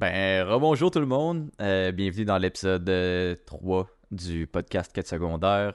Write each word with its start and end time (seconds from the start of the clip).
Ben, 0.00 0.46
rebonjour 0.46 0.90
tout 0.90 1.00
le 1.00 1.06
monde. 1.06 1.50
Euh, 1.60 1.90
bienvenue 1.90 2.26
dans 2.26 2.36
l'épisode 2.36 2.86
euh, 2.90 3.34
3 3.46 3.88
du 4.10 4.46
podcast 4.46 4.92
4 4.92 5.06
secondaires. 5.06 5.72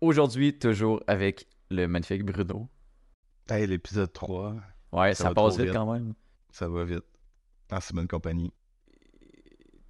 Aujourd'hui, 0.00 0.58
toujours 0.58 1.00
avec 1.06 1.46
le 1.70 1.86
magnifique 1.86 2.24
Bruno. 2.24 2.68
Hey, 3.48 3.66
l'épisode 3.68 4.12
3, 4.12 4.56
Ouais, 4.90 5.14
Ça 5.14 5.32
passe 5.32 5.56
vite 5.56 5.66
vite. 5.66 5.74
quand 5.74 5.92
même. 5.92 6.14
ça 6.50 6.68
va 6.68 6.84
vite. 6.84 7.04
En 7.70 7.80
si 7.80 7.92
bonne 7.94 8.08
compagnie. 8.08 8.52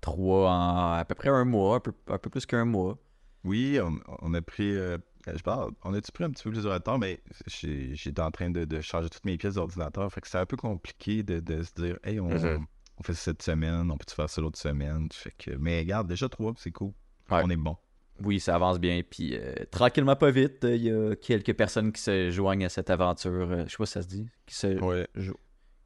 3 0.02 0.50
en 0.50 0.92
à 0.92 1.04
peu 1.06 1.14
près 1.14 1.30
un 1.30 1.44
mois, 1.46 1.76
un 1.76 1.80
peu, 1.80 1.92
un 2.08 2.18
peu 2.18 2.28
plus 2.28 2.44
qu'un 2.44 2.66
mois. 2.66 2.98
Oui, 3.44 3.78
on, 3.80 3.98
on 4.20 4.34
a 4.34 4.42
pris. 4.42 4.76
euh, 4.76 4.98
je 5.32 5.42
parle, 5.42 5.72
on 5.84 5.94
a-tu 5.94 6.12
pris 6.12 6.24
un 6.24 6.30
petit 6.30 6.42
peu 6.44 6.50
plus 6.50 6.64
de 6.64 6.68
retard, 6.68 6.98
mais 6.98 7.22
j'étais 7.46 8.20
en 8.20 8.30
train 8.30 8.50
de, 8.50 8.64
de 8.66 8.80
changer 8.82 9.08
toutes 9.08 9.24
mes 9.24 9.38
pièces 9.38 9.54
d'ordinateur. 9.54 10.12
Fait 10.12 10.20
que 10.20 10.28
c'est 10.28 10.38
un 10.38 10.46
peu 10.46 10.56
compliqué 10.58 11.22
de, 11.22 11.40
de 11.40 11.62
se 11.62 11.72
dire, 11.74 11.98
hey, 12.04 12.20
on, 12.20 12.28
Mhm. 12.28 12.66
On 13.02 13.04
fait 13.04 13.14
ça 13.14 13.22
cette 13.32 13.42
semaine, 13.42 13.90
on 13.90 13.96
peut-tu 13.96 14.14
faire 14.14 14.30
ça 14.30 14.40
l'autre 14.40 14.58
semaine? 14.58 15.08
Fait 15.12 15.32
que, 15.36 15.50
mais 15.52 15.80
regarde, 15.80 16.06
déjà 16.08 16.28
3, 16.28 16.54
c'est 16.56 16.70
cool. 16.70 16.92
Ouais. 17.30 17.40
On 17.44 17.50
est 17.50 17.56
bon. 17.56 17.76
Oui, 18.22 18.38
ça 18.38 18.54
avance 18.54 18.78
bien. 18.78 19.00
Puis 19.08 19.36
euh, 19.36 19.54
tranquillement, 19.70 20.14
pas 20.16 20.30
vite, 20.30 20.64
euh, 20.64 20.76
il 20.76 20.82
y 20.84 20.90
a 20.90 21.16
quelques 21.16 21.54
personnes 21.54 21.90
qui 21.92 22.00
se 22.00 22.30
joignent 22.30 22.64
à 22.64 22.68
cette 22.68 22.90
aventure. 22.90 23.50
euh, 23.50 23.64
je 23.66 23.70
sais 23.70 23.76
pas 23.78 23.86
si 23.86 23.92
ça 23.92 24.02
se 24.02 24.08
dit. 24.08 24.26
Qui 24.46 24.54
se 24.54 24.66
Ouais. 24.84 25.08
jo- 25.16 25.38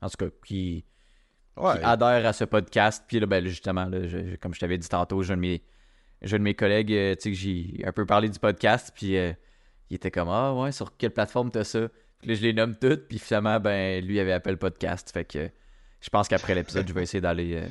En 0.03 0.09
tout 0.11 0.17
cas, 0.19 0.27
qui, 0.45 0.85
Ouais. 1.57 1.79
qui 1.79 1.85
adhèrent 1.85 2.27
à 2.27 2.33
ce 2.35 2.45
podcast. 2.45 3.05
Puis 3.09 3.19
là, 3.21 3.27
ben, 3.27 3.47
justement, 3.47 3.87
là, 3.87 4.07
je- 4.07 4.31
je- 4.33 4.37
comme 4.37 4.53
je 4.53 4.61
t'avais 4.61 4.77
dit 4.77 4.89
tantôt, 4.89 5.23
j'ai 5.23 5.33
un 5.33 5.37
de 5.37 5.41
mes, 5.41 5.63
j'ai 6.21 6.37
un 6.37 6.39
de 6.39 6.45
mes 6.45 6.55
collègues, 6.55 6.93
euh, 6.93 7.15
tu 7.15 7.23
sais, 7.23 7.31
que 7.31 7.37
j'ai 7.37 7.83
un 7.87 7.93
peu 7.93 8.05
parlé 8.05 8.29
du 8.29 8.39
podcast. 8.39 8.93
Puis 8.95 9.17
euh, 9.17 9.33
il 9.89 9.95
était 9.97 10.11
comme, 10.11 10.29
ah 10.29 10.53
ouais, 10.55 10.73
sur 10.73 10.95
quelle 10.99 11.13
plateforme 11.13 11.51
t'as 11.51 11.65
ça? 11.65 11.89
Puis 12.19 12.29
là, 12.29 12.35
je 12.35 12.43
les 12.43 12.53
nomme 12.53 12.77
toutes. 12.77 13.09
Puis 13.09 13.19
finalement, 13.19 13.59
ben, 13.61 14.05
lui 14.05 14.21
avait 14.21 14.33
appelé 14.33 14.53
le 14.53 14.59
podcast. 14.59 15.11
Fait 15.13 15.25
que 15.25 15.49
je 16.07 16.11
pense 16.11 16.29
qu'après 16.29 16.55
l'épisode, 16.55 16.87
je 16.87 16.93
vais 16.95 17.03
essayer 17.03 17.21
d'aller 17.21 17.57
euh, 17.57 17.67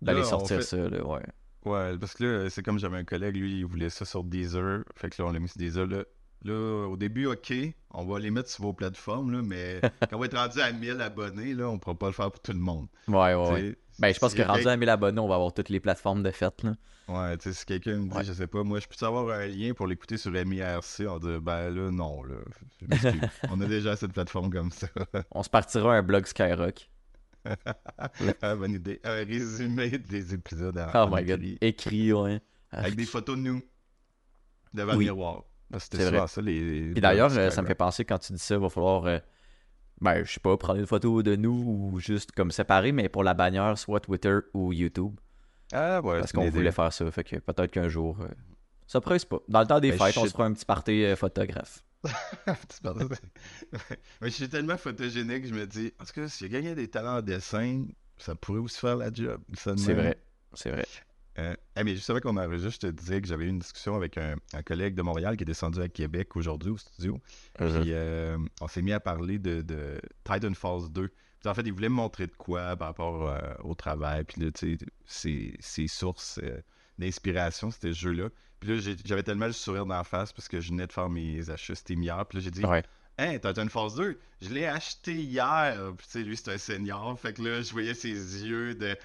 d'aller 0.00 0.24
sortir 0.24 0.56
fait- 0.56 0.62
ça. 0.62 0.76
Là, 0.76 1.04
ouais. 1.06 1.22
Ouais, 1.66 1.96
parce 1.98 2.14
que 2.14 2.24
là, 2.24 2.50
c'est 2.50 2.62
comme 2.62 2.78
j'avais 2.78 2.96
un 2.96 3.04
collègue, 3.04 3.36
lui, 3.36 3.58
il 3.58 3.66
voulait 3.66 3.90
ça 3.90 4.06
sur 4.06 4.24
Deezer. 4.24 4.80
Fait 4.96 5.10
que 5.10 5.20
là, 5.22 5.28
on 5.28 5.32
l'a 5.32 5.38
mis 5.38 5.48
sur 5.48 5.58
Deezer. 5.58 5.86
Là, 5.86 6.02
là, 6.44 6.86
au 6.88 6.96
début, 6.96 7.26
OK, 7.26 7.52
on 7.90 8.04
va 8.06 8.18
les 8.18 8.30
mettre 8.30 8.48
sur 8.50 8.64
vos 8.64 8.72
plateformes, 8.72 9.32
là, 9.32 9.40
mais 9.42 9.80
quand 10.10 10.16
on 10.16 10.18
va 10.18 10.26
être 10.26 10.36
rendu 10.36 10.60
à 10.60 10.72
1000 10.72 11.00
abonnés, 11.00 11.52
là, 11.54 11.68
on 11.68 11.78
pourra 11.78 11.94
pas 11.98 12.06
le 12.06 12.12
faire 12.12 12.30
pour 12.30 12.40
tout 12.40 12.52
le 12.52 12.58
monde. 12.58 12.86
Ouais, 13.08 13.34
ouais, 13.34 13.76
Ben, 13.98 14.12
je 14.14 14.18
pense 14.18 14.32
si 14.32 14.38
que 14.38 14.42
rendu 14.42 14.66
à 14.66 14.76
1000 14.78 14.88
abonnés, 14.88 15.20
on 15.20 15.28
va 15.28 15.34
avoir 15.36 15.52
toutes 15.52 15.68
les 15.68 15.80
plateformes 15.80 16.22
de 16.22 16.30
fête. 16.30 16.62
Là. 16.64 16.74
Ouais, 17.06 17.36
tu 17.36 17.44
sais, 17.50 17.52
si 17.54 17.66
quelqu'un 17.66 17.96
me 17.98 18.08
dit, 18.10 18.16
Ouais. 18.16 18.24
je 18.24 18.32
sais 18.32 18.46
pas, 18.46 18.62
moi, 18.62 18.80
je 18.80 18.86
peux 18.86 19.06
avoir 19.06 19.28
un 19.38 19.46
lien 19.46 19.72
pour 19.74 19.86
l'écouter 19.86 20.16
sur 20.16 20.32
MIRC, 20.32 21.02
on 21.08 21.18
dit, 21.18 21.38
ben 21.40 21.70
là, 21.70 21.90
non, 21.90 22.22
là. 22.24 22.36
on 23.50 23.60
a 23.60 23.66
déjà 23.66 23.94
cette 23.96 24.12
plateforme 24.12 24.50
comme 24.50 24.70
ça. 24.70 24.86
On 25.30 25.42
se 25.42 25.50
partira 25.50 25.94
un 25.94 26.02
blog 26.02 26.26
Skyrock. 26.26 26.88
Ah, 28.42 28.56
bonne 28.56 28.72
idée. 28.72 29.00
Un 29.04 29.24
résumé 29.24 29.90
des 29.90 30.34
épisodes 30.34 30.78
en, 30.78 31.04
Oh 31.06 31.08
my 31.14 31.24
god. 31.24 31.42
écrit, 31.42 31.58
Écrit, 31.60 32.12
ouais. 32.12 32.40
Avec 32.70 32.96
des 32.96 33.04
photos 33.06 33.36
de 33.36 33.42
nous 33.42 33.62
devant 34.72 34.92
Oui. 34.96 35.06
le 35.06 35.12
miroir. 35.12 35.44
C'était 35.78 36.06
souvent 36.06 36.26
ça, 36.26 36.40
les. 36.40 36.90
Puis 36.92 37.00
d'ailleurs, 37.00 37.36
euh, 37.36 37.50
ça 37.50 37.62
me 37.62 37.66
fait 37.66 37.74
penser 37.74 38.04
quand 38.04 38.18
tu 38.18 38.32
dis 38.32 38.38
ça, 38.38 38.54
il 38.54 38.60
va 38.60 38.68
falloir, 38.68 39.06
euh, 39.06 39.18
ben, 40.00 40.22
je 40.24 40.32
sais 40.32 40.40
pas, 40.40 40.56
prendre 40.56 40.78
une 40.78 40.86
photo 40.86 41.22
de 41.22 41.34
nous 41.36 41.90
ou 41.92 41.98
juste 41.98 42.32
comme 42.32 42.50
séparer, 42.50 42.92
mais 42.92 43.08
pour 43.08 43.24
la 43.24 43.34
bannière, 43.34 43.76
soit 43.78 44.00
Twitter 44.00 44.38
ou 44.52 44.72
YouTube. 44.72 45.18
Ah, 45.72 46.00
ouais, 46.02 46.20
parce 46.20 46.32
qu'on 46.32 46.48
voulait 46.50 46.70
faire 46.72 46.92
ça. 46.92 47.10
Fait 47.10 47.24
que 47.24 47.36
peut-être 47.36 47.70
qu'un 47.72 47.88
jour, 47.88 48.18
euh, 48.20 48.28
ça 48.86 49.00
presse 49.00 49.24
pas. 49.24 49.40
Dans 49.48 49.60
le 49.60 49.66
temps 49.66 49.80
des 49.80 49.90
Ben, 49.90 49.98
fêtes, 49.98 50.16
on 50.18 50.26
se 50.26 50.30
fera 50.30 50.44
un 50.44 50.52
petit 50.52 50.64
party 50.64 51.04
euh, 51.04 51.16
photographe. 51.16 51.84
De- 52.04 53.08
Mais 54.20 54.28
je 54.28 54.34
suis 54.34 54.48
tellement 54.48 54.76
photogénique, 54.76 55.46
je 55.46 55.54
me 55.54 55.66
dis, 55.66 55.92
en 55.98 56.04
tout 56.04 56.12
cas, 56.12 56.26
y 56.40 56.44
a 56.44 56.48
quelqu'un 56.48 56.74
des 56.74 56.88
talents 56.88 57.18
en 57.18 57.22
dessin, 57.22 57.86
ça 58.18 58.34
pourrait 58.34 58.60
aussi 58.60 58.78
faire 58.78 58.96
la 58.96 59.12
job. 59.12 59.40
de 59.48 59.76
C'est 59.76 59.94
vrai. 59.94 60.18
C'est 60.52 60.70
vrai. 60.70 60.86
Euh, 61.36 61.54
eh, 61.76 61.82
mais 61.82 61.96
juste 61.96 62.08
avant 62.10 62.20
qu'on 62.20 62.36
enregistre, 62.36 62.74
je 62.74 62.86
te 62.86 62.92
disais 62.92 63.20
que 63.20 63.26
j'avais 63.26 63.46
eu 63.46 63.48
une 63.48 63.58
discussion 63.58 63.96
avec 63.96 64.18
un, 64.18 64.36
un 64.52 64.62
collègue 64.62 64.94
de 64.94 65.02
Montréal 65.02 65.36
qui 65.36 65.42
est 65.42 65.46
descendu 65.46 65.80
à 65.80 65.88
Québec 65.88 66.36
aujourd'hui 66.36 66.70
au 66.70 66.76
studio. 66.78 67.20
Mhm. 67.58 67.80
Puis 67.80 67.92
euh, 67.92 68.38
on 68.60 68.68
s'est 68.68 68.82
mis 68.82 68.92
à 68.92 69.00
parler 69.00 69.38
de, 69.40 69.62
de 69.62 70.00
Titan 70.22 70.54
Falls 70.54 70.90
2. 70.92 71.08
Puis 71.08 71.48
en 71.48 71.54
fait, 71.54 71.62
il 71.62 71.72
voulait 71.72 71.88
me 71.88 71.94
montrer 71.96 72.28
de 72.28 72.36
quoi 72.36 72.76
par 72.76 72.88
rapport 72.88 73.28
euh, 73.28 73.40
au 73.64 73.74
travail. 73.74 74.22
Puis 74.24 74.42
là, 74.42 74.52
tu 74.52 74.78
sais, 74.78 74.86
ses, 75.06 75.54
ses 75.58 75.88
sources 75.88 76.38
euh, 76.42 76.60
d'inspiration, 76.98 77.70
c'était 77.70 77.92
ce 77.92 77.98
jeu-là. 77.98 78.28
Puis 78.60 78.76
là, 78.76 78.92
j'avais 79.04 79.22
tellement 79.22 79.46
le 79.46 79.52
sourire 79.52 79.86
d'en 79.86 80.04
face 80.04 80.32
parce 80.32 80.48
que 80.48 80.60
je 80.60 80.70
venais 80.70 80.86
de 80.86 80.92
faire 80.92 81.08
mes 81.10 81.50
achats 81.50 81.74
Steam 81.74 82.02
hier. 82.02 82.24
Puis 82.26 82.38
là, 82.38 82.44
j'ai 82.44 82.50
dit, 82.50 82.64
Ouais. 82.64 82.82
Hein, 83.18 83.38
Titan 83.38 83.68
Falls 83.68 83.94
2, 83.96 84.18
je 84.42 84.48
l'ai 84.48 84.66
acheté 84.66 85.14
hier. 85.14 85.92
Puis 85.96 86.06
tu 86.06 86.12
sais, 86.12 86.22
lui, 86.24 86.36
c'est 86.36 86.52
un 86.52 86.58
senior. 86.58 87.18
Fait 87.18 87.32
que 87.32 87.42
là, 87.42 87.62
je 87.62 87.70
voyais 87.72 87.94
ses 87.94 88.44
yeux 88.44 88.74
de 88.74 88.96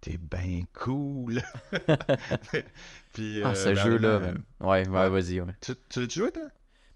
T'es 0.00 0.16
bien 0.16 0.62
cool. 0.74 1.42
Puis, 3.12 3.42
Ah, 3.42 3.48
euh, 3.50 3.54
ce 3.54 3.68
ben, 3.70 3.74
jeu-là. 3.74 4.18
Ouais, 4.60 4.88
ouais, 4.88 4.88
ouais. 4.88 5.08
vas-y, 5.08 5.40
ouais. 5.40 5.52
Tu, 5.60 5.72
tu 5.88 6.00
l'as 6.00 6.08
joué, 6.08 6.30
toi? 6.30 6.44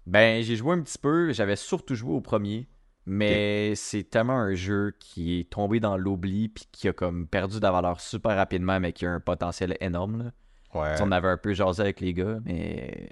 Ben, 0.07 0.41
j'ai 0.43 0.55
joué 0.55 0.73
un 0.73 0.81
petit 0.81 0.97
peu. 0.97 1.31
J'avais 1.33 1.55
surtout 1.55 1.95
joué 1.95 2.13
au 2.13 2.21
premier. 2.21 2.67
Mais 3.05 3.75
c'est 3.75 4.03
tellement 4.05 4.39
un 4.39 4.53
jeu 4.55 4.95
qui 4.97 5.39
est 5.39 5.49
tombé 5.49 5.81
dans 5.81 5.97
l'oubli 5.97 6.47
puis 6.47 6.65
qui 6.71 6.87
a 6.87 6.93
comme 6.93 7.27
perdu 7.27 7.57
de 7.57 7.61
la 7.63 7.71
valeur 7.71 7.99
super 7.99 8.37
rapidement, 8.37 8.79
mais 8.79 8.93
qui 8.93 9.05
a 9.05 9.11
un 9.11 9.19
potentiel 9.19 9.75
énorme. 9.81 10.23
Là. 10.23 10.31
Ouais. 10.73 10.95
On 11.01 11.11
avait 11.11 11.27
un 11.29 11.37
peu 11.37 11.53
jasé 11.53 11.81
avec 11.81 11.99
les 12.01 12.13
gars, 12.13 12.39
mais 12.45 13.09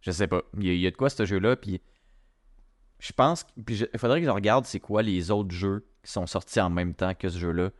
je 0.00 0.10
sais 0.10 0.26
pas. 0.26 0.42
Il 0.58 0.64
y, 0.64 0.70
a- 0.70 0.74
il 0.74 0.80
y 0.80 0.86
a 0.86 0.90
de 0.90 0.96
quoi 0.96 1.10
ce 1.10 1.24
jeu-là, 1.24 1.56
puis 1.56 1.80
je 2.98 3.12
pense. 3.12 3.44
Puis 3.66 3.76
je- 3.76 3.86
il 3.92 3.98
faudrait 3.98 4.20
que 4.20 4.26
je 4.26 4.30
regarde 4.30 4.64
c'est 4.66 4.80
quoi 4.80 5.02
les 5.02 5.30
autres 5.30 5.54
jeux 5.54 5.86
qui 6.02 6.12
sont 6.12 6.26
sortis 6.26 6.60
en 6.60 6.70
même 6.70 6.94
temps 6.94 7.14
que 7.14 7.28
ce 7.28 7.38
jeu-là. 7.38 7.70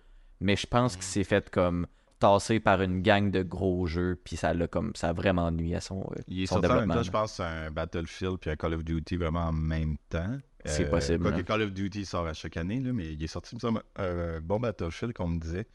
Mais 0.40 0.56
je 0.56 0.66
pense 0.66 0.96
que 0.96 1.04
c'est 1.04 1.24
fait 1.24 1.48
comme 1.50 1.86
tassé 2.18 2.58
par 2.60 2.80
une 2.82 3.02
gang 3.02 3.30
de 3.30 3.42
gros 3.42 3.86
jeux, 3.86 4.20
puis 4.24 4.36
ça 4.36 4.54
l'a 4.54 4.66
comme 4.66 4.92
ça 4.94 5.10
a 5.10 5.12
vraiment 5.12 5.50
nuit 5.50 5.74
à 5.74 5.80
son, 5.80 6.00
euh, 6.00 6.22
Il 6.28 6.42
est 6.42 6.46
son 6.46 6.54
sorti 6.56 6.66
en 6.66 6.70
même 6.70 6.78
développement. 6.88 6.94
temps, 6.94 7.02
je 7.02 7.10
pense, 7.10 7.41
un 7.41 7.70
Battlefield 7.70 8.38
puis 8.38 8.50
un 8.50 8.56
Call 8.56 8.74
of 8.74 8.84
Duty 8.84 9.16
vraiment 9.16 9.48
en 9.48 9.52
même 9.52 9.96
temps. 10.08 10.36
C'est 10.64 10.86
Euh, 10.86 10.91
possible, 10.91 11.22
quoique 11.22 11.41
hein. 11.41 11.44
Call 11.44 11.62
of 11.62 11.72
Duty 11.72 12.06
sort 12.06 12.26
à 12.26 12.32
chaque 12.32 12.56
année, 12.56 12.80
là, 12.80 12.92
mais 12.92 13.12
il 13.12 13.22
est 13.22 13.26
sorti, 13.26 13.50
il 13.52 13.56
me 13.56 13.60
semble, 13.60 13.82
un 13.96 14.41
bon 14.41 14.58
Battlefield, 14.60 15.12
comme 15.12 15.26
on 15.26 15.34
me 15.34 15.41
disait. 15.41 15.66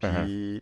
Puis, 0.00 0.08
Uh-huh. 0.08 0.60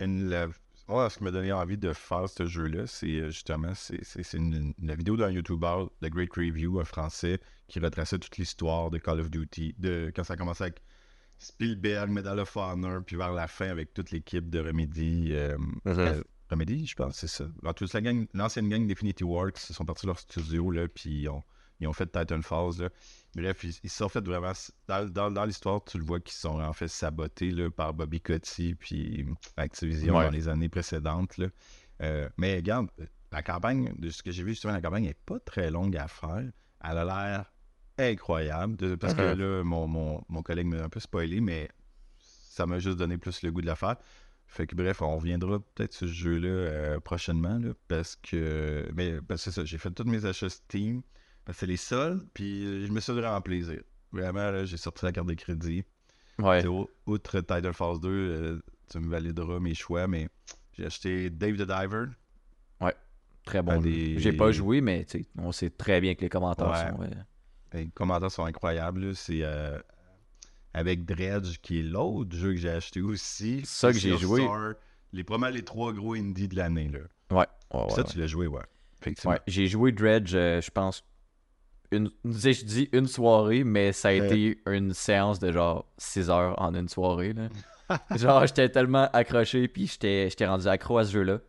une, 0.00 0.28
la- 0.28 0.48
moi, 0.88 1.08
ce 1.10 1.18
qui 1.18 1.24
m'a 1.24 1.30
donné 1.30 1.52
envie 1.52 1.78
de 1.78 1.92
faire 1.92 2.28
ce 2.28 2.46
jeu-là, 2.46 2.86
c'est 2.86 3.06
euh, 3.20 3.30
justement, 3.30 3.72
c'est 3.74 4.02
c'est- 4.04 4.22
c'est 4.22 4.36
une, 4.38 4.74
une 4.78 4.94
vidéo 4.94 5.16
d'un 5.16 5.30
YouTuber, 5.30 5.86
The 6.02 6.06
Great 6.10 6.32
Review, 6.36 6.78
un 6.80 6.84
français, 6.84 7.40
qui 7.68 7.80
retraçait 7.80 8.18
toute 8.18 8.36
l'histoire 8.36 8.90
de 8.90 8.98
Call 8.98 9.20
of 9.20 9.30
Duty, 9.30 9.74
de 9.78 10.12
quand 10.14 10.24
ça 10.24 10.34
a 10.34 10.36
commencé 10.36 10.64
avec 10.64 10.82
Spielberg, 11.38 12.10
Medal 12.10 12.38
of 12.38 12.56
Honor, 12.56 13.02
puis 13.04 13.16
vers 13.16 13.32
la 13.32 13.46
fin 13.48 13.68
avec 13.68 13.92
toute 13.94 14.10
l'équipe 14.10 14.48
de 14.50 14.60
Remedy. 14.60 15.30
euh, 15.32 15.56
euh, 16.18 16.22
Remedy, 16.50 16.86
je 16.86 16.94
pense, 16.94 17.16
c'est 17.16 17.26
ça. 17.26 17.46
En 17.64 17.72
tout 17.72 17.86
cas, 17.86 17.90
la 17.94 18.02
gang- 18.02 18.26
l'ancienne 18.34 18.68
gang 18.68 18.86
d'Infinity 18.86 19.24
Works, 19.24 19.70
ils 19.70 19.74
sont 19.74 19.84
partis 19.86 20.02
de 20.06 20.08
leur 20.08 20.18
studio, 20.18 20.70
là, 20.70 20.86
puis 20.88 21.22
ils 21.22 21.28
ont, 21.28 21.42
ils 21.80 21.86
ont 21.88 21.92
fait 21.92 22.06
Titanfall. 22.06 22.70
Là. 22.78 22.88
Bref, 23.36 23.64
ils 23.64 23.72
se 23.90 23.96
sont 23.96 24.08
fait 24.08 24.24
vraiment. 24.24 24.52
Dans, 24.88 25.08
dans- 25.08 25.30
dans 25.30 25.44
l'histoire, 25.44 25.82
tu 25.84 25.98
le 25.98 26.04
vois 26.04 26.20
qu'ils 26.20 26.34
sont 26.34 26.60
en 26.60 26.72
fait 26.72 26.88
sabotés 26.88 27.50
là, 27.50 27.70
par 27.70 27.92
Bobby 27.94 28.20
Kotick 28.20 28.78
puis 28.78 29.26
Activision 29.56 30.16
Ouais. 30.16 30.24
dans 30.26 30.30
les 30.30 30.48
années 30.48 30.68
précédentes. 30.68 31.36
Là. 31.38 31.48
Euh, 32.02 32.28
mais 32.36 32.56
regarde, 32.56 32.88
la 33.32 33.42
campagne, 33.42 33.92
de 33.98 34.10
ce 34.10 34.22
que 34.22 34.30
j'ai 34.30 34.42
vu 34.44 34.50
justement, 34.50 34.72
la 34.72 34.80
campagne 34.80 35.04
n'est 35.04 35.14
pas 35.26 35.40
très 35.40 35.70
longue 35.70 35.96
à 35.96 36.06
faire. 36.08 36.44
Elle 36.84 36.98
a 36.98 37.04
l'air 37.04 37.52
incroyable. 37.98 38.76
de- 38.76 38.94
parce 38.94 39.14
que 39.14 39.32
Mhm. 39.34 39.38
là, 39.40 39.64
mon, 39.64 39.86
mon, 39.86 40.24
mon 40.28 40.42
collègue 40.42 40.66
m'a 40.66 40.82
un 40.84 40.88
peu 40.88 41.00
spoilé, 41.00 41.40
mais 41.40 41.68
ça 42.18 42.66
m'a 42.66 42.78
juste 42.78 42.98
donné 42.98 43.18
plus 43.18 43.42
le 43.42 43.50
goût 43.52 43.60
de 43.60 43.66
la 43.66 43.76
faire. 43.76 43.96
Fait 44.46 44.66
que 44.66 44.76
bref, 44.76 45.00
on 45.02 45.16
reviendra 45.16 45.58
peut-être 45.58 45.92
sur 45.94 46.06
ce 46.06 46.12
jeu-là 46.12 46.48
euh, 46.48 47.00
prochainement, 47.00 47.58
là, 47.58 47.70
parce 47.88 48.14
que... 48.16 48.88
Mais 48.94 49.20
parce 49.22 49.44
que 49.44 49.50
c'est 49.50 49.60
ça, 49.60 49.64
j'ai 49.64 49.78
fait 49.78 49.90
tous 49.90 50.04
mes 50.04 50.24
achats 50.26 50.48
Steam, 50.50 51.02
c'est 51.52 51.66
les 51.66 51.76
soldes, 51.76 52.26
puis 52.34 52.86
je 52.86 52.92
me 52.92 53.00
suis 53.00 53.12
donné 53.12 53.26
en 53.26 53.40
plaisir. 53.40 53.80
Vraiment, 54.12 54.50
là, 54.50 54.64
j'ai 54.64 54.76
sorti 54.76 55.04
la 55.04 55.12
carte 55.12 55.26
de 55.26 55.34
crédit. 55.34 55.84
Ouais. 56.38 56.60
C'est 56.62 56.66
au- 56.68 56.90
outre 57.06 57.40
Titanfall 57.40 58.00
2, 58.00 58.08
euh, 58.10 58.62
tu 58.90 58.98
me 58.98 59.08
valideras 59.10 59.58
mes 59.60 59.74
choix, 59.74 60.06
mais 60.06 60.28
j'ai 60.72 60.86
acheté 60.86 61.30
Dave 61.30 61.56
the 61.56 61.62
Diver. 61.66 62.06
Très 63.44 63.60
bon. 63.60 63.78
Des- 63.78 64.18
J'ai 64.20 64.32
pas 64.32 64.52
joué, 64.52 64.80
mais 64.80 65.04
on 65.36 65.52
sait 65.52 65.68
très 65.68 66.00
bien 66.00 66.14
que 66.14 66.22
les 66.22 66.30
commentaires 66.30 66.70
Ouais. 66.70 66.90
sont. 66.90 67.02
euh, 67.02 67.22
Les 67.74 67.88
commentaires 67.88 68.30
sont 68.30 68.46
incroyables. 68.46 69.08
là. 69.08 69.14
C'est 69.14 69.40
euh, 69.42 69.78
avec 70.72 71.04
Dredge, 71.04 71.58
qui 71.60 71.80
est 71.80 71.82
l'autre 71.82 72.34
jeu 72.34 72.52
que 72.52 72.56
j'ai 72.58 72.70
acheté 72.70 73.02
aussi. 73.02 73.60
Ça 73.66 73.88
que 73.88 73.98
C'est 73.98 74.08
j'ai 74.08 74.16
joué. 74.16 74.40
Star, 74.40 74.72
les, 75.12 75.24
probablement 75.24 75.54
les 75.54 75.62
trois 75.62 75.92
gros 75.92 76.14
indies 76.14 76.48
de 76.48 76.56
l'année. 76.56 76.88
là. 76.88 77.00
Ouais. 77.30 77.46
ouais, 77.74 77.84
ouais, 77.84 77.90
ça, 77.90 77.98
ouais. 77.98 78.04
tu 78.04 78.18
l'as 78.18 78.26
joué, 78.26 78.46
ouais. 78.46 78.62
Effectivement. 79.02 79.32
Ouais, 79.34 79.40
j'ai 79.46 79.66
joué 79.66 79.92
Dredge, 79.92 80.34
euh, 80.34 80.62
je 80.62 80.70
pense, 80.70 81.04
une, 81.90 82.10
je 82.24 82.64
dis 82.64 82.88
une 82.92 83.06
soirée, 83.06 83.64
mais 83.64 83.92
ça 83.92 84.08
a 84.08 84.12
été 84.12 84.58
une 84.66 84.92
séance 84.92 85.38
de 85.38 85.52
genre 85.52 85.86
6 85.98 86.30
heures 86.30 86.60
en 86.60 86.74
une 86.74 86.88
soirée. 86.88 87.32
Là. 87.32 87.48
genre, 88.16 88.46
j'étais 88.46 88.68
tellement 88.68 89.08
accroché, 89.12 89.68
puis 89.68 89.86
j'étais 89.86 90.28
j'étais 90.30 90.46
rendu 90.46 90.66
accro 90.66 90.98
à 90.98 91.04
ce 91.04 91.12
jeu-là. 91.12 91.40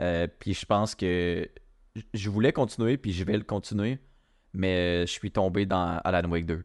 Euh, 0.00 0.26
puis 0.38 0.54
je 0.54 0.66
pense 0.66 0.94
que 0.94 1.48
je 2.14 2.30
voulais 2.30 2.52
continuer, 2.52 2.96
puis 2.96 3.12
je 3.12 3.24
vais 3.24 3.36
le 3.36 3.44
continuer, 3.44 3.98
mais 4.52 5.02
euh, 5.02 5.06
je 5.06 5.12
suis 5.12 5.30
tombé 5.30 5.66
dans 5.66 6.00
Alan 6.04 6.28
Wake 6.28 6.46
2. 6.46 6.64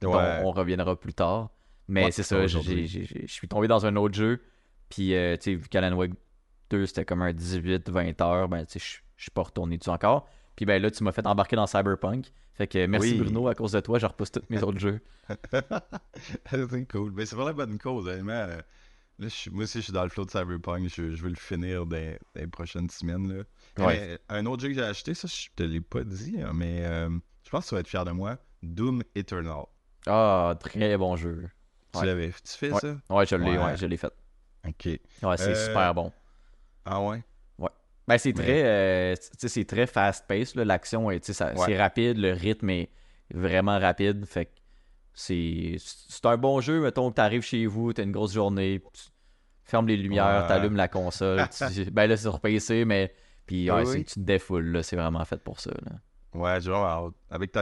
dont 0.00 0.16
Ouais. 0.16 0.40
on 0.44 0.50
reviendra 0.50 0.98
plus 0.98 1.14
tard. 1.14 1.50
Mais 1.88 2.10
c'est 2.10 2.22
ça, 2.22 2.46
je 2.46 2.58
suis 3.26 3.48
tombé 3.48 3.68
dans 3.68 3.86
un 3.86 3.96
autre 3.96 4.14
jeu. 4.14 4.42
Puis, 4.88 5.14
euh, 5.14 5.36
tu 5.36 5.42
sais, 5.42 5.54
vu 5.54 5.68
qu'Alan 5.68 5.96
Wake 5.96 6.12
2, 6.70 6.86
c'était 6.86 7.04
comme 7.04 7.22
un 7.22 7.32
18-20 7.32 8.22
heures, 8.22 8.48
ben, 8.48 8.64
tu 8.66 8.78
sais, 8.78 8.78
je 8.78 9.02
je 9.16 9.26
suis 9.26 9.30
pas 9.30 9.42
retourné 9.42 9.78
dessus 9.78 9.90
encore. 9.90 10.28
Puis, 10.56 10.66
ben 10.66 10.80
là, 10.82 10.90
tu 10.90 11.02
m'as 11.04 11.12
fait 11.12 11.26
embarquer 11.26 11.56
dans 11.56 11.66
Cyberpunk. 11.66 12.32
Fait 12.54 12.66
que 12.66 12.84
merci 12.86 13.12
Oui. 13.12 13.18
Bruno, 13.18 13.48
à 13.48 13.54
cause 13.54 13.72
de 13.72 13.80
toi, 13.80 13.98
je 13.98 14.06
repousse 14.06 14.30
tous 14.32 14.42
mes 14.50 14.62
autres 14.62 14.78
jeux. 14.78 15.00
c'est 16.50 16.88
cool. 16.90 17.12
Mais 17.12 17.26
c'est 17.26 17.36
pour 17.36 17.44
la 17.44 17.52
bonne 17.52 17.78
cause, 17.78 18.06
euh, 18.08 18.22
Là, 19.18 19.28
je 19.28 19.34
suis- 19.34 19.50
moi 19.50 19.64
aussi, 19.64 19.78
je 19.78 19.84
suis 19.84 19.92
dans 19.92 20.02
le 20.02 20.08
flow 20.08 20.24
de 20.24 20.30
Cyberpunk. 20.30 20.88
Je, 20.88 21.14
je 21.14 21.22
veux 21.22 21.28
le 21.28 21.34
finir 21.36 21.86
dans, 21.86 22.16
les 22.34 22.46
prochaines 22.46 22.88
semaines. 22.90 23.28
Là. 23.78 23.84
Ouais. 23.86 24.18
Mais 24.28 24.36
un 24.36 24.46
autre 24.46 24.62
jeu 24.62 24.68
que 24.68 24.74
j'ai 24.74 24.82
acheté, 24.82 25.14
ça, 25.14 25.28
je 25.28 25.48
te 25.54 25.62
l'ai 25.62 25.80
pas 25.80 26.02
dit, 26.02 26.36
hein, 26.42 26.52
mais 26.54 26.80
euh, 26.84 27.08
je 27.44 27.50
pense 27.50 27.64
que 27.64 27.68
tu 27.68 27.74
vas 27.74 27.80
être 27.82 27.88
fier 27.88 28.04
de 28.04 28.10
moi. 28.10 28.38
Doom 28.62 29.02
Eternal. 29.14 29.64
Ah, 30.06 30.54
très 30.58 30.96
bon 30.96 31.16
jeu. 31.16 31.48
Tu 31.92 32.00
Ouais. 32.00 32.06
l'avais 32.06 32.30
tu 32.30 32.56
fais 32.56 32.72
Ouais. 32.72 32.80
ça? 32.80 32.96
Ouais, 33.10 33.26
je 33.26 33.36
l'ai, 33.36 33.58
ouais, 33.58 33.76
je 33.76 33.86
l'ai 33.86 33.96
fait. 33.98 34.12
Ok. 34.66 34.86
Ouais, 34.86 35.36
c'est 35.36 35.50
Euh, 35.50 35.66
super 35.66 35.94
bon. 35.94 36.10
Ah 36.84 37.00
ouais? 37.02 37.22
Ben, 38.12 38.18
c'est 38.18 38.36
Mais- 38.36 38.42
très, 38.44 38.62
euh, 38.64 39.14
c'est 39.38 39.64
très 39.64 39.86
fast-paced, 39.86 40.56
là. 40.56 40.64
l'action, 40.64 41.10
Ouais. 41.56 41.64
c'est 41.66 41.76
rapide, 41.78 42.18
le 42.18 42.32
rythme 42.32 42.70
est 42.70 42.90
vraiment 43.32 43.78
rapide, 43.78 44.24
fait 44.26 44.50
c'est 45.14 45.76
un 46.24 46.36
bon 46.36 46.60
jeu, 46.60 46.80
mettons 46.80 47.10
que 47.10 47.16
t'arrives 47.16 47.42
chez 47.42 47.66
vous, 47.66 47.92
t'as 47.92 48.02
une 48.02 48.12
grosse 48.12 48.32
journée, 48.34 48.82
tu 48.92 49.02
fermes 49.64 49.86
les 49.88 49.96
lumières, 49.96 50.42
Ouais. 50.42 50.48
t'allumes 50.48 50.76
la 50.76 50.88
console, 50.88 51.42
tu- 51.48 51.90
ben 51.90 52.06
là 52.06 52.16
c'est 52.16 52.22
sur 52.24 52.40
PC, 52.40 52.84
mais 52.84 53.12
puis 53.46 53.68
Ah 53.70 53.76
ouais, 53.76 53.82
oui. 53.86 53.92
c'est- 53.98 54.04
tu 54.04 54.14
te 54.14 54.20
défoules, 54.20 54.80
c'est 54.82 54.96
vraiment 54.96 55.24
fait 55.24 55.42
pour 55.42 55.60
ça, 55.60 55.70
là. 55.84 55.92
Ouais, 56.34 56.60
hâte. 57.06 57.14
Avec 57.30 57.52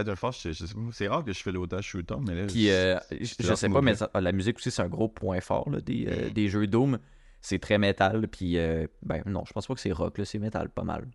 c'est 0.92 1.08
rare 1.08 1.24
que 1.24 1.32
je 1.32 1.42
fais 1.42 1.50
l'autage 1.50 1.84
shooter, 1.84 2.14
mais 2.24 2.34
là. 2.36 2.46
Puis 2.46 2.66
je- 2.66 2.70
euh, 2.72 2.98
je 3.10 3.34
je 3.40 3.54
sais 3.54 3.68
pas, 3.68 3.80
mais 3.80 3.96
ça- 3.96 4.10
la 4.14 4.30
musique 4.32 4.58
aussi 4.58 4.70
c'est 4.70 4.82
un 4.82 4.88
gros 4.88 5.08
point 5.08 5.40
fort 5.40 5.68
là, 5.70 5.80
des, 5.80 6.06
euh, 6.08 6.30
des 6.30 6.48
jeux 6.48 6.68
Doom, 6.68 6.98
c'est 7.40 7.58
très 7.58 7.78
métal, 7.78 8.28
puis 8.28 8.58
euh, 8.58 8.86
ben 9.02 9.22
non, 9.26 9.44
je 9.46 9.52
pense 9.52 9.66
pas 9.66 9.74
que 9.74 9.80
c'est 9.80 9.92
rock, 9.92 10.18
là, 10.18 10.24
c'est 10.24 10.38
métal 10.38 10.68
pas 10.70 10.84
mal. 10.84 11.08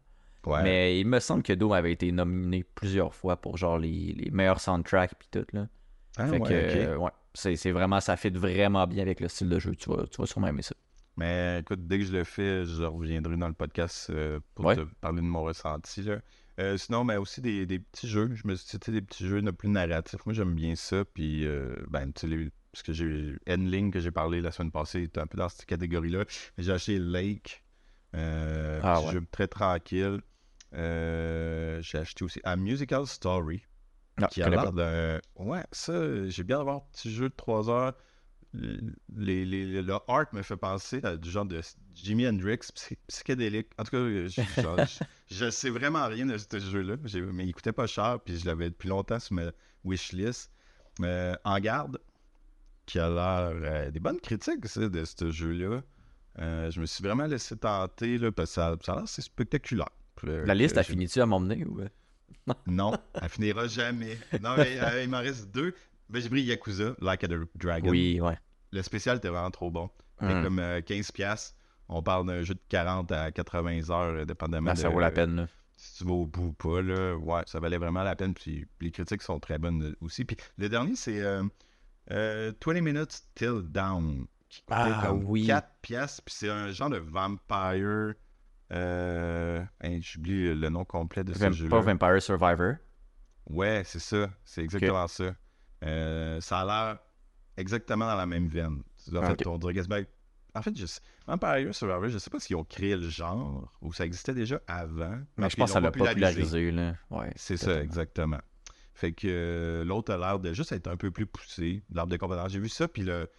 Ouais. 0.45 0.62
Mais 0.63 1.00
il 1.00 1.07
me 1.07 1.19
semble 1.19 1.42
que 1.44 1.54
Doom 1.54 1.72
avait 1.72 1.92
été 1.92 2.12
nominé 2.12 2.63
plusieurs 2.75 3.16
fois 3.16 3.36
pour 3.38 3.57
genre 3.57 3.77
les, 3.80 4.13
les 4.18 4.30
meilleurs 4.31 4.60
soundtracks 4.60 5.16
puis 5.18 5.27
tout 5.31 5.45
là. 5.54 5.68
Ah, 6.18 6.27
fait 6.27 6.39
ouais, 6.39 6.48
que 6.50 6.54
euh, 6.54 6.98
ouais, 6.98 7.12
c'est 7.33 7.56
c'est 7.56 7.72
vraiment 7.72 8.00
ça 8.00 8.16
fit 8.16 8.30
vraiment 8.30 8.86
bien 8.88 9.01
avec 9.01 9.19
le 9.19 9.27
style 9.27 9.50
de 9.50 9.60
jeu. 9.60 9.75
Tu 9.75 9.89
vas, 9.89 10.06
tu 10.07 10.18
vas 10.22 10.25
sûrement 10.27 10.48
aimer 10.48 10.62
ça. 10.62 10.75
Mais 11.18 11.60
écoute, 11.62 11.88
dès 11.88 12.00
que 12.00 12.06
je 12.06 12.12
le 12.12 12.24
fais, 12.24 12.66
je 12.66 12.83
reviendrai 12.83 13.38
dans 13.38 13.48
le 13.48 13.54
podcast 13.54 14.10
euh, 14.10 14.39
pour 14.54 14.66
Ouais. 14.66 14.75
te 14.75 14.81
parler 15.01 15.21
de 15.21 15.25
mon 15.28 15.44
ressenti. 15.44 16.04
Là. 16.04 16.18
Euh, 16.60 16.78
sinon, 16.78 17.04
mais 17.06 17.16
aussi 17.18 17.42
des, 17.42 17.66
des 17.66 17.80
petits 17.80 18.07
jeux. 18.07 18.31
Je 18.33 18.48
me 18.48 18.56
suis 18.56 18.78
dit, 18.78 18.92
des 18.92 19.01
petits 19.01 19.25
jeux 19.25 19.42
peu 19.42 19.51
plus 19.54 19.69
narratifs. 19.69 20.25
Moi, 20.25 20.33
j'aime 20.33 20.54
bien 20.56 20.75
ça. 20.75 21.04
Puis, 21.06 21.45
euh, 21.45 21.75
ben, 21.89 22.12
tu 22.12 22.21
sais, 22.21 22.28
les- 22.28 22.50
parce 22.75 22.83
que 22.83 22.92
j'ai 22.92 23.38
Endling 23.50 23.89
que 23.89 24.01
j'ai 24.01 24.12
parlé 24.12 24.42
la 24.42 24.51
semaine 24.51 24.69
passée, 24.72 25.04
était 25.04 25.22
un 25.22 25.27
peu 25.27 25.38
dans 25.38 25.48
cette 25.48 25.66
catégorie-là. 25.66 26.25
J'ai 26.57 26.74
acheté 26.74 27.00
Lake. 27.00 27.63
Euh, 28.16 28.81
Ah, 28.83 29.00
ouais. 29.01 29.13
jeu 29.13 29.25
très 29.31 29.48
tranquille. 29.48 30.19
Euh, 30.74 31.81
j'ai 31.81 31.98
acheté 32.00 32.25
aussi 32.25 32.42
A 32.44 32.57
Musical 32.57 33.07
Story. 33.07 33.63
Ah, 34.22 34.27
qui 34.27 34.42
a 34.42 34.50
l'air 34.50 34.72
d'un. 34.74 35.19
Ouais, 35.38 35.63
ça, 35.72 36.27
j'ai 36.30 36.44
bien 36.44 36.57
d'avoir 36.57 36.77
un 36.77 36.83
petit 36.92 37.12
jeu 37.13 37.30
de 37.30 37.33
3 37.36 37.69
heures. 37.69 37.94
Les, 38.54 39.44
les- 39.45 39.66
les- 39.66 39.81
le 39.81 39.94
art 40.07 40.28
me 40.33 40.42
fait 40.42 40.56
penser 40.57 41.00
à 41.04 41.18
du 41.18 41.30
genre 41.30 41.45
de 41.45 41.60
Jimi 41.94 42.25
Hendrix 42.28 42.60
psy- 42.74 42.98
psychédélique. 43.07 43.68
En 43.78 43.83
tout 43.83 43.92
cas, 43.92 43.98
je, 44.00 44.62
genre, 44.62 44.78
je- 44.86 45.36
je 45.36 45.50
sais 45.50 45.69
vraiment 45.69 46.07
rien 46.07 46.25
de 46.25 46.38
ce 46.38 46.60
jeu-là, 46.60 46.95
mais 47.33 47.45
il 47.45 47.54
coûtait 47.54 47.74
pas 47.74 47.88
cher, 47.88 48.19
puis 48.24 48.38
je 48.38 48.45
l'avais 48.45 48.69
depuis 48.69 48.88
longtemps 48.89 49.19
sur 49.19 49.33
ma 49.36 49.51
wishlist. 49.83 50.51
Euh, 51.01 51.36
en 51.44 51.60
garde, 51.60 52.00
qui 52.85 52.99
a 52.99 53.09
l'air 53.09 53.51
euh, 53.53 53.91
des 53.91 53.99
bonnes 53.99 54.19
critiques 54.19 54.65
ça, 54.67 54.87
de 54.87 55.05
ce 55.05 55.31
jeu-là. 55.31 55.81
Euh, 56.39 56.69
je 56.69 56.79
me 56.81 56.85
suis 56.85 57.03
vraiment 57.03 57.25
laissé 57.25 57.55
tenter 57.55 58.17
là, 58.17 58.31
parce 58.31 58.49
que 58.49 58.55
ça, 58.55 58.75
ça 58.83 58.91
a 58.91 58.95
l'air 58.95 59.03
assez 59.05 59.21
spectaculaire. 59.21 59.89
Euh, 60.25 60.45
La 60.45 60.53
liste 60.55 60.77
a 60.77 60.83
fini-tu 60.83 61.21
à 61.21 61.25
m'emmener 61.25 61.65
ou 61.65 61.79
non, 62.67 62.93
elle 63.21 63.29
finira 63.29 63.67
jamais. 63.67 64.17
Non, 64.41 64.55
mais 64.57 64.79
euh, 64.81 65.03
il 65.03 65.09
m'en 65.09 65.19
reste 65.19 65.51
deux. 65.51 65.73
Ben, 66.09 66.21
j'ai 66.21 66.29
pris 66.29 66.43
Yakuza, 66.43 66.95
Like 67.01 67.23
a 67.23 67.27
Dragon. 67.55 67.89
Oui, 67.89 68.19
ouais. 68.21 68.37
Le 68.71 68.81
spécial 68.83 69.17
était 69.17 69.29
vraiment 69.29 69.51
trop 69.51 69.71
bon. 69.71 69.89
Hum. 70.21 70.43
comme 70.43 70.59
euh, 70.59 70.79
15$. 70.81 71.11
piastres. 71.11 71.55
On 71.89 72.01
parle 72.01 72.25
d'un 72.27 72.41
jeu 72.43 72.53
de 72.53 72.59
40 72.69 73.11
à 73.11 73.31
80 73.31 73.89
heures, 73.89 74.25
dépendamment 74.25 74.71
Ben, 74.71 74.75
ça 74.75 74.87
de- 74.89 74.93
vaut 74.93 74.99
la 74.99 75.11
peine. 75.11 75.35
Là. 75.35 75.47
Si 75.75 75.97
tu 75.97 76.03
vas 76.05 76.13
au 76.13 76.25
bout 76.25 76.47
ou 76.47 76.53
pas. 76.53 76.81
Là. 76.81 77.15
Ouais, 77.15 77.41
ça 77.47 77.59
valait 77.59 77.77
vraiment 77.77 78.03
la 78.03 78.15
peine. 78.15 78.33
Puis 78.33 78.65
les 78.81 78.91
critiques 78.91 79.21
sont 79.21 79.39
très 79.39 79.57
bonnes 79.57 79.95
aussi. 80.01 80.23
Puis 80.25 80.37
le 80.57 80.69
dernier, 80.69 80.95
c'est 80.95 81.21
euh, 81.21 81.43
euh, 82.12 82.52
20 82.66 82.81
Minutes 82.81 83.24
Till 83.36 83.62
Down. 83.63 84.25
Qui 84.50 84.62
coûtait 84.62 84.74
Ah, 84.75 85.04
comme 85.07 85.24
oui. 85.25 85.48
4 85.48 85.68
piastres. 85.81 86.22
Puis 86.24 86.36
c'est 86.38 86.50
un 86.50 86.69
genre 86.72 86.90
de 86.90 86.98
vampire. 86.98 88.13
Euh... 88.72 89.63
J'oublie 90.00 90.54
le 90.56 90.69
nom 90.69 90.86
complet 90.86 91.24
de 91.24 91.34
ce 91.34 91.40
Vamp- 91.40 91.52
jeu-là. 91.54 91.69
pas 91.69 91.81
Vampire 91.81 92.22
Survivor. 92.22 92.74
Ouais, 93.50 93.84
c'est 93.86 94.00
ça. 94.00 94.30
C'est 94.44 94.63
exactement 94.63 95.07
ça. 95.07 95.36
Euh, 95.84 96.42
ça 96.42 96.60
a 96.62 96.66
l'air 96.66 97.00
exactement 97.57 98.06
dans 98.07 98.16
la 98.16 98.25
même 98.25 98.48
veine. 98.48 98.81
En 99.13 99.18
Ah, 99.22 99.28
fait, 99.28 99.46
ok. 99.46 99.54
on 99.54 99.57
dirait 99.60 99.74
quasiment- 99.74 100.00
En 100.56 100.62
fait, 100.62 100.75
je 100.75 100.86
sais... 100.86 101.02
Vampire 101.28 101.74
Survivor, 101.75 102.07
je 102.07 102.18
sais 102.18 102.30
pas 102.30 102.40
s'ils 102.40 102.56
ont 102.56 102.63
créé 102.63 102.96
le 102.96 103.07
genre 103.10 103.72
ou 103.81 103.92
ça 103.94 104.06
existait 104.06 104.34
déjà 104.34 104.62
avant. 104.68 105.19
Mais 105.38 105.50
je 105.50 105.56
pense 105.57 105.69
que 105.69 105.74
ça 105.74 105.80
l'a 105.80 105.92
popularisé. 105.92 106.72
Là. 106.72 106.96
Ouais, 107.12 107.31
C'est 107.36 107.57
ça, 107.57 107.81
exactement. 107.81 108.40
Fait 108.95 109.12
que 109.12 109.27
euh, 109.30 109.83
l'autre 109.86 110.13
a 110.13 110.18
l'air 110.18 110.39
de 110.39 110.53
juste 110.53 110.71
être 110.71 110.88
un 110.88 110.95
peu 110.97 111.12
plus 111.12 111.25
poussé, 111.25 111.83
l'arbre 111.94 112.12
de 112.12 112.18
compétence. 112.18 112.51
J'ai 112.51 112.59
vu 112.59 112.69
ça, 112.69 112.88
puis 112.88 113.03
le, 113.03 113.30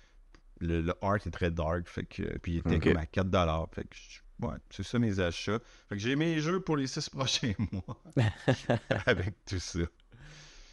le, 0.61 0.83
le 0.83 0.95
art 1.03 1.17
est 1.27 1.31
très 1.31 1.51
dark, 1.51 1.89
fait 1.89 2.05
que, 2.05 2.39
puis 2.39 2.53
il 2.53 2.59
était 2.59 2.79
comme 2.79 2.99
à 2.99 3.05
4$. 3.07 3.67
Fait 3.75 3.85
que, 3.85 4.47
ouais, 4.47 4.57
c'est 4.71 4.83
ça 4.83 4.99
mes 4.99 5.19
achats. 5.19 5.59
Fait 5.89 5.97
que 5.97 6.01
j'ai 6.01 6.15
mes 6.15 6.39
jeux 6.41 6.61
pour 6.61 6.77
les 6.77 6.87
6 6.87 7.09
prochains 7.11 7.55
mois 7.73 8.03
avec 9.07 9.35
tout 9.47 9.59
ça. 9.59 9.81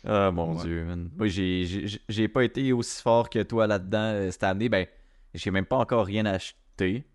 Ah 0.06 0.32
mon 0.32 0.58
Ouais. 0.58 0.64
dieu, 0.64 0.84
man. 0.84 1.10
Moi, 1.16 1.28
j'ai- 1.28 2.28
pas 2.28 2.44
été 2.44 2.74
aussi 2.74 3.02
fort 3.02 3.30
que 3.30 3.42
toi 3.42 3.66
là-dedans 3.68 4.00
euh, 4.16 4.32
cette 4.32 4.44
année. 4.44 4.68
Ben, 4.68 4.86
j'ai 5.34 5.50
même 5.50 5.66
pas 5.66 5.78
encore 5.78 6.06
rien 6.06 6.26
acheté. 6.26 7.06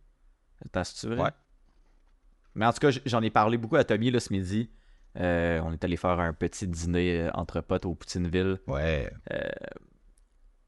Attends, 0.65 0.85
c'est 0.85 1.06
vrai? 1.06 1.20
Ouais. 1.20 1.31
Mais 2.55 2.65
en 2.65 2.73
tout 2.73 2.81
cas, 2.81 2.91
j'en 3.05 3.20
ai 3.23 3.29
parlé 3.31 3.59
beaucoup 3.59 3.76
à 3.76 3.85
Tommy 3.85 4.11
là, 4.11 4.20
ce 4.20 4.32
midi. 4.32 4.70
Euh, 5.20 5.61
on 5.65 5.73
est 5.73 5.82
allé 5.85 5.97
faire 5.97 6.20
un 6.20 6.32
petit 6.32 6.67
dîner 6.69 7.23
euh, 7.23 7.31
entre 7.35 7.61
potes 7.61 7.87
au 7.87 7.94
Poutineville. 7.94 8.59
Ouais. 8.67 9.11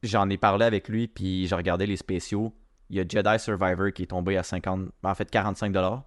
J'en 0.02 0.28
ai 0.30 0.38
parlé 0.38 0.64
avec 0.64 0.88
lui, 0.88 1.08
puis 1.08 1.46
j'ai 1.46 1.54
regardé 1.54 1.86
les 1.86 1.96
spéciaux. 1.96 2.54
Il 2.88 2.96
y 2.96 3.00
a 3.00 3.04
Jedi 3.06 3.38
Survivor 3.38 3.92
qui 3.92 4.04
est 4.04 4.06
tombé 4.06 4.36
à 4.36 4.42
50, 4.42 4.88
en 5.02 5.14
fait 5.14 5.30
45 5.30 5.72
dollars. 5.72 6.04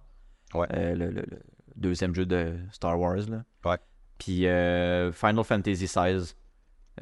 Ouais. 0.52 0.66
le, 0.94 1.10
le- 1.10 1.22
le 1.22 1.38
deuxième 1.76 2.14
jeu 2.14 2.26
de 2.26 2.56
Star 2.70 2.98
Wars 3.00 3.16
là. 3.28 3.44
Ouais. 3.64 3.78
Puis 4.18 4.46
euh, 4.46 5.10
Final 5.12 5.42
Fantasy 5.42 5.86
XVI 5.86 6.34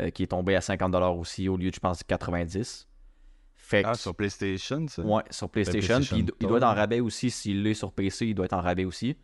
euh, 0.00 0.08
qui 0.10 0.22
est 0.22 0.28
tombé 0.28 0.54
à 0.56 0.60
50 0.62 0.90
dollars 0.92 1.16
aussi 1.18 1.48
au 1.48 1.56
lieu 1.58 1.68
de 1.70 1.74
je 1.74 1.80
pense 1.80 2.02
90. 2.02 2.88
Fait 3.54 3.82
que 3.82 3.88
Ah, 3.88 3.94
sur 3.94 4.14
PlayStation, 4.14 4.86
ça? 4.88 5.02
ouais, 5.02 5.22
sur 5.30 5.48
PlayStation, 5.50 5.96
PlayStation 5.96 6.16
puis 6.16 6.24
il, 6.26 6.32
il 6.40 6.46
doit 6.48 6.56
être 6.58 6.64
en 6.64 6.74
rabais 6.74 7.00
aussi 7.00 7.30
s'il 7.30 7.62
l'est 7.62 7.74
sur 7.74 7.92
PC, 7.92 8.26
il 8.28 8.34
doit 8.34 8.46
être 8.46 8.54
en 8.54 8.60
rabais 8.62 8.84
aussi. 8.86 9.16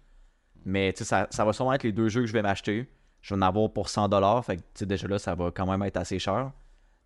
Mais 0.64 0.92
ça, 0.96 1.26
ça 1.30 1.44
va 1.44 1.52
sûrement 1.52 1.72
être 1.72 1.84
les 1.84 1.92
deux 1.92 2.08
jeux 2.08 2.22
que 2.22 2.26
je 2.26 2.32
vais 2.32 2.42
m'acheter. 2.42 2.88
Je 3.20 3.34
vais 3.34 3.38
en 3.38 3.42
avoir 3.42 3.72
pour 3.72 3.88
100 3.88 4.08
dollars, 4.08 4.44
fait 4.44 4.56
que 4.56 4.84
déjà 4.84 5.08
là 5.08 5.18
ça 5.18 5.34
va 5.34 5.50
quand 5.50 5.66
même 5.66 5.82
être 5.82 5.96
assez 5.96 6.18
cher. 6.18 6.52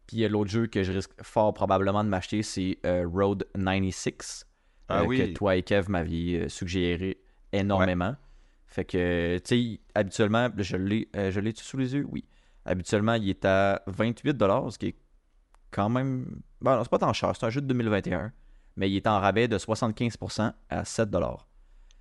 Puis 0.06 0.18
il 0.18 0.20
y 0.20 0.24
a 0.24 0.28
l'autre 0.28 0.50
jeu 0.50 0.66
que 0.66 0.82
je 0.82 0.92
risque 0.92 1.10
fort 1.22 1.54
probablement 1.54 2.04
de 2.04 2.08
m'acheter, 2.08 2.42
c'est 2.42 2.78
euh, 2.84 3.06
Road 3.10 3.46
96. 3.54 4.46
Ah 4.88 5.00
euh, 5.00 5.06
oui. 5.06 5.18
Que 5.18 5.32
toi 5.32 5.56
et 5.56 5.62
Kev 5.62 5.88
m'aviez 5.88 6.42
euh, 6.42 6.48
suggéré 6.48 7.18
énormément. 7.52 8.14
Fait 8.66 8.84
que, 8.84 9.38
tu 9.38 9.74
sais, 9.74 9.80
habituellement, 9.94 10.48
je 10.56 10.76
l'ai 10.76 11.08
euh, 11.16 11.52
sous 11.56 11.76
les 11.76 11.94
yeux, 11.94 12.06
oui. 12.10 12.24
Habituellement, 12.64 13.14
il 13.14 13.28
est 13.28 13.44
à 13.44 13.82
28$, 13.88 14.70
ce 14.70 14.78
qui 14.78 14.86
est 14.88 14.96
quand 15.70 15.88
même. 15.88 16.40
Bon, 16.60 16.82
c'est 16.82 16.90
pas 16.90 16.98
tant 16.98 17.12
cher, 17.12 17.32
c'est 17.36 17.44
un 17.44 17.50
jeu 17.50 17.60
de 17.60 17.66
2021. 17.66 18.32
Mais 18.76 18.90
il 18.90 18.96
est 18.96 19.06
en 19.06 19.20
rabais 19.20 19.48
de 19.48 19.58
75% 19.58 20.52
à 20.70 20.82
7$. 20.82 21.36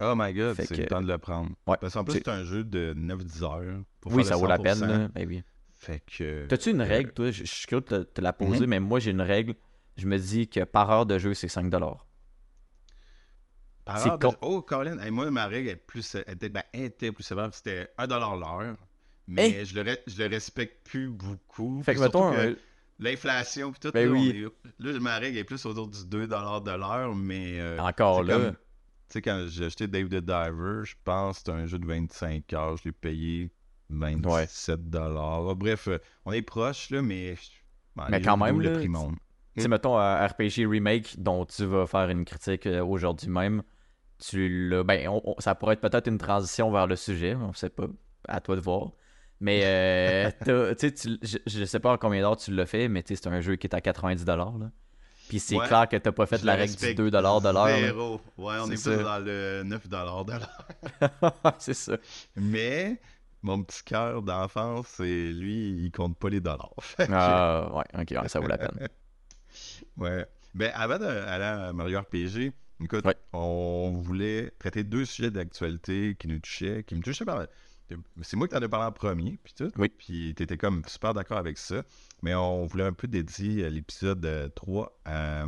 Oh 0.01 0.13
my 0.15 0.33
god, 0.33 0.55
c'est 0.55 0.67
que- 0.67 0.81
le 0.81 0.87
temps 0.87 1.01
de 1.01 1.07
le 1.07 1.17
prendre. 1.17 1.49
Ouais, 1.67 1.77
Parce 1.79 1.93
qu'en 1.93 2.03
plus, 2.03 2.13
c'est- 2.13 2.27
un 2.27 2.43
jeu 2.43 2.63
de 2.63 2.93
9-10 2.95 3.43
heures. 3.43 3.81
pour 3.99 4.11
Oui, 4.13 4.23
faire 4.23 4.33
ça 4.33 4.39
vaut 4.39 4.47
la 4.47 4.57
peine, 4.57 4.75
100%. 4.75 4.87
là. 4.87 5.07
Ben 5.09 5.27
oui. 5.27 5.43
Fait 5.77 6.01
que. 6.05 6.45
T'as-tu 6.47 6.71
une 6.71 6.81
Euh, 6.81 6.85
règle, 6.85 7.11
toi? 7.11 7.31
Je 7.31 7.43
suis 7.43 7.67
curieux 7.67 7.83
de 7.89 8.03
te, 8.03 8.21
la 8.21 8.33
poser, 8.33 8.61
Mhm. 8.61 8.67
mais 8.69 8.79
moi, 8.79 8.99
j'ai 8.99 9.11
une 9.11 9.21
règle. 9.21 9.53
Je 9.97 10.05
me 10.07 10.17
dis 10.17 10.47
que 10.47 10.63
par 10.63 10.89
heure 10.91 11.05
de 11.05 11.17
jeu, 11.19 11.33
c'est 11.33 11.47
5$. 11.47 12.05
Par 13.85 14.05
heure 14.07 14.17
de- 14.19 14.25
con. 14.27 14.35
Oh, 14.41 14.61
Colin, 14.61 14.99
hey, 14.99 15.11
moi, 15.11 15.29
ma 15.31 15.47
règle 15.47 15.69
est 15.69 15.75
plus, 15.75 16.15
elle 16.15 16.33
était, 16.35 16.49
ben, 16.49 16.63
elle 16.73 16.83
était 16.83 17.11
plus 17.11 17.23
sévère. 17.23 17.49
C'était 17.53 17.89
1$ 17.97 18.35
l'heure. 18.37 18.77
Mais 19.27 19.65
je, 19.65 19.75
le 19.75 19.83
re- 19.83 19.99
je 20.07 20.17
le 20.21 20.27
respecte 20.29 20.85
plus 20.87 21.09
beaucoup. 21.09 21.81
Fait 21.83 21.95
que, 21.95 21.99
mettons, 21.99 22.31
que 22.31 22.37
euh, 22.37 22.55
L'inflation, 22.99 23.71
puis 23.71 23.79
tout, 23.79 23.91
Ben 23.91 24.05
là, 24.05 24.11
oui. 24.13 24.29
est- 24.45 24.83
là, 24.83 24.99
ma 24.99 25.17
règle 25.17 25.35
est 25.39 25.43
plus 25.43 25.65
autour 25.65 25.87
du 25.87 26.05
2$ 26.05 26.61
de 26.61 26.71
l'heure, 26.71 27.15
mais. 27.15 27.59
euh, 27.59 27.79
encore 27.79 28.21
là. 28.23 28.33
comme- 28.37 28.55
sais, 29.13 29.21
quand 29.21 29.45
j'ai 29.47 29.65
acheté 29.65 29.87
Dave 29.87 30.07
the 30.09 30.15
Diver, 30.23 30.81
je 30.83 30.95
pense 31.03 31.33
que 31.35 31.37
c'était 31.39 31.51
un 31.51 31.65
jeu 31.65 31.79
de 31.79 31.85
25 31.85 32.51
heures. 32.53 32.77
Je 32.77 32.83
l'ai 32.85 32.91
payé 32.91 33.51
27 33.89 34.89
dollars. 34.89 35.55
Bref, 35.55 35.87
euh, 35.87 35.97
on 36.25 36.31
est 36.31 36.41
proche, 36.41 36.89
là, 36.89 37.01
mais. 37.01 37.35
Mais 38.09 38.21
quand 38.21 38.37
même, 38.37 38.61
le 38.61 38.69
prix. 38.79 38.87
Tu 39.55 39.61
sais, 39.63 39.67
mettons, 39.67 39.97
un 39.97 40.25
RPG 40.25 40.65
Remake 40.65 41.19
dont 41.19 41.45
tu 41.45 41.65
vas 41.65 41.85
faire 41.85 42.09
une 42.09 42.23
critique 42.23 42.65
euh, 42.67 42.83
aujourd'hui 42.85 43.29
même, 43.29 43.63
tu 44.17 44.47
l'as. 44.69 44.83
Ben, 44.83 45.09
on- 45.09 45.21
on- 45.25 45.39
ça 45.39 45.55
pourrait 45.55 45.73
être 45.73 45.81
peut-être 45.81 46.07
une 46.07 46.17
transition 46.17 46.71
vers 46.71 46.87
le 46.87 46.95
sujet, 46.95 47.35
on 47.35 47.51
sait 47.53 47.69
pas. 47.69 47.87
À 48.27 48.39
toi 48.39 48.55
de 48.55 48.61
voir. 48.61 48.91
Mais, 49.41 49.61
euh, 49.65 50.31
tu 50.75 50.93
je, 51.23 51.37
je 51.45 51.65
sais 51.65 51.79
pas 51.79 51.91
en 51.91 51.97
combien 51.97 52.21
d'heures 52.21 52.37
tu 52.37 52.53
l'as 52.53 52.65
fait, 52.67 52.87
mais 52.87 53.03
c'est 53.05 53.27
un 53.27 53.41
jeu 53.41 53.55
qui 53.57 53.67
est 53.67 53.73
à 53.75 53.79
90$. 53.81 54.25
Là. 54.59 54.71
Puis 55.31 55.39
c'est 55.39 55.55
Ouais. 55.55 55.65
clair 55.65 55.87
que 55.87 55.95
t'as 55.95 56.11
pas 56.11 56.25
fait 56.25 56.43
la 56.43 56.55
le 56.55 56.61
règle 56.63 56.75
du 56.75 56.85
respecte 56.85 56.99
2$ 56.99 57.09
de 57.09 57.47
l'heure. 57.53 58.19
Ouais, 58.37 58.53
on 58.59 58.65
C'est 58.67 58.73
est, 58.73 58.95
plus 58.97 59.03
dans 59.03 59.19
le 59.19 59.63
9 59.63 59.87
de 59.87 59.95
l'heure. 59.95 60.67
c'est 61.57 61.73
ça. 61.73 61.95
Mais 62.35 62.99
mon 63.41 63.63
petit 63.63 63.81
cœur 63.85 64.21
d'enfance, 64.23 64.87
c'est 64.97 65.31
lui, 65.31 65.69
il 65.85 65.89
compte 65.91 66.17
pas 66.17 66.27
les 66.27 66.41
dollars. 66.41 66.75
Ah, 67.09 67.69
ouais, 67.73 68.01
ok, 68.01 68.21
ouais, 68.21 68.27
ça 68.27 68.41
vaut 68.41 68.47
la 68.47 68.57
peine. 68.57 68.87
Ouais. 69.97 70.25
Ben, 70.53 70.69
avant 70.75 70.97
d'aller 70.99 71.43
à 71.43 71.71
Mario 71.71 72.01
RPG, 72.01 72.51
écoute, 72.83 73.05
Ouais. 73.05 73.15
on 73.31 73.91
voulait 74.01 74.51
traiter 74.59 74.83
deux 74.83 75.05
sujets 75.05 75.31
d'actualité 75.31 76.17
qui 76.19 76.27
nous 76.27 76.39
touchaient, 76.39 76.83
qui 76.83 76.95
me 76.95 77.01
touchaient 77.01 77.23
par. 77.25 77.45
C'est 78.21 78.37
moi 78.37 78.47
qui 78.47 78.55
t'en 78.55 78.61
ai 78.61 78.67
parlé 78.67 78.85
en 78.85 78.91
premier, 78.91 79.39
puis 79.43 79.53
tout. 79.53 79.71
Oui. 79.77 79.89
Puis 79.89 80.33
t'étais 80.35 80.57
comme 80.57 80.83
super 80.87 81.13
d'accord 81.13 81.37
avec 81.37 81.57
ça. 81.57 81.83
Mais 82.21 82.35
on 82.35 82.65
voulait 82.65 82.85
un 82.85 82.93
peu 82.93 83.07
dédier 83.07 83.63
euh, 83.63 83.69
l'épisode 83.69 84.25
euh, 84.25 84.49
3 84.49 84.99
à, 85.05 85.45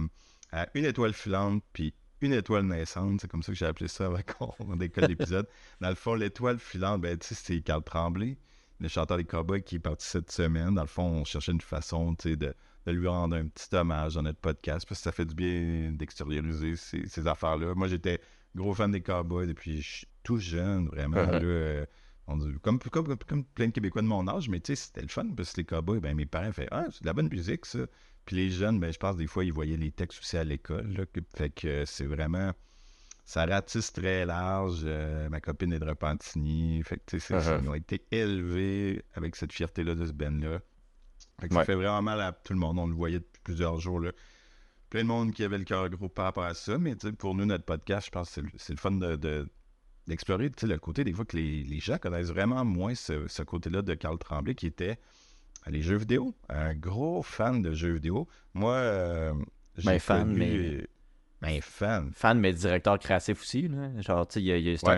à 0.52 0.68
une 0.74 0.86
étoile 0.86 1.14
filante, 1.14 1.64
puis 1.74 1.94
une 2.22 2.34
étoile 2.34 2.66
naissante. 2.66 3.22
C'est 3.22 3.28
comme 3.30 3.44
ça 3.44 3.52
que 3.52 3.58
j'ai 3.58 3.66
appelé 3.66 3.88
ça 3.88 4.06
avant 4.06 4.20
qu'on 4.58 4.76
décolle 4.76 5.06
l'épisode. 5.06 5.48
Dans 5.82 5.90
le 5.90 5.96
fond, 5.96 6.16
l'étoile 6.16 6.60
filante, 6.60 7.02
ben, 7.02 7.18
tu 7.18 7.28
sais, 7.28 7.36
c'est 7.36 7.62
Carl 7.62 7.84
Tremblay, 7.84 8.38
le 8.80 8.88
chanteur 8.88 9.18
des 9.18 9.26
Cowboys 9.26 9.62
qui 9.62 9.76
est 9.76 9.80
parti 9.80 10.08
cette 10.08 10.32
semaine. 10.32 10.76
Dans 10.76 10.82
le 10.82 10.88
fond, 10.88 11.04
on 11.04 11.26
cherchait 11.26 11.52
une 11.52 11.62
façon, 11.62 12.16
tu 12.16 12.30
sais, 12.30 12.36
de 12.36 12.54
de 12.86 12.92
lui 12.92 13.08
rendre 13.08 13.36
un 13.36 13.48
petit 13.48 13.74
hommage 13.76 14.16
dans 14.16 14.24
notre 14.24 14.40
podcast 14.40 14.86
parce 14.88 15.00
que 15.00 15.04
ça 15.04 15.12
fait 15.12 15.26
du 15.26 15.36
bien 15.36 15.92
d'extérioriser 15.94 16.76
ces, 16.76 17.08
ces 17.08 17.28
affaires-là. 17.28 17.74
Moi, 17.76 17.88
j'étais 17.88 18.20
gros 18.56 18.74
fan 18.74 18.92
des 18.92 19.02
Cowboys 19.02 19.48
depuis 19.48 19.82
je 19.82 19.90
suis 19.98 20.08
tout 20.24 20.38
jeune, 20.38 20.88
vraiment. 20.88 21.18
Uh-huh. 21.18 21.32
là, 21.32 21.44
euh, 21.44 21.86
on 22.28 22.40
comme, 22.62 22.80
comme, 22.80 22.90
comme, 23.08 23.18
comme 23.18 23.44
plein 23.44 23.68
de 23.68 23.72
Québécois 23.72 24.02
de 24.02 24.08
mon 24.08 24.28
âge, 24.28 24.48
mais 24.50 24.60
tu 24.60 24.76
sais, 24.76 24.86
c'était 24.88 25.02
le 25.02 25.08
fun 25.10 25.28
parce 25.36 25.52
que 25.54 25.58
les 25.62 25.66
Cowboys, 25.66 26.00
ben, 26.00 26.16
mes 26.16 26.26
parents 26.26 26.52
faisaient 26.52 26.68
Ah, 26.72 26.86
c'est 26.92 27.02
de 27.02 27.08
la 27.08 27.14
bonne 27.14 27.30
musique, 27.30 27.66
ça. 27.66 27.80
Puis 28.26 28.38
les 28.38 28.50
jeunes, 28.50 28.80
ben, 28.80 28.92
je 28.94 28.98
pense 28.98 29.18
des 29.18 29.28
fois, 29.28 29.44
ils 29.44 29.52
voyaient 29.52 29.76
les 29.78 29.92
textes 29.92 30.20
aussi 30.20 30.38
à 30.38 30.44
l'école. 30.46 31.06
Fait 31.36 31.50
que 31.50 31.84
c'est 31.86 32.06
vraiment. 32.06 32.54
Ça 33.26 33.46
ratisse 33.46 33.92
très 33.94 34.26
large. 34.26 34.82
Euh, 34.84 35.28
ma 35.30 35.40
copine 35.42 35.72
est 35.74 35.80
de 35.80 35.86
Repentigny. 35.86 36.82
Fait 36.84 36.98
que, 36.98 37.04
tu 37.08 37.20
sais, 37.20 37.34
Uh-huh. 37.36 37.62
ils 37.64 37.70
ont 37.70 37.74
été 37.74 38.06
élevés 38.12 39.02
avec 39.14 39.36
cette 39.36 39.52
fierté-là 39.54 39.96
de 39.96 40.06
ce 40.06 40.12
band-là. 40.14 40.60
Fait 41.40 41.48
que 41.48 41.54
ça 41.54 41.66
fait 41.66 41.76
vraiment 41.76 42.02
mal 42.02 42.22
à 42.22 42.32
tout 42.34 42.54
le 42.54 42.60
monde. 42.60 42.80
On 42.80 42.88
le 42.88 42.94
voyait 42.96 43.20
depuis 43.20 43.42
plusieurs 43.44 43.80
jours. 43.80 44.00
Là. 44.02 44.12
Plein 44.90 45.04
de 45.04 45.08
monde 45.08 45.32
qui 45.34 45.44
avait 45.44 45.58
le 45.58 45.64
cœur 45.64 45.90
gros 45.90 46.10
par 46.10 46.26
rapport 46.26 46.44
à 46.44 46.54
ça. 46.54 46.78
Mais 46.78 46.96
pour 47.18 47.34
nous, 47.36 47.46
notre 47.46 47.64
podcast, 47.66 48.08
je 48.08 48.12
pense 48.12 48.28
que 48.28 48.34
c'est 48.36 48.42
le, 48.42 48.50
c'est 48.58 48.74
le 48.74 48.80
fun 48.80 48.92
de, 48.92 49.16
de- 49.16 49.50
d'explorer 50.08 50.52
le 50.64 50.78
côté 50.78 51.04
des 51.04 51.14
fois 51.14 51.26
que 51.26 51.38
les, 51.38 51.64
les 51.64 51.80
gens 51.80 51.98
connaissent 51.98 52.30
vraiment 52.32 52.66
moins 52.66 52.96
ce, 52.96 53.28
ce 53.28 53.44
côté-là 53.44 53.82
de 53.82 53.94
Carl 53.94 54.18
Tremblay 54.18 54.56
qui 54.56 54.68
était 54.68 54.98
les 55.68 55.82
jeux 55.82 55.96
vidéo. 55.98 56.36
Un 56.50 56.74
gros 56.76 57.24
fan 57.24 57.62
de 57.62 57.74
jeux 57.74 57.94
vidéo. 57.94 58.28
Moi, 58.54 58.74
euh, 58.74 59.34
j'ai 59.78 59.92
Ben, 59.92 60.00
fan, 60.00 60.24
connu- 60.34 60.38
mais- 60.38 60.88
Ben, 61.42 61.62
fan. 61.62 62.12
Fan, 62.14 62.40
mais 62.40 62.54
directeur 62.54 63.00
créatif 63.00 63.42
aussi. 63.42 63.68
Là. 63.68 63.90
Genre, 64.02 64.28
tu 64.28 64.42
sais, 64.42 64.76
c'est 64.78 64.88
Ouais. 64.88 64.96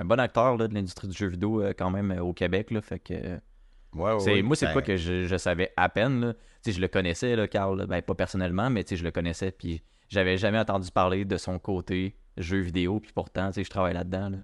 un, 0.00 0.04
bon 0.04 0.18
acteur 0.20 0.56
là, 0.56 0.66
de 0.68 0.74
l'industrie 0.74 1.08
du 1.08 1.16
jeu 1.16 1.28
vidéo 1.28 1.62
euh, 1.62 1.72
quand 1.76 1.90
même 1.90 2.10
euh, 2.12 2.22
au 2.22 2.32
Québec. 2.32 2.70
Là, 2.70 2.80
fait 2.80 2.98
que, 2.98 3.14
Ouais, 3.14 4.12
ouais, 4.12 4.20
c'est, 4.20 4.32
ouais. 4.34 4.42
moi, 4.42 4.56
c'est 4.56 4.66
Ben, 4.66 4.72
quoi 4.72 4.82
que 4.82 4.96
je, 4.96 5.26
je 5.26 5.36
savais 5.36 5.72
à 5.76 5.88
peine. 5.88 6.34
Tu 6.62 6.70
sais, 6.70 6.72
je 6.76 6.80
le 6.80 6.88
connaissais, 6.88 7.36
là, 7.36 7.46
Carl. 7.46 7.86
Ben, 7.86 8.02
pas 8.02 8.14
personnellement, 8.14 8.70
mais 8.70 8.82
tu 8.82 8.90
sais, 8.90 8.96
je 8.96 9.04
le 9.04 9.12
connaissais. 9.12 9.52
Puis 9.52 9.82
j'avais 10.08 10.36
jamais 10.36 10.58
entendu 10.58 10.90
parler 10.90 11.24
de 11.24 11.36
son 11.36 11.58
côté 11.60 12.16
jeu 12.36 12.60
vidéo. 12.60 13.00
Puis 13.00 13.12
pourtant, 13.12 13.48
tu 13.48 13.54
sais, 13.54 13.64
je 13.64 13.70
travaille 13.70 13.94
là-dedans. 13.94 14.30
Là. 14.30 14.38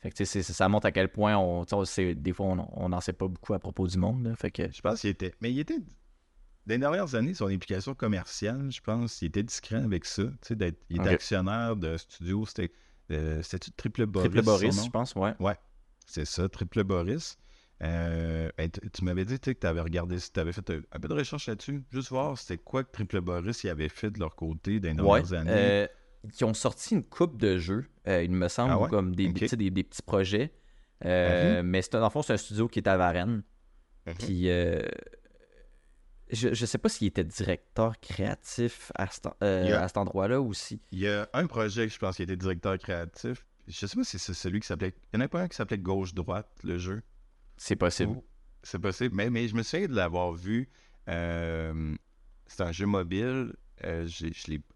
Fait 0.00 0.10
que 0.10 0.16
tu 0.16 0.26
sais, 0.26 0.42
ça 0.42 0.68
montre 0.68 0.86
à 0.86 0.92
quel 0.92 1.08
point 1.10 1.36
on, 1.36 1.64
tu 1.64 1.74
sais, 1.84 2.14
des 2.14 2.32
fois 2.32 2.46
on 2.72 2.88
n'en 2.88 3.00
sait 3.00 3.12
pas 3.12 3.26
beaucoup 3.28 3.54
à 3.54 3.58
propos 3.58 3.86
du 3.86 3.98
monde. 3.98 4.24
là. 4.24 4.36
Fait 4.36 4.50
que, 4.50 4.70
Je 4.70 4.80
pense 4.80 5.00
qu'il 5.00 5.10
était. 5.10 5.34
Mais 5.40 5.50
il 5.52 5.58
était. 5.58 5.78
Dans 5.78 6.74
les 6.74 6.78
dernières 6.78 7.14
années, 7.14 7.32
son 7.34 7.46
implication 7.46 7.94
commerciale, 7.94 8.70
je 8.70 8.80
pense, 8.82 9.22
il 9.22 9.26
était 9.26 9.42
discret 9.42 9.76
avec 9.82 10.04
ça. 10.04 10.24
Tu 10.24 10.30
sais, 10.42 10.56
d'être, 10.56 10.78
il 10.90 11.00
était 11.00 11.08
actionnaire 11.10 11.74
de 11.76 11.96
studio. 11.96 12.44
C'était. 12.46 12.70
euh, 13.10 13.40
c'était-tu 13.42 13.72
Triple 13.72 14.06
Boris? 14.06 14.28
Triple 14.30 14.44
Boris, 14.44 14.84
je 14.84 14.90
pense, 14.90 15.14
ouais. 15.14 15.34
C'est 16.06 16.24
ça, 16.26 16.48
Triple 16.48 16.84
Boris. 16.84 17.36
Euh, 17.82 18.50
ben, 18.58 18.68
tu 18.70 18.80
tu 18.90 19.04
m'avais 19.04 19.24
dit 19.24 19.38
que 19.38 19.50
tu 19.52 19.66
avais 19.66 19.80
regardé, 19.80 20.16
tu 20.18 20.40
avais 20.40 20.52
fait 20.52 20.68
un, 20.70 20.80
un 20.92 20.98
peu 20.98 21.06
de 21.08 21.14
recherche 21.14 21.46
là-dessus. 21.48 21.84
Juste 21.92 22.08
voir 22.10 22.36
c'était 22.36 22.58
quoi 22.58 22.82
que 22.82 22.90
Triple 22.90 23.20
Boris 23.20 23.62
y 23.64 23.68
avait 23.68 23.88
fait 23.88 24.10
de 24.10 24.18
leur 24.18 24.34
côté 24.34 24.80
dans 24.80 24.88
les 24.94 25.00
Ouais. 25.02 25.22
dernières 25.22 25.32
années. 25.40 25.50
euh, 25.52 25.86
qui 26.32 26.44
ont 26.44 26.54
sorti 26.54 26.94
une 26.94 27.04
coupe 27.04 27.36
de 27.38 27.58
jeux, 27.58 27.86
euh, 28.06 28.22
il 28.22 28.32
me 28.32 28.48
semble, 28.48 28.72
Ah 28.72 28.78
ouais? 28.80 28.88
comme 28.88 29.14
des, 29.14 29.28
des, 29.32 29.46
des- 29.48 29.70
des 29.70 29.82
petits 29.84 30.02
projets. 30.02 30.52
Euh, 31.04 31.62
Mais 31.62 31.80
c'est, 31.82 31.92
dans 31.92 32.02
le 32.04 32.10
fond, 32.10 32.22
c'est 32.22 32.32
un 32.32 32.36
studio 32.38 32.66
qui 32.68 32.80
est 32.80 32.88
à 32.88 32.96
Varennes. 32.96 33.42
Puis, 34.18 34.48
euh, 34.50 34.82
je, 36.30 36.52
je 36.52 36.66
sais 36.66 36.78
pas 36.78 36.88
s'il 36.88 37.06
était 37.06 37.24
directeur 37.24 37.98
créatif 38.00 38.90
à, 38.96 39.06
euh, 39.42 39.78
a- 39.78 39.82
à 39.84 39.88
cet 39.88 39.96
endroit-là 39.96 40.40
aussi. 40.40 40.80
Il 40.92 40.98
y 40.98 41.08
a 41.08 41.28
un 41.32 41.46
projet 41.46 41.86
que 41.86 41.92
je 41.92 41.98
pense 41.98 42.16
qui 42.16 42.22
était 42.22 42.36
directeur 42.36 42.76
créatif. 42.78 43.46
Je 43.66 43.86
sais 43.86 43.96
pas 43.96 44.04
si 44.04 44.18
c'est 44.18 44.34
celui 44.34 44.60
qui 44.60 44.66
s'appelait. 44.66 44.94
Il 45.12 45.18
y 45.18 45.22
en 45.22 45.24
a 45.24 45.28
pas 45.28 45.42
un 45.42 45.48
qui 45.48 45.56
s'appelait 45.56 45.78
Gauche-Droite, 45.78 46.48
le 46.64 46.78
jeu? 46.78 47.02
C'est 47.56 47.76
possible. 47.76 48.20
C'est 48.62 48.78
possible. 48.78 49.14
Mais, 49.14 49.30
mais 49.30 49.46
je 49.48 49.54
me 49.54 49.62
souviens 49.62 49.86
de 49.88 49.94
l'avoir 49.94 50.32
vu. 50.32 50.68
c'est 51.06 52.62
un 52.62 52.72
jeu 52.72 52.86
mobile. 52.86 53.54
Euh, 53.84 54.06
je 54.06 54.26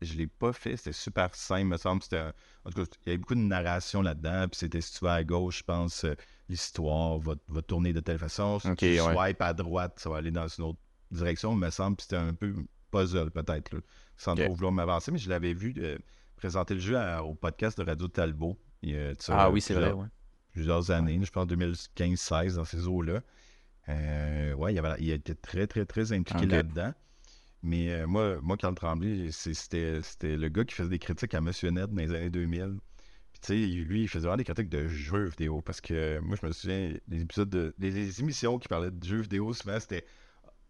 je 0.00 0.14
l'ai 0.14 0.26
pas 0.26 0.52
fait. 0.52 0.76
C'était 0.76 0.92
super 0.92 1.35
simple, 1.35 1.66
me 1.66 1.76
semble. 1.76 2.02
C'était 2.02 2.18
un- 2.18 2.32
En 2.64 2.71
tout 2.71 2.85
cas, 2.85 2.90
il 3.04 3.09
y 3.09 3.11
avait 3.11 3.18
beaucoup 3.18 3.35
de 3.35 3.40
narration 3.40 4.02
là-dedans. 4.02 4.47
Puis 4.49 4.59
c'était 4.61 4.80
si 4.80 4.92
tu 4.99 5.04
vas 5.04 5.14
à 5.14 5.25
gauche, 5.25 5.59
je 5.59 5.64
pense, 5.64 6.04
euh, 6.04 6.14
l'histoire 6.49 7.18
va, 7.18 7.35
va 7.49 7.62
tourner 7.62 7.92
de 7.92 8.00
telle 8.00 8.18
façon. 8.18 8.59
Si 8.61 8.68
tu 8.76 8.85
ouais. 9.00 9.14
swipes 9.14 9.40
à 9.42 9.52
droite, 9.52 9.99
ça 9.99 10.09
va 10.11 10.18
aller 10.18 10.30
dans 10.30 10.47
une 10.47 10.64
autre 10.64 10.78
direction, 11.11 11.54
me 11.54 11.71
semble. 11.71 11.97
Puis 11.97 12.04
c'était 12.09 12.16
un 12.23 12.35
peu 12.35 12.54
puzzle, 12.90 13.30
peut-être, 13.30 13.71
sans 14.16 14.35
trop 14.47 14.54
vouloir 14.54 14.73
m'avancer. 14.73 15.11
Mais 15.11 15.18
je 15.18 15.28
l'avais 15.30 15.54
vu 15.54 15.75
euh, 15.78 15.99
présenter 16.37 16.75
le 16.75 16.80
jeu 16.80 16.97
à- 16.97 17.25
au 17.25 17.35
podcast 17.35 17.78
de 17.78 17.85
Radio 17.85 18.06
Talbot. 18.09 18.56
Ah 19.32 19.50
oui, 19.50 19.61
c'est 19.61 19.75
vrai, 19.75 19.82
plusieurs- 19.85 19.99
ouais. 19.99 20.09
plusieurs 20.52 20.90
années, 20.90 21.18
je 21.25 21.30
pense 21.30 21.47
2015-16 21.47 22.54
dans 22.56 22.64
ces 22.64 22.87
eaux-là. 22.87 23.21
Ouais, 23.88 24.73
il, 24.75 24.78
avait, 24.78 25.00
il 25.00 25.11
était 25.11 25.35
très, 25.35 25.66
très, 25.66 25.85
très 25.85 26.12
impliqué 26.12 26.47
là-dedans. 26.56 26.92
Mais 27.62 27.92
euh, 27.92 28.07
moi, 28.07 28.38
moi, 28.42 28.57
Carl 28.57 28.75
Tremblay, 28.75 29.31
c'était 29.31 30.00
le 30.23 30.49
gars 30.49 30.64
qui 30.64 30.75
faisait 30.75 30.88
des 30.88 30.99
critiques 30.99 31.35
à 31.35 31.40
Monsieur 31.40 31.71
Net 31.71 31.90
dans 31.90 32.02
les 32.02 32.14
années 32.14 32.31
2000. 32.31 32.78
Puis 33.33 33.40
tu 33.40 33.47
sais, 33.49 33.54
lui, 33.85 34.02
il 34.02 34.09
faisait 34.09 34.23
vraiment 34.26 34.37
des 34.38 34.45
critiques 34.45 34.69
de 34.69 34.88
jeux 34.88 35.25
vidéo. 35.26 35.61
Parce 35.62 35.81
que 35.81 36.19
moi, 36.21 36.37
je 36.40 36.47
me 36.47 36.52
souviens, 36.52 36.92
les 37.09 37.21
épisodes 37.23 37.49
de. 37.50 37.75
Les, 37.78 37.90
les 37.90 38.21
émissions 38.21 38.59
qui 38.59 38.69
parlaient 38.69 38.90
de 38.90 39.04
jeux 39.04 39.21
vidéo, 39.21 39.52
souvent, 39.54 39.78
c'était. 39.81 40.04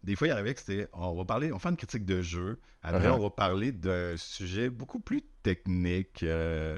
Des 0.03 0.15
fois, 0.15 0.27
il 0.27 0.31
arrivait 0.31 0.53
que 0.53 0.59
c'était. 0.59 0.87
On 0.93 1.15
va 1.15 1.25
parler, 1.25 1.51
on 1.51 1.55
va 1.55 1.59
faire 1.59 1.71
une 1.71 1.77
critique 1.77 2.05
de 2.05 2.21
jeu. 2.21 2.59
Après, 2.83 3.07
Uh-huh. 3.07 3.15
on 3.15 3.19
va 3.19 3.29
parler 3.31 3.71
d'un 3.71 4.15
sujet 4.17 4.69
beaucoup 4.69 4.99
plus 4.99 5.21
technique. 5.43 6.23
euh, 6.23 6.77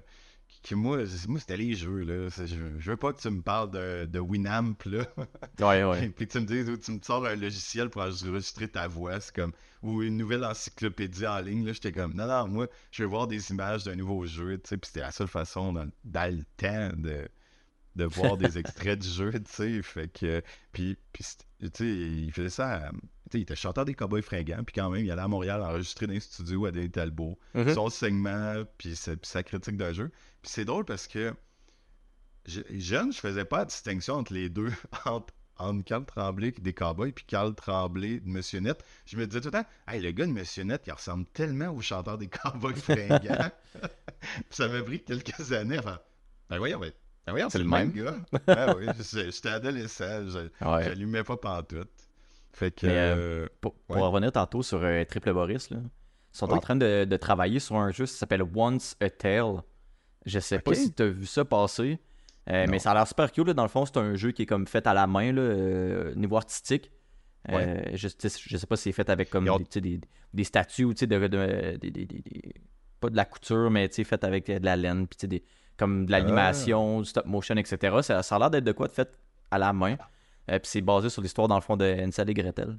moi, 0.74 0.98
moi 1.28 1.40
c'était 1.40 1.58
les 1.58 1.76
jeux. 1.76 2.00
Là. 2.04 2.30
Je, 2.30 2.46
je 2.80 2.90
veux 2.92 2.98
pas 2.98 3.14
que 3.14 3.22
tu 3.22 3.30
me 3.30 3.42
parles 3.42 3.70
de, 3.70 4.06
de 4.06 4.20
Winamp. 4.20 4.76
Là. 4.86 5.06
Ouais, 5.60 5.84
ouais. 5.84 6.10
Puis 6.16 6.26
que 6.28 6.32
tu 6.32 6.40
me 6.40 6.46
dises 6.46 6.80
tu 6.84 6.92
me 6.92 7.00
sors 7.04 7.24
un 7.26 7.36
logiciel 7.36 7.90
pour 7.90 8.02
enregistrer 8.02 8.68
ta 8.68 8.88
voix. 8.88 9.20
C'est 9.20 9.36
comme. 9.36 9.52
Ou 9.84 10.02
une 10.02 10.18
nouvelle 10.18 10.44
encyclopédie 10.44 11.28
en 11.28 11.40
ligne. 11.42 11.66
Là, 11.66 11.74
j'étais 11.74 11.92
comme. 11.92 12.14
Non, 12.16 12.26
non, 12.26 12.48
moi, 12.48 12.68
je 12.92 13.04
veux 13.04 13.10
voir 13.10 13.28
des 13.28 13.52
images 13.52 13.84
d'un 13.84 13.96
nouveau 13.96 14.26
jeu. 14.26 14.58
tu 14.58 14.70
sais, 14.70 14.78
Puis 14.78 14.88
c'était 14.88 15.02
la 15.02 15.12
seule 15.12 15.28
façon 15.28 15.74
dans, 15.74 15.88
dans 16.04 16.36
le 16.36 16.44
temps 16.58 16.90
de, 16.98 17.28
de 17.96 18.06
voir 18.06 18.36
des 18.38 18.58
extraits 18.58 18.98
du 19.00 19.08
jeu. 19.08 19.32
tu 19.34 19.42
sais, 19.48 19.82
Fait 19.84 20.08
que. 20.08 20.42
Puis, 20.72 20.98
puis 21.14 21.24
c'était- 21.24 21.70
tu 21.70 21.84
sais, 21.84 21.88
il 22.26 22.32
faisait 22.32 22.50
ça. 22.50 22.88
à- 22.88 22.92
il 23.34 23.42
était 23.42 23.56
chanteur 23.56 23.86
des 23.86 23.94
Cowboys 23.96 24.22
fringants. 24.22 24.64
Puis 24.64 24.74
quand 24.74 24.90
même, 24.90 25.04
il 25.04 25.12
allait 25.12 25.22
à 25.22 25.28
Montréal 25.28 25.62
enregistrer 25.62 26.08
dans 26.08 26.14
les 26.14 26.20
studios 26.20 26.66
à 26.66 26.72
Denis 26.72 26.92
Talbot 26.92 27.38
Mhm. 27.54 27.74
son 27.74 27.90
segment, 27.90 28.64
puis 28.78 28.96
sa, 28.96 29.44
critique 29.44 29.78
d'un 29.78 29.94
jeu. 29.94 30.10
Puis 30.42 30.52
c'est 30.52 30.66
drôle 30.66 30.86
parce 30.86 31.08
que 31.08 31.34
je- 32.46 32.62
jeune, 32.78 33.12
je 33.12 33.20
faisais 33.20 33.46
pas 33.46 33.60
la 33.60 33.66
distinction 33.66 34.16
entre 34.16 34.34
les 34.34 34.50
deux, 34.50 34.72
entre, 35.06 35.34
entre 35.58 35.84
Carl 35.86 36.06
Tremblay 36.06 36.52
des 36.52 36.74
Cowboys 36.74 37.12
puis 37.14 37.26
Carl 37.26 37.56
Tremblay 37.56 38.20
de 38.20 38.28
Monsieur 38.30 38.60
Net. 38.60 38.84
Je 39.06 39.18
me 39.18 39.26
disais 39.26 39.42
tout 39.42 39.48
le 39.48 39.52
temps, 39.54 39.66
hey, 39.88 40.02
le 40.02 40.12
gars 40.12 40.26
de 40.26 40.32
Monsieur 40.32 40.64
Net, 40.64 40.84
il 40.86 40.92
ressemble 40.94 41.26
tellement 41.34 41.70
au 41.70 41.82
chanteur 41.82 42.18
des 42.18 42.28
Cowboys 42.28 42.76
fringants. 42.76 43.50
Puis 44.22 44.44
ça 44.50 44.68
m'a 44.68 44.82
pris 44.84 45.02
quelques 45.04 45.52
années. 45.54 45.80
Enfin, 45.80 46.00
ben 46.50 46.58
voyons, 46.58 46.80
ben, 46.80 46.92
ben 47.26 47.32
voyons, 47.34 47.50
c'est 47.50 47.60
le 47.60 47.66
même, 47.66 47.92
gars. 47.92 48.16
Ah 48.48 48.76
oui, 48.78 48.86
j'étais 49.12 49.50
adolescent, 49.50 50.28
je 50.28 50.40
Ouais. 50.66 50.84
j'allumais 50.84 51.24
pas 51.24 51.38
pantoute. 51.38 51.90
Fait 52.56 52.72
que. 52.72 52.88
Mais, 52.88 52.94
euh, 52.96 53.48
Pour, 53.60 53.76
revenir 53.90 54.32
tantôt 54.32 54.64
sur 54.64 54.82
euh, 54.82 55.04
Triple 55.04 55.34
Boris, 55.34 55.70
là, 55.70 55.78
ils 55.84 56.38
sont 56.38 56.48
Oui. 56.48 56.54
en 56.54 56.60
train 56.60 56.76
de, 56.76 57.06
de 57.06 57.18
travailler 57.18 57.60
sur 57.60 57.76
un 57.76 57.92
jeu 57.92 58.06
qui 58.06 58.14
s'appelle 58.14 58.44
Once 58.56 58.96
a 59.02 59.10
Tale. 59.10 59.62
Je 60.26 60.40
sais 60.40 60.60
pas 60.60 60.74
si 60.74 60.94
tu 60.94 61.04
as 61.04 61.08
vu 61.08 61.26
ça 61.26 61.46
passer, 61.46 62.00
euh, 62.50 62.66
mais 62.70 62.80
ça 62.80 62.92
a 62.92 62.94
l'air 62.94 63.08
super 63.08 63.32
cool. 63.32 63.48
là. 63.48 63.54
Dans 63.54 63.64
le 63.64 63.70
fond, 63.70 63.86
c'est 63.86 63.98
un 63.98 64.16
jeu 64.16 64.32
qui 64.32 64.44
est 64.44 64.46
comme 64.46 64.68
fait 64.68 64.88
à 64.88 64.94
la 64.94 65.06
main, 65.06 65.32
là, 65.32 65.42
euh, 65.42 66.16
niveau 66.16 66.38
artistique. 66.38 66.92
Euh, 67.52 67.84
je, 67.94 68.08
je 68.08 68.58
sais 68.58 68.66
pas 68.68 68.76
si 68.76 68.84
c'est 68.84 68.92
fait 68.92 69.10
avec 69.10 69.30
comme 69.30 69.46
des, 70.34 70.44
statues, 70.44 70.88
tu 70.96 71.00
sais, 71.02 71.08
de, 71.08 72.60
pas 73.00 73.10
de 73.10 73.16
la 73.16 73.26
couture, 73.26 73.70
mais 73.70 73.88
fait 73.88 74.24
avec 74.24 74.48
de 74.48 74.66
la 74.66 74.76
laine, 74.76 75.08
puis 75.08 75.44
comme 75.78 76.06
de 76.06 76.12
l'animation, 76.12 77.02
du 77.02 77.06
stop 77.06 77.26
motion, 77.26 77.56
etc. 77.58 77.98
Ça, 78.02 78.24
ça 78.24 78.38
a 78.38 78.40
l'air 78.40 78.50
d'être 78.50 78.64
de 78.64 78.72
quoi 78.72 78.88
de 78.88 78.94
fait 78.94 79.20
à 79.52 79.60
la 79.60 79.74
main. 79.74 79.98
Euh, 80.52 80.60
puis 80.60 80.70
c'est 80.70 80.82
basé 80.82 81.10
sur 81.10 81.22
l'histoire, 81.22 81.48
dans 81.48 81.56
le 81.56 81.62
fond, 81.62 81.76
de 81.78 81.86
Hansel 81.86 82.30
et 82.30 82.34
Gretel. 82.34 82.78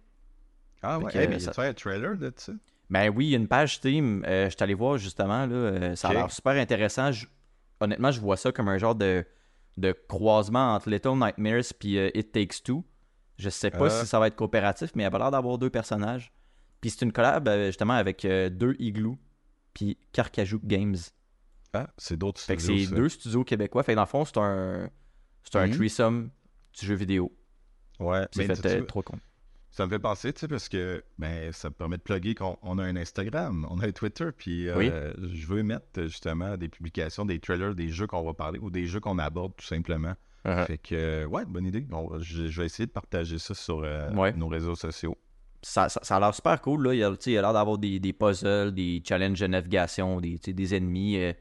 Ah 0.83 0.99
ouais, 0.99 1.17
hey, 1.17 1.27
mais 1.29 1.39
ça- 1.41 1.53
un 1.63 1.73
trailer 1.75 2.17
de 2.17 2.33
ça? 2.37 2.53
Ben 2.91 3.09
oui, 3.09 3.27
il 3.27 3.31
y 3.31 3.35
a 3.35 3.39
une 3.39 3.49
page 3.49 3.77
Steam. 3.77 4.25
Euh, 4.27 4.45
je 4.45 4.51
suis 4.51 4.63
allé 4.63 4.75
voir 4.75 4.97
justement. 4.99 5.47
Là, 5.47 5.55
euh, 5.55 5.97
ça 5.97 6.09
a 6.09 6.13
l'air 6.13 6.31
super 6.31 6.53
intéressant. 6.53 7.11
Je- 7.11 7.27
honnêtement, 7.81 8.13
je 8.13 8.21
vois 8.21 8.37
ça 8.37 8.53
comme 8.53 8.69
un 8.69 8.79
genre 8.79 8.95
de, 8.95 9.25
de 9.77 9.93
croisement 10.07 10.75
entre 10.75 10.89
Little 10.91 11.17
Nightmares 11.19 11.65
euh, 11.85 12.11
It 12.15 12.31
Takes 12.31 12.63
Two. 12.63 12.85
Je 13.39 13.51
sais 13.51 13.71
pas 13.71 13.87
Ah. 13.87 13.91
si 13.91 14.07
ça 14.07 14.19
va 14.21 14.29
être 14.29 14.37
coopératif, 14.37 14.93
mais 14.95 15.03
il 15.03 15.07
a 15.07 15.19
l'air 15.19 15.31
d'avoir 15.33 15.59
deux 15.59 15.69
personnages. 15.71 16.33
Puis 16.81 16.91
c'est 16.91 17.05
une 17.05 17.13
collab 17.13 17.49
euh, 17.49 17.67
justement 17.67 17.95
avec 17.95 18.25
euh, 18.25 18.49
deux 18.49 18.77
Igloo 18.79 19.19
puis 19.75 19.99
Carcajou 20.13 20.61
Games. 20.63 20.97
Ah, 21.75 21.89
c'est 21.99 22.17
d'autres 22.17 22.41
Fait 22.41 22.57
que 22.57 22.63
studios, 22.63 22.87
c'est 22.89 22.95
deux 22.95 23.09
studios 23.09 23.45
québécois. 23.45 23.83
Fait 23.83 23.93
que 23.93 23.97
dans 23.97 24.03
le 24.03 24.07
fond, 24.07 24.25
c'est 24.25 24.39
un, 24.39 24.89
c'est 25.43 25.57
un 25.57 25.67
Mhm. 25.67 25.73
threesome 25.75 26.31
du 26.79 26.87
jeu 26.87 26.95
vidéo. 26.95 27.36
Ouais, 28.01 28.27
C'est 28.33 28.47
mais 28.49 28.55
fait 28.55 28.63
tu- 28.63 28.69
euh, 28.69 28.81
tu- 28.81 28.87
trois 28.87 29.03
comptes. 29.03 29.21
ça 29.71 29.85
me 29.87 29.91
fait 29.91 29.99
penser, 29.99 30.33
tu 30.33 30.41
sais, 30.41 30.49
parce 30.49 30.69
que 30.69 31.03
ben, 31.19 31.53
ça 31.53 31.69
me 31.69 31.75
permet 31.75 31.97
de 31.97 32.03
plugger 32.03 32.35
qu'on 32.35 32.57
on 32.63 32.79
a 32.79 32.85
un 32.85 32.97
Instagram, 32.97 33.67
on 33.71 33.79
a 33.81 33.87
un 33.87 33.93
Twitter, 33.93 34.29
puis 34.37 34.69
euh, 34.69 34.77
Oui. 34.77 34.91
je 35.35 35.47
veux 35.47 35.63
mettre 35.63 36.03
justement 36.05 36.57
des 36.57 36.69
publications, 36.69 37.25
des 37.25 37.39
trailers, 37.41 37.75
des 37.75 37.89
jeux 37.89 38.07
qu'on 38.07 38.23
va 38.23 38.35
parler 38.35 38.59
ou 38.59 38.71
des 38.71 38.87
jeux 38.87 39.01
qu'on 39.01 39.19
aborde 39.19 39.55
tout 39.57 39.67
simplement. 39.67 40.15
Uh-huh. 40.45 40.67
Fait 40.67 40.79
que, 40.79 40.95
euh, 40.95 41.25
ouais, 41.27 41.45
bonne 41.45 41.67
idée. 41.67 41.87
On 41.91 42.19
je, 42.21 42.47
je 42.47 42.61
vais 42.61 42.67
essayer 42.67 42.87
de 42.87 42.93
partager 42.93 43.39
ça 43.39 43.53
sur 43.55 43.83
euh, 43.83 44.11
Ouais. 44.13 44.33
nos 44.35 44.47
réseaux 44.49 44.77
sociaux. 44.77 45.17
ça, 45.63 45.89
ça, 45.89 45.99
ça 46.05 46.17
a 46.17 46.21
l'air 46.21 46.33
super 46.35 46.61
cool. 46.61 46.87
Là. 46.87 46.95
Il 46.95 46.99
y 46.99 47.03
a, 47.03 47.17
tu 47.17 47.31
il 47.31 47.41
l'air 47.41 47.53
d'avoir 47.53 47.79
des, 47.79 47.99
des 47.99 48.13
puzzles, 48.13 48.73
des 48.73 49.03
challenges 49.05 49.41
de 49.41 49.47
navigation, 49.49 50.21
des, 50.21 50.39
tu 50.39 50.55
des 50.55 50.75
ennemis. 50.77 51.17
euh. 51.19 51.33
Tu 51.33 51.39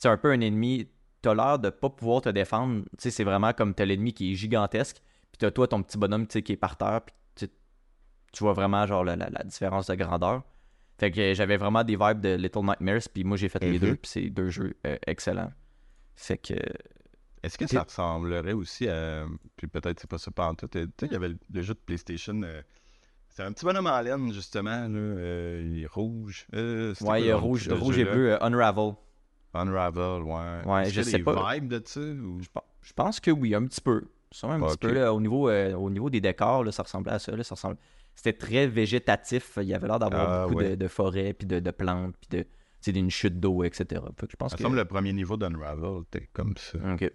sais, 0.00 0.08
un 0.08 0.18
peu 0.18 0.30
un 0.32 0.40
ennemi, 0.40 0.86
t'as 1.22 1.32
l'air 1.34 1.58
de 1.58 1.70
pas 1.70 1.88
pouvoir 1.88 2.20
te 2.20 2.28
défendre. 2.28 2.82
Tu 2.98 3.04
sais, 3.04 3.10
c'est 3.10 3.24
vraiment 3.24 3.54
comme 3.54 3.72
t'as 3.72 3.86
l'ennemi 3.86 4.12
qui 4.12 4.32
est 4.32 4.34
gigantesque, 4.34 5.00
puis 5.32 5.38
t'as 5.38 5.50
toi 5.50 5.66
ton 5.66 5.82
petit 5.82 5.98
bonhomme 5.98 6.26
tu 6.26 6.34
sais, 6.34 6.42
qui 6.42 6.52
est 6.52 6.56
par 6.56 6.76
terre, 6.76 7.00
puis 7.04 7.14
tu, 8.32 8.44
vois 8.44 8.52
vraiment 8.54 8.86
genre 8.86 9.04
la, 9.04 9.14
la- 9.16 9.28
la 9.28 9.44
différence 9.44 9.88
de 9.88 9.94
grandeur. 9.94 10.42
Fait 10.98 11.10
que 11.10 11.20
euh, 11.20 11.34
j'avais 11.34 11.56
vraiment 11.58 11.84
des 11.84 11.96
vibes 11.96 12.20
de 12.20 12.34
Little 12.36 12.60
Nightmares, 12.64 13.02
puis 13.12 13.24
moi 13.24 13.36
j'ai 13.36 13.48
fait 13.50 13.62
les 13.62 13.72
Mhm. 13.72 13.78
deux, 13.78 13.96
puis 13.96 14.10
c'est 14.10 14.30
deux 14.30 14.48
jeux 14.48 14.74
euh, 14.86 14.96
excellents. 15.06 15.52
Fait 16.14 16.38
que 16.38 16.54
Est-ce 17.42 17.58
que 17.58 17.66
ça 17.66 17.82
ressemblerait 17.82 18.52
aussi 18.52 18.88
à. 18.88 19.26
Puis 19.56 19.66
peut-être 19.66 19.98
c'est 20.00 20.08
pas 20.08 20.16
ça 20.18 20.30
pas 20.30 20.46
en 20.46 20.54
tout. 20.54 20.68
Tu 20.68 20.78
sais, 20.80 21.06
il 21.06 21.12
y 21.12 21.16
avait 21.16 21.28
le, 21.52 21.62
jeu 21.62 21.74
de 21.74 21.78
PlayStation. 21.80 22.40
euh, 22.42 22.62
c'est 23.28 23.42
un 23.42 23.52
petit 23.52 23.64
bonhomme 23.64 23.86
en 23.88 24.00
laine, 24.00 24.32
justement. 24.32 24.86
Là, 24.88 24.88
euh, 24.98 25.62
il 25.66 25.82
est 25.82 25.86
rouge. 25.86 26.46
Euh, 26.54 26.94
ouais, 27.00 27.22
il 27.22 27.28
de 27.28 27.32
rouge, 27.32 27.68
rouge 27.70 27.98
et 27.98 28.04
bleu, 28.04 28.32
euh, 28.34 28.38
Unravel. 28.42 28.92
Unravel, 29.54 30.22
ouais. 30.22 30.62
Ouais, 30.66 30.90
je 30.90 31.02
sais 31.02 31.18
des 31.18 31.24
pas. 31.24 31.54
vibes 31.54 31.68
de 31.68 31.82
ça 31.84 32.00
ou... 32.00 32.40
Je 32.82 32.92
pense 32.94 33.20
que 33.20 33.30
oui, 33.30 33.54
un 33.54 33.64
petit 33.66 33.80
peu. 33.80 34.04
Ça, 34.32 34.48
un 34.48 34.60
petit 34.60 34.76
peu. 34.78 34.92
Là, 34.92 35.12
au, 35.14 35.20
niveau, 35.20 35.48
euh, 35.48 35.74
au 35.74 35.90
niveau 35.90 36.10
des 36.10 36.20
décors, 36.20 36.64
là, 36.64 36.72
ça 36.72 36.82
ressemblait 36.82 37.12
à 37.12 37.18
ça. 37.18 37.34
là, 37.36 37.42
ça 37.44 37.54
ressemblait... 37.54 37.78
C'était 38.14 38.32
très 38.34 38.66
végétatif. 38.66 39.58
Il 39.62 39.68
y 39.68 39.74
avait 39.74 39.86
l'air 39.86 39.98
d'avoir 39.98 40.28
Ah, 40.30 40.42
beaucoup 40.48 40.62
de, 40.62 40.68
ouais. 40.70 40.76
de 40.76 40.88
forêts, 40.88 41.32
puis 41.32 41.46
de, 41.46 41.60
de 41.60 41.70
plantes, 41.70 42.14
puis 42.20 42.38
de, 42.38 42.92
d'une 42.92 43.10
chute 43.10 43.40
d'eau, 43.40 43.64
etc. 43.64 44.02
Fait 44.18 44.26
que 44.26 44.32
je 44.32 44.36
pense 44.36 44.50
Ça 44.50 44.56
que... 44.56 44.62
semble 44.62 44.76
le 44.76 44.84
premier 44.84 45.12
niveau 45.12 45.36
d'Unravel, 45.36 46.02
t'es 46.10 46.28
comme 46.32 46.54
ça. 46.56 46.78
Ok. 46.92 47.10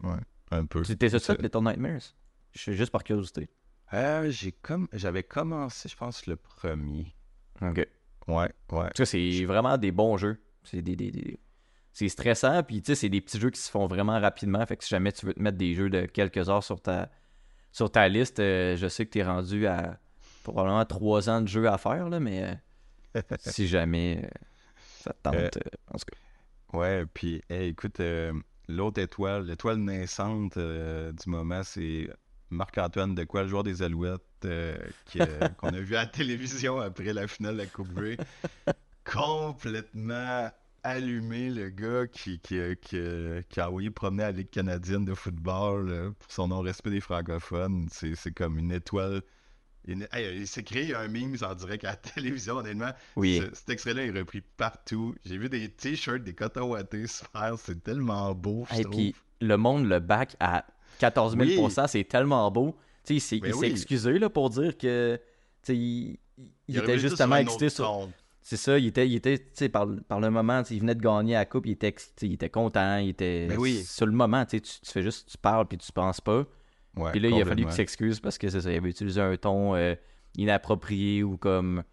Un 0.51 0.65
peu. 0.65 0.83
C'était 0.83 1.09
ça, 1.09 1.19
Ça- 1.19 1.35
Little 1.35 1.61
Nightmares? 1.63 2.15
Je 2.53 2.59
suis 2.59 2.73
juste 2.73 2.91
par 2.91 3.03
curiosité. 3.03 3.49
Euh, 3.93 4.29
j'ai 4.31 4.51
comme... 4.51 4.87
J'avais 4.93 5.23
commencé, 5.23 5.87
je 5.89 5.95
pense, 5.95 6.25
le 6.25 6.35
premier. 6.35 7.13
Ok. 7.61 7.87
Ouais, 8.27 8.51
ouais. 8.71 8.87
Tout 8.87 8.93
cas, 8.97 9.05
c'est 9.05 9.45
vraiment 9.45 9.77
des 9.77 9.91
bons 9.91 10.17
jeux. 10.17 10.37
C'est 10.63 10.81
des, 10.81 10.95
des- 10.95 11.11
des- 11.11 11.39
C'est 11.97 12.09
stressant, 12.09 12.61
puis 12.61 12.83
tu 12.83 12.91
sais, 12.91 12.95
c'est 12.95 13.09
des 13.09 13.21
petits 13.21 13.39
jeux 13.39 13.49
qui 13.49 13.59
se 13.59 13.71
font 13.71 13.87
vraiment 13.87 14.19
rapidement. 14.19 14.63
Fait 14.67 14.77
que 14.77 14.83
si 14.83 14.91
jamais 14.91 15.11
tu 15.11 15.25
veux 15.25 15.33
te 15.33 15.41
mettre 15.41 15.57
des 15.57 15.73
jeux 15.73 15.89
de 15.89 16.05
quelques 16.05 16.47
heures 16.47 16.63
sur 16.63 16.79
ta, 16.79 17.09
sur 17.71 17.91
ta 17.91 18.07
liste, 18.07 18.39
euh, 18.39 18.77
je 18.77 18.87
sais 18.87 19.07
que 19.07 19.13
tu 19.13 19.17
es 19.17 19.23
rendu 19.23 19.65
à 19.65 19.97
probablement 20.43 20.85
trois 20.85 21.27
ans 21.27 21.41
de 21.41 21.47
jeu 21.47 21.67
à 21.67 21.79
faire, 21.79 22.07
là, 22.07 22.19
mais 22.19 22.59
euh, 23.15 23.21
si 23.39 23.67
jamais 23.67 24.21
euh, 24.23 24.27
ça 24.99 25.11
te 25.11 25.23
tente. 25.23 25.57
En 25.87 25.97
tout 25.97 26.05
cas. 26.05 26.77
Ouais, 26.77 27.03
puis 27.11 27.41
hey, 27.49 27.69
écoute, 27.69 27.99
l'autre 28.67 29.01
étoile, 29.01 29.47
l'étoile 29.47 29.77
naissante 29.77 30.55
du 30.55 31.29
moment, 31.29 31.63
c'est 31.63 32.11
Marc-Antoine 32.51 33.15
de 33.15 33.23
quoi, 33.23 33.41
le 33.41 33.47
joueur 33.47 33.63
des 33.63 33.81
Alouettes, 33.81 34.21
qu'on 34.43 35.69
a 35.69 35.79
vu 35.79 35.95
à 35.95 36.01
la 36.01 36.05
télévision 36.05 36.79
après 36.79 37.11
la 37.11 37.27
finale 37.27 37.55
de 37.55 37.61
la 37.61 37.65
Coupe 37.65 37.91
Grey. 37.91 38.17
Complètement 39.03 40.51
allumé, 40.89 41.49
le 41.49 41.69
gars 41.69 42.07
qui, 42.07 42.39
qui, 42.39 42.57
euh, 42.57 42.75
qui, 42.75 42.97
euh, 42.97 43.41
qui 43.49 43.59
a 43.59 43.67
envoyé 43.69 43.89
promener 43.89 44.23
à 44.23 44.31
la 44.31 44.37
Ligue 44.39 44.49
canadienne 44.49 45.05
de 45.05 45.13
football 45.13 45.89
euh, 45.89 46.11
pour 46.11 46.31
son 46.31 46.47
non-respect 46.47 46.89
des 46.89 47.01
francophones. 47.01 47.87
C'est, 47.91 48.31
comme 48.33 48.57
une 48.57 48.71
étoile. 48.71 49.21
une- 49.87 50.07
hey, 50.11 50.37
il 50.37 50.47
s'est 50.47 50.63
créé 50.63 50.93
un 50.95 51.07
meme 51.07 51.35
en 51.41 51.55
direct 51.55 51.83
à 51.85 51.91
la 51.91 51.95
télévision, 52.15 52.57
honnêtement. 52.57 52.91
Oui. 53.15 53.41
Ce- 53.41 53.55
cet 53.55 53.69
extrait-là 53.69 54.05
est 54.05 54.11
repris 54.11 54.41
partout. 54.57 55.15
J'ai 55.25 55.37
vu 55.37 55.47
des 55.49 55.69
t-shirts, 55.69 56.23
des 56.23 56.33
cotons 56.33 56.71
wattés 56.71 57.07
se 57.07 57.23
faire. 57.31 57.55
C'est 57.57 57.81
tellement 57.83 58.33
beau, 58.35 58.65
Et 58.77 58.83
puis 58.83 59.15
le 59.39 59.55
monde 59.55 59.87
le 59.87 59.99
back 59.99 60.35
à 60.39 60.65
14 60.99 61.37
000 61.37 61.63
Oui. 61.63 61.73
c'est 61.87 62.03
tellement 62.03 62.49
beau. 62.51 62.75
Il 63.09 63.21
s'est 63.21 63.39
oui. 63.41 63.67
excusé 63.67 64.19
là, 64.19 64.29
pour 64.29 64.49
dire 64.49 64.77
que 64.77 65.17
il, 65.69 66.17
il- 66.67 66.77
était 66.77 66.99
justement 66.99 67.37
excité 67.37 67.69
sur. 67.69 68.09
C'est 68.49 68.55
ça, 68.55 68.79
il 68.79 68.85
était, 68.87 69.05
il 69.05 69.13
était 69.15 69.37
tu 69.39 69.45
sais, 69.55 69.67
par, 69.67 69.85
par 70.07 70.21
le 70.21 70.29
moment, 70.29 70.63
il 70.69 70.79
venait 70.79 70.95
de 70.95 71.01
gagner 71.01 71.33
la 71.33 71.43
coupe, 71.43 71.65
il 71.65 71.73
était, 71.73 71.93
il 72.21 72.31
était 72.31 72.49
content, 72.49 72.95
il 72.95 73.09
était 73.09 73.47
Mais 73.49 73.57
oui. 73.57 73.83
sur 73.83 74.05
le 74.05 74.13
moment, 74.13 74.45
tu, 74.45 74.55
sais, 74.57 74.61
tu 74.61 74.89
fais 74.89 75.03
juste, 75.03 75.29
tu 75.29 75.37
parles 75.37 75.67
puis 75.67 75.77
tu 75.77 75.91
penses 75.91 76.21
pas. 76.21 76.45
Ouais, 76.95 77.11
puis 77.11 77.19
là, 77.19 77.27
il 77.27 77.41
a 77.41 77.45
fallu 77.45 77.63
qu'il 77.65 77.73
s'excuse 77.73 78.21
parce 78.21 78.37
que 78.37 78.47
c'est 78.47 78.61
ça, 78.61 78.71
il 78.71 78.77
avait 78.77 78.89
utilisé 78.89 79.19
un 79.19 79.35
ton 79.35 79.75
euh, 79.75 79.95
inapproprié 80.37 81.23
ou 81.23 81.35
comme 81.35 81.83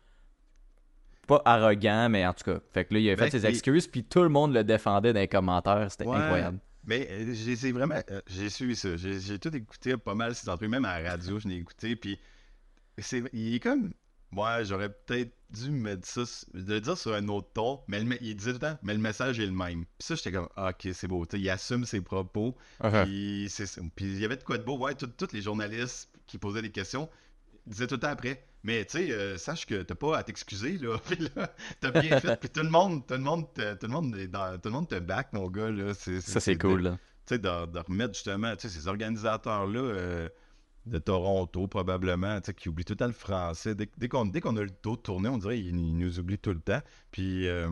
pas 1.27 1.43
arrogant, 1.45 2.09
mais 2.09 2.25
en 2.25 2.33
tout 2.35 2.45
cas. 2.45 2.61
Fait 2.73 2.85
que 2.85 2.95
là, 2.95 3.01
il 3.01 3.11
a 3.11 3.17
fait 3.17 3.25
Ben, 3.25 3.31
ses 3.33 3.47
et- 3.47 3.49
excuses, 3.49 3.88
puis 3.88 4.05
tout 4.05 4.23
le 4.23 4.29
monde 4.29 4.55
le 4.55 4.62
défendait 4.62 5.12
dans 5.12 5.19
les 5.19 5.27
commentaires, 5.27 5.90
c'était 5.90 6.07
Ouais. 6.07 6.19
incroyable. 6.19 6.61
Mais 6.87 7.09
euh, 7.11 7.33
j'ai 7.35 7.73
vraiment. 7.73 7.97
euh, 8.12 8.21
j'ai 8.29 8.49
suivi 8.49 8.77
ça. 8.77 8.97
J'ai 8.97 9.19
j'ai 9.19 9.40
tout 9.40 9.53
écouté 9.57 9.97
pas 9.97 10.14
mal 10.14 10.37
ces 10.37 10.49
entrevues, 10.49 10.69
même 10.69 10.85
à 10.85 11.01
la 11.01 11.11
radio, 11.11 11.40
je 11.40 11.49
l'ai 11.49 11.57
écouté. 11.57 11.97
Puis 11.97 12.17
c'est, 12.99 13.25
il 13.33 13.57
est 13.57 13.61
comme. 13.61 13.93
Ouais, 14.37 14.64
j'aurais 14.64 14.88
peut-être 14.90 15.33
dû 15.51 15.70
mettre 15.70 16.07
ça, 16.07 16.23
de 16.53 16.75
le 16.75 16.81
dire 16.81 16.99
sur 16.99 17.14
un 17.14 17.29
autre 17.29 17.49
ton, 17.55 17.81
mais 17.87 18.01
le 18.03 18.23
il 18.23 18.35
disait 18.37 18.53
tout 18.53 18.59
le 18.62 18.70
temps, 18.73 18.79
mais 18.83 18.92
le 18.94 18.99
message 19.01 19.38
est 19.38 19.47
le 19.47 19.53
même. 19.53 19.85
Puis 19.99 20.07
ça, 20.07 20.14
j'étais 20.16 20.33
comme, 20.33 20.49
ah, 20.57 20.70
ok, 20.70 20.88
c'est 20.92 21.07
beau. 21.07 21.25
tu 21.27 21.37
sais, 21.37 21.42
il 21.42 21.49
assume 21.51 21.85
ses 21.85 22.01
propos. 22.01 22.57
Uh-huh. 22.83 23.05
Puis, 23.05 23.47
c'est 23.51 23.66
ça. 23.66 23.81
Puis 23.94 24.05
il 24.07 24.18
y 24.20 24.25
avait 24.25 24.37
de 24.37 24.42
quoi 24.42 24.59
de 24.59 24.64
beau. 24.64 24.77
Ouais, 24.79 24.94
tous 24.94 25.33
les 25.33 25.42
journalistes 25.42 26.11
qui 26.27 26.38
posaient 26.38 26.62
des 26.62 26.70
questions 26.73 27.09
disaient 27.66 27.87
tout 27.87 27.94
le 27.94 28.01
temps 28.01 28.09
après. 28.09 28.44
Mais 28.64 28.85
tu 28.87 28.99
sais, 28.99 29.12
euh, 29.12 29.37
sache 29.37 29.66
que 29.66 29.83
t'as 29.83 29.94
pas 29.94 30.16
à 30.18 30.23
t'excuser, 30.23 30.79
là. 30.79 30.97
Puis 31.07 31.18
là, 31.37 31.55
t'as 31.81 31.90
bien 31.90 32.18
fait. 32.18 32.37
Puis 32.40 32.49
tout 32.49 32.62
le 32.62 32.70
monde, 32.70 33.07
tout 33.07 33.14
le 33.14 33.20
monde, 33.20 33.47
tout 33.55 33.62
le 33.87 33.88
monde, 33.88 34.16
est 34.16 34.27
dans- 34.29 34.55
tout 34.59 34.68
le 34.68 34.70
monde 34.70 34.88
te 34.88 34.99
back, 34.99 35.33
mon 35.35 35.49
gars, 35.51 35.70
là. 35.70 35.92
C'est, 35.94 36.20
Ça, 36.23 36.40
c'est 36.40 36.57
cool, 36.57 36.83
là. 36.83 36.99
tu 37.27 37.35
sais, 37.35 37.38
de, 37.38 37.66
de 37.66 37.79
remettre 37.79 38.14
justement, 38.14 38.57
tu 38.57 38.68
sais, 38.68 38.75
ces 38.81 38.88
organisateurs-là 38.88 39.81
euh, 39.81 40.29
de 40.87 40.99
Toronto, 40.99 41.66
probablement, 41.66 42.40
qui 42.40 42.68
oublient 42.68 42.85
tout 42.85 42.92
le 42.92 42.99
temps 42.99 43.07
le 43.07 43.12
français. 43.12 43.75
Dès, 43.75 43.88
dès 43.97 44.09
qu'on 44.09 44.29
a 44.29 44.62
le 44.62 44.70
dos 44.83 44.97
tourné, 44.97 45.29
on 45.29 45.38
dirait 45.38 45.57
qu'ils 45.57 45.77
ils 45.77 45.97
nous 45.97 46.18
oublient 46.18 46.38
tout 46.38 46.53
le 46.53 46.61
temps. 46.61 46.81
Puis, 47.11 47.49
euh, 47.49 47.68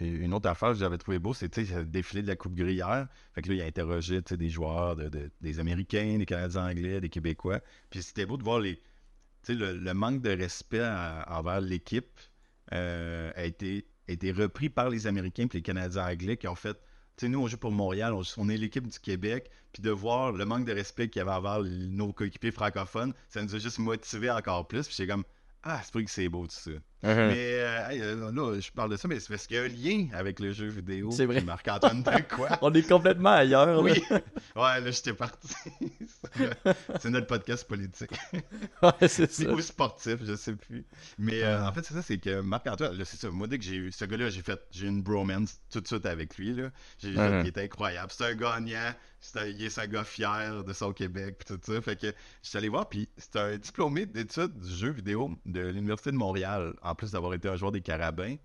une 0.00 0.34
autre 0.34 0.48
affaire 0.48 0.70
que 0.70 0.78
j'avais 0.78 0.98
trouvé 0.98 1.18
beau, 1.18 1.34
c'est, 1.34 1.56
le 1.56 1.84
défilé 1.84 2.22
de 2.22 2.28
la 2.28 2.36
Coupe 2.36 2.54
Gruyère. 2.54 3.06
Fait 3.34 3.42
que 3.42 3.48
là, 3.48 3.54
il 3.54 3.62
a 3.62 3.66
interrogé, 3.66 4.20
des 4.22 4.48
joueurs, 4.50 4.96
de, 4.96 5.08
de- 5.08 5.30
des 5.40 5.60
Américains, 5.60 6.18
des 6.18 6.26
Canadiens 6.26 6.68
anglais, 6.68 7.00
des 7.00 7.08
Québécois. 7.08 7.60
Puis 7.90 8.02
c'était 8.02 8.26
beau 8.26 8.36
de 8.36 8.42
voir 8.42 8.60
les, 8.60 8.80
le, 9.48 9.76
le 9.76 9.94
manque 9.94 10.22
de 10.22 10.30
respect 10.30 10.84
envers 11.28 11.60
l'équipe 11.60 12.20
euh, 12.72 13.30
a, 13.34 13.44
été, 13.44 13.86
a 14.08 14.12
été 14.12 14.32
repris 14.32 14.68
par 14.68 14.90
les 14.90 15.06
Américains 15.06 15.44
et 15.44 15.56
les 15.56 15.62
Canadiens 15.62 16.06
anglais 16.08 16.36
qui 16.36 16.48
ont 16.48 16.54
fait 16.54 16.78
sais, 17.26 17.28
nous, 17.28 17.40
on 17.40 17.46
joue 17.46 17.56
pour 17.56 17.72
Montréal, 17.72 18.14
on, 18.36 18.48
est 18.48 18.56
l'équipe 18.56 18.86
du 18.86 18.98
Québec, 18.98 19.50
puis 19.72 19.82
de 19.82 19.90
voir 19.90 20.32
le 20.32 20.44
manque 20.44 20.64
de 20.64 20.72
respect 20.72 21.08
qu'il 21.08 21.20
y 21.20 21.22
avait 21.22 21.32
envers 21.32 21.62
nos 21.62 22.12
coéquipiers 22.12 22.50
francophones, 22.50 23.14
ça 23.28 23.42
nous 23.42 23.54
a 23.54 23.58
juste 23.58 23.78
motivé 23.78 24.30
encore 24.30 24.66
plus. 24.66 24.86
Puis 24.86 24.96
j'ai 24.96 25.06
comme, 25.06 25.24
ah, 25.62 25.80
c'est 25.82 25.92
vrai 25.92 26.04
que 26.04 26.10
c'est 26.10 26.28
beau 26.28 26.46
tout 26.46 26.54
ça. 26.54 26.70
Uh-huh. 27.04 27.28
Mais 27.28 27.52
euh, 27.60 27.88
euh, 27.92 28.32
là, 28.32 28.58
je 28.60 28.70
parle 28.72 28.90
de 28.90 28.96
ça, 28.96 29.06
mais 29.06 29.20
c'est 29.20 29.28
parce 29.28 29.46
qu'il 29.46 29.56
y 29.56 29.60
a 29.60 29.62
un 29.62 29.68
lien 29.68 30.08
avec 30.14 30.40
le 30.40 30.50
jeu 30.52 30.66
vidéo. 30.66 31.10
C'est 31.12 31.26
vrai. 31.26 31.40
Marc-Antoine 31.42 32.02
quoi? 32.28 32.48
On 32.62 32.72
est 32.74 32.88
complètement 32.88 33.30
ailleurs, 33.34 33.66
là. 33.66 33.80
Oui. 33.80 34.02
Ouais, 34.56 34.80
là, 34.80 34.90
j'étais 34.90 35.12
parti. 35.12 35.54
c'est 37.00 37.10
notre 37.10 37.26
podcast 37.26 37.66
politique. 37.68 38.10
ouais, 38.82 39.08
c'est 39.08 39.30
ça. 39.30 39.50
Ou 39.50 39.60
sportif, 39.60 40.16
je 40.24 40.34
sais 40.34 40.54
plus. 40.54 40.84
Mais 41.18 41.42
euh, 41.42 41.66
en 41.66 41.72
fait, 41.72 41.84
c'est 41.84 41.94
ça, 41.94 42.02
c'est 42.02 42.18
que 42.18 42.40
Marc-Antoine, 42.40 42.96
c'est 43.04 43.16
ça. 43.20 43.30
Moi, 43.30 43.46
dès 43.46 43.58
que 43.58 43.64
j'ai 43.64 43.76
eu 43.76 43.92
ce 43.92 44.04
gars-là, 44.04 44.28
j'ai 44.30 44.42
fait, 44.42 44.60
j'ai 44.70 44.86
une 44.88 45.02
bromance 45.02 45.60
tout 45.70 45.80
de 45.80 45.86
suite 45.86 46.06
avec 46.06 46.36
lui, 46.36 46.54
là. 46.54 46.70
J'ai 46.98 47.10
vu 47.10 47.18
Mhm. 47.18 47.40
qu'il 47.40 47.48
était 47.48 47.62
incroyable. 47.62 48.10
C'est 48.10 48.24
un 48.24 48.34
gagnant. 48.34 48.92
C'est 49.20 49.40
un, 49.40 49.46
il 49.46 49.64
est 49.64 49.78
un 49.78 49.86
gars 49.88 50.04
fier 50.04 50.62
de 50.62 50.72
son 50.72 50.92
Québec, 50.92 51.38
puis 51.44 51.56
tout 51.56 51.60
ça. 51.72 51.80
Fait 51.80 51.96
que 51.96 52.06
je 52.06 52.48
suis 52.48 52.56
allé 52.56 52.68
voir, 52.68 52.88
puis 52.88 53.08
c'est 53.16 53.34
un 53.36 53.56
diplômé 53.56 54.06
d'études 54.06 54.56
du 54.60 54.72
jeu 54.72 54.90
vidéo 54.90 55.32
de 55.44 55.60
l'Université 55.60 56.12
de 56.12 56.16
Montréal, 56.16 56.74
en 56.88 56.94
plus 56.94 57.12
d'avoir 57.12 57.34
été 57.34 57.48
un 57.48 57.56
joueur 57.56 57.72
des 57.72 57.80
Carabins. 57.82 58.36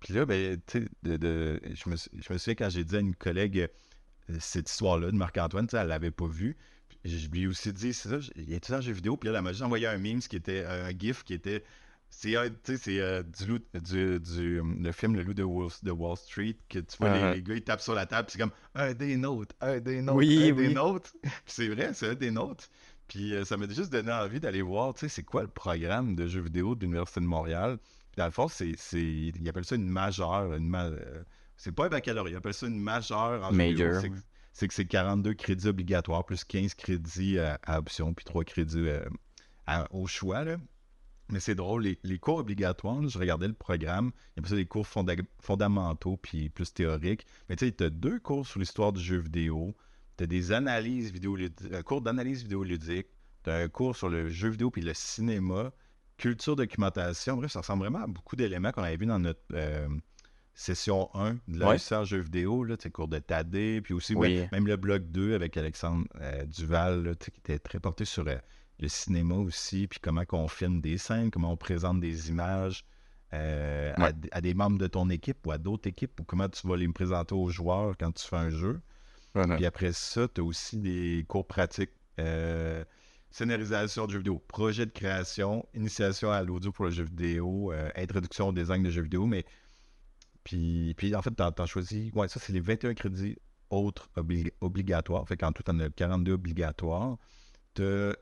Puis 0.00 0.14
là, 0.14 0.26
ben, 0.26 0.60
tu 0.66 0.80
sais, 0.80 0.88
je, 1.04 1.88
me, 1.90 1.96
sou- 1.96 2.10
je 2.12 2.32
me 2.32 2.38
souviens 2.38 2.54
quand 2.54 2.70
j'ai 2.70 2.84
dit 2.84 2.96
à 2.96 3.00
une 3.00 3.14
collègue 3.14 3.68
euh, 4.30 4.36
cette 4.40 4.68
histoire-là 4.70 5.10
de 5.10 5.16
Marc-Antoine, 5.16 5.66
elle 5.72 5.86
l'avait 5.88 6.10
pas 6.10 6.26
vu. 6.26 6.56
Puis 6.88 6.98
Je 7.18 7.28
lui 7.28 7.42
ai 7.42 7.46
aussi 7.46 7.72
dit, 7.72 7.92
c'est 7.92 8.08
ça, 8.08 8.18
il 8.36 8.52
étudiant 8.52 8.78
en 8.78 8.80
jeu 8.80 8.92
vidéo, 8.92 9.16
puis 9.16 9.28
là, 9.30 9.38
elle 9.38 9.44
m'a 9.44 9.52
juste 9.52 9.62
envoyé 9.62 9.86
un 9.86 9.98
meme 9.98 10.20
qui 10.20 10.36
était 10.36 10.64
un 10.64 10.90
gif 10.90 11.24
qui 11.24 11.34
était. 11.34 11.62
C'est 12.10 12.36
euh, 12.36 12.50
du, 13.22 13.46
loup- 13.46 13.80
du, 13.80 14.20
du, 14.20 14.60
le 14.62 14.92
film 14.92 15.14
Le 15.16 15.22
loup 15.22 15.32
de 15.32 15.42
Wall, 15.42 15.70
de 15.82 15.90
Wall 15.90 16.16
Street, 16.18 16.56
que 16.68 16.80
tu 16.80 16.96
vois, 16.98 17.08
les- 17.08 17.20
Uh-huh. 17.20 17.34
les, 17.36 17.42
gars, 17.42 17.54
ils 17.54 17.64
tapent 17.64 17.80
sur 17.80 17.94
la 17.94 18.04
table, 18.04 18.28
c'est 18.30 18.38
comme 18.38 18.50
un 18.74 18.92
des 18.92 19.16
nôtres, 19.16 19.54
un 19.62 19.80
des 19.80 20.02
nôtres, 20.02 20.18
Oui, 20.18 20.50
un 20.50 20.54
des 20.54 20.68
oui. 20.68 20.74
nôtres. 20.74 21.12
Puis 21.22 21.30
c'est 21.46 21.68
vrai, 21.68 21.94
c'est 21.94 22.10
un 22.10 22.14
des 22.14 22.30
nôtres. 22.30 22.68
Puis 23.12 23.34
euh, 23.34 23.44
ça 23.44 23.56
m'a 23.58 23.68
juste 23.68 23.92
donné 23.92 24.10
envie 24.10 24.40
d'aller 24.40 24.62
voir, 24.62 24.94
tu 24.94 25.00
sais, 25.00 25.08
c'est 25.08 25.22
quoi 25.22 25.42
le 25.42 25.48
programme 25.48 26.14
de 26.16 26.26
jeux 26.26 26.40
vidéo 26.40 26.74
de 26.74 26.80
l'Université 26.80 27.20
de 27.20 27.26
Montréal? 27.26 27.78
Puis 27.82 28.16
dans 28.16 28.24
le 28.24 28.30
fond, 28.30 28.48
c'est, 28.48 28.72
c'est, 28.78 29.02
ils 29.02 29.48
appellent 29.48 29.64
ça 29.66 29.74
une 29.76 29.88
majeure, 29.88 30.54
une 30.54 30.66
ma- 30.66 30.86
euh, 30.86 31.22
c'est 31.56 31.72
pas 31.72 31.86
un 31.86 31.88
baccalauréat, 31.90 32.32
ils 32.34 32.36
appellent 32.36 32.54
ça 32.54 32.66
une 32.66 32.80
majeure 32.80 33.44
en 33.44 33.50
jeux 33.50 33.56
vidéo. 33.70 33.86
Major, 33.88 34.00
C'est 34.00 34.08
que- 34.10 34.16
c'est 34.54 34.68
que 34.68 34.74
c'est 34.74 34.84
42 34.86 35.34
crédits 35.34 35.68
obligatoires, 35.68 36.24
plus 36.24 36.44
15 36.44 36.74
crédits 36.74 37.38
à, 37.38 37.58
à 37.64 37.78
option, 37.78 38.14
puis 38.14 38.24
3 38.24 38.44
crédits 38.44 38.88
euh, 38.88 39.04
à- 39.66 39.86
au 39.94 40.06
choix. 40.06 40.44
Là. 40.44 40.56
Mais 41.28 41.40
c'est 41.40 41.54
drôle, 41.54 41.82
les, 41.84 41.98
les 42.02 42.18
cours 42.18 42.38
obligatoires, 42.38 43.00
là, 43.00 43.08
je 43.08 43.18
regardais 43.18 43.48
le 43.48 43.54
programme, 43.54 44.10
il 44.36 44.42
y 44.42 44.46
a 44.46 44.48
ça 44.48 44.56
des 44.56 44.66
cours 44.66 44.86
fonda- 44.86 45.16
fondamentaux 45.40 46.16
puis 46.16 46.48
plus 46.50 46.72
théoriques. 46.72 47.26
Mais 47.48 47.56
tu 47.56 47.66
sais, 47.66 47.72
tu 47.72 47.84
as 47.84 47.90
deux 47.90 48.18
cours 48.20 48.46
sur 48.46 48.58
l'histoire 48.60 48.92
du 48.92 49.02
jeu 49.02 49.18
vidéo, 49.18 49.74
tu 50.16 50.24
as 50.24 50.26
des 50.26 50.52
analyses 50.52 51.10
vidéoludiques, 51.12 51.72
un 51.72 51.82
cours 51.82 52.00
d'analyse 52.02 52.42
vidéoludique, 52.42 53.06
tu 53.44 53.50
as 53.50 53.56
un 53.56 53.68
cours 53.68 53.96
sur 53.96 54.08
le 54.08 54.28
jeu 54.28 54.48
vidéo 54.50 54.70
puis 54.70 54.82
le 54.82 54.94
cinéma, 54.94 55.72
culture, 56.16 56.56
documentation. 56.56 57.36
Bref, 57.36 57.52
ça 57.52 57.60
ressemble 57.60 57.80
vraiment 57.82 58.02
à 58.04 58.06
beaucoup 58.06 58.36
d'éléments 58.36 58.72
qu'on 58.72 58.82
avait 58.82 58.96
vus 58.96 59.06
dans 59.06 59.18
notre 59.18 59.40
euh, 59.54 59.88
session 60.54 61.08
1 61.14 61.34
de 61.48 61.58
la 61.58 61.68
Ouais. 61.70 62.04
Jeu 62.04 62.18
vidéo, 62.18 62.64
là, 62.64 62.76
cours 62.92 63.08
de 63.08 63.18
Tadé, 63.18 63.80
puis 63.82 63.94
aussi 63.94 64.14
Oui. 64.14 64.46
même 64.52 64.66
le 64.66 64.76
bloc 64.76 65.04
2 65.10 65.34
avec 65.34 65.56
Alexandre 65.56 66.06
euh, 66.20 66.44
Duval, 66.44 67.04
là, 67.04 67.14
qui 67.14 67.30
était 67.38 67.58
très 67.58 67.80
porté 67.80 68.04
sur 68.04 68.26
euh, 68.28 68.36
le 68.78 68.88
cinéma 68.88 69.34
aussi, 69.36 69.86
puis 69.86 69.98
comment 70.00 70.24
on 70.32 70.48
filme 70.48 70.80
des 70.80 70.98
scènes, 70.98 71.30
comment 71.30 71.52
on 71.52 71.56
présente 71.56 72.00
des 72.00 72.28
images 72.28 72.84
euh, 73.32 73.92
à 73.96 74.00
Ouais. 74.02 74.12
à, 74.30 74.40
des 74.42 74.52
membres 74.52 74.76
de 74.78 74.86
ton 74.86 75.08
équipe 75.08 75.46
ou 75.46 75.52
à 75.52 75.58
d'autres 75.58 75.88
équipes, 75.88 76.20
ou 76.20 76.24
comment 76.24 76.48
tu 76.50 76.66
vas 76.68 76.76
les 76.76 76.88
présenter 76.88 77.34
aux 77.34 77.48
joueurs 77.48 77.96
quand 77.98 78.12
tu 78.12 78.26
fais 78.26 78.36
un 78.36 78.50
jeu. 78.50 78.80
Puis 79.56 79.66
après 79.66 79.92
ça, 79.92 80.28
tu 80.28 80.40
as 80.40 80.44
aussi 80.44 80.78
des 80.78 81.24
cours 81.28 81.46
pratiques. 81.46 81.90
euh, 82.20 82.84
scénarisation 83.30 84.06
de 84.06 84.12
jeux 84.12 84.18
vidéo, 84.18 84.38
projet 84.46 84.84
de 84.86 84.90
création, 84.90 85.66
initiation 85.74 86.30
à 86.30 86.42
l'audio 86.42 86.70
pour 86.72 86.84
le 86.84 86.90
jeu 86.90 87.04
vidéo, 87.04 87.72
euh, 87.72 87.90
introduction 87.96 88.48
au 88.48 88.52
design 88.52 88.82
de 88.82 88.90
jeux 88.90 89.02
vidéo, 89.02 89.24
mais 89.26 89.44
puis, 90.44 90.94
puis 90.96 91.14
en 91.14 91.22
fait, 91.22 91.30
t'en 91.32 91.50
as 91.50 91.66
choisi, 91.66 92.10
ouais, 92.14 92.28
ça 92.28 92.40
c'est 92.40 92.52
les 92.52 92.60
21 92.60 92.94
crédits 92.94 93.36
autres 93.70 94.10
obli- 94.16 94.52
obligatoires, 94.60 95.26
fait 95.28 95.36
qu'en 95.36 95.52
tout, 95.52 95.62
t'en 95.62 95.78
as 95.80 95.90
42 95.90 96.32
obligatoires. 96.32 97.16
T'as 97.74 98.12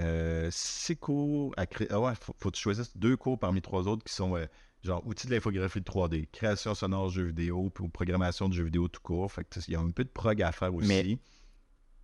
euh, 0.00 0.48
6 0.50 0.96
cours 0.96 1.54
à 1.56 1.66
créer, 1.66 1.88
ah 1.90 2.00
ouais, 2.00 2.14
faut, 2.20 2.34
faut 2.38 2.50
que 2.50 2.56
tu 2.56 2.62
choisisses 2.62 2.96
deux 2.96 3.16
cours 3.16 3.38
parmi 3.38 3.62
trois 3.62 3.88
autres 3.88 4.04
qui 4.04 4.12
sont 4.14 4.36
euh, 4.36 4.46
genre 4.84 5.06
outils 5.06 5.26
de 5.26 5.32
l'infographie 5.34 5.80
de 5.80 5.84
3D, 5.84 6.26
création 6.30 6.74
sonore 6.74 7.08
jeux 7.08 7.24
vidéo, 7.26 7.70
puis 7.70 7.88
programmation 7.88 8.48
de 8.48 8.54
jeux 8.54 8.64
vidéo 8.64 8.88
tout 8.88 9.00
court, 9.02 9.30
fait 9.32 9.44
que 9.44 9.58
il 9.66 9.72
y 9.72 9.76
a 9.76 9.80
un 9.80 9.90
peu 9.90 10.04
de 10.04 10.08
prog 10.10 10.40
à 10.42 10.52
faire 10.52 10.74
aussi. 10.74 10.86
Mais- 10.88 11.18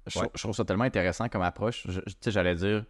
Je, 0.07 0.19
Ouais. 0.19 0.25
trouve- 0.25 0.31
je 0.35 0.43
trouve 0.43 0.55
ça 0.57 0.65
tellement 0.65 0.85
intéressant 0.85 1.29
comme 1.29 1.43
approche. 1.43 1.87
Tu 1.87 1.93
sais, 2.23 2.31
j'allais 2.31 2.55
dire, 2.55 2.85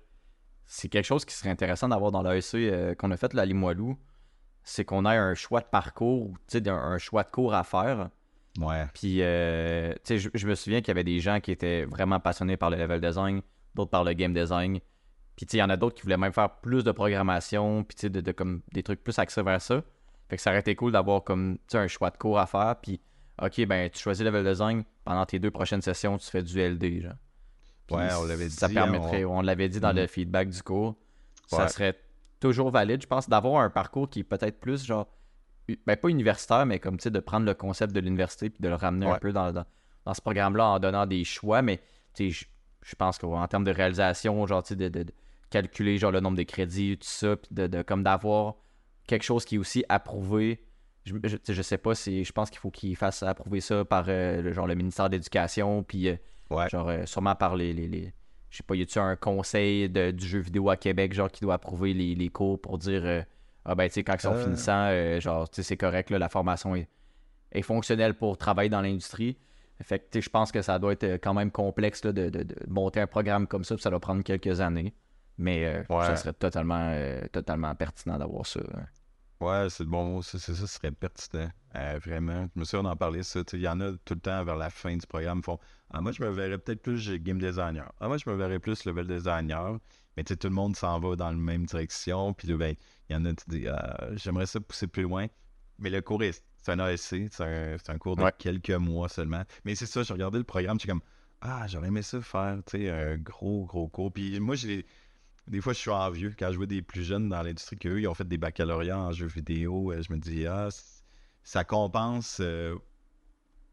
c'est 0.66 0.88
quelque 0.88 1.04
chose 1.04 1.24
qui 1.24 1.34
serait 1.34 1.50
intéressant 1.50 1.88
d'avoir 1.88 2.12
dans 2.12 2.22
l'AEC 2.22 2.54
euh, 2.54 2.94
qu'on 2.94 3.10
a 3.10 3.16
fait 3.16 3.34
la 3.34 3.44
Limoilou. 3.44 3.98
C'est 4.62 4.84
qu'on 4.84 5.04
ait 5.04 5.16
un 5.16 5.34
choix 5.34 5.60
de 5.60 5.66
parcours, 5.66 6.22
ou, 6.30 6.36
tu 6.48 6.58
sais, 6.62 6.68
un 6.68 6.98
choix 6.98 7.24
de 7.24 7.30
cours 7.30 7.52
à 7.52 7.64
faire. 7.64 8.10
Ouais. 8.60 8.86
Puis, 8.94 9.22
euh, 9.22 9.92
tu 9.94 9.98
sais, 10.04 10.18
je, 10.18 10.28
je 10.32 10.46
me 10.46 10.54
souviens 10.54 10.80
qu'il 10.80 10.88
y 10.88 10.90
avait 10.92 11.02
des 11.04 11.18
gens 11.18 11.40
qui 11.40 11.50
étaient 11.50 11.84
vraiment 11.84 12.20
passionnés 12.20 12.56
par 12.56 12.70
le 12.70 12.76
level 12.76 13.00
design, 13.00 13.42
d'autres 13.74 13.90
par 13.90 14.04
le 14.04 14.12
game 14.12 14.32
design. 14.32 14.78
Puis, 15.40 15.46
tu 15.46 15.52
sais, 15.52 15.56
il 15.56 15.60
y 15.60 15.62
en 15.62 15.70
a 15.70 15.76
d'autres 15.78 15.96
qui 15.96 16.02
voulaient 16.02 16.18
même 16.18 16.34
faire 16.34 16.50
plus 16.60 16.84
de 16.84 16.92
programmation, 16.92 17.82
puis, 17.82 17.94
tu 17.94 18.00
sais, 18.02 18.10
de, 18.10 18.20
de- 18.20 18.32
comme, 18.32 18.60
des 18.74 18.82
trucs 18.82 19.02
plus 19.02 19.18
axés 19.18 19.42
vers 19.42 19.62
ça. 19.62 19.82
Fait 20.28 20.36
que 20.36 20.42
ça 20.42 20.50
aurait 20.50 20.60
été 20.60 20.74
cool 20.76 20.92
d'avoir 20.92 21.24
comme, 21.24 21.56
tu 21.60 21.62
sais, 21.68 21.78
un 21.78 21.88
choix 21.88 22.10
de 22.10 22.18
cours 22.18 22.38
à 22.38 22.44
faire. 22.46 22.76
Puis, 22.82 23.00
OK, 23.40 23.64
ben, 23.64 23.88
tu 23.88 23.98
choisis 23.98 24.22
level 24.22 24.44
design. 24.44 24.84
Pendant 25.02 25.24
tes 25.24 25.38
deux 25.38 25.50
prochaines 25.50 25.80
sessions, 25.80 26.18
tu 26.18 26.28
fais 26.30 26.42
du 26.42 26.60
LD, 26.60 27.00
genre. 27.04 27.14
Puis 27.86 27.96
Ouais, 27.96 28.08
on 28.18 28.24
l'avait 28.24 28.50
Ça 28.50 28.68
dit, 28.68 28.74
permettrait, 28.74 29.24
on, 29.24 29.40
l'avait 29.40 29.70
dit 29.70 29.80
dans 29.80 29.92
le 29.94 30.06
feedback 30.06 30.50
du 30.50 30.62
cours. 30.62 30.96
Ça 31.46 31.68
serait 31.68 31.98
toujours 32.38 32.70
valide, 32.70 33.00
je 33.00 33.06
pense, 33.06 33.26
d'avoir 33.26 33.62
un 33.62 33.70
parcours 33.70 34.10
qui 34.10 34.20
est 34.20 34.24
peut-être 34.24 34.60
plus, 34.60 34.84
genre, 34.84 35.08
ben, 35.86 35.96
pas 35.96 36.08
universitaire, 36.08 36.66
mais 36.66 36.78
comme, 36.80 36.98
tu 36.98 37.04
sais, 37.04 37.10
de 37.10 37.18
prendre 37.18 37.46
le 37.46 37.54
concept 37.54 37.94
de 37.94 38.00
l'université 38.00 38.50
puis 38.50 38.60
de 38.62 38.68
le 38.68 38.74
ramener 38.74 39.06
un 39.06 39.18
peu 39.20 39.32
dans, 39.32 39.50
dans, 39.52 39.64
dans 40.04 40.12
ce 40.14 40.20
programme-là 40.20 40.66
en 40.66 40.78
donnant 40.78 41.06
des 41.06 41.24
choix. 41.24 41.62
Mais, 41.62 41.78
tu 42.14 42.30
sais, 42.30 42.30
je- 42.30 42.44
je 42.82 42.94
pense 42.94 43.18
qu'en 43.18 43.46
termes 43.48 43.64
de 43.64 43.70
réalisation, 43.72 44.46
genre, 44.46 44.62
tu 44.62 44.68
sais, 44.68 44.76
de, 44.76 44.88
de- 44.88 45.02
de 45.04 45.12
calculer, 45.50 45.98
genre, 45.98 46.12
le 46.12 46.20
nombre 46.20 46.36
de 46.36 46.42
crédits, 46.44 46.96
tout 46.98 47.06
ça, 47.08 47.36
puis 47.36 47.48
de, 47.52 47.66
de- 47.66 47.82
comme 47.82 48.02
d'avoir 48.02 48.54
quelque 49.06 49.22
chose 49.24 49.44
qui 49.44 49.56
est 49.56 49.58
aussi 49.58 49.84
approuvé. 49.88 50.64
Je, 51.04 51.14
je, 51.24 51.36
sais, 51.42 51.54
je 51.54 51.62
sais 51.62 51.78
pas 51.78 51.94
si 51.94 52.24
je 52.24 52.32
pense 52.32 52.50
qu'il 52.50 52.58
faut 52.60 52.70
qu'il 52.70 52.94
fasse 52.96 53.22
approuver 53.22 53.60
ça 53.60 53.84
par 53.84 54.04
euh, 54.08 54.42
le, 54.42 54.52
genre 54.52 54.66
le 54.66 54.74
ministère 54.74 55.08
de 55.08 55.16
l'Éducation 55.16 55.82
puis 55.82 56.08
euh, 56.08 56.16
Ouais. 56.50 56.68
genre 56.68 56.88
euh, 56.88 57.06
sûrement 57.06 57.34
par 57.34 57.56
les, 57.56 57.72
les, 57.72 57.86
les- 57.88 58.12
je 58.50 58.56
sais 58.58 58.62
pas 58.64 58.74
y 58.74 58.82
a-tu 58.82 58.98
un 58.98 59.16
conseil 59.16 59.88
de- 59.88 60.10
du 60.10 60.26
jeu 60.26 60.40
vidéo 60.40 60.68
à 60.68 60.76
Québec 60.76 61.12
genre 61.14 61.30
qui 61.30 61.40
doit 61.40 61.54
approuver 61.54 61.94
les, 61.94 62.14
les 62.14 62.28
cours 62.28 62.60
pour 62.60 62.76
dire 62.76 63.24
ah 63.64 63.74
ben 63.74 63.86
tu 63.88 63.94
sais 63.94 64.02
quand 64.04 64.14
ils 64.14 64.20
sont 64.20 64.34
finissants 64.34 64.90
genre 65.20 65.48
tu 65.48 65.56
sais 65.56 65.62
c'est 65.62 65.76
correct 65.78 66.10
là, 66.10 66.18
la 66.18 66.28
formation 66.28 66.74
est, 66.76 66.88
est 67.52 67.62
fonctionnelle 67.62 68.14
pour 68.14 68.36
travailler 68.36 68.68
dans 68.68 68.82
l'industrie 68.82 69.38
fait 69.82 70.00
que 70.10 70.20
je 70.20 70.28
pense 70.28 70.52
que 70.52 70.60
ça 70.60 70.78
doit 70.78 70.92
être 70.92 71.14
quand 71.22 71.32
même 71.34 71.50
complexe 71.50 72.04
là, 72.04 72.12
de, 72.12 72.28
de- 72.28 72.42
de 72.42 72.56
monter 72.68 73.00
un 73.00 73.06
programme 73.06 73.46
comme 73.46 73.64
ça 73.64 73.74
puis 73.76 73.82
ça 73.82 73.88
doit 73.90 74.00
prendre 74.00 74.22
quelques 74.22 74.60
années 74.60 74.92
mais 75.40 75.64
euh, 75.64 75.82
Ouais. 75.88 76.06
ça 76.06 76.16
serait 76.16 76.32
totalement 76.34 76.90
euh, 76.92 77.20
totalement 77.32 77.74
pertinent 77.74 78.18
d'avoir 78.18 78.46
ça 78.46 78.60
hein. 78.74 78.84
Ouais, 79.40 79.68
c'est 79.70 79.84
le 79.84 79.88
bon 79.88 80.04
mot. 80.04 80.22
Ça, 80.22 80.38
c'est 80.38 80.52
ça, 80.54 80.60
ce 80.60 80.66
serait 80.66 80.92
pertinent. 80.92 81.50
Euh, 81.74 81.98
vraiment. 82.04 82.46
Je 82.54 82.60
me 82.60 82.64
souviens, 82.66 82.86
on 82.86 82.92
en 82.92 82.96
parlait, 82.96 83.22
ça. 83.22 83.40
Il 83.54 83.60
y 83.60 83.68
en 83.68 83.80
a 83.80 83.92
tout 84.04 84.12
le 84.12 84.20
temps 84.20 84.44
vers 84.44 84.56
la 84.56 84.68
fin 84.68 84.94
du 84.94 85.06
programme. 85.06 85.42
Font 85.42 85.58
Ah, 85.90 86.02
moi, 86.02 86.12
je 86.12 86.22
me 86.22 86.28
verrais 86.28 86.58
peut-être 86.58 86.82
plus 86.82 87.10
game 87.20 87.38
designer. 87.38 87.90
Ah, 88.00 88.08
moi, 88.08 88.18
je 88.18 88.28
me 88.28 88.36
verrais 88.36 88.58
plus 88.58 88.84
level 88.84 89.06
designer. 89.06 89.78
Mais 90.14 90.24
tout 90.24 90.36
le 90.44 90.50
monde 90.50 90.76
s'en 90.76 91.00
va 91.00 91.16
dans 91.16 91.30
la 91.30 91.36
même 91.38 91.64
direction. 91.64 92.34
Puis 92.34 92.52
ben, 92.52 92.74
il 93.08 93.14
y 93.14 93.16
en 93.16 93.24
a, 93.24 93.32
tu 93.32 93.44
dis 93.48 93.66
Ah, 93.66 94.08
J'aimerais 94.12 94.44
ça 94.44 94.60
pousser 94.60 94.86
plus 94.88 95.04
loin. 95.04 95.26
Mais 95.78 95.88
le 95.88 96.02
cours, 96.02 96.22
est- 96.22 96.44
c'est 96.58 96.72
un 96.72 96.78
ASC. 96.78 97.28
C'est 97.30 97.88
un, 97.88 97.96
cours 97.98 98.16
de 98.16 98.24
Ouais. 98.24 98.32
quelques 98.38 98.68
mois 98.72 99.08
seulement. 99.08 99.44
Mais 99.64 99.74
c'est 99.74 99.86
ça, 99.86 100.02
j'ai 100.02 100.12
regardé 100.12 100.36
le 100.36 100.44
programme. 100.44 100.78
Suis 100.78 100.86
comme 100.88 101.00
Ah, 101.40 101.66
j'aurais 101.66 101.88
aimé 101.88 102.02
ça 102.02 102.20
faire, 102.20 102.58
tu 102.66 102.76
sais, 102.76 102.90
un 102.90 103.16
gros, 103.16 103.64
gros 103.64 103.88
cours. 103.88 104.12
Puis 104.12 104.38
moi, 104.38 104.54
j'ai. 104.54 104.84
Des 105.50 105.60
fois, 105.60 105.72
je 105.72 105.78
suis 105.78 105.90
envieux. 105.90 106.32
Quand 106.38 106.50
je 106.52 106.56
vois 106.56 106.66
des 106.66 106.80
plus 106.80 107.02
jeunes 107.02 107.28
dans 107.28 107.42
l'industrie 107.42 107.76
qu'eux, 107.76 108.00
ils 108.00 108.06
ont 108.08 108.14
fait 108.14 108.26
des 108.26 108.38
baccalauréats 108.38 108.98
en 108.98 109.12
jeux 109.12 109.26
vidéo, 109.26 109.90
euh, 109.92 110.00
je 110.00 110.12
me 110.12 110.18
dis, 110.18 110.46
ah, 110.46 110.68
ça 111.42 111.64
compense 111.64 112.38
euh, 112.40 112.76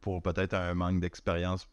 pour 0.02 0.22
peut-être 0.24 0.56
un 0.56 0.74
manque 0.74 1.00
d'expérience 1.00 1.68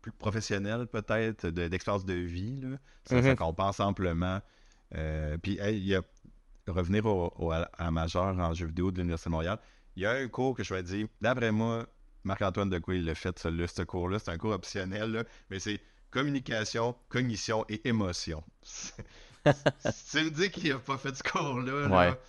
plus 0.00 0.12
professionnelle, 0.12 0.86
peut-être, 0.86 1.46
de- 1.48 1.68
d'expérience 1.68 2.06
de 2.06 2.14
vie. 2.14 2.58
Là. 2.62 2.78
Ça, 3.04 3.22
ça 3.22 3.28
Mhm. 3.30 3.36
compense 3.36 3.80
amplement. 3.80 4.40
Euh, 4.94 5.36
puis, 5.36 5.58
hey, 5.58 5.76
il 5.76 5.86
y 5.86 5.94
a, 5.94 6.02
revenir 6.66 7.04
au, 7.04 7.30
au- 7.36 7.50
à 7.52 7.68
la 7.78 7.90
majeure 7.90 8.38
en 8.38 8.54
jeux 8.54 8.66
vidéo 8.66 8.90
de 8.90 8.96
l'Université 8.98 9.28
de 9.28 9.32
Montréal, 9.32 9.58
il 9.96 10.04
y 10.04 10.06
a 10.06 10.12
un 10.12 10.28
cours 10.28 10.56
que 10.56 10.62
je 10.64 10.72
vais 10.72 10.82
dire, 10.82 11.06
d'après 11.20 11.52
moi, 11.52 11.86
Marc-Antoine 12.24 12.70
Decoy 12.70 12.98
il 12.98 13.04
l'a 13.04 13.14
fait, 13.14 13.38
ce 13.38 13.82
cours-là. 13.82 14.18
C'est 14.18 14.30
un 14.30 14.38
cours 14.38 14.52
optionnel, 14.52 15.10
là, 15.12 15.24
mais 15.50 15.58
c'est 15.58 15.80
communication, 16.10 16.94
cognition 17.10 17.64
et 17.68 17.86
émotion. 17.88 18.42
si 19.90 20.18
tu 20.18 20.24
me 20.24 20.30
dis 20.30 20.50
qu'il 20.50 20.70
n'a 20.72 20.78
pas 20.78 20.98
fait 20.98 21.14
ce 21.14 21.22
cours-là, 21.22 21.88
là, 21.88 22.10
Ouais. 22.10 22.20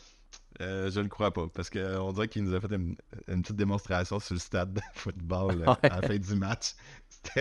euh, 0.61 0.89
je 0.91 0.99
le 0.99 1.07
crois 1.07 1.31
pas. 1.31 1.47
Parce 1.53 1.69
qu'on 1.69 2.11
dirait 2.13 2.27
qu'il 2.27 2.43
nous 2.43 2.53
a 2.53 2.61
fait 2.61 2.73
une, 2.73 2.95
une 3.27 3.41
petite 3.41 3.55
démonstration 3.55 4.19
sur 4.19 4.33
le 4.35 4.39
stade 4.39 4.73
de 4.73 4.81
football 4.93 5.63
euh, 5.67 5.71
Ouais. 5.71 5.89
à 5.91 6.01
la 6.01 6.07
fin 6.07 6.17
du 6.17 6.35
match. 6.35 6.73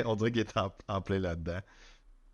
On 0.04 0.16
dirait 0.16 0.33
qu'il 0.33 0.42
était 0.42 0.59
en, 0.59 0.72
en 0.88 1.00
plein 1.00 1.18
là-dedans. 1.18 1.61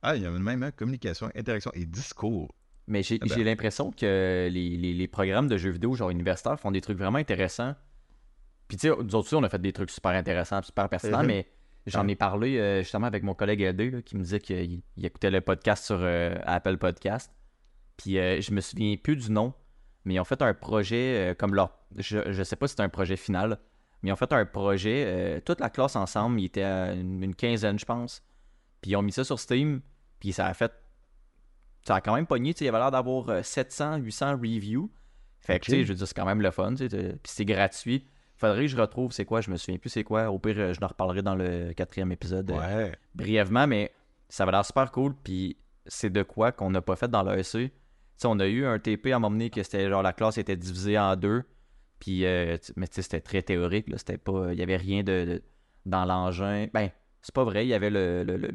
Ah, 0.02 0.16
il 0.16 0.22
y 0.22 0.26
a 0.26 0.30
même 0.30 0.62
hein, 0.62 0.70
communication, 0.70 1.30
interaction 1.34 1.70
et 1.74 1.84
discours. 1.86 2.54
Mais 2.88 3.02
j'ai 3.02 3.18
Ah 3.22 3.26
ben. 3.34 3.44
l'impression 3.44 3.90
que 3.90 4.48
les, 4.50 4.76
les- 4.76 4.94
les 4.94 5.08
programmes 5.08 5.48
de 5.48 5.56
jeux 5.56 5.70
vidéo, 5.70 5.94
genre 5.96 6.10
universitaires, 6.10 6.58
font 6.60 6.70
des 6.70 6.80
trucs 6.80 6.98
vraiment 6.98 7.18
intéressants. 7.18 7.74
Puis 8.68 8.76
tu 8.76 8.88
sais, 8.88 8.94
nous 8.96 9.14
autres 9.14 9.34
on 9.36 9.42
a 9.42 9.48
fait 9.48 9.60
des 9.60 9.72
trucs 9.72 9.90
super 9.90 10.12
intéressants, 10.12 10.62
super 10.62 10.88
pertinents, 10.88 11.20
Mhm. 11.22 11.26
mais 11.26 11.46
J'en 11.86 12.06
Ah. 12.06 12.10
ai 12.10 12.16
parlé 12.16 12.58
euh, 12.58 12.82
justement 12.82 13.06
avec 13.06 13.22
mon 13.22 13.34
collègue 13.34 13.60
LD 13.62 13.80
là, 13.92 14.02
qui 14.02 14.16
me 14.16 14.22
disait 14.22 14.40
qu'il 14.40 14.82
il 14.96 15.04
écoutait 15.06 15.30
le 15.30 15.40
podcast 15.40 15.84
sur 15.84 15.98
euh, 16.00 16.34
Apple 16.44 16.76
Podcast. 16.78 17.32
Puis 17.96 18.18
euh, 18.18 18.40
je 18.40 18.52
me 18.52 18.60
souviens 18.60 18.96
plus 18.96 19.16
du 19.16 19.30
nom, 19.30 19.54
mais 20.04 20.14
ils 20.14 20.20
ont 20.20 20.24
fait 20.24 20.42
un 20.42 20.52
projet 20.54 21.34
comme 21.38 21.54
leur. 21.54 21.78
Je, 21.96 22.32
je 22.32 22.42
sais 22.42 22.56
pas 22.56 22.66
si 22.66 22.72
c'était 22.72 22.82
un 22.82 22.88
projet 22.88 23.16
final, 23.16 23.58
mais 24.02 24.10
ils 24.10 24.12
ont 24.12 24.16
fait 24.16 24.32
un 24.32 24.44
projet, 24.44 25.40
toute 25.44 25.60
la 25.60 25.70
classe 25.70 25.96
ensemble, 25.96 26.40
il 26.40 26.46
était 26.46 26.62
à 26.62 26.92
une, 26.92 27.22
une 27.22 27.34
quinzaine, 27.34 27.78
je 27.78 27.84
pense. 27.86 28.22
Puis 28.82 28.90
ils 28.90 28.96
ont 28.96 29.02
mis 29.02 29.12
ça 29.12 29.24
sur 29.24 29.38
Steam, 29.40 29.80
puis 30.20 30.32
ça 30.32 30.46
a 30.46 30.54
fait. 30.54 30.72
Ça 31.86 31.94
a 31.96 32.00
quand 32.00 32.14
même 32.16 32.26
pogné, 32.26 32.52
il 32.58 32.64
y 32.64 32.68
avait 32.68 32.78
l'air 32.78 32.90
d'avoir 32.90 33.28
euh, 33.28 33.42
700, 33.42 33.98
800 33.98 34.32
reviews. 34.32 34.90
Fait 35.40 35.60
que, 35.60 35.66
tu 35.66 35.70
sais, 35.70 35.84
je 35.84 35.88
veux 35.90 35.94
dire, 35.94 36.08
c'est 36.08 36.14
quand 36.16 36.26
même 36.26 36.42
le 36.42 36.50
fun, 36.50 36.74
puis 36.74 36.88
c'est 37.24 37.44
gratuit. 37.44 38.04
Faudrait 38.36 38.62
que 38.62 38.68
je 38.68 38.76
retrouve 38.76 39.12
c'est 39.12 39.24
quoi, 39.24 39.40
je 39.40 39.50
me 39.50 39.56
souviens 39.56 39.78
plus 39.78 39.88
c'est 39.90 40.04
quoi. 40.04 40.30
Au 40.30 40.38
pire, 40.38 40.56
euh, 40.58 40.72
je 40.74 40.80
en 40.80 40.86
reparlerai 40.86 41.22
dans 41.22 41.34
le 41.34 41.72
quatrième 41.74 42.12
épisode 42.12 42.50
euh, 42.50 42.58
Ouais. 42.88 42.92
brièvement, 43.14 43.66
mais 43.66 43.92
ça 44.28 44.44
va 44.44 44.52
l'air 44.52 44.64
super 44.64 44.90
cool. 44.92 45.14
Puis 45.24 45.56
c'est 45.86 46.10
de 46.10 46.22
quoi 46.22 46.52
qu'on 46.52 46.70
n'a 46.70 46.82
pas 46.82 46.96
fait 46.96 47.08
dans 47.10 47.22
sais, 48.22 48.26
on 48.28 48.38
a 48.40 48.46
eu 48.46 48.64
un 48.66 48.78
TP 48.78 49.12
à 49.12 49.18
m'emmener 49.18 49.48
que 49.50 49.62
c'était 49.62 49.88
genre 49.88 50.02
la 50.02 50.12
classe 50.12 50.36
était 50.38 50.56
divisée 50.56 50.98
en 50.98 51.16
deux. 51.16 51.44
Puis, 51.98 52.26
euh, 52.26 52.58
mais 52.76 52.88
tu 52.88 52.96
sais, 52.96 53.02
c'était 53.02 53.20
très 53.22 53.40
théorique. 53.42 53.88
Là, 53.88 53.96
c'était 53.96 54.18
pas, 54.18 54.52
il 54.52 54.58
y 54.58 54.62
avait 54.62 54.76
rien 54.76 55.02
de, 55.02 55.24
de- 55.24 55.42
dans 55.86 56.04
l'engin. 56.04 56.66
Ben, 56.74 56.90
c'est 57.22 57.34
pas 57.34 57.44
vrai. 57.44 57.64
Il 57.64 57.68
y 57.68 57.74
avait 57.74 57.88
le, 57.88 58.22
le, 58.22 58.36
le, 58.36 58.48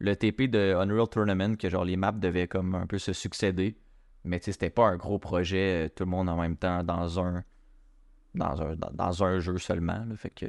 le- 0.00 0.16
TP 0.16 0.48
de 0.50 0.74
Unreal 0.78 1.08
Tournament 1.08 1.56
que 1.56 1.70
genre 1.70 1.84
les 1.86 1.96
maps 1.96 2.12
devaient 2.12 2.46
comme 2.48 2.74
un 2.74 2.86
peu 2.86 2.98
se 2.98 3.14
succéder. 3.14 3.78
Mais 4.24 4.38
tu 4.38 4.46
sais, 4.46 4.52
c'était 4.52 4.68
pas 4.70 4.84
un 4.86 4.96
gros 4.96 5.18
projet, 5.18 5.90
tout 5.96 6.04
le 6.04 6.10
monde 6.10 6.28
en 6.28 6.36
même 6.38 6.56
temps 6.58 6.82
dans 6.84 7.20
un 7.20 7.42
dans 8.34 8.60
un, 8.62 8.76
dans, 8.76 8.90
dans 8.92 9.24
un 9.24 9.38
jeu 9.38 9.58
seulement. 9.58 10.04
là. 10.08 10.16
Fait 10.16 10.30
que 10.30 10.46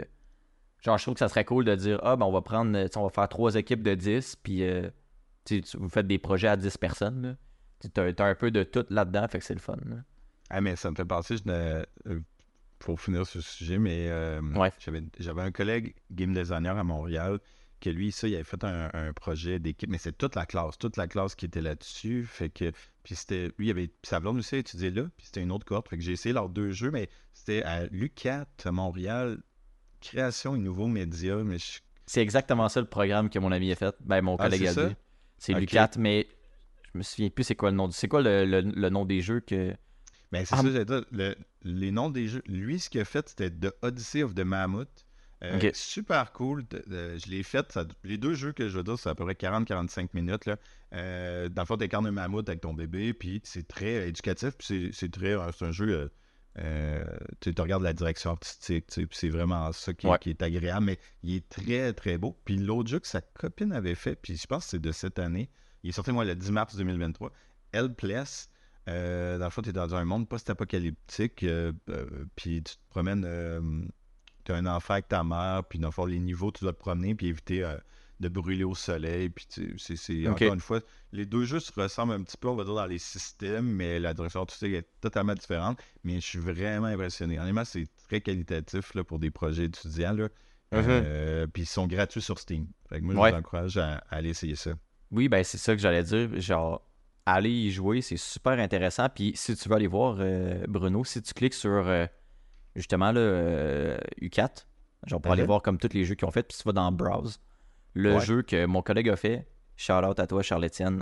genre 0.83 0.97
je 0.97 1.03
trouve 1.03 1.13
que 1.15 1.19
ça 1.19 1.29
serait 1.29 1.45
cool 1.45 1.65
de 1.65 1.75
dire 1.75 1.99
ah 2.03 2.15
ben 2.15 2.25
on 2.25 2.31
va 2.31 2.41
prendre 2.41 2.77
euh, 2.77 2.87
on 2.95 3.03
va 3.03 3.09
faire 3.09 3.27
trois 3.29 3.55
équipes 3.55 3.81
de 3.83 3.95
10 3.95 4.37
puis 4.43 4.63
euh, 4.63 4.89
vous 5.75 5.89
faites 5.89 6.07
des 6.07 6.17
projets 6.19 6.47
à 6.47 6.57
10 6.57 6.77
personnes. 6.77 7.37
Tu 7.81 8.01
as, 8.01 8.25
un 8.25 8.35
peu 8.35 8.51
de 8.51 8.63
tout 8.63 8.85
là-dedans, 8.89 9.27
fait 9.27 9.39
que 9.39 9.45
c'est 9.45 9.53
le 9.53 9.59
fun. 9.59 9.77
là. 9.85 9.97
Ah, 10.49 10.61
mais 10.61 10.75
ça 10.75 10.89
me 10.89 10.95
fait 10.95 11.05
penser, 11.05 11.37
je 11.37 11.43
euh, 11.47 11.83
pour 12.79 12.99
finir 12.99 13.25
ce 13.25 13.41
sujet, 13.41 13.77
mais 13.77 14.07
euh, 14.09 14.41
Ouais. 14.55 14.71
j'avais, 14.79 15.41
un 15.41 15.51
collègue 15.51 15.95
game 16.11 16.33
designer 16.33 16.77
à 16.77 16.83
Montréal 16.83 17.39
que 17.81 17.89
lui, 17.89 18.11
ça, 18.11 18.27
il 18.27 18.35
avait 18.35 18.43
fait 18.43 18.63
un, 18.63 18.89
un 18.93 19.13
projet 19.13 19.59
d'équipe, 19.59 19.89
mais 19.89 19.97
c'est 19.97 20.17
toute 20.17 20.35
la 20.35 20.45
classe, 20.45 20.77
toute 20.77 20.97
la 20.97 21.07
classe 21.07 21.35
qui 21.35 21.45
était 21.45 21.61
là-dessus. 21.61 22.25
Fait 22.25 22.49
que, 22.49 22.71
puis 23.03 23.15
c'était, 23.15 23.47
lui, 23.57 23.67
il 23.67 23.71
avait, 23.71 23.91
sa 24.03 24.19
blonde 24.19 24.37
aussi 24.37 24.55
étudié 24.55 24.89
là, 24.91 25.03
puis 25.17 25.25
c'était 25.27 25.41
une 25.41 25.51
autre 25.51 25.65
cohorte. 25.65 25.89
Fait 25.89 25.97
que 25.97 26.03
j'ai 26.03 26.13
essayé 26.13 26.33
leurs 26.33 26.49
deux 26.49 26.71
jeux, 26.71 26.89
mais 26.91 27.09
c'était 27.45 27.63
à 27.63 27.85
l'UCAT 27.87 28.45
à 28.63 28.71
Montréal, 28.71 29.37
création 30.01 30.55
et 30.55 30.59
nouveaux 30.59 30.87
médias, 30.87 31.37
mais 31.43 31.57
je- 31.59 31.79
C'est 32.07 32.21
exactement 32.21 32.69
ça 32.69 32.79
le 32.79 32.87
programme 32.87 33.29
que 33.29 33.39
mon 33.39 33.51
ami 33.51 33.71
a 33.71 33.75
fait. 33.75 33.95
Ben 34.01 34.21
mon 34.21 34.35
Ah, 34.37 34.45
collègue 34.45 34.61
c'est 34.63 34.67
a 34.67 34.73
ça? 34.73 34.85
dit. 34.89 34.95
C'est. 35.37 35.53
Lucat, 35.53 35.91
mais 35.97 36.27
je 36.93 36.97
me 36.99 37.03
souviens 37.03 37.29
plus 37.29 37.43
c'est 37.43 37.55
quoi 37.55 37.71
le 37.71 37.77
nom. 37.77 37.87
du- 37.87 37.93
C'est 37.93 38.07
quoi 38.07 38.21
le, 38.21 38.45
le- 38.45 38.61
le 38.61 38.89
nom 38.89 39.05
des 39.05 39.21
jeux 39.21 39.39
que. 39.39 39.73
Ben, 40.31 40.45
c'est 40.45 40.55
Ah, 40.55 40.61
ça. 40.61 41.01
Le- 41.11 41.35
les 41.63 41.91
noms 41.91 42.09
des 42.09 42.27
jeux. 42.27 42.43
Lui, 42.47 42.79
ce 42.79 42.89
qu'il 42.89 43.01
a 43.01 43.05
fait, 43.05 43.27
c'était 43.29 43.49
The 43.49 43.73
Odyssey 43.81 44.23
of 44.23 44.35
the 44.35 44.41
Mammoth. 44.41 45.05
Euh. 45.43 45.69
Super 45.73 46.31
cool. 46.31 46.63
Je 46.71 47.29
l'ai 47.29 47.43
fait. 47.43 47.71
ça- 47.71 47.85
les 48.03 48.17
deux 48.17 48.33
jeux 48.33 48.51
que 48.53 48.69
je 48.69 48.77
veux 48.77 48.83
dire, 48.83 48.97
c'est 48.97 49.09
à 49.09 49.15
peu 49.15 49.23
près 49.25 49.35
40-45 49.35 50.13
minutes. 50.13 50.45
Là. 50.45 50.57
Euh, 50.93 51.49
dans 51.49 51.63
le 51.63 51.65
fond, 51.65 51.77
t'incarnes 51.77 52.07
un 52.07 52.11
mammouth 52.11 52.47
avec 52.47 52.61
ton 52.61 52.73
bébé, 52.73 53.13
puis 53.13 53.41
c'est 53.43 53.67
très 53.67 54.07
éducatif, 54.07 54.51
puis 54.57 54.67
c'est- 54.67 54.89
c'est 54.93 55.11
très. 55.11 55.33
euh, 55.33 55.51
C'est 55.57 55.65
un 55.65 55.71
jeu. 55.71 56.11
Euh, 56.59 57.03
tu 57.41 57.53
regardes 57.57 57.83
la 57.83 57.93
direction 57.93 58.31
artistique, 58.31 58.85
c'est 59.11 59.29
vraiment 59.29 59.71
ça 59.73 59.93
qui, 59.93 60.07
est- 60.07 60.09
Ouais. 60.09 60.19
qui 60.19 60.29
est 60.29 60.41
agréable, 60.41 60.85
mais 60.85 60.99
il 61.23 61.35
est 61.35 61.49
très, 61.49 61.91
très 61.93 62.17
beau. 62.17 62.37
Puis 62.45 62.57
l'autre 62.57 62.89
jeu 62.89 62.99
que 62.99 63.07
sa 63.07 63.21
copine 63.21 63.71
avait 63.73 63.95
fait, 63.95 64.15
puis 64.15 64.37
je 64.37 64.47
pense 64.47 64.63
que 64.65 64.69
c'est 64.71 64.79
de 64.81 64.91
cette 64.91 65.19
année, 65.19 65.49
il 65.83 65.89
est 65.89 65.93
sorti, 65.93 66.11
moi, 66.11 66.25
le 66.25 66.35
10 66.35 66.51
mars 66.51 66.75
2023, 66.75 67.31
Helpless. 67.73 68.49
Euh, 68.87 69.37
dans 69.39 69.45
le 69.45 69.49
fond, 69.51 69.61
tu 69.63 69.69
es 69.69 69.73
dans 69.73 69.95
un 69.95 70.05
monde 70.05 70.29
post-apocalyptique, 70.29 71.43
euh, 71.43 71.73
euh, 71.89 72.05
puis 72.35 72.61
tu 72.63 72.75
te 72.75 72.81
promènes, 72.89 73.89
tu 74.43 74.51
as 74.51 74.55
un 74.55 74.65
enfant 74.67 74.93
avec 74.93 75.07
ta 75.07 75.23
mère, 75.23 75.63
puis 75.67 75.79
dans 75.79 75.87
le 75.87 75.91
fond, 75.91 76.05
les 76.05 76.19
niveaux, 76.19 76.51
tu 76.51 76.63
dois 76.63 76.73
te 76.73 76.77
promener, 76.79 77.15
puis 77.15 77.27
éviter 77.27 77.63
euh, 77.63 77.77
de 78.19 78.29
brûler 78.29 78.63
au 78.63 78.75
soleil, 78.75 79.29
puis 79.29 79.45
c'est, 79.77 80.27
encore 80.27 80.53
une 80.53 80.59
fois, 80.59 80.79
les 81.11 81.25
deux 81.25 81.43
jeux 81.43 81.59
se 81.59 81.71
ressemblent 81.79 82.13
un 82.13 82.23
petit 82.23 82.37
peu, 82.37 82.47
on 82.47 82.55
va 82.55 82.63
dire, 82.63 82.73
dans 82.75 82.85
les 82.85 82.97
systèmes, 82.97 83.65
mais 83.67 83.99
la 83.99 84.13
direction 84.13 84.41
artistique 84.41 84.73
est 84.73 84.87
totalement 85.01 85.33
différente, 85.33 85.77
mais 86.03 86.15
je 86.15 86.25
suis 86.25 86.39
vraiment 86.39 86.87
impressionné. 86.87 87.39
Honnêtement, 87.39 87.65
c'est 87.65 87.87
très 88.07 88.21
qualitatif 88.21 88.93
là, 88.93 89.03
pour 89.03 89.19
des 89.19 89.31
projets 89.31 89.65
étudiants, 89.65 90.13
là. 90.13 90.29
Euh, 90.73 91.47
puis 91.47 91.63
ils 91.63 91.67
sont 91.67 91.87
gratuits 91.87 92.21
sur 92.21 92.37
Steam. 92.39 92.67
Fait 92.89 92.99
que 92.99 93.05
moi, 93.05 93.13
je 93.15 93.19
Ouais. 93.19 93.31
vous 93.31 93.37
encourage 93.37 93.77
à, 93.77 93.97
à 94.09 94.15
aller 94.17 94.29
essayer 94.29 94.55
ça. 94.55 94.71
Oui, 95.11 95.29
ben 95.29 95.43
c'est 95.43 95.57
ça 95.57 95.73
que 95.73 95.81
j'allais 95.81 96.03
dire. 96.03 96.29
Genre, 96.41 96.81
aller 97.25 97.49
y 97.51 97.71
jouer, 97.71 98.01
c'est 98.01 98.17
super 98.17 98.59
intéressant. 98.59 99.07
Puis 99.07 99.33
si 99.35 99.55
tu 99.55 99.69
veux 99.69 99.75
aller 99.75 99.87
voir, 99.87 100.17
euh, 100.19 100.65
Bruno, 100.67 101.05
si 101.05 101.21
tu 101.21 101.33
cliques 101.33 101.53
sur 101.53 101.87
euh, 101.87 102.05
justement 102.75 103.13
euh, 103.15 103.97
U4, 104.21 104.65
genre 105.07 105.21
pour 105.21 105.31
aller 105.31 105.43
Mhm. 105.43 105.47
voir 105.47 105.61
comme 105.61 105.77
tous 105.77 105.93
les 105.93 106.03
jeux 106.03 106.15
qu'ils 106.15 106.27
ont 106.27 106.31
fait, 106.31 106.43
puis 106.43 106.57
tu 106.57 106.63
vas 106.63 106.73
dans 106.73 106.91
Browse, 106.91 107.39
le 107.95 108.15
Ouais. 108.15 108.19
jeu 108.25 108.41
que 108.43 108.65
mon 108.65 108.81
collègue 108.83 109.09
a 109.09 109.15
fait, 109.15 109.47
shout 109.75 109.93
out 109.93 110.19
à 110.19 110.27
toi, 110.27 110.43
Charles-Étienne, 110.43 111.01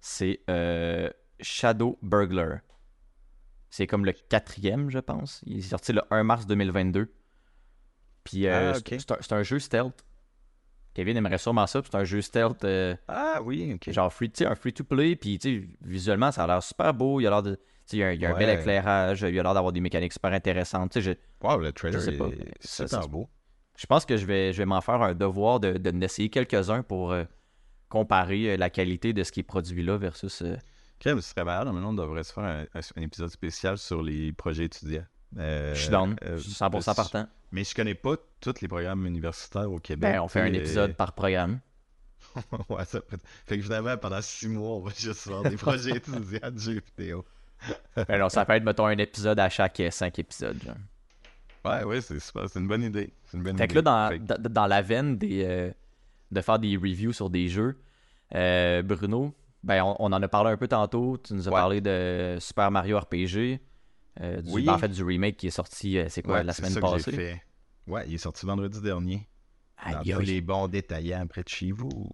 c'est 0.00 0.40
euh, 0.50 1.08
Shadow 1.40 1.98
Burglar. 2.02 2.58
C'est 3.70 3.86
comme 3.86 4.04
le 4.04 4.12
quatrième, 4.12 4.90
je 4.90 4.98
pense. 4.98 5.40
Il 5.46 5.58
est 5.60 5.62
sorti 5.62 5.92
le 5.94 6.02
1 6.10 6.24
mars 6.24 6.46
2022. 6.46 7.10
Puis 8.24 8.46
euh, 8.46 8.72
Ah, 8.72 8.74
c'est- 8.74 8.94
ok. 9.12 9.16
c'est 9.22 9.32
un, 9.32 9.42
jeu 9.42 9.58
stealth. 9.58 10.04
Kevin 10.94 11.16
aimerait 11.16 11.38
sûrement 11.38 11.66
ça, 11.66 11.80
puis 11.80 11.88
c'est 11.90 11.96
un 11.98 12.04
jeu 12.04 12.20
stealth. 12.20 12.64
euh, 12.64 12.94
Ah 13.08 13.40
oui, 13.42 13.72
ok. 13.74 13.90
Genre 13.90 14.12
free, 14.12 14.30
un 14.44 14.54
free-to-play, 14.54 15.16
puis 15.16 15.38
visuellement, 15.80 16.30
ça 16.30 16.44
a 16.44 16.46
l'air 16.46 16.62
super 16.62 16.92
beau. 16.92 17.18
Il 17.20 17.24
y 17.24 17.26
a 17.26 17.30
l'air 17.30 17.42
de. 17.42 17.54
tu 17.54 17.62
sais, 17.86 17.96
Il 17.96 18.00
y 18.00 18.04
a 18.04 18.08
un, 18.08 18.12
il 18.12 18.20
y 18.20 18.26
a 18.26 18.34
un 18.34 18.38
bel 18.38 18.50
éclairage, 18.50 19.22
il 19.22 19.34
y 19.34 19.40
a 19.40 19.42
l'air 19.42 19.54
d'avoir 19.54 19.72
des 19.72 19.80
mécaniques 19.80 20.12
super 20.12 20.32
intéressantes. 20.32 21.00
Je, 21.00 21.12
Wow, 21.40 21.58
le 21.60 21.72
trailer 21.72 21.98
Je 21.98 22.04
sais 22.10 22.16
pas. 22.18 22.26
est 22.28 22.52
Ça, 22.60 22.86
super 22.86 23.02
ça 23.02 23.08
beau. 23.08 23.28
Je 23.82 23.86
pense 23.88 24.06
que 24.06 24.16
je 24.16 24.24
vais, 24.26 24.52
je 24.52 24.58
vais 24.58 24.64
m'en 24.64 24.80
faire 24.80 25.02
un 25.02 25.12
devoir 25.12 25.58
de, 25.58 25.72
de 25.72 25.90
n'essayer 25.90 26.28
quelques-uns 26.28 26.84
pour 26.84 27.10
euh, 27.10 27.24
comparer 27.88 28.52
euh, 28.52 28.56
la 28.56 28.70
qualité 28.70 29.12
de 29.12 29.24
ce 29.24 29.32
qui 29.32 29.40
est 29.40 29.42
produit 29.42 29.82
là 29.82 29.96
versus. 29.96 30.40
euh, 30.42 30.56
Crème, 31.00 31.20
ce 31.20 31.30
serait 31.30 31.44
malade. 31.44 31.66
Maintenant, 31.66 31.90
on 31.90 31.94
devrait 31.94 32.22
se 32.22 32.32
faire 32.32 32.44
un, 32.44 33.02
épisode 33.02 33.30
spécial 33.30 33.76
sur 33.78 34.00
les 34.00 34.32
projets 34.32 34.66
étudiants. 34.66 35.04
Euh, 35.36 35.74
je 35.74 35.80
suis 35.80 35.90
down. 35.90 36.14
euh, 36.22 36.36
je 36.36 36.42
suis 36.42 36.52
100% 36.52 36.90
euh, 36.90 36.94
partant. 36.94 37.26
Mais 37.50 37.64
je 37.64 37.74
connais 37.74 37.96
pas 37.96 38.14
tous 38.40 38.60
les 38.60 38.68
programmes 38.68 39.04
universitaires 39.04 39.68
au 39.72 39.80
Québec. 39.80 40.12
Ben, 40.12 40.20
on 40.20 40.28
fait 40.28 40.42
un 40.42 40.52
épisode 40.52 40.94
par 40.94 41.12
programme. 41.12 41.58
ouais, 42.68 42.84
ça 42.84 43.00
peut 43.00 43.16
être- 43.16 43.26
Fait 43.46 43.56
que 43.58 43.64
finalement, 43.64 43.96
pendant 43.96 44.22
six 44.22 44.46
mois, 44.46 44.76
on 44.76 44.80
va 44.80 44.92
juste 44.96 45.22
faire 45.28 45.42
des 45.42 45.56
projets 45.56 45.90
étudiants 45.96 46.50
de 46.52 46.58
jeux 46.58 46.80
vidéo. 46.96 47.24
Ben 47.96 48.18
non, 48.20 48.28
ça 48.28 48.44
peut 48.44 48.52
être, 48.52 48.62
mettons, 48.64 48.86
un 48.86 48.96
épisode 48.98 49.40
à 49.40 49.48
chaque 49.48 49.82
cinq 49.90 50.20
épisodes. 50.20 50.62
genre. 50.64 50.76
Ouais, 51.64 51.84
ouais, 51.84 52.00
c'est 52.00 52.18
super. 52.20 52.48
C'est 52.48 52.58
une 52.58 52.68
bonne 52.68 52.82
idée. 52.82 53.12
C'est 53.24 53.36
une 53.36 53.42
bonne 53.44 53.56
Fait 53.56 53.66
que 53.68 53.72
idée. 53.72 53.82
là, 53.82 53.82
dans, 53.82 54.08
Fait 54.10 54.18
que- 54.18 54.24
dans, 54.42 54.52
dans 54.52 54.66
la 54.66 54.82
veine 54.82 55.16
des, 55.16 55.44
euh, 55.44 55.70
de 56.30 56.40
faire 56.40 56.58
des 56.58 56.76
reviews 56.76 57.12
sur 57.12 57.30
des 57.30 57.48
jeux, 57.48 57.78
euh, 58.34 58.82
Bruno, 58.82 59.32
ben, 59.62 59.82
on, 59.84 59.96
on 59.98 60.12
en 60.12 60.22
a 60.22 60.28
parlé 60.28 60.50
un 60.50 60.56
peu 60.56 60.66
tantôt. 60.68 61.18
Tu 61.18 61.34
nous 61.34 61.46
as 61.48 61.52
Ouais. 61.52 61.56
parlé 61.56 61.80
de 61.80 62.36
Super 62.40 62.70
Mario 62.70 62.98
RPG. 62.98 63.60
euh, 64.20 64.42
du, 64.42 64.50
Oui. 64.52 64.64
ben, 64.64 64.74
en 64.74 64.78
fait, 64.78 64.88
du 64.88 65.02
remake 65.04 65.36
qui 65.36 65.46
est 65.46 65.50
sorti, 65.50 65.98
euh, 65.98 66.06
c'est 66.08 66.22
quoi, 66.22 66.38
ouais, 66.38 66.44
la 66.44 66.52
semaine 66.52 66.74
que 66.74 66.80
passée? 66.80 67.40
Ouais, 67.86 68.04
il 68.08 68.14
est 68.14 68.18
sorti 68.18 68.44
vendredi 68.44 68.80
dernier. 68.82 69.26
Aïe, 69.84 70.12
tous 70.12 70.18
aïe. 70.20 70.26
les 70.26 70.40
bons 70.40 70.68
détaillants 70.68 71.26
près 71.26 71.42
de 71.42 71.48
chez 71.48 71.72
vous. 71.72 71.88
Ou, 71.94 72.10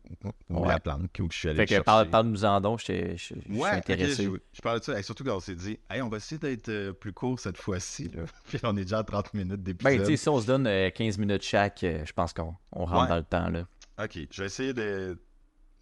ou 0.50 0.61
Ouais. 0.62 0.68
la 0.68 0.81
planque 0.81 1.11
où 1.20 1.28
je 1.31 1.37
suis 1.37 1.48
allé 1.48 1.59
Fait 1.59 1.64
que 1.66 1.68
chercher. 1.70 1.85
parle, 1.85 2.09
parle-nous 2.11 2.44
en 2.44 2.61
donc, 2.61 2.81
je, 2.81 2.87
je- 2.87 3.16
je 3.16 3.16
suis 3.16 3.35
Ouais, 3.50 3.70
ok, 3.70 3.76
intéressé. 3.76 4.24
je, 4.24 4.31
je 4.52 4.61
parle 4.62 4.78
de 4.81 4.85
ça. 4.85 4.96
Hey, 4.96 5.04
surtout 5.04 5.24
quand 5.24 5.37
on 5.37 5.40
s'est 5.40 5.54
dit, 5.54 5.78
hey, 5.90 6.00
on 6.02 6.09
va 6.09 6.16
essayer 6.16 6.38
d'être 6.38 6.68
euh, 6.70 6.92
plus 6.92 7.12
court 7.12 7.38
cette 7.38 7.57
fois-ci. 7.59 8.11
Puis 8.48 8.59
on 8.64 8.76
est 8.76 8.83
déjà 8.83 8.98
à 8.98 9.04
30 9.04 9.35
minutes 9.35 9.62
d'épisode. 9.62 9.92
Ben, 9.92 10.00
tu 10.00 10.07
sais, 10.07 10.16
si 10.16 10.28
on 10.28 10.40
se 10.40 10.46
donne 10.46 10.66
euh, 10.66 10.90
15 10.90 11.18
minutes 11.18 11.42
chaque, 11.42 11.85
euh, 11.85 12.02
je 12.07 12.12
pense 12.12 12.33
qu'on 12.33 12.54
on 12.72 12.85
rentre 12.85 13.02
Ouais. 13.02 13.09
dans 13.09 13.16
le 13.16 13.22
temps. 13.24 13.48
Là. 13.50 13.66
Ok, 14.02 14.18
je 14.31 14.40
vais 14.42 14.46
essayer 14.46 14.72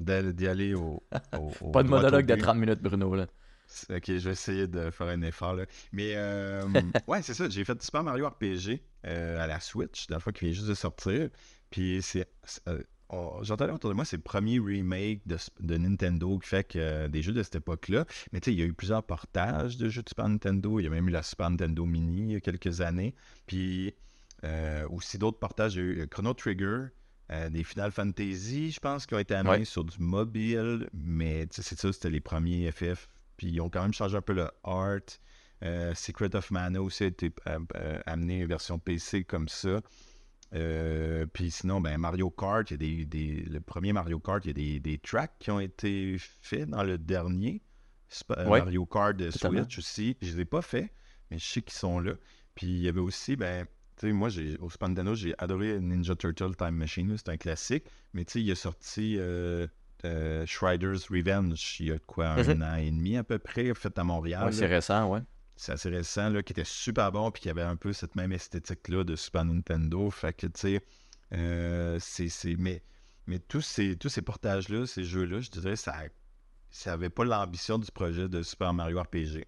d'y 0.01 0.47
aller 0.49 0.75
au, 0.75 1.03
au- 1.39 1.53
au 1.61 1.71
Pas 1.71 1.83
de 1.83 1.89
monologue 1.89 2.27
de 2.27 2.35
but. 2.35 2.43
30 2.43 2.57
minutes, 2.59 2.81
Bruno. 2.83 3.15
Là. 3.15 3.27
Ok, 3.91 4.05
je 4.07 4.13
vais 4.19 4.31
essayer 4.31 4.67
de 4.69 4.91
faire 4.91 5.09
un 5.09 5.23
effort. 5.23 5.55
Là. 5.55 5.65
Mais 5.93 6.13
euh, 6.15 6.63
ouais, 7.09 7.23
c'est 7.23 7.35
ça. 7.35 7.49
J'ai 7.49 7.65
fait 7.65 7.81
Super 7.83 8.03
Mario 8.05 8.29
RPG 8.29 8.81
euh, 9.07 9.43
à 9.43 9.47
la 9.47 9.59
Switch, 9.61 10.07
dans 10.07 10.17
le 10.17 10.21
fois 10.21 10.33
qui 10.33 10.45
vient 10.45 10.55
juste 10.55 10.69
de 10.69 10.75
sortir. 10.75 11.29
Puis 11.77 12.01
c'est. 12.01 12.27
euh, 12.69 12.83
J'entendais 13.43 13.71
autour 13.73 13.91
de 13.91 13.95
moi, 13.95 14.05
c'est 14.07 14.17
le 14.17 14.23
premier 14.23 14.59
remake 14.59 15.21
de, 15.29 15.37
de 15.61 15.77
Nintendo 15.77 16.39
qui 16.39 16.49
fait 16.49 16.65
que 16.65 16.79
euh, 16.79 17.09
des 17.09 17.21
jeux 17.23 17.33
de 17.35 17.43
cette 17.43 17.57
époque-là. 17.57 18.05
Mais 18.33 18.41
tu 18.41 18.47
sais, 18.51 18.55
il 18.55 18.59
y 18.59 18.63
a 18.63 18.67
eu 18.67 18.73
plusieurs 18.73 19.03
portages 19.05 19.77
de 19.77 19.89
jeux 19.89 20.03
de 20.03 20.09
Super 20.09 20.27
Nintendo. 20.29 20.81
Il 20.81 20.85
y 20.85 20.87
a 20.87 20.91
même 20.91 21.07
eu 21.07 21.13
la 21.13 21.23
Super 21.23 21.51
Nintendo 21.51 21.85
Mini 21.85 22.23
il 22.23 22.33
y 22.33 22.37
a 22.37 22.41
quelques 22.41 22.81
années. 22.81 23.15
Puis 23.47 23.95
euh, 24.45 24.89
aussi 24.89 25.19
d'autres 25.19 25.39
portages. 25.39 25.75
Il 25.77 25.79
y 25.99 26.01
a 26.01 26.05
eu 26.05 26.09
Chrono 26.09 26.33
Trigger. 26.35 26.87
euh, 27.31 27.51
des 27.51 27.63
Final 27.63 27.93
Fantasy, 27.93 28.71
je 28.73 28.81
pense, 28.81 29.05
qui 29.07 29.15
ont 29.15 29.19
été 29.19 29.35
amenés 29.35 29.59
Ouais. 29.59 29.65
sur 29.65 29.85
du 29.85 29.99
mobile, 30.01 30.89
mais 30.95 31.47
tu 31.49 31.57
sais, 31.57 31.63
c'est 31.63 31.79
ça, 31.79 31.93
c'était 31.93 32.11
les 32.11 32.21
premiers 32.21 32.71
FF. 32.73 33.09
Puis 33.37 33.49
ils 33.49 33.61
ont 33.61 33.69
quand 33.69 33.83
même 33.83 33.93
changé 33.93 34.17
un 34.17 34.23
peu 34.23 34.33
le 34.33 34.49
art. 34.65 35.01
Secret 35.95 36.35
of 36.37 36.51
Mana 36.51 36.81
aussi 36.83 37.05
a 37.05 37.07
été 37.07 37.33
amené 38.07 38.45
version 38.47 38.79
PC 38.79 39.25
comme 39.25 39.49
ça. 39.49 39.81
Euh, 40.55 41.27
puis 41.27 41.51
sinon, 41.51 41.81
ben, 41.81 41.99
Mario 41.99 42.31
Kart, 42.31 42.71
il 42.71 42.75
y 42.75 42.75
a 42.75 42.77
des, 42.77 43.05
des- 43.05 43.43
le 43.43 43.61
premier 43.61 43.93
Mario 43.93 44.19
Kart, 44.21 44.45
il 44.45 44.49
y 44.49 44.51
a 44.51 44.55
des, 44.55 44.81
des 44.81 44.99
tracks 44.99 45.35
qui 45.39 45.51
ont 45.51 45.61
été 45.61 46.17
faits 46.41 46.69
dans 46.69 46.83
le 46.85 46.99
dernier. 46.99 47.63
Euh, 48.31 48.49
Ouais, 48.49 48.61
Mario 48.61 48.87
Kart 48.87 49.17
de 49.17 49.31
totalement. 49.31 49.59
Switch 49.63 49.79
aussi. 49.79 50.17
Je 50.23 50.33
les 50.35 50.41
ai 50.43 50.45
pas 50.45 50.63
faits, 50.63 50.89
mais 51.31 51.39
je 51.39 51.45
sais 51.45 51.63
qu'ils 51.63 51.73
sont 51.75 51.99
là. 51.99 52.13
Puis 52.55 52.69
il 52.69 52.79
y 52.79 52.89
avait 52.89 53.01
aussi, 53.01 53.35
ben, 53.37 53.67
tu 53.97 54.07
sais, 54.07 54.13
moi, 54.13 54.29
j'ai, 54.29 54.57
au 54.59 54.69
Nintendo, 54.81 55.15
j'ai 55.15 55.35
adoré 55.39 55.81
Ninja 55.81 56.15
Turtle 56.15 56.55
Time 56.57 56.71
Machine. 56.77 57.15
C'est 57.17 57.29
un 57.31 57.37
classique. 57.37 57.85
Mais 58.15 58.25
tu 58.25 58.35
sais, 58.35 58.43
il 58.43 58.51
a 58.51 58.55
sorti 58.55 59.17
euh, 59.19 59.67
euh, 60.05 60.47
Shredder's 60.47 61.09
Revenge 61.11 61.77
il 61.81 61.87
y 61.87 61.93
a 61.93 61.99
quoi, 61.99 62.29
un 62.29 62.43
Mhm. 62.55 62.63
an 62.63 62.77
et 62.77 62.91
demi 62.91 63.17
à 63.17 63.25
peu 63.25 63.39
près, 63.39 63.75
fait 63.75 63.99
à 63.99 64.05
Montréal. 64.05 64.45
Ouais, 64.47 64.53
c'est 64.53 64.67
récent, 64.67 65.11
ouais. 65.13 65.21
C'est 65.57 65.73
assez 65.73 65.89
récent, 65.91 66.31
là, 66.31 66.43
qui 66.43 66.53
était 66.53 66.65
super 66.65 67.13
bon, 67.13 67.31
puis 67.31 67.43
qui 67.43 67.51
avait 67.51 67.63
un 67.63 67.77
peu 67.77 67.93
cette 67.93 68.15
même 68.17 68.33
esthétique-là 68.33 69.05
de 69.05 69.17
Super 69.17 69.45
Nintendo. 69.45 70.11
Fait 70.11 70.33
que, 70.35 70.47
tu 70.47 70.61
sais, 70.61 70.81
euh, 71.33 71.99
c'est, 72.01 72.57
Mais, 72.59 72.83
mais 73.27 73.39
tous 73.41 73.63
ces, 73.63 73.97
tous 73.97 74.09
ces 74.09 74.23
portages-là, 74.23 74.87
ces 74.87 75.05
jeux-là, 75.05 75.41
je 75.41 75.51
dirais, 75.51 75.77
ça 75.77 75.95
ça 76.71 76.93
avait 76.95 77.11
pas 77.11 77.25
l'ambition 77.25 77.79
du 77.79 77.91
projet 77.91 78.29
de 78.29 78.43
Super 78.43 78.75
Mario 78.75 79.01
RPG. 79.03 79.47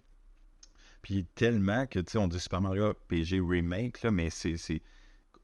Puis 1.01 1.25
tellement 1.35 1.85
que, 1.87 1.99
tu 1.99 2.11
sais, 2.13 2.17
on 2.17 2.27
dit 2.27 2.39
Super 2.39 2.61
Mario 2.61 2.91
RPG 2.91 3.41
Remake, 3.41 4.01
là, 4.03 4.11
mais 4.11 4.29
c'est... 4.29 4.55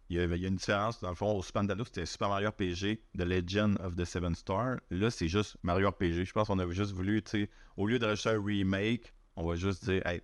Il 0.09 0.17
y, 0.17 0.19
avait- 0.19 0.37
il 0.37 0.41
y 0.43 0.45
a 0.45 0.49
une 0.49 0.55
différence, 0.57 0.99
dans 1.01 1.09
le 1.09 1.15
fond, 1.15 1.31
au 1.37 1.41
Super 1.43 1.63
Nintendo, 1.63 1.83
c'était 1.85 2.05
Super 2.05 2.29
Mario 2.29 2.49
RPG 2.49 3.01
The 3.17 3.21
Legend 3.23 3.77
of 3.81 3.95
the 3.95 4.05
Seven 4.05 4.35
Star. 4.35 4.77
Là, 4.91 5.09
c'est 5.11 5.27
juste 5.27 5.57
Mario 5.63 5.89
RPG. 5.89 6.25
Je 6.25 6.31
pense 6.33 6.47
qu'on 6.47 6.59
avait 6.59 6.75
juste 6.75 6.91
voulu, 6.91 7.23
tu 7.23 7.31
sais, 7.31 7.49
au 7.77 7.87
lieu 7.87 7.97
de 7.99 8.05
rajouter 8.05 8.29
un 8.29 8.43
remake, 8.43 9.13
on 9.35 9.47
va 9.47 9.55
juste 9.55 9.85
dire, 9.85 10.05
hey, 10.05 10.21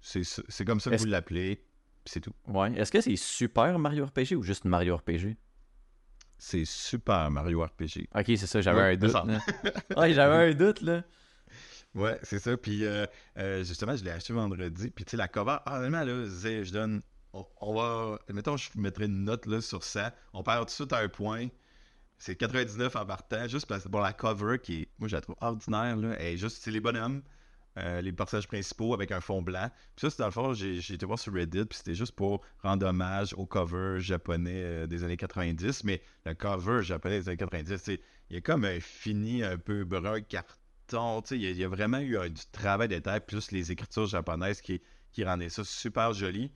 c'est 0.00 0.22
c'est 0.24 0.64
comme 0.64 0.80
ça 0.80 0.90
que 0.90 0.96
vous 0.96 1.06
l'appelez, 1.06 1.64
c'est 2.04 2.20
tout. 2.20 2.32
Ouais. 2.46 2.72
Est-ce 2.74 2.90
que 2.92 3.00
c'est 3.00 3.16
Super 3.16 3.78
Mario 3.78 4.06
RPG 4.06 4.36
ou 4.36 4.42
juste 4.42 4.64
Mario 4.64 4.96
RPG? 4.96 5.36
C'est 6.38 6.64
Super 6.64 7.30
Mario 7.30 7.62
RPG. 7.64 8.08
Ok, 8.14 8.24
c'est 8.26 8.46
ça, 8.46 8.60
j'avais 8.60 8.78
Ouais, 8.80 8.92
un 8.92 8.96
doute. 8.96 9.14
Ouais, 9.96 10.12
j'avais 10.14 10.50
un 10.50 10.54
doute, 10.54 10.80
là. 10.82 11.02
Ouais, 11.94 12.18
c'est 12.22 12.38
ça. 12.38 12.56
Puis 12.56 12.84
euh, 12.84 13.06
euh, 13.38 13.64
justement, 13.64 13.96
je 13.96 14.04
l'ai 14.04 14.10
acheté 14.10 14.32
vendredi. 14.32 14.90
Puis 14.90 15.04
tu 15.04 15.12
sais, 15.12 15.16
la 15.16 15.26
cover, 15.26 15.56
ah, 15.66 15.78
honnêtement, 15.78 16.04
là, 16.04 16.24
je 16.26 16.70
donne. 16.72 17.02
On, 17.32 17.44
on 17.60 17.74
va. 17.74 18.18
Mettons, 18.32 18.56
je 18.56 18.70
mettrais 18.76 19.06
une 19.06 19.24
note 19.24 19.46
là, 19.46 19.60
sur 19.60 19.82
ça. 19.82 20.14
On 20.32 20.42
perd 20.42 20.60
tout 20.60 20.64
de 20.66 20.70
suite 20.70 20.92
à 20.92 20.98
un 20.98 21.08
point. 21.08 21.48
C'est 22.18 22.36
99 22.36 22.94
en 22.96 23.06
partant. 23.06 23.48
Juste 23.48 23.66
parce 23.66 23.84
que 23.84 23.88
bon, 23.88 24.00
la 24.00 24.12
cover 24.12 24.58
qui 24.62 24.82
est. 24.82 24.88
Moi, 24.98 25.08
je 25.08 25.16
la 25.16 25.20
trouve 25.22 25.36
ordinaire. 25.40 25.96
Là. 25.96 26.14
Elle 26.18 26.34
est 26.34 26.36
juste. 26.36 26.62
C'est 26.62 26.70
les 26.70 26.80
bonhommes. 26.80 27.22
Euh, 27.78 28.00
les 28.00 28.12
personnages 28.12 28.46
principaux 28.48 28.92
avec 28.94 29.12
un 29.12 29.20
fond 29.20 29.40
blanc. 29.42 29.70
Puis 29.96 30.06
ça, 30.06 30.10
c'est 30.10 30.18
dans 30.18 30.26
le 30.26 30.32
fond, 30.32 30.52
j'ai 30.54 30.78
été 30.94 31.06
voir 31.06 31.18
sur 31.18 31.32
Reddit, 31.32 31.64
puis 31.64 31.78
c'était 31.78 31.94
juste 31.94 32.12
pour 32.12 32.42
rendre 32.62 32.86
hommage 32.86 33.34
au 33.34 33.46
cover 33.46 34.00
japonais 34.00 34.62
euh, 34.64 34.86
des 34.86 35.04
années 35.04 35.16
90. 35.16 35.84
Mais 35.84 36.02
le 36.26 36.34
cover 36.34 36.82
japonais 36.82 37.20
des 37.20 37.28
années 37.28 37.36
90, 37.38 37.68
tu 37.70 37.78
sais, 37.78 38.00
il 38.30 38.36
est 38.36 38.42
comme 38.42 38.64
un 38.64 38.80
fini 38.80 39.42
un 39.42 39.56
peu 39.58 39.84
brun 39.84 40.20
carton. 40.20 41.22
tu 41.22 41.28
sais, 41.28 41.36
Il 41.36 41.42
y, 41.42 41.46
a- 41.46 41.50
il 41.50 41.56
y 41.58 41.64
a 41.64 41.68
vraiment 41.68 41.98
eu 42.00 42.18
du 42.30 42.42
travail 42.52 42.88
détail, 42.88 43.20
plus 43.26 43.50
les 43.52 43.70
écritures 43.72 44.06
japonaises 44.06 44.60
qui, 44.60 44.80
qui 45.12 45.24
rendaient 45.24 45.48
ça 45.48 45.64
super 45.64 46.12
joli. 46.12 46.50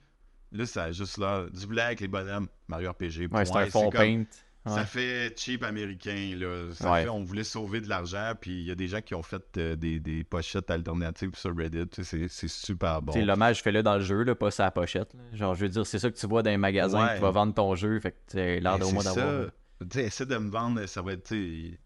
Là, 0.51 0.65
ça 0.67 0.83
a 0.83 0.91
juste 0.91 1.17
là, 1.17 1.47
du 1.51 1.65
blanc 1.65 1.83
avec 1.85 1.99
les 1.99 2.07
bonhommes, 2.07 2.47
Mario 2.67 2.91
RPG. 2.91 3.27
Ouais, 3.39 3.45
c'est 3.45 3.51
un 3.57 3.65
fond 3.71 3.89
comme- 3.91 4.01
paint. 4.01 4.23
Ça 4.65 4.85
fait 4.85 5.33
cheap 5.37 5.63
américain, 5.63 6.35
là. 6.37 6.69
Ça 6.73 6.91
Ouais. 6.91 7.03
fait, 7.03 7.09
on 7.09 7.23
voulait 7.23 7.43
sauver 7.43 7.81
de 7.81 7.89
l'argent, 7.89 8.33
puis 8.39 8.51
il 8.61 8.65
y 8.67 8.71
a 8.71 8.75
des 8.75 8.87
gens 8.87 9.01
qui 9.01 9.13
ont 9.15 9.23
fait 9.23 9.43
euh, 9.57 9.75
des, 9.75 9.99
des 9.99 10.23
pochettes 10.23 10.71
alternatives 10.71 11.35
sur 11.35 11.55
Reddit. 11.55 11.87
tu 11.89 12.03
C'est 12.03 12.47
super 12.47 13.01
bon. 13.01 13.11
Tu 13.13 13.23
L'hommage, 13.23 13.61
fais-le 13.61 13.83
dans 13.83 13.95
le 13.95 14.03
jeu, 14.03 14.23
là, 14.23 14.35
pas 14.35 14.51
sa 14.51 14.71
pochette. 14.71 15.13
là. 15.13 15.37
Genre, 15.37 15.55
je 15.55 15.61
veux 15.61 15.69
dire, 15.69 15.85
c'est 15.85 15.99
ça 15.99 16.09
que 16.09 16.17
tu 16.17 16.27
vois 16.27 16.43
dans 16.43 16.51
un 16.51 16.57
magasin 16.57 17.05
Ouais. 17.07 17.15
qui 17.15 17.21
va 17.21 17.31
vendre 17.31 17.53
ton 17.53 17.75
jeu. 17.75 17.99
Fait 17.99 18.11
que 18.11 18.17
tu 18.31 18.37
l'air 18.37 18.61
Ben, 18.61 18.81
au 18.83 18.85
c'est 18.87 18.93
moins 18.93 19.03
d'avoir. 19.03 19.49
Tu 19.91 19.99
essaie 19.99 20.25
de 20.25 20.37
me 20.37 20.49
vendre, 20.49 20.85
ça 20.85 21.01
va 21.01 21.13
être 21.13 21.27
tu 21.27 21.77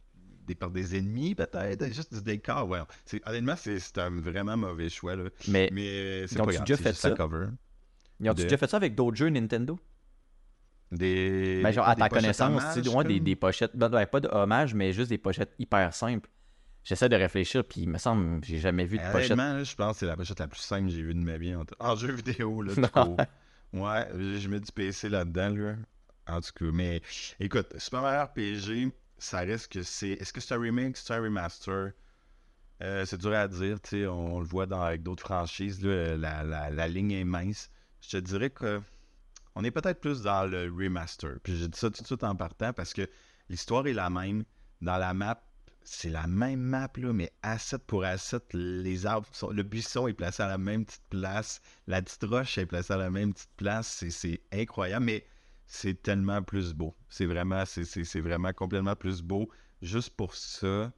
des, 0.46 0.56
par 0.56 0.70
des 0.72 0.96
ennemis, 0.98 1.36
peut-être, 1.36 1.86
juste 1.94 2.14
du 2.14 2.22
décor. 2.22 2.70
Ouais. 2.70 2.80
Honnêtement, 3.26 3.56
c'est 3.58 3.98
un 3.98 4.10
vraiment 4.22 4.56
mauvais 4.56 4.88
choix. 4.90 5.16
Là. 5.16 5.24
Mais 5.50 5.70
Mais 5.74 5.88
euh, 5.88 6.28
c'est 6.28 6.38
pas 6.38 6.46
grave, 6.46 6.64
déjà 6.66 6.78
fait 6.78 6.94
ça? 6.94 7.12
cover. 7.12 7.48
ils 8.20 8.30
ont-tu 8.30 8.44
de- 8.44 8.44
déjà 8.44 8.58
fait 8.58 8.68
ça 8.70 8.78
avec 8.78 8.96
d'autres 8.96 9.18
jeux 9.18 9.28
Nintendo? 9.30 9.78
Des, 10.92 11.60
Ben, 11.64 11.72
genre, 11.72 11.88
à 11.88 11.96
ta 11.96 12.08
connaissance, 12.08 12.50
hommages, 12.62 12.82
tu 12.84 12.90
sais, 12.90 13.04
des, 13.04 13.20
des 13.20 13.36
pochettes. 13.36 13.76
ben, 13.76 13.90
ben, 13.90 14.06
pas 14.06 14.20
de 14.22 14.30
hommage, 14.30 14.74
mais 14.74 14.94
juste 14.94 15.10
des 15.10 15.18
pochettes 15.18 15.54
hyper 15.60 15.94
simples. 15.94 16.30
J'essaie 16.86 17.10
de 17.10 17.16
réfléchir, 17.18 17.66
puis 17.66 17.82
il 17.82 17.90
me 17.90 17.98
semble 17.98 18.40
que 18.40 18.48
j'ai 18.48 18.60
jamais 18.60 18.86
vu 18.86 18.98
de 18.98 19.04
Eh, 19.06 19.12
pochette. 19.12 19.36
Là, 19.38 19.62
je 19.64 19.76
pense 19.76 19.94
que 19.96 20.00
c'est 20.00 20.06
la 20.06 20.16
pochette 20.16 20.40
la 20.40 20.48
plus 20.48 20.62
simple 20.62 20.86
que 20.88 20.94
j'ai 20.96 21.02
vue 21.02 21.14
de 21.14 21.20
ma 21.20 21.38
vie 21.38 21.54
en, 21.54 21.66
en 21.80 21.96
jeu 21.98 22.14
vidéo. 22.14 22.62
Là, 22.62 22.72
Non. 22.78 22.88
court. 22.88 23.18
Ouais, 23.74 24.08
je 24.40 24.48
mets 24.48 24.62
du 24.62 24.72
PC 24.72 25.10
là-dedans. 25.10 25.50
Là. 25.50 25.76
En 26.28 26.40
tout 26.40 26.52
cas, 26.58 26.72
mais 26.74 27.02
écoute, 27.42 27.74
Super 27.78 28.02
Mario 28.02 28.24
RPG, 28.24 28.94
ça 29.18 29.40
reste 29.40 29.70
que 29.70 29.84
c'est. 29.84 30.12
Est-ce 30.12 30.32
que 30.32 30.40
c'est 30.40 30.54
un 30.54 30.60
remake, 30.62 30.96
c'est 30.96 31.14
un 31.14 31.22
remaster? 31.22 31.92
Euh, 32.82 33.04
C'est 33.06 33.20
dur 33.20 33.34
à 33.34 33.48
dire. 33.50 33.82
tu 33.82 33.90
sais, 33.90 34.08
On, 34.08 34.40
le 34.40 34.46
voit 34.46 34.66
dans, 34.68 34.82
avec 34.82 35.04
d'autres 35.04 35.24
franchises. 35.24 35.84
Là, 35.84 36.16
la, 36.16 36.44
la- 36.44 36.70
la 36.70 36.88
ligne 36.88 37.12
est 37.12 37.24
mince. 37.26 37.70
Je 38.00 38.12
te 38.12 38.18
dirais 38.18 38.50
que 38.52 38.80
on 39.58 39.64
est 39.64 39.72
peut-être 39.72 40.00
plus 40.00 40.22
dans 40.22 40.46
le 40.46 40.72
remaster. 40.72 41.40
Puis 41.42 41.58
j'ai 41.58 41.68
dit 41.68 41.78
ça 41.78 41.90
tout 41.90 42.04
de 42.04 42.08
suite 42.08 42.24
en 42.24 42.36
partant 42.36 42.74
parce 42.74 42.94
que 42.94 43.10
l'histoire 43.50 43.88
est 43.88 43.94
la 43.94 44.12
même. 44.12 44.44
Dans 44.82 44.98
la 44.98 45.16
map, 45.16 45.42
c'est 45.84 46.12
la 46.12 46.28
même 46.28 46.60
map, 46.60 46.90
là, 46.98 47.12
mais 47.12 47.32
asset 47.42 47.80
pour 47.80 48.04
asset, 48.04 48.40
les 48.54 49.08
arbres, 49.08 49.28
le 49.52 49.64
buisson 49.64 50.08
est 50.08 50.14
placé 50.14 50.44
à 50.44 50.48
la 50.48 50.60
même 50.60 50.86
petite 50.86 51.08
place, 51.10 51.60
la 51.88 52.04
petite 52.04 52.24
roche 52.26 52.60
est 52.60 52.68
placée 52.68 52.94
à 52.94 52.98
la 52.98 53.10
même 53.10 53.34
petite 53.34 53.50
place, 53.58 54.06
c'est- 54.08 54.42
incroyable, 54.54 55.06
mais 55.06 55.26
c'est 55.66 56.04
tellement 56.04 56.44
plus 56.44 56.76
beau. 56.76 56.96
C'est 57.10 57.26
vraiment, 57.26 57.64
c'est 57.66 58.22
vraiment 58.22 58.54
complètement 58.54 58.96
plus 58.96 59.24
beau. 59.24 59.50
Juste 59.82 60.12
pour 60.12 60.36
ça, 60.36 60.92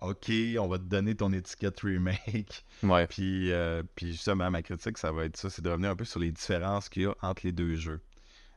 ok, 0.00 0.30
on 0.58 0.68
va 0.68 0.78
te 0.78 0.84
donner 0.84 1.14
ton 1.14 1.32
étiquette 1.32 1.80
remake. 1.80 2.64
Ouais. 2.82 3.06
Puis, 3.06 3.50
euh, 3.52 3.82
puis 3.94 4.12
justement, 4.12 4.50
ma 4.50 4.62
critique, 4.62 4.98
ça 4.98 5.10
va 5.12 5.24
être 5.24 5.36
ça, 5.36 5.50
c'est 5.50 5.62
de 5.62 5.70
revenir 5.70 5.90
un 5.90 5.96
peu 5.96 6.04
sur 6.04 6.20
les 6.20 6.30
différences 6.30 6.88
qu'il 6.88 7.02
y 7.02 7.06
a 7.06 7.14
entre 7.22 7.42
les 7.44 7.52
deux 7.52 7.74
jeux. 7.74 8.00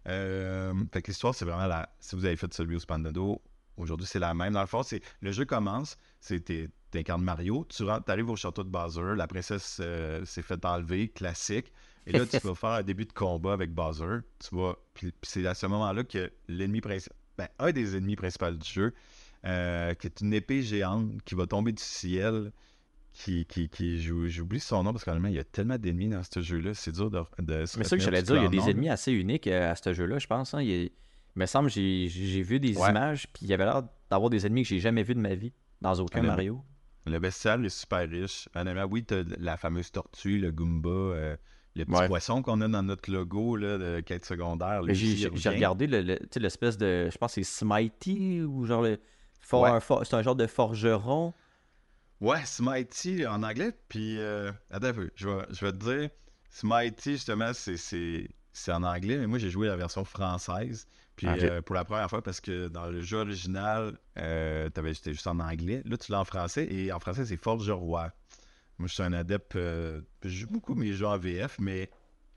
Euh, 0.08 0.73
fait 0.91 1.02
que 1.02 1.12
l'histoire, 1.12 1.34
c'est 1.34 1.45
vraiment 1.45 1.67
la. 1.67 1.89
Si 1.99 2.15
vous 2.15 2.25
avez 2.25 2.36
fait 2.36 2.54
celui 2.54 2.75
au 2.75 2.80
Nintendo, 2.80 3.41
aujourd'hui, 3.78 4.08
c'est 4.08 4.19
la 4.19 4.34
même. 4.34 4.54
Dans 4.54 4.62
le 4.62 4.67
fond, 4.67 4.84
c'est 4.84 5.02
le 5.21 5.32
jeu 5.32 5.45
commence, 5.45 5.97
c'est 6.19 6.43
t'incarnes 6.91 7.23
Mario, 7.23 7.65
tu 7.69 7.84
rentres, 7.84 8.10
arrives 8.10 8.30
au 8.30 8.36
château 8.36 8.63
de 8.63 8.69
Bowser, 8.69 9.15
la 9.15 9.28
princesse 9.28 9.78
euh, 9.82 10.25
s'est 10.25 10.41
fait 10.41 10.63
enlever, 10.65 11.10
classique. 11.10 11.71
Et 12.06 12.13
là, 12.13 12.25
tu 12.25 12.38
vas 12.43 12.56
faire 12.56 12.69
un 12.69 12.84
début 12.84 13.06
de 13.06 13.13
combat 13.13 13.54
avec 13.54 13.73
Bowser. 13.73 14.19
Tu 14.39 14.56
vas. 14.56 14.75
Puis, 14.93 15.12
puis 15.12 15.32
c'est 15.32 15.45
à 15.45 15.54
ce 15.54 15.65
moment-là 15.67 16.04
que 16.04 16.32
l'ennemi 16.47 16.82
principal. 16.82 17.15
Ben, 17.38 17.47
un 17.58 17.71
des 17.71 17.95
ennemis 17.95 18.17
principaux 18.17 18.52
du 18.52 18.69
jeu, 18.69 18.93
euh, 19.45 19.93
qui 19.93 20.08
est 20.08 20.21
une 20.21 20.34
épée 20.34 20.62
géante 20.62 21.21
qui 21.23 21.36
va 21.36 21.47
tomber 21.47 21.71
du 21.71 21.82
ciel 21.84 22.52
qui, 23.13 23.45
qui, 23.45 23.69
qui 23.69 24.02
j'ou- 24.02 24.28
j'oublie 24.28 24.60
son 24.60 24.84
nom 24.84 24.91
parce 24.93 25.04
qu'en 25.04 25.21
il 25.23 25.34
y 25.34 25.39
a 25.39 25.43
tellement 25.43 25.78
d'ennemis 25.78 26.10
dans 26.10 26.21
ce 26.23 26.41
jeu-là, 26.41 26.73
c'est 26.73 26.91
dur 26.91 27.10
de, 27.10 27.21
de 27.39 27.65
se 27.65 27.78
Mais 27.78 27.84
ça 27.84 27.97
que 27.97 28.04
j'allais 28.04 28.21
dire, 28.21 28.36
il 28.38 28.43
y 28.43 28.45
a 28.45 28.49
des 28.49 28.69
ennemis 28.69 28.89
assez 28.89 29.12
uniques 29.12 29.47
euh, 29.47 29.71
à 29.71 29.75
ce 29.75 29.93
jeu-là, 29.93 30.19
je 30.19 30.28
pense. 30.28 30.54
hein. 30.54 30.62
Il, 30.62 30.69
est- 30.71 30.91
il 31.36 31.39
me 31.39 31.45
semble 31.45 31.69
j'ai 31.69 32.08
j'ai 32.10 32.41
vu 32.41 32.60
des 32.60 32.78
Ouais. 32.78 32.89
images, 32.89 33.28
puis 33.34 33.45
il 33.45 33.49
y 33.49 33.54
avait 33.54 33.65
l'air 33.65 33.84
d'avoir 34.10 34.30
des 34.30 34.45
ennemis 34.45 34.63
que 34.63 34.69
j'ai 34.69 34.80
jamais 34.80 35.04
vus 35.04 35.15
de 35.15 35.19
ma 35.21 35.36
vie 35.36 35.54
dans 35.82 35.93
aucun 35.99 36.21
le- 36.21 36.28
Mario. 36.28 36.62
Le 37.06 37.17
bestial 37.19 37.65
est 37.65 37.69
super 37.69 38.08
riche. 38.10 38.49
Honnêtement, 38.56 38.86
oui, 38.89 39.04
t'as 39.04 39.23
la 39.39 39.58
fameuse 39.58 39.91
tortue, 39.91 40.38
le 40.39 40.52
Goomba, 40.52 40.89
euh, 40.89 41.38
le 41.75 41.86
petit 41.86 41.95
Ouais. 41.95 42.08
poisson 42.08 42.41
qu'on 42.41 42.60
a 42.62 42.67
dans 42.67 42.84
notre 42.84 43.10
logo 43.12 43.56
là, 43.56 43.78
de 43.78 43.99
quête 44.02 44.25
secondaire. 44.25 44.82
J'ai 44.91 45.49
regardé 45.49 45.88
le- 45.88 46.02
le- 46.02 46.19
l'espèce 46.38 46.78
de. 46.78 47.10
Je 47.12 47.17
pense 47.17 47.36
que 47.36 47.41
c'est 47.43 47.65
Smitey 47.65 48.41
ou 48.41 48.65
genre 48.65 48.82
le. 48.84 48.99
For- 49.50 49.62
Ouais. 49.62 49.70
un 49.70 49.80
for- 49.80 50.06
C'est 50.06 50.16
un 50.16 50.22
genre 50.22 50.36
de 50.36 50.48
forgeron. 50.48 51.34
Ouais, 52.22 52.44
Smitey 52.46 53.26
en 53.26 53.44
anglais. 53.44 53.72
Puis, 53.88 54.18
euh, 54.20 54.52
attends 54.70 54.88
un 54.88 54.94
peu, 54.94 55.10
je 55.16 55.28
vais, 55.30 55.46
je 55.52 55.66
vais 55.66 55.72
te 55.72 55.78
dire, 55.78 56.10
Smitey, 56.50 57.12
justement, 57.14 57.52
c'est, 57.54 58.28
en 58.72 58.84
anglais, 58.84 59.18
mais 59.18 59.28
moi, 59.28 59.40
j'ai 59.40 59.50
joué 59.50 59.68
la 59.68 59.78
version 59.78 60.04
française. 60.04 60.86
Puis, 61.16 61.28
Ok. 61.28 61.38
euh, 61.44 61.62
pour 61.62 61.76
la 61.76 61.86
première 61.86 62.10
fois, 62.10 62.22
parce 62.22 62.40
que 62.42 62.68
dans 62.68 62.88
le 62.88 63.02
jeu 63.02 63.18
original, 63.18 63.98
euh, 64.18 64.70
t'avais, 64.70 64.94
c'était 64.94 65.14
juste 65.14 65.28
en 65.28 65.40
anglais. 65.40 65.82
Là, 65.86 65.98
tu 65.98 66.12
l'as 66.12 66.20
en 66.20 66.26
français, 66.26 66.66
et 66.72 66.92
en 66.92 67.00
français, 67.00 67.26
c'est 67.26 67.38
Forgeroy. 67.38 68.12
Moi, 68.78 68.88
je 68.88 68.94
suis 68.94 69.04
un 69.04 69.14
adepte. 69.14 69.56
euh, 69.56 70.02
je 70.24 70.30
joue 70.30 70.48
beaucoup 70.48 70.76
mes 70.76 70.94
jeux 70.94 71.08
en 71.08 71.18
VF, 71.18 71.58
mais 71.60 71.90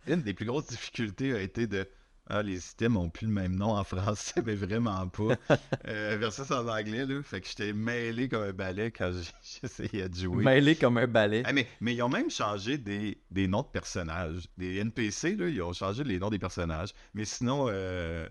une 0.07 0.23
des 0.23 0.35
plus 0.35 0.47
grosses 0.47 0.67
difficultés 0.69 1.33
a 1.35 1.41
été 1.41 1.67
de. 1.67 1.89
Ah, 2.29 2.43
les 2.43 2.71
items 2.71 2.97
ont 2.97 3.11
plus 3.11 3.27
le 3.27 3.33
même 3.33 3.57
nom 3.57 3.77
en 3.77 3.83
français, 3.85 4.41
mais 4.47 4.55
vraiment 4.55 5.09
pas. 5.09 5.35
euh, 5.89 6.17
versus 6.19 6.51
en 6.53 6.69
anglais, 6.69 7.05
là. 7.05 7.21
Fait 7.23 7.41
que 7.41 7.49
j'étais 7.49 7.73
mêlé 7.73 8.29
comme 8.29 8.45
un 8.45 8.53
balai 8.53 8.91
quand 8.93 9.11
j'essayais 9.63 10.09
de 10.09 10.15
jouer. 10.15 10.45
Mêlé 10.45 10.77
comme 10.77 10.99
un 10.99 11.09
balai. 11.09 11.43
Ah, 11.45 11.53
mais, 11.53 11.67
mais 11.81 11.95
ils 11.95 12.03
ont 12.03 12.09
même 12.09 12.31
changé 12.31 12.79
des, 12.79 13.19
des 13.31 13.49
noms 13.49 13.63
de 13.63 13.67
personnages. 13.67 14.49
Des 14.57 14.77
NPC, 14.79 15.35
là, 15.37 15.49
ils 15.49 15.61
ont 15.63 15.73
changé 15.73 16.05
les 16.05 16.19
noms 16.21 16.31
des 16.31 16.39
personnages. 16.39 16.91
Mais 17.13 17.25
sinon, 17.25 17.67
euh, 17.69 18.29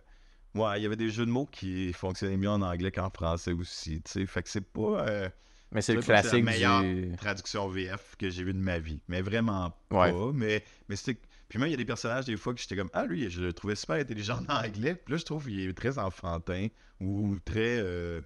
ouais, 0.56 0.80
il 0.80 0.84
y 0.84 0.86
avait 0.86 0.96
des 0.96 1.10
jeux 1.10 1.26
de 1.26 1.32
mots 1.32 1.46
qui 1.52 1.92
fonctionnaient 1.92 2.38
mieux 2.38 2.50
en 2.50 2.62
anglais 2.62 2.92
qu'en 2.92 3.10
français 3.10 3.52
aussi. 3.52 4.02
tu 4.02 4.12
sais. 4.12 4.26
Fait 4.26 4.42
que 4.42 4.50
c'est 4.50 4.62
pas 4.62 5.06
euh, 5.06 5.30
Mais 5.72 5.82
c'est 5.82 5.96
le 5.96 6.02
c'est 6.02 6.14
la 6.14 6.22
classique 6.22 6.46
meilleure 6.46 6.82
du. 6.82 7.14
traduction 7.18 7.68
VF 7.68 8.16
que 8.18 8.30
j'ai 8.30 8.44
vue 8.44 8.54
de 8.54 8.60
ma 8.60 8.80
vie. 8.80 9.02
Mais 9.10 9.22
vraiment 9.22 9.76
pas. 9.90 10.12
Ouais. 10.12 10.32
Mais, 10.34 10.64
mais 10.88 10.96
c'est. 10.96 11.18
Puis 11.52 11.60
même, 11.60 11.68
il 11.68 11.72
y 11.72 11.74
a 11.74 11.78
des 11.78 11.84
personnages, 11.86 12.24
des 12.26 12.38
fois, 12.38 12.54
que 12.54 12.62
j'étais 12.62 12.78
comme, 12.78 12.90
ah, 12.94 13.06
lui, 13.06 13.30
je 13.30 13.42
le 13.42 13.52
trouvais 13.52 13.76
super 13.76 13.98
intelligent 13.98 14.40
en 14.48 14.66
anglais. 14.66 14.96
Puis 14.96 15.12
là, 15.14 15.18
je 15.18 15.26
trouve 15.26 15.44
qu'il 15.46 15.60
est 15.60 15.74
très 15.74 15.98
enfantin 16.00 16.68
ou 17.02 17.38
très. 17.44 17.78
euh, 17.80 18.22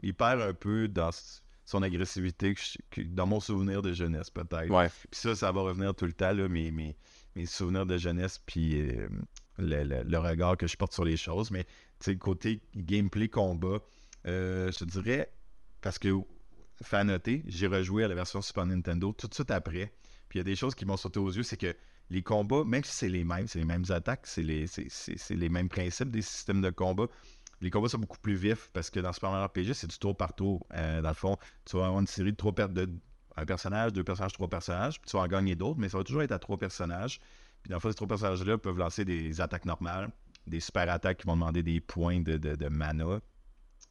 il 0.00 0.14
perd 0.14 0.40
un 0.40 0.54
peu 0.54 0.86
dans 0.86 1.10
son 1.64 1.82
agressivité, 1.82 2.54
que 2.54 2.60
je- 2.60 2.78
que- 2.90 3.00
dans 3.02 3.26
mon 3.26 3.40
souvenir 3.40 3.82
de 3.82 3.92
jeunesse, 3.92 4.30
peut-être. 4.30 4.70
Ouais. 4.70 4.88
Puis 5.10 5.20
ça, 5.20 5.34
ça 5.34 5.50
va 5.50 5.60
revenir 5.62 5.92
tout 5.92 6.04
le 6.06 6.12
temps, 6.12 6.32
là, 6.32 6.48
mes, 6.48 6.70
mes, 6.70 6.96
mes 7.34 7.46
souvenirs 7.46 7.84
de 7.84 7.98
jeunesse, 7.98 8.38
puis 8.46 8.80
euh, 8.80 9.08
le, 9.58 9.82
le- 9.82 10.04
le 10.04 10.18
regard 10.18 10.56
que 10.56 10.68
je 10.68 10.76
porte 10.76 10.92
sur 10.92 11.04
les 11.04 11.16
choses. 11.16 11.50
Mais, 11.50 11.64
tu 11.64 11.70
sais, 12.12 12.16
côté 12.16 12.62
gameplay 12.76 13.28
combat, 13.28 13.80
euh, 14.26 14.70
je 14.70 14.78
te 14.78 14.84
dirais, 14.84 15.32
parce 15.80 15.98
que, 15.98 16.10
fait 16.82 16.96
à 16.98 17.02
noter, 17.04 17.42
j'ai 17.48 17.66
rejoué 17.66 18.04
à 18.04 18.08
la 18.08 18.14
version 18.14 18.40
Super 18.40 18.64
Nintendo 18.66 19.12
tout 19.12 19.26
de 19.26 19.34
suite 19.34 19.50
après. 19.50 19.92
Puis 20.28 20.38
il 20.38 20.40
y 20.40 20.42
a 20.42 20.44
des 20.44 20.54
choses 20.56 20.76
qui 20.76 20.84
m'ont 20.86 20.96
sauté 20.96 21.18
aux 21.18 21.30
yeux, 21.32 21.42
c'est 21.42 21.56
que 21.56 21.74
les 22.10 22.22
combats, 22.22 22.64
même 22.64 22.84
si 22.84 22.92
c'est 22.92 23.08
les 23.08 23.24
mêmes, 23.24 23.46
c'est 23.46 23.58
les 23.58 23.64
mêmes 23.64 23.84
attaques, 23.90 24.26
c'est 24.26 24.42
les, 24.42 25.48
mêmes 25.48 25.68
principes 25.68 26.10
des 26.10 26.22
systèmes 26.22 26.62
de 26.62 26.70
combat, 26.70 27.06
les 27.60 27.70
combats 27.70 27.88
sont 27.88 27.98
beaucoup 27.98 28.18
plus 28.18 28.36
vifs 28.36 28.70
parce 28.72 28.90
que 28.90 29.00
dans 29.00 29.12
Super 29.12 29.30
Mario 29.30 29.46
RPG, 29.48 29.74
c'est 29.74 29.88
du 29.88 29.98
tour 29.98 30.16
par 30.16 30.32
tour. 30.34 30.66
Euh, 30.74 31.02
dans 31.02 31.08
le 31.08 31.14
fond, 31.14 31.36
tu 31.64 31.76
vas 31.76 31.86
avoir 31.86 32.00
une 32.00 32.06
série 32.06 32.32
de 32.32 32.36
trois 32.36 32.54
per- 32.54 32.68
de 32.68 32.88
un 33.36 33.46
personnage, 33.46 33.92
deux 33.92 34.02
personnages, 34.02 34.32
trois 34.32 34.48
personnages, 34.48 35.00
puis 35.00 35.10
tu 35.10 35.16
vas 35.16 35.22
en 35.22 35.28
gagner 35.28 35.54
d'autres, 35.54 35.78
mais 35.78 35.88
ça 35.88 35.98
va 35.98 36.04
toujours 36.04 36.22
être 36.22 36.32
à 36.32 36.38
trois 36.40 36.58
personnages. 36.58 37.20
Puis 37.62 37.70
dans 37.70 37.76
le 37.76 37.80
fond, 37.80 37.88
ces 37.88 37.94
trois 37.94 38.08
personnages-là 38.08 38.58
peuvent 38.58 38.78
lancer 38.78 39.04
des 39.04 39.40
attaques 39.40 39.64
normales, 39.64 40.10
des 40.46 40.60
super 40.60 40.90
attaques 40.90 41.18
qui 41.18 41.26
vont 41.26 41.34
demander 41.34 41.62
des 41.62 41.80
points 41.80 42.20
de 42.20 42.68
mana. 42.68 43.20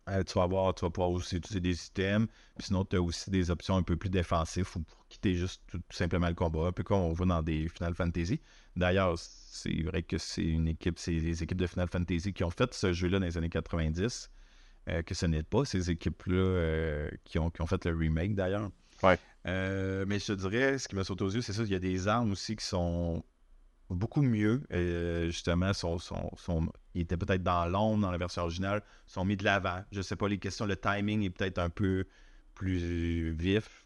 Euh, 0.10 0.24
tu 0.24 0.34
vas 0.36 0.44
avoir, 0.44 0.74
tu 0.74 0.86
vas 0.86 0.90
pouvoir 0.90 1.12
aussi 1.12 1.36
utiliser 1.36 1.60
des 1.60 1.86
items, 1.88 2.28
puis 2.56 2.68
sinon 2.68 2.86
tu 2.86 2.96
as 2.96 3.02
aussi 3.02 3.30
des 3.30 3.52
options 3.52 3.76
un 3.76 3.84
peu 3.84 3.98
plus 3.98 4.10
défensives 4.10 4.68
ou 4.76 4.80
pour 4.80 5.06
quitter 5.10 5.34
juste 5.34 5.62
tout, 5.68 5.80
tout 5.80 5.98
simplement 5.98 6.30
le 6.30 6.34
combat, 6.34 6.68
un 6.68 6.72
peu 6.72 6.84
comme 6.84 7.00
on 7.00 7.12
voit 7.12 7.26
dans 7.26 7.44
des 7.44 7.68
Final 7.68 7.94
Fantasy. 7.94 8.40
D'ailleurs, 8.76 9.18
c'est 9.18 9.84
vrai 9.84 10.04
que 10.04 10.18
c'est 10.18 10.46
une 10.46 10.70
équipe, 10.70 10.98
c'est 10.98 11.12
les 11.12 11.44
équipes 11.44 11.58
de 11.58 11.68
Final 11.68 11.90
Fantasy 11.90 12.32
qui 12.32 12.44
ont 12.46 12.50
fait 12.50 12.74
ce 12.74 12.94
jeu-là 12.94 13.20
dans 13.20 13.26
les 13.26 13.38
années 13.38 13.50
90, 13.50 14.30
euh, 14.90 15.02
que 15.02 15.14
ce 15.14 15.26
n'est 15.26 15.44
pas 15.44 15.66
ces 15.66 15.92
équipes-là 15.92 16.36
euh, 16.36 17.10
qui, 17.26 17.38
ont, 17.38 17.50
qui 17.50 17.62
ont 17.62 17.68
fait 17.68 17.84
le 17.86 17.96
remake 17.98 18.34
d'ailleurs. 18.34 18.70
Ouais. 19.04 19.20
Mais 19.46 20.20
je 20.20 20.28
te 20.28 20.32
dirais, 20.34 20.78
ce 20.78 20.88
qui 20.88 20.96
me 20.96 21.04
saute 21.04 21.22
aux 21.22 21.30
yeux, 21.30 21.42
c'est 21.42 21.54
ça, 21.54 21.64
il 21.64 21.72
y 21.72 21.76
a 21.76 21.80
des 21.80 22.08
armes 22.08 22.32
aussi 22.32 22.56
qui 22.56 22.66
sont 22.66 23.24
beaucoup 23.90 24.22
mieux. 24.22 24.64
euh, 24.74 25.28
justement, 25.28 25.74
sont, 25.74 25.98
sont, 26.00 26.30
sont- 26.38 26.68
ils 26.94 27.02
étaient 27.02 27.18
peut-être 27.18 27.44
dans 27.44 27.66
l'ombre 27.68 28.02
dans 28.04 28.12
la 28.12 28.18
version 28.18 28.44
originale, 28.44 28.82
sont 29.08 29.26
mis 29.26 29.38
de 29.38 29.44
l'avant. 29.44 29.84
Je 29.92 30.02
sais 30.02 30.16
pas 30.16 30.28
les 30.28 30.40
questions, 30.40 30.66
le 30.66 30.76
timing 30.76 31.24
est 31.24 31.30
peut-être 31.30 31.60
un 31.60 31.70
peu 31.70 32.06
plus 32.56 33.32
vif, 33.34 33.86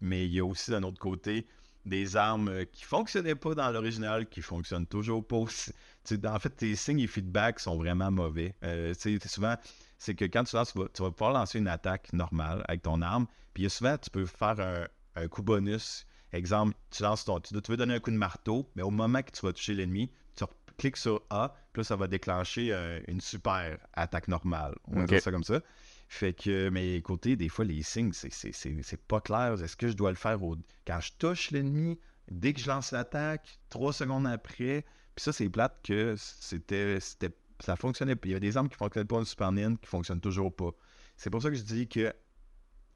mais 0.00 0.26
il 0.26 0.32
y 0.34 0.40
a 0.40 0.44
aussi 0.44 0.70
d'un 0.70 0.82
autre 0.82 0.98
côté 1.00 1.46
des 1.84 2.16
armes 2.16 2.48
euh, 2.48 2.64
qui 2.64 2.84
fonctionnaient 2.84 3.34
pas 3.36 3.54
dans 3.54 3.70
l'original, 3.70 4.28
qui 4.28 4.42
fonctionnent 4.42 4.86
toujours 4.86 5.26
pas. 5.26 5.36
en 5.36 6.38
fait, 6.38 6.50
tes 6.50 6.74
signes 6.76 7.00
et 7.00 7.06
feedbacks 7.06 7.60
sont 7.60 7.76
vraiment 7.76 8.10
mauvais. 8.10 8.54
Euh, 8.64 8.92
souvent, 9.26 9.54
c'est 9.98 10.14
que 10.14 10.24
quand 10.24 10.44
tu 10.44 10.56
lances, 10.56 10.72
tu 10.72 10.78
vas, 10.78 10.88
tu 10.92 11.02
vas 11.02 11.10
pouvoir 11.10 11.32
lancer 11.32 11.58
une 11.58 11.68
attaque 11.68 12.12
normale 12.12 12.64
avec 12.68 12.82
ton 12.82 13.00
arme, 13.02 13.26
puis 13.54 13.64
il 13.64 13.70
souvent, 13.70 13.96
tu 13.98 14.10
peux 14.10 14.26
faire 14.26 14.58
un, 14.60 14.86
un 15.22 15.28
coup 15.28 15.42
bonus. 15.42 16.06
Exemple, 16.32 16.74
tu 16.90 17.02
lances 17.02 17.24
ton. 17.24 17.40
Tu, 17.40 17.54
tu 17.60 17.70
veux 17.70 17.76
donner 17.76 17.94
un 17.94 18.00
coup 18.00 18.10
de 18.10 18.16
marteau, 18.16 18.68
mais 18.74 18.82
au 18.82 18.90
moment 18.90 19.22
que 19.22 19.30
tu 19.30 19.44
vas 19.46 19.52
toucher 19.52 19.74
l'ennemi, 19.74 20.10
tu 20.34 20.44
cliques 20.76 20.96
sur 20.98 21.22
A, 21.30 21.54
puis 21.72 21.80
là, 21.80 21.84
ça 21.84 21.96
va 21.96 22.06
déclencher 22.06 22.72
euh, 22.72 23.00
une 23.08 23.20
super 23.20 23.78
attaque 23.94 24.28
normale. 24.28 24.74
On 24.88 24.92
va 25.00 25.06
dire 25.06 25.22
ça 25.22 25.30
comme 25.30 25.44
ça. 25.44 25.60
Fait 26.08 26.32
que, 26.34 26.68
mais 26.68 27.00
côté, 27.02 27.36
des 27.36 27.48
fois, 27.48 27.64
les 27.64 27.82
signes, 27.82 28.12
c'est- 28.12 28.96
pas 29.08 29.20
clair. 29.20 29.54
Est-ce 29.62 29.76
que 29.76 29.88
je 29.88 29.94
dois 29.94 30.10
le 30.10 30.16
faire 30.16 30.42
au- 30.42 30.56
quand 30.86 31.00
je 31.00 31.12
touche 31.18 31.50
l'ennemi, 31.50 31.98
dès 32.30 32.52
que 32.52 32.60
je 32.60 32.68
lance 32.68 32.92
l'attaque, 32.92 33.58
trois 33.70 33.92
secondes 33.92 34.26
après? 34.26 34.84
Puis 35.14 35.22
ça, 35.22 35.32
c'est 35.32 35.48
plate 35.48 35.78
que 35.82 36.14
c'était, 36.18 37.00
c'était, 37.00 37.30
ça 37.60 37.74
fonctionnait 37.76 38.16
pas. 38.16 38.28
Il 38.28 38.32
y 38.32 38.34
a 38.34 38.40
des 38.40 38.56
armes 38.56 38.68
qui 38.68 38.76
fonctionnent 38.76 39.06
pas 39.06 39.16
au 39.16 39.24
Super 39.24 39.50
Nintendo 39.52 39.78
qui 39.80 39.86
fonctionnent 39.88 40.20
toujours 40.20 40.54
pas. 40.54 40.70
C'est 41.16 41.30
pour 41.30 41.40
ça 41.42 41.48
que 41.48 41.56
je 41.56 41.62
dis 41.62 41.88
que 41.88 42.12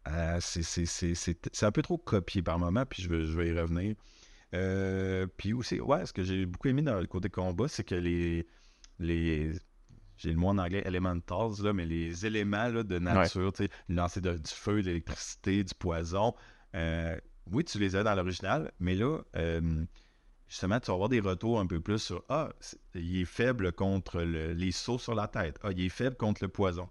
euh, 0.08 0.38
c'est, 0.40 1.64
un 1.64 1.72
peu 1.72 1.82
trop 1.82 1.98
copié 1.98 2.42
par 2.42 2.58
moment, 2.58 2.84
puis 2.86 3.02
je 3.02 3.08
vais, 3.08 3.24
je 3.24 3.36
vais 3.36 3.48
y 3.48 3.58
revenir. 3.58 3.94
Euh, 4.54 5.26
puis 5.36 5.52
aussi, 5.52 5.80
ouais, 5.80 6.06
ce 6.06 6.12
que 6.12 6.22
j'ai 6.22 6.46
beaucoup 6.46 6.68
aimé 6.68 6.82
dans 6.82 6.98
le 7.00 7.06
côté 7.06 7.28
combat, 7.28 7.68
c'est 7.68 7.84
que 7.84 7.94
les, 7.94 8.46
les 8.98 9.52
j'ai 10.16 10.30
le 10.30 10.36
mot 10.36 10.48
en 10.48 10.58
anglais 10.58 10.82
elementals, 10.84 11.62
là, 11.62 11.72
mais 11.72 11.86
les 11.86 12.26
éléments 12.26 12.68
là, 12.68 12.82
de 12.82 12.98
nature, 12.98 13.52
tu 13.52 13.64
sais, 13.64 13.70
lancer 13.88 14.20
de- 14.20 14.36
du 14.36 14.50
feu, 14.50 14.82
de 14.82 14.86
l'électricité, 14.88 15.64
du 15.64 15.74
poison, 15.74 16.34
euh, 16.74 17.18
oui, 17.50 17.64
tu 17.64 17.78
les 17.78 17.96
as 17.96 18.02
dans 18.02 18.14
l'original, 18.14 18.70
mais 18.80 18.94
là, 18.94 19.18
euh, 19.36 19.84
justement, 20.48 20.78
tu 20.80 20.88
vas 20.88 20.94
avoir 20.94 21.08
des 21.08 21.20
retours 21.20 21.58
un 21.60 21.66
peu 21.66 21.80
plus 21.80 21.98
sur 21.98 22.24
Ah, 22.28 22.50
il 22.94 23.22
est 23.22 23.24
faible 23.24 23.72
contre 23.72 24.20
le- 24.22 24.52
les 24.52 24.72
sauts 24.72 24.98
sur 24.98 25.14
la 25.14 25.26
tête. 25.28 25.58
Ah, 25.62 25.70
il 25.72 25.80
est 25.80 25.88
faible 25.88 26.16
contre 26.16 26.42
le 26.44 26.48
poison. 26.48 26.88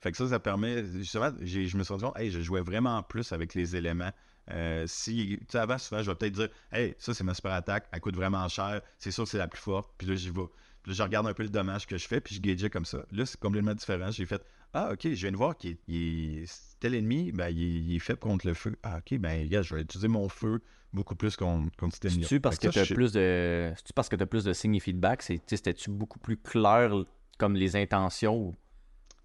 Fait 0.00 0.10
que 0.12 0.16
ça, 0.16 0.28
ça 0.28 0.38
permet. 0.38 0.84
Justement, 0.84 1.30
je 1.40 1.76
me 1.76 1.82
suis 1.82 1.92
rendu 1.92 2.04
compte, 2.04 2.18
hey, 2.18 2.30
je 2.30 2.40
jouais 2.40 2.60
vraiment 2.60 3.02
plus 3.02 3.32
avec 3.32 3.54
les 3.54 3.76
éléments. 3.76 4.10
Euh, 4.52 4.84
si, 4.86 5.38
tu 5.40 5.46
sais, 5.50 5.58
avant, 5.58 5.76
souvent, 5.78 6.02
je 6.02 6.10
vais 6.10 6.14
peut-être 6.14 6.34
dire, 6.34 6.48
hey, 6.72 6.94
ça, 6.98 7.12
c'est 7.14 7.24
ma 7.24 7.34
super 7.34 7.52
attaque, 7.52 7.88
elle 7.90 8.00
coûte 8.00 8.14
vraiment 8.14 8.46
cher, 8.48 8.80
c'est 8.98 9.10
sûr 9.10 9.24
que 9.24 9.30
c'est 9.30 9.38
la 9.38 9.48
plus 9.48 9.60
forte, 9.60 9.90
puis 9.98 10.06
là, 10.06 10.14
j'y 10.14 10.30
vais. 10.30 10.42
Puis 10.82 10.92
là, 10.92 10.94
je 10.94 11.02
regarde 11.02 11.26
un 11.26 11.32
peu 11.34 11.42
le 11.42 11.48
dommage 11.48 11.84
que 11.86 11.98
je 11.98 12.06
fais, 12.06 12.20
puis 12.20 12.36
je 12.36 12.40
gageais 12.40 12.70
comme 12.70 12.84
ça. 12.84 13.04
Là, 13.10 13.26
c'est 13.26 13.40
complètement 13.40 13.74
différent. 13.74 14.12
J'ai 14.12 14.24
fait, 14.24 14.40
ah, 14.72 14.90
ok, 14.92 15.00
je 15.02 15.08
viens 15.14 15.32
de 15.32 15.36
voir 15.36 15.56
qu'il 15.56 15.76
est, 15.88 16.76
tel 16.78 16.94
ennemi, 16.94 17.32
ben, 17.32 17.48
il, 17.48 17.60
est- 17.60 17.80
il 17.80 17.96
est 17.96 17.98
faible 17.98 18.20
contre 18.20 18.46
le 18.46 18.54
feu. 18.54 18.76
Ah, 18.84 18.98
ok, 18.98 19.18
ben, 19.18 19.48
gars, 19.48 19.62
je 19.62 19.74
vais 19.74 19.80
utiliser 19.82 20.06
mon 20.08 20.28
feu 20.28 20.60
beaucoup 20.92 21.16
plus 21.16 21.34
contre, 21.36 21.74
contre 21.76 21.94
cet 21.94 22.04
ennemi. 22.04 22.22
C'est-tu 22.22 22.40
parce 22.40 22.58
que 22.58 22.68
tu 22.68 22.78
as 22.78 22.86
plus 22.86 23.12
de. 23.12 23.72
Parce 23.96 24.08
que 24.08 24.14
tu 24.14 24.26
plus 24.26 24.44
de 24.44 24.52
signes 24.52 24.76
et 24.76 24.80
feedback? 24.80 25.22
C'est- 25.22 25.38
tu 25.38 25.42
sais, 25.48 25.56
C'était-tu 25.56 25.90
beaucoup 25.90 26.20
plus 26.20 26.36
clair 26.36 26.92
comme 27.38 27.54
les 27.56 27.74
intentions 27.74 28.36
ou 28.36 28.54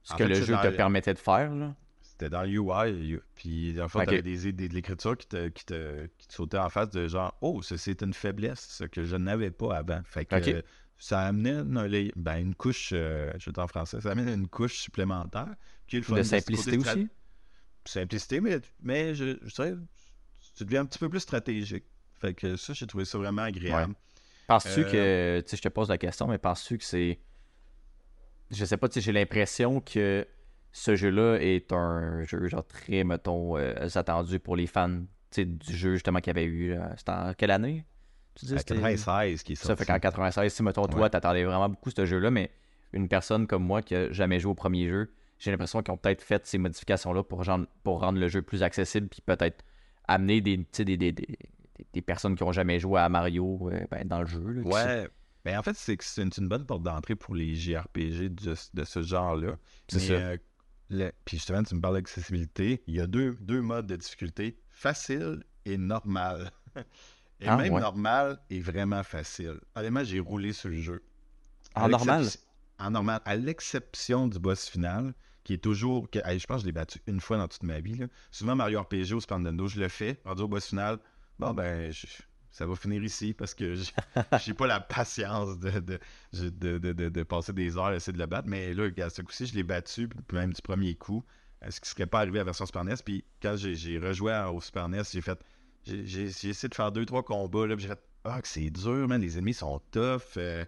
ce 0.04 0.14
En 0.14 0.18
que 0.18 0.24
fait, 0.24 0.30
le 0.30 0.36
jeu 0.36 0.56
te 0.62 0.68
permettait 0.76 1.14
de 1.14 1.20
faire? 1.20 1.54
Là? 1.54 1.76
C'était 2.02 2.30
dans 2.30 2.43
le 2.43 2.49
UI, 2.49 3.20
puis 3.36 3.82
en 3.82 3.88
fait, 3.89 4.06
t'avais 4.06 4.22
des, 4.22 4.52
des, 4.52 4.68
de 4.70 4.74
l'écriture 4.74 5.18
qui 5.18 5.28
te, 5.28 5.47
qui, 5.49 5.66
te, 5.66 6.06
qui 6.18 6.28
te 6.28 6.34
sautait 6.34 6.58
en 6.60 6.70
face 6.70 6.89
de 6.91 7.08
genre, 7.08 7.36
oh, 7.41 7.62
c'est 7.62 8.02
une 8.02 8.14
faiblesse, 8.14 8.60
ce 8.60 8.84
que 8.84 9.04
je 9.04 9.16
n'avais 9.16 9.52
pas 9.52 9.78
avant. 9.78 10.02
Fait 10.06 10.26
que 10.26 10.64
ça 10.97 11.22
amenait 11.22 11.54
une, 11.54 12.12
ben, 12.16 12.38
une 12.38 12.54
couche, 12.54 12.91
euh, 12.93 13.32
je 13.39 13.49
en 13.58 13.68
français, 13.68 13.99
ça 14.02 14.12
amène 14.12 14.30
une 14.30 14.47
couche 14.47 14.78
supplémentaire. 14.78 15.56
Qui 15.88 15.95
est 15.97 15.99
le 15.99 16.06
fun 16.06 16.16
De 16.16 16.24
simplicité 16.24 16.78
aussi? 16.78 17.08
Simplicité, 17.86 18.39
mais, 18.39 18.60
mais 18.84 19.16
je, 19.16 19.38
je 19.41 19.54
dirais, 19.56 19.74
tu 20.56 20.64
deviens 20.64 20.82
un 20.82 20.86
petit 20.86 20.99
peu 20.99 21.10
plus 21.10 21.22
stratégique. 21.22 21.86
Fait 22.20 22.36
que 22.36 22.56
ça, 22.56 22.74
j'ai 22.74 22.86
trouvé 22.86 23.06
ça 23.06 23.18
vraiment 23.18 23.41
agréable. 23.41 23.95
Penses-tu 24.45 24.82
Euh, 24.82 24.91
que. 24.91 25.41
Tu 25.41 25.49
sais, 25.49 25.58
je 25.58 25.62
te 25.64 25.70
pose 25.70 25.89
la 25.89 25.97
question, 25.97 26.28
mais 26.28 26.38
penses-tu 26.38 26.78
que 26.78 26.84
c'est. 26.84 27.20
Je 28.52 28.66
sais 28.66 28.78
pas, 28.78 28.88
tu 28.89 28.95
sais, 28.95 29.02
j'ai 29.02 29.12
l'impression 29.12 29.80
que 29.82 30.28
ce 30.72 30.95
jeu-là 30.95 31.38
est 31.41 31.72
un 31.74 32.24
jeu, 32.24 32.47
genre, 32.47 32.66
très, 32.66 33.04
mettons, 33.04 33.58
euh, 33.58 33.74
attendu 33.95 34.39
pour 34.39 34.56
les 34.56 34.68
fans 34.68 35.02
du 35.36 35.76
jeu, 35.76 35.93
justement, 35.93 36.20
qu'il 36.20 36.28
y 36.28 36.38
avait 36.38 36.43
eu. 36.45 36.76
là. 36.76 36.93
C'était 36.97 37.12
en 37.12 37.34
quelle 37.34 37.52
année? 37.52 37.86
Tu 38.36 38.45
dis 38.45 38.54
À 38.54 38.58
c'était- 38.60 38.76
96 38.76 39.43
qui 39.43 39.54
est 39.54 39.56
Ça 39.56 39.76
fait 39.76 39.86
qu'en 39.86 39.99
96, 39.99 40.54
si 40.54 40.64
mettons, 40.64 40.86
toi, 40.88 41.02
Ouais. 41.02 41.10
t'attendais 41.10 41.43
vraiment 41.43 41.70
beaucoup 41.70 41.89
ce 41.89 42.06
jeu-là, 42.06 42.32
mais 42.32 42.49
une 42.93 43.08
personne 43.08 43.47
comme 43.47 43.64
moi 43.64 43.82
qui 43.82 43.95
a 43.95 44.12
jamais 44.12 44.39
joué 44.39 44.52
au 44.52 44.56
premier 44.56 44.88
jeu, 44.89 45.14
j'ai 45.39 45.52
l'impression 45.52 45.82
qu'ils 45.82 45.93
ont 45.93 45.97
peut-être 45.97 46.22
fait 46.22 46.45
ces 46.45 46.58
modifications-là 46.58 47.24
pour, 47.24 47.43
rendre- 47.45 47.68
pour 47.84 47.99
rendre 48.02 48.20
le 48.20 48.28
jeu 48.28 48.41
plus 48.41 48.64
accessible, 48.64 49.08
puis 49.08 49.22
peut-être 49.26 49.64
amener 50.08 50.41
des, 50.41 50.58
des, 50.58 50.97
des, 50.97 51.12
des, 51.14 52.02
personnes 52.02 52.36
qui 52.36 52.43
ont 52.43 52.52
jamais 52.52 52.80
joué 52.80 52.99
à 52.99 53.08
Mario 53.10 53.70
euh, 53.72 53.80
ben, 53.89 54.06
dans 54.08 54.20
le 54.22 54.28
jeu. 54.28 54.41
là, 54.45 54.62
Ouais. 54.64 55.08
Ben, 55.46 55.58
en 55.58 55.64
fait, 55.64 55.76
c'est 55.76 55.98
que 55.98 56.04
c'est 56.04 56.22
une, 56.22 56.30
une 56.38 56.48
bonne 56.48 56.66
porte 56.66 56.84
d'entrée 56.84 57.16
pour 57.16 57.34
les 57.36 57.56
JRPG 57.56 58.30
de, 58.30 58.56
de 58.74 58.84
ce 58.84 59.02
genre-là. 59.02 59.58
C'est 59.88 59.98
Mais, 59.98 60.08
ça. 60.08 60.14
euh, 60.14 60.38
le- 60.89 61.12
puis 61.26 61.38
justement, 61.38 61.64
tu 61.64 61.74
me 61.76 61.82
parles 61.82 61.96
d'accessibilité. 61.96 62.84
Il 62.88 62.96
y 62.96 63.00
a 63.02 63.08
deux, 63.08 63.38
deux 63.42 63.62
modes 63.62 63.88
de 63.88 63.96
difficulté, 63.96 64.58
facile 64.70 65.44
et 65.66 65.78
normal. 65.78 66.52
et 67.39 67.48
Ah, 67.48 67.58
même 67.58 67.74
ouais. 67.74 67.82
normal 67.82 68.39
est 68.50 68.60
vraiment 68.60 69.02
facile. 69.04 69.60
Honnêtement, 69.76 70.04
j'ai 70.04 70.20
roulé 70.20 70.54
sur 70.54 70.70
le 70.70 70.80
jeu. 70.80 71.02
En 71.76 71.88
normal? 71.89 72.28
En 72.78 72.92
normal, 72.92 73.22
à 73.26 73.36
l'exception 73.36 74.28
du 74.28 74.38
boss 74.39 74.68
final, 74.70 75.14
qui 75.44 75.54
est 75.54 75.58
toujours. 75.64 76.10
que- 76.10 76.20
je 76.20 76.46
pense 76.46 76.58
que 76.58 76.62
je 76.62 76.66
l'ai 76.68 76.72
battu 76.72 77.00
une 77.08 77.20
fois 77.20 77.38
dans 77.38 77.48
toute 77.48 77.64
ma 77.64 77.80
vie. 77.80 77.96
là. 77.96 78.06
Souvent, 78.32 78.56
Mario 78.56 78.82
RPG 78.82 79.14
ou 79.14 79.22
Super 79.22 79.39
Nintendo, 79.39 79.68
je 79.68 79.80
le 79.80 79.88
fais. 79.88 80.20
Rendu 80.26 80.44
au 80.44 80.48
boss 80.48 80.68
final, 80.68 81.00
bon, 81.39 81.54
ben, 81.54 81.92
je- 81.92 82.06
ça 82.52 82.66
va 82.66 82.76
finir 82.76 83.04
ici 83.04 83.34
parce 83.34 83.54
que 83.54 83.76
j'ai 84.43 84.54
pas 84.54 84.68
la 84.68 84.80
patience 84.80 85.58
de, 85.60 85.70
de, 85.80 85.99
de, 86.34 86.78
de- 86.93 87.10
de- 87.10 87.24
passer 87.24 87.54
des 87.54 87.78
heures 87.78 87.86
à 87.86 87.95
essayer 87.95 88.14
de 88.14 88.20
le 88.20 88.26
battre. 88.26 88.47
Mais 88.47 88.74
là, 88.74 88.89
à 89.06 89.10
ce 89.10 89.22
coup-ci, 89.22 89.45
je 89.45 89.56
l'ai 89.56 89.64
battu, 89.64 90.08
puis 90.10 90.38
même 90.38 90.54
du 90.54 90.62
premier 90.62 90.95
coup. 90.95 91.24
Ce 91.70 91.80
qui 91.80 91.89
serait 91.89 92.08
pas 92.08 92.20
arrivé 92.22 92.39
à 92.39 92.41
la 92.41 92.45
version 92.45 92.66
Super 92.66 92.84
NES? 92.84 92.95
Puis 93.06 93.24
quand 93.41 93.56
j'ai 93.56 93.99
rejoué 93.99 94.34
au 94.52 94.60
Super 94.62 94.89
NES, 94.89 95.04
j'ai 95.12 95.22
fait. 95.22 95.39
J'ai 95.86 96.24
essayé 96.24 96.54
de 96.70 96.76
faire 96.76 96.91
deux, 96.91 97.06
trois 97.06 97.24
combats. 97.24 97.68
Là, 97.68 97.76
puis 97.76 97.84
j'ai 97.84 97.89
fait. 97.89 98.02
Ah, 98.24 98.41
que 98.41 98.47
c'est 98.47 98.70
dur, 98.70 99.08
man. 99.08 99.22
Les 99.22 99.38
ennemis 99.38 99.54
sont 99.54 99.80
tough. 99.91 100.38
euh, 100.38 100.66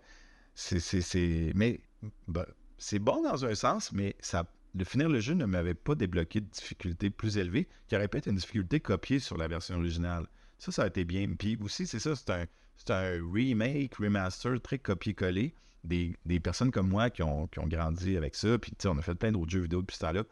c'est. 0.56 1.52
Mais 1.56 1.80
ben, 2.28 2.46
c'est 2.78 3.00
bon 3.00 3.22
dans 3.24 3.46
un 3.46 3.56
sens, 3.56 3.92
mais 3.92 4.16
ça, 4.20 4.46
de 4.76 4.84
finir 4.84 5.10
le 5.10 5.20
jeu 5.20 5.34
ne 5.34 5.46
m'avait 5.46 5.74
pas 5.74 5.96
débloqué 5.96 6.42
de 6.42 6.48
difficulté 6.48 7.10
plus 7.10 7.38
élevée, 7.38 7.68
qui 7.88 7.96
aurait 7.96 8.08
pu 8.08 8.18
être 8.18 8.28
une 8.28 8.36
difficulté 8.36 8.80
copiée 8.80 9.20
sur 9.20 9.38
la 9.38 9.48
version 9.48 9.76
originale. 9.78 10.28
Ça, 10.60 10.72
ça 10.72 10.84
a 10.84 10.88
été 10.88 11.06
bien. 11.06 11.28
Puis 11.38 11.58
aussi, 11.62 11.88
c'est 11.88 12.00
ça, 12.00 12.16
c'est 12.16 12.30
un, 12.30 12.46
c'est 12.78 12.92
un 12.92 13.20
remake, 13.32 13.96
remaster 13.96 14.62
très 14.62 14.80
copié-collé. 14.80 15.54
Des, 15.84 16.16
des 16.26 16.40
personnes 16.40 16.72
comme 16.72 16.88
moi 16.88 17.10
qui 17.10 17.24
ont, 17.24 17.48
qui 17.48 17.60
ont 17.60 17.68
grandi 17.68 18.16
avec 18.16 18.36
ça, 18.36 18.58
puis 18.58 18.72
tu 18.72 18.78
sais, 18.84 18.88
on 18.88 18.98
a 18.98 19.02
fait 19.02 19.16
plein 19.16 19.34
d'autres 19.34 19.52
jeux 19.52 19.60
vidéo 19.60 19.82
depuis 19.82 19.96
ce 19.96 20.00
temps-là. 20.00 20.24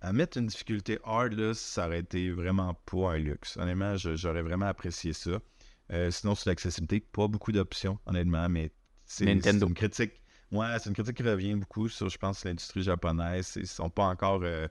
À 0.00 0.12
mettre 0.12 0.36
une 0.36 0.48
difficulté 0.48 0.98
hard, 1.04 1.34
là, 1.34 1.54
ça 1.54 1.86
aurait 1.86 2.00
été 2.00 2.32
vraiment 2.32 2.74
pas 2.74 3.12
un 3.12 3.18
luxe. 3.18 3.56
Honnêtement, 3.56 3.96
j'aurais 3.96 4.42
vraiment 4.42 4.66
apprécié 4.66 5.12
ça. 5.12 5.38
Euh, 5.92 6.10
sinon, 6.10 6.34
sur 6.34 6.50
l'accessibilité, 6.50 6.98
pas 6.98 7.28
beaucoup 7.28 7.52
d'options, 7.52 8.00
honnêtement, 8.04 8.48
mais 8.48 8.72
c'est 9.06 9.26
une 9.26 9.74
critique. 9.74 10.20
Ouais, 10.50 10.66
c'est 10.80 10.88
une 10.88 10.94
critique 10.94 11.16
qui 11.16 11.22
revient 11.22 11.54
beaucoup 11.54 11.88
sur, 11.88 12.08
je 12.08 12.18
pense, 12.18 12.44
l'industrie 12.44 12.82
japonaise. 12.82 13.52
Ils 13.54 13.66
sont 13.66 13.90
pas 13.90 14.06
encore 14.06 14.40
euh, 14.42 14.66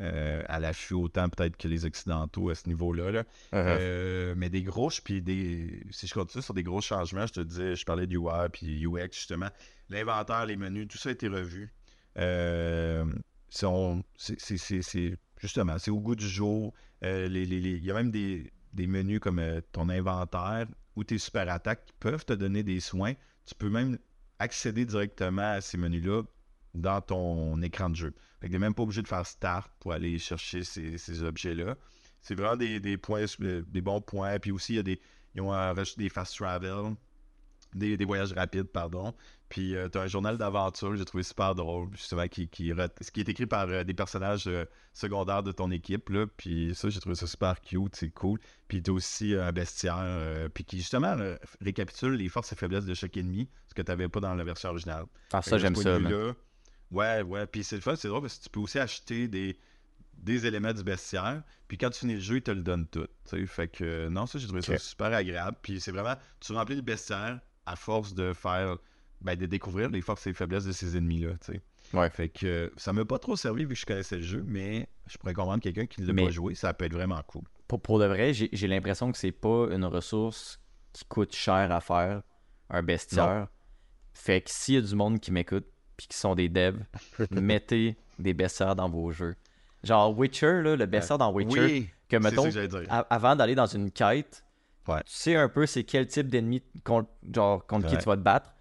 euh, 0.00 0.42
à 0.48 0.58
l'affût 0.60 0.94
autant 0.94 1.28
peut-être 1.28 1.56
que 1.56 1.68
les 1.68 1.84
Occidentaux 1.84 2.48
à 2.50 2.54
ce 2.54 2.68
niveau-là. 2.68 3.10
là. 3.10 3.24
Euh, 3.78 4.34
mais 4.36 4.48
des 4.48 4.62
gros, 4.62 4.90
puis 5.04 5.20
des, 5.22 5.82
si 5.90 6.06
je 6.06 6.14
continue 6.14 6.42
sur 6.42 6.54
des 6.54 6.62
gros 6.62 6.80
changements, 6.80 7.26
je 7.26 7.32
te 7.34 7.40
disais, 7.40 7.76
je 7.76 7.84
parlais 7.84 8.06
de 8.06 8.14
UI 8.16 8.48
puis 8.52 8.86
UX 8.86 9.08
justement, 9.12 9.48
l'inventaire, 9.90 10.46
les 10.46 10.56
menus, 10.56 10.88
tout 10.88 10.98
ça 10.98 11.10
a 11.10 11.12
été 11.12 11.28
revu. 11.28 11.70
Euh, 12.18 13.04
c'est- 14.16 15.18
justement, 15.40 15.78
c'est 15.78 15.90
au 15.90 16.00
goût 16.00 16.14
du 16.16 16.28
jour. 16.28 16.72
Les- 17.02 17.28
les- 17.28 17.46
les- 17.46 17.70
Il 17.72 17.84
y 17.84 17.90
a 17.90 17.94
même 17.94 18.10
des, 18.10 18.50
des 18.72 18.86
menus 18.86 19.20
comme 19.20 19.42
ton 19.72 19.88
inventaire 19.88 20.66
ou 20.96 21.04
tes 21.04 21.18
super 21.18 21.50
attaques 21.50 21.84
qui 21.86 21.92
peuvent 22.00 22.24
te 22.24 22.32
donner 22.32 22.62
des 22.62 22.80
soins. 22.80 23.12
Tu 23.44 23.54
peux 23.54 23.68
même 23.68 23.98
accéder 24.38 24.84
directement 24.84 25.52
à 25.52 25.60
ces 25.60 25.76
menus-là 25.78 26.22
dans 26.74 27.00
ton 27.00 27.60
écran 27.62 27.90
de 27.90 27.96
jeu. 27.96 28.14
Fait 28.40 28.48
que 28.48 28.52
t'es 28.52 28.58
même 28.58 28.74
pas 28.74 28.82
obligé 28.82 29.02
de 29.02 29.08
faire 29.08 29.26
start 29.26 29.70
pour 29.80 29.92
aller 29.92 30.18
chercher 30.18 30.64
ces, 30.64 30.98
ces 30.98 31.22
objets-là. 31.22 31.76
C'est 32.20 32.34
vraiment 32.34 32.56
des, 32.56 32.80
des 32.80 32.96
points, 32.96 33.24
euh, 33.40 33.62
des 33.68 33.80
bons 33.80 34.00
points. 34.00 34.38
Puis 34.38 34.52
aussi, 34.52 34.74
il 34.74 34.76
y 34.76 34.78
a 34.78 34.82
des, 34.82 35.00
ils 35.34 35.40
ont 35.40 35.52
euh, 35.52 35.72
rajouté 35.72 36.02
des 36.02 36.08
fast 36.08 36.36
travel, 36.36 36.94
des, 37.74 37.96
des 37.96 38.04
voyages 38.04 38.32
rapides, 38.32 38.64
pardon. 38.64 39.14
Puis 39.48 39.74
tu 39.92 39.98
as 39.98 40.00
un 40.00 40.06
journal 40.06 40.38
d'aventure 40.38 40.90
que 40.90 40.96
j'ai 40.96 41.04
trouvé 41.04 41.22
super 41.22 41.54
drôle, 41.54 41.90
justement, 41.92 42.26
qui, 42.26 42.48
qui, 42.48 42.72
qui 43.12 43.20
est 43.20 43.28
écrit 43.28 43.44
par 43.44 43.68
euh, 43.68 43.84
des 43.84 43.92
personnages 43.92 44.46
euh, 44.46 44.64
secondaires 44.94 45.42
de 45.42 45.52
ton 45.52 45.70
équipe. 45.70 46.08
Là. 46.08 46.26
Puis 46.38 46.74
ça, 46.74 46.88
j'ai 46.88 47.00
trouvé 47.00 47.16
ça 47.16 47.26
super 47.26 47.60
cute, 47.60 47.94
c'est 47.94 48.08
cool. 48.08 48.40
Puis 48.68 48.82
tu 48.82 48.90
as 48.90 48.94
aussi 48.94 49.34
un 49.34 49.52
bestiaire, 49.52 49.98
euh, 49.98 50.48
puis 50.48 50.64
qui 50.64 50.78
justement 50.78 51.18
euh, 51.18 51.36
récapitule 51.60 52.14
les 52.14 52.30
forces 52.30 52.50
et 52.52 52.56
faiblesses 52.56 52.86
de 52.86 52.94
chaque 52.94 53.14
ennemi, 53.18 53.50
ce 53.68 53.74
que 53.74 53.82
tu 53.82 53.90
n'avais 53.90 54.08
pas 54.08 54.20
dans 54.20 54.34
la 54.34 54.42
version 54.42 54.70
originale. 54.70 55.04
Ah, 55.34 55.42
ça, 55.42 55.58
j'aime 55.58 55.76
ça. 55.76 55.98
Ouais, 56.92 57.22
ouais. 57.22 57.46
Puis 57.46 57.64
c'est 57.64 57.76
le 57.76 57.82
fun, 57.82 57.96
c'est 57.96 58.08
drôle 58.08 58.20
parce 58.22 58.38
que 58.38 58.44
tu 58.44 58.50
peux 58.50 58.60
aussi 58.60 58.78
acheter 58.78 59.26
des, 59.26 59.58
des 60.18 60.46
éléments 60.46 60.72
du 60.72 60.82
bestiaire. 60.84 61.42
Puis 61.66 61.78
quand 61.78 61.90
tu 61.90 62.00
finis 62.00 62.14
le 62.14 62.20
jeu, 62.20 62.36
ils 62.36 62.42
te 62.42 62.50
le 62.50 62.62
donnent 62.62 62.86
tout. 62.86 63.06
tu 63.28 63.38
sais. 63.40 63.46
Fait 63.46 63.68
que 63.68 63.82
euh, 63.84 64.10
non, 64.10 64.26
ça, 64.26 64.38
j'ai 64.38 64.46
trouvé 64.46 64.62
ça 64.62 64.78
super 64.78 65.12
agréable. 65.12 65.56
Puis 65.62 65.80
c'est 65.80 65.90
vraiment, 65.92 66.14
tu 66.40 66.52
remplis 66.52 66.76
le 66.76 66.82
bestiaire 66.82 67.40
à 67.66 67.76
force 67.76 68.14
de 68.14 68.32
faire, 68.32 68.76
ben, 69.20 69.36
de 69.36 69.46
découvrir 69.46 69.88
les 69.90 70.00
forces 70.02 70.26
et 70.26 70.30
les 70.30 70.34
faiblesses 70.34 70.64
de 70.64 70.72
ces 70.72 70.96
ennemis-là. 70.96 71.32
tu 71.44 71.52
sais. 71.54 71.60
Ouais. 71.94 72.08
Fait 72.10 72.28
que 72.28 72.46
euh, 72.46 72.70
ça 72.76 72.92
m'a 72.92 73.04
pas 73.04 73.18
trop 73.18 73.36
servi 73.36 73.64
vu 73.64 73.74
que 73.74 73.80
je 73.80 73.86
connaissais 73.86 74.16
le 74.16 74.22
jeu, 74.22 74.42
mais 74.46 74.88
je 75.06 75.18
pourrais 75.18 75.34
comprendre 75.34 75.62
quelqu'un 75.62 75.86
qui 75.86 76.00
ne 76.02 76.06
l'a 76.06 76.12
Mais- 76.12 76.24
pas 76.24 76.30
joué, 76.30 76.54
ça 76.54 76.72
peut 76.74 76.84
être 76.86 76.92
vraiment 76.94 77.22
cool. 77.26 77.42
Pour, 77.68 77.80
pour 77.80 77.98
de 77.98 78.04
vrai, 78.06 78.34
j'ai 78.34 78.48
j'ai 78.52 78.66
l'impression 78.66 79.10
que 79.12 79.16
c'est 79.18 79.32
pas 79.32 79.68
une 79.70 79.84
ressource 79.86 80.60
qui 80.92 81.04
coûte 81.06 81.34
cher 81.34 81.70
à 81.72 81.80
faire, 81.80 82.22
un 82.68 82.82
bestiaire. 82.82 83.48
Fait 84.12 84.42
que 84.42 84.50
s'il 84.50 84.74
y 84.74 84.76
a 84.78 84.82
du 84.82 84.94
monde 84.94 85.20
qui 85.20 85.32
m'écoute 85.32 85.66
puis 85.96 86.06
qui 86.08 86.16
sont 86.16 86.34
des 86.34 86.48
devs, 86.48 86.78
mettez 87.30 87.96
des 88.18 88.34
bestiaires 88.34 88.76
dans 88.76 88.88
vos 88.88 89.10
jeux. 89.12 89.36
Genre 89.84 90.16
Witcher, 90.16 90.62
là, 90.62 90.76
le 90.76 90.86
bestiaire 90.86 91.18
dans 91.18 91.32
Witcher, 91.32 91.60
oui, 91.64 91.90
que 92.08 92.16
mettons, 92.16 92.44
que 92.44 92.66
dire. 92.66 93.04
avant 93.10 93.34
d'aller 93.36 93.54
dans 93.54 93.66
une 93.66 93.90
quête, 93.90 94.44
Ouais. 94.88 94.98
tu 95.06 95.12
sais 95.12 95.36
un 95.36 95.48
peu 95.48 95.64
c'est 95.66 95.84
quel 95.84 96.06
type 96.08 96.26
d'ennemi 96.28 96.60
contre, 96.84 97.08
genre, 97.32 97.64
contre 97.66 97.86
qui 97.88 97.96
tu 97.96 98.04
vas 98.04 98.16
te 98.16 98.22
battre. 98.22 98.52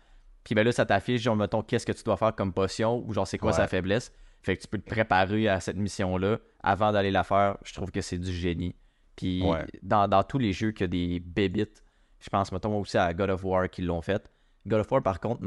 Puis 0.44 0.54
ben 0.56 0.64
là, 0.64 0.72
ça 0.72 0.86
t'affiche, 0.86 1.22
genre, 1.22 1.36
mettons, 1.36 1.62
qu'est-ce 1.64 1.86
que 1.86 1.92
tu 1.92 2.04
dois 2.04 2.18
faire 2.18 2.36
comme 2.36 2.54
potion 2.54 3.04
ou 3.08 3.14
genre, 3.14 3.28
c'est 3.28 3.38
quoi 3.40 3.52
Ouais. 3.52 3.58
sa 3.58 3.68
faiblesse. 3.68 4.12
Fait 4.44 4.56
que 4.58 4.62
tu 4.62 4.68
peux 4.68 4.78
te 4.80 4.88
préparer 4.90 5.48
à 5.48 5.60
cette 5.60 5.78
mission-là 5.78 6.40
avant 6.64 6.92
d'aller 6.92 7.12
la 7.12 7.24
faire. 7.24 7.58
Je 7.64 7.74
trouve 7.74 7.92
que 7.92 8.02
c'est 8.02 8.18
du 8.18 8.32
génie. 8.32 8.76
Puis 9.16 9.44
dans, 9.84 10.08
dans 10.08 10.24
tous 10.24 10.40
les 10.40 10.52
jeux 10.54 10.72
qui 10.72 10.84
a 10.84 10.88
des 10.88 11.20
bébites, 11.20 11.84
je 12.20 12.30
pense, 12.30 12.52
mettons, 12.52 12.80
aussi 12.80 12.98
à 12.98 13.14
God 13.14 13.30
of 13.32 13.44
War 13.44 13.70
qui 13.70 13.82
l'ont 13.84 14.02
fait. 14.02 14.32
God 14.66 14.80
of 14.80 14.92
War, 14.92 15.04
par 15.04 15.20
contre, 15.20 15.42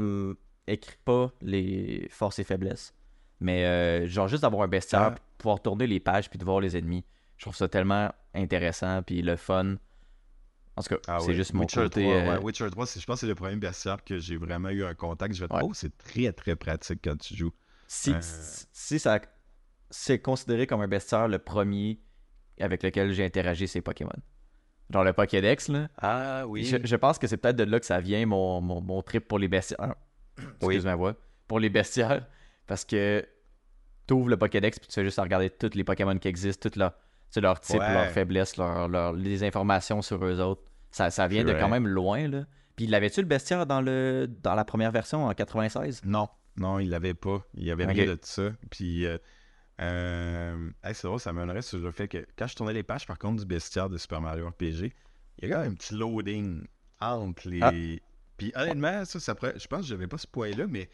écrit 0.67 0.97
pas 1.05 1.31
les 1.41 2.07
forces 2.11 2.39
et 2.39 2.43
faiblesses. 2.43 2.93
Mais 3.39 3.65
euh, 3.65 4.07
genre, 4.07 4.27
juste 4.27 4.43
d'avoir 4.43 4.63
un 4.63 4.67
bestiaire, 4.67 5.13
Ah. 5.15 5.19
pouvoir 5.37 5.61
tourner 5.61 5.87
les 5.87 5.99
pages 5.99 6.29
puis 6.29 6.39
de 6.39 6.45
voir 6.45 6.59
les 6.61 6.77
ennemis, 6.77 7.03
je 7.37 7.43
trouve 7.45 7.55
ça 7.55 7.67
tellement 7.67 8.11
intéressant. 8.33 9.01
Puis 9.03 9.21
le 9.21 9.35
fun. 9.35 9.75
En 10.77 10.81
tout 10.81 10.95
cas, 10.95 11.01
Ah 11.07 11.19
c'est 11.21 11.29
oui. 11.29 11.35
juste 11.35 11.53
mon 11.53 11.61
Witcher 11.61 11.81
côté. 11.83 12.01
3, 12.03 12.13
euh, 12.15 12.37
ouais, 12.37 12.43
Witcher 12.43 12.69
3, 12.69 12.85
c'est- 12.85 12.99
je 12.99 13.05
pense 13.05 13.15
que 13.15 13.19
c'est 13.21 13.27
le 13.27 13.35
premier 13.35 13.55
bestiaire 13.55 14.03
que 14.03 14.17
j'ai 14.19 14.35
vraiment 14.37 14.69
eu 14.69 14.83
un 14.83 14.93
contact. 14.93 15.33
Je 15.33 15.41
vais 15.41 15.47
te 15.47 15.53
Ouais. 15.53 15.61
oh, 15.63 15.73
c'est 15.73 15.97
très 15.97 16.31
très 16.33 16.55
pratique 16.55 16.99
quand 17.03 17.17
tu 17.17 17.35
joues. 17.35 17.53
Si, 17.87 18.11
Euh. 18.11 18.19
si- 18.21 18.99
ça 18.99 19.19
c'est 19.89 20.19
considéré 20.19 20.67
comme 20.67 20.81
un 20.81 20.87
bestiaire, 20.87 21.27
le 21.27 21.39
premier 21.39 21.99
avec 22.59 22.83
lequel 22.83 23.11
j'ai 23.13 23.23
interagi, 23.23 23.67
c'est 23.67 23.81
Pokémon. 23.81 24.11
Genre 24.89 25.03
le 25.03 25.13
Pokédex, 25.13 25.67
là. 25.69 25.87
Ah 25.97 26.43
Je, 26.55 26.77
je 26.83 26.95
pense 26.95 27.17
que 27.19 27.27
c'est 27.27 27.37
peut-être 27.37 27.55
de 27.55 27.63
là 27.63 27.79
que 27.79 27.85
ça 27.85 27.99
vient 28.01 28.25
mon, 28.25 28.59
mon, 28.61 28.81
mon 28.81 29.01
trip 29.01 29.27
pour 29.27 29.39
les 29.39 29.47
bestiaires. 29.47 29.95
Excuse 30.61 30.85
ma 30.85 30.95
voix. 30.95 31.15
Pour 31.47 31.59
les 31.59 31.69
bestiaires. 31.69 32.25
Parce 32.67 32.83
que 32.85 33.25
tu 34.07 34.13
ouvres 34.13 34.29
le 34.29 34.37
Pokédex 34.37 34.79
puis 34.79 34.87
tu 34.87 34.93
fais 34.93 35.03
juste 35.03 35.19
à 35.19 35.23
regarder 35.23 35.49
tous 35.49 35.71
les 35.75 35.83
Pokémon 35.83 36.17
qui 36.17 36.27
existent, 36.27 36.69
tous 36.69 36.77
leurs 36.79 36.93
leurs 37.37 37.59
types, 37.59 37.79
Ouais. 37.81 37.93
leurs 37.93 38.11
faiblesses, 38.11 38.55
leurs, 38.55 38.87
leurs- 38.87 39.11
les 39.13 39.43
informations 39.43 40.01
sur 40.01 40.23
eux 40.23 40.39
autres. 40.39 40.61
Ça, 40.89 41.09
ça 41.11 41.27
vient 41.27 41.43
de 41.43 41.51
vrai. 41.51 41.59
quand 41.59 41.67
même 41.67 41.85
loin, 41.87 42.27
là. 42.29 42.45
Puis 42.77 42.87
l'avais-tu 42.87 43.19
le 43.21 43.27
bestiaire 43.27 43.65
dans, 43.65 43.81
le, 43.81 44.27
dans 44.41 44.55
la 44.55 44.63
première 44.63 44.91
version 44.91 45.25
en 45.25 45.33
96 45.33 46.01
Non, 46.05 46.29
non, 46.55 46.79
il 46.79 46.89
l'avait 46.89 47.13
pas. 47.13 47.41
Il 47.55 47.65
y 47.65 47.71
avait 47.71 47.85
rien 47.85 48.05
de 48.05 48.17
ça. 48.21 48.51
Puis, 48.71 49.05
euh, 49.05 49.17
euh, 49.81 50.69
hey, 50.83 50.93
c'est 50.95 51.07
drôle, 51.07 51.19
ça 51.19 51.33
m'aimerait 51.33 51.61
sur 51.61 51.77
le 51.79 51.91
fait 51.91 52.07
que 52.07 52.25
quand 52.37 52.47
je 52.47 52.55
tournais 52.55 52.73
les 52.73 52.83
pages, 52.83 53.05
par 53.05 53.17
contre, 53.19 53.41
du 53.41 53.45
bestiaire 53.45 53.89
de 53.89 53.97
Super 53.97 54.21
Mario 54.21 54.47
RPG, 54.47 54.93
il 55.39 55.49
y 55.49 55.51
a 55.51 55.55
quand 55.55 55.61
même 55.61 55.71
un 55.73 55.75
petit 55.75 55.93
loading 55.93 56.63
entre 57.01 57.49
les. 57.49 57.59
Ah. 57.61 57.71
Puis, 58.37 58.51
honnêtement, 58.55 59.05
ça, 59.05 59.19
ça 59.19 59.35
pourrait- 59.35 59.57
je 59.59 59.67
pense 59.67 59.81
que 59.81 59.87
j'avais 59.87 60.07
pas 60.07 60.17
ce 60.17 60.27
point-là, 60.27 60.67
mais 60.67 60.89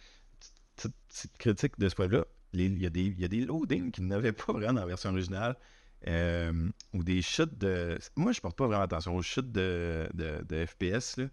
petite, 0.75 1.37
critique 1.37 1.79
de 1.79 1.89
ce 1.89 1.95
point-là, 1.95 2.25
il 2.53 2.77
y, 2.81 2.85
a 2.85 2.89
des- 2.89 3.01
il 3.05 3.19
y 3.19 3.25
a 3.25 3.27
des 3.27 3.41
loadings 3.41 3.91
qui 3.91 4.01
n'avaient 4.01 4.31
pas 4.33 4.51
vraiment 4.53 4.73
dans 4.73 4.81
la 4.81 4.87
version 4.87 5.09
originale. 5.11 5.55
euh, 6.07 6.67
ou 6.93 7.03
des 7.03 7.21
chutes 7.21 7.59
de. 7.59 7.99
Moi, 8.15 8.31
je 8.31 8.41
porte 8.41 8.57
pas 8.57 8.65
vraiment 8.65 8.81
attention 8.81 9.15
aux 9.15 9.21
chutes 9.21 9.51
de, 9.51 10.09
de, 10.15 10.43
de 10.49 10.65
FPS. 10.65 11.17
Là. 11.17 11.25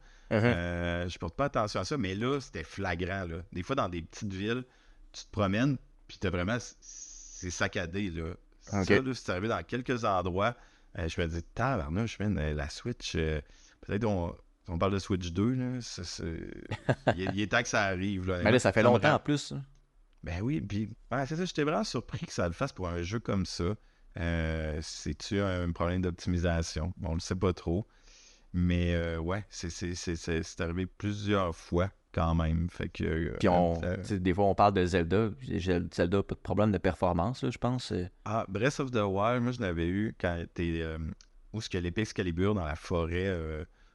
Euh, 0.45 1.09
je 1.09 1.19
porte 1.19 1.35
pas 1.37 1.47
attention 1.47 1.81
à 1.81 1.85
ça, 1.87 1.97
mais 1.97 2.15
là, 2.15 2.39
c'était 2.39 2.65
flagrant. 2.65 3.25
Là. 3.25 3.39
Des 3.55 3.63
fois, 3.63 3.77
dans 3.77 3.89
des 3.89 4.03
petites 4.03 4.31
villes, 4.31 4.65
tu 5.13 5.25
te 5.25 5.31
promènes, 5.31 5.79
puis 6.07 6.19
t'as 6.19 6.29
vraiment. 6.29 6.59
C'est 6.83 7.51
saccadé. 7.51 8.11
Là. 8.11 8.35
Ça, 8.61 9.01
là, 9.01 9.15
c'est 9.15 9.31
arrivé 9.33 9.49
dans 9.49 9.63
quelques 9.63 10.05
endroits. 10.05 10.55
euh, 10.99 11.09
je 11.09 11.19
me 11.19 11.27
dis, 11.29 11.43
tabarnouche, 11.55 12.19
euh, 12.21 12.53
la 12.53 12.69
Switch. 12.69 13.13
Peut-être 13.15 14.05
on, 14.05 14.37
on 14.69 14.79
parle 14.79 14.93
de 14.93 14.99
Switch 14.99 15.33
2. 15.33 15.55
Là, 15.55 15.79
il, 17.17 17.23
est, 17.23 17.29
il 17.35 17.41
est 17.41 17.47
temps 17.51 17.63
que 17.63 17.69
ça 17.69 17.83
arrive. 17.85 18.27
Là. 18.29 18.41
Mais 18.45 18.53
là, 18.53 18.59
ça 18.59 18.73
fait 18.73 18.83
longtemps 18.83 19.15
en 19.15 19.19
plus. 19.19 19.53
hein. 19.53 19.63
ben 20.23 20.41
oui, 20.43 20.61
puis 20.61 20.91
ouais, 21.11 21.27
c'est 21.27 21.37
ça, 21.37 21.45
j'étais 21.45 21.65
vraiment 21.65 21.85
surpris 21.85 22.27
que 22.27 22.33
ça 22.33 22.47
le 22.47 22.53
fasse 22.55 22.73
pour 22.73 22.89
un 22.89 23.03
jeu 23.03 23.19
comme 23.21 23.47
ça. 23.47 23.75
Euh, 24.19 24.79
C'est-tu 24.83 25.41
un 25.41 25.71
problème 25.73 26.03
d'optimisation? 26.03 26.93
On 27.03 27.15
le 27.15 27.21
sait 27.21 27.37
pas 27.37 27.53
trop. 27.53 27.87
Mais 28.55 28.95
euh, 28.95 29.19
ouais, 29.19 29.45
c'est- 29.51 30.61
arrivé 30.61 30.87
plusieurs 30.87 31.55
fois 31.55 31.91
quand 32.13 32.35
même. 32.35 32.69
Fait 32.71 32.89
que. 32.89 33.05
euh, 33.05 33.37
Puis 33.39 33.49
on, 33.49 33.79
des 34.11 34.33
fois, 34.35 34.47
on 34.47 34.55
parle 34.55 34.73
de 34.75 34.85
Zelda. 34.87 35.29
Zelda, 35.93 36.23
pas 36.23 36.35
de 36.35 36.41
problème 36.41 36.73
de 36.73 36.79
performance, 36.79 37.43
là, 37.45 37.51
je 37.51 37.59
pense. 37.59 37.93
Ah, 38.25 38.47
Breath 38.49 38.81
of 38.81 38.91
the 38.91 38.97
Wild, 39.05 39.43
moi 39.43 39.53
je 39.53 39.61
l'avais 39.61 39.87
eu 39.87 40.15
quand 40.19 40.43
t'es. 40.55 40.83
Où 41.53 41.59
est-ce 41.59 41.69
que 41.69 41.79
l'épée 41.79 42.01
Excalibur 42.03 42.55
dans 42.55 42.65
la 42.65 42.75
forêt 42.77 43.29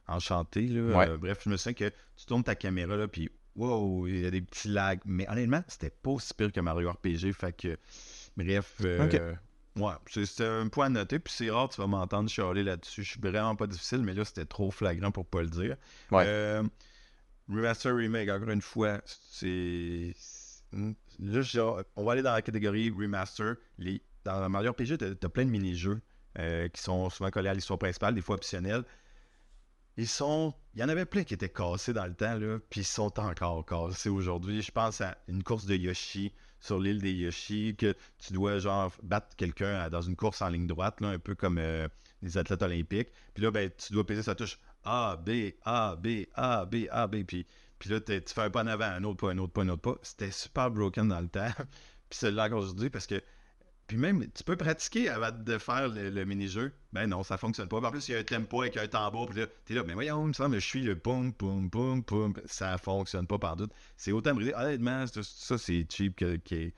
enchantée, 0.06 0.66
là. 0.66 0.96
Ouais. 0.96 1.08
Euh, 1.08 1.18
bref, 1.18 1.40
je 1.44 1.50
me 1.50 1.56
souviens 1.56 1.74
que 1.74 1.94
tu 2.16 2.26
tournes 2.26 2.44
ta 2.44 2.54
caméra, 2.54 2.96
là, 2.96 3.08
puis 3.08 3.30
wow, 3.56 4.06
il 4.06 4.20
y 4.20 4.26
a 4.26 4.30
des 4.30 4.42
petits 4.42 4.68
lags. 4.68 5.00
Mais 5.04 5.28
honnêtement, 5.30 5.62
c'était 5.68 5.90
pas 5.90 6.10
aussi 6.10 6.34
pire 6.34 6.52
que 6.52 6.60
Mario 6.60 6.90
RPG. 6.90 7.32
Fait 7.32 7.52
que. 7.56 7.76
Bref. 8.36 8.76
euh. 8.84 9.34
Ouais, 9.76 9.94
c'est 10.06 10.46
un 10.46 10.68
point 10.68 10.86
à 10.86 10.88
noter, 10.88 11.18
puis 11.18 11.32
c'est 11.36 11.50
rare, 11.50 11.68
tu 11.68 11.80
vas 11.80 11.88
m'entendre 11.88 12.30
chialer 12.30 12.62
là-dessus. 12.62 13.02
Je 13.02 13.10
suis 13.10 13.20
vraiment 13.20 13.56
pas 13.56 13.66
difficile, 13.66 14.02
mais 14.02 14.14
là, 14.14 14.24
c'était 14.24 14.44
trop 14.44 14.70
flagrant 14.70 15.10
pour 15.10 15.26
pas 15.26 15.42
le 15.42 15.48
dire. 15.48 15.76
Ouais. 16.12 16.24
Euh, 16.26 16.62
remaster 17.48 17.92
Remake, 17.94 18.28
encore 18.28 18.50
une 18.50 18.62
fois, 18.62 19.00
c'est. 19.04 20.14
Là, 20.72 21.40
on 21.96 22.04
va 22.04 22.12
aller 22.12 22.22
dans 22.22 22.32
la 22.32 22.42
catégorie 22.42 22.90
Remaster. 22.90 23.56
Les... 23.78 24.00
Dans 24.24 24.48
Mario 24.48 24.72
RPG, 24.72 24.96
t'as 24.98 25.10
as 25.22 25.28
plein 25.28 25.44
de 25.44 25.50
mini-jeux 25.50 26.00
qui 26.72 26.80
sont 26.80 27.10
souvent 27.10 27.30
collés 27.30 27.48
à 27.48 27.54
l'histoire 27.54 27.78
principale, 27.78 28.14
des 28.14 28.22
fois 28.22 28.36
optionnels. 28.36 28.84
Ils 29.96 30.08
sont. 30.08 30.54
Il 30.74 30.80
y 30.80 30.84
en 30.84 30.88
avait 30.88 31.04
plein 31.04 31.22
qui 31.24 31.34
étaient 31.34 31.48
cassés 31.48 31.92
dans 31.92 32.06
le 32.06 32.14
temps, 32.14 32.34
là, 32.34 32.58
puis 32.70 32.80
ils 32.80 32.86
sont 32.86 33.18
encore 33.20 33.64
cassés 33.64 34.08
aujourd'hui. 34.08 34.60
Je 34.62 34.72
pense 34.72 35.00
à 35.00 35.16
une 35.28 35.42
course 35.42 35.66
de 35.66 35.76
Yoshi 35.76 36.32
sur 36.60 36.80
l'île 36.80 37.00
des 37.00 37.12
Yoshi, 37.12 37.76
que 37.76 37.94
tu 38.18 38.32
dois 38.32 38.58
genre 38.58 38.92
battre 39.02 39.36
quelqu'un 39.36 39.88
dans 39.90 40.00
une 40.00 40.16
course 40.16 40.42
en 40.42 40.48
ligne 40.48 40.66
droite, 40.66 41.00
là, 41.00 41.08
un 41.08 41.18
peu 41.18 41.34
comme 41.34 41.58
euh, 41.58 41.86
les 42.22 42.38
athlètes 42.38 42.62
olympiques. 42.62 43.10
Puis 43.34 43.44
là, 43.44 43.50
ben, 43.50 43.70
tu 43.76 43.92
dois 43.92 44.04
peser 44.04 44.22
sa 44.22 44.34
touche 44.34 44.58
A, 44.82 45.16
B, 45.16 45.52
A, 45.64 45.94
B, 45.96 46.26
A, 46.34 46.64
B, 46.64 46.86
A, 46.90 47.06
B. 47.06 47.22
Puis, 47.24 47.46
puis 47.78 47.90
là, 47.90 48.00
tu 48.00 48.20
fais 48.26 48.40
un 48.40 48.50
pas 48.50 48.62
en 48.62 48.66
avant, 48.66 48.86
un 48.86 49.04
autre 49.04 49.26
pas, 49.26 49.32
un 49.32 49.38
autre 49.38 49.52
pas, 49.52 49.62
un 49.62 49.68
autre 49.68 49.82
pas. 49.82 49.98
C'était 50.02 50.30
super 50.30 50.70
broken 50.70 51.08
dans 51.08 51.20
le 51.20 51.28
temps. 51.28 51.50
puis 52.08 52.18
c'est 52.18 52.30
là 52.30 52.48
aujourd'hui 52.48 52.90
parce 52.90 53.06
que 53.06 53.22
puis 53.94 54.00
même, 54.00 54.26
tu 54.34 54.42
peux 54.42 54.56
pratiquer 54.56 55.08
avant 55.08 55.30
de 55.30 55.56
faire 55.56 55.86
le, 55.86 56.24
mini-jeu. 56.24 56.72
Ben 56.92 57.06
non, 57.06 57.22
ça 57.22 57.36
fonctionne 57.36 57.68
pas. 57.68 57.76
En 57.76 57.90
plus, 57.92 58.08
il 58.08 58.12
y 58.12 58.16
a 58.16 58.18
un 58.18 58.24
tempo 58.24 58.62
avec 58.62 58.76
un 58.76 58.88
tambour. 58.88 59.28
Puis 59.28 59.38
là, 59.38 59.46
t'es 59.64 59.74
là, 59.74 59.84
mais 59.86 59.94
voyons, 59.94 60.24
il 60.24 60.28
me 60.28 60.32
semble, 60.32 60.56
je 60.56 60.66
suis 60.66 60.82
le 60.82 60.98
poum, 60.98 61.32
poum, 61.32 61.70
poum, 61.70 62.02
poum. 62.02 62.34
Ça 62.44 62.76
fonctionne 62.76 63.28
pas 63.28 63.38
par 63.38 63.54
doute. 63.54 63.70
C'est 63.96 64.10
autant 64.10 64.34
brisé. 64.34 64.52
Honnêtement, 64.52 65.04
ça, 65.06 65.58
c'est 65.58 65.86
cheap 65.88 66.24
qui 66.42 66.72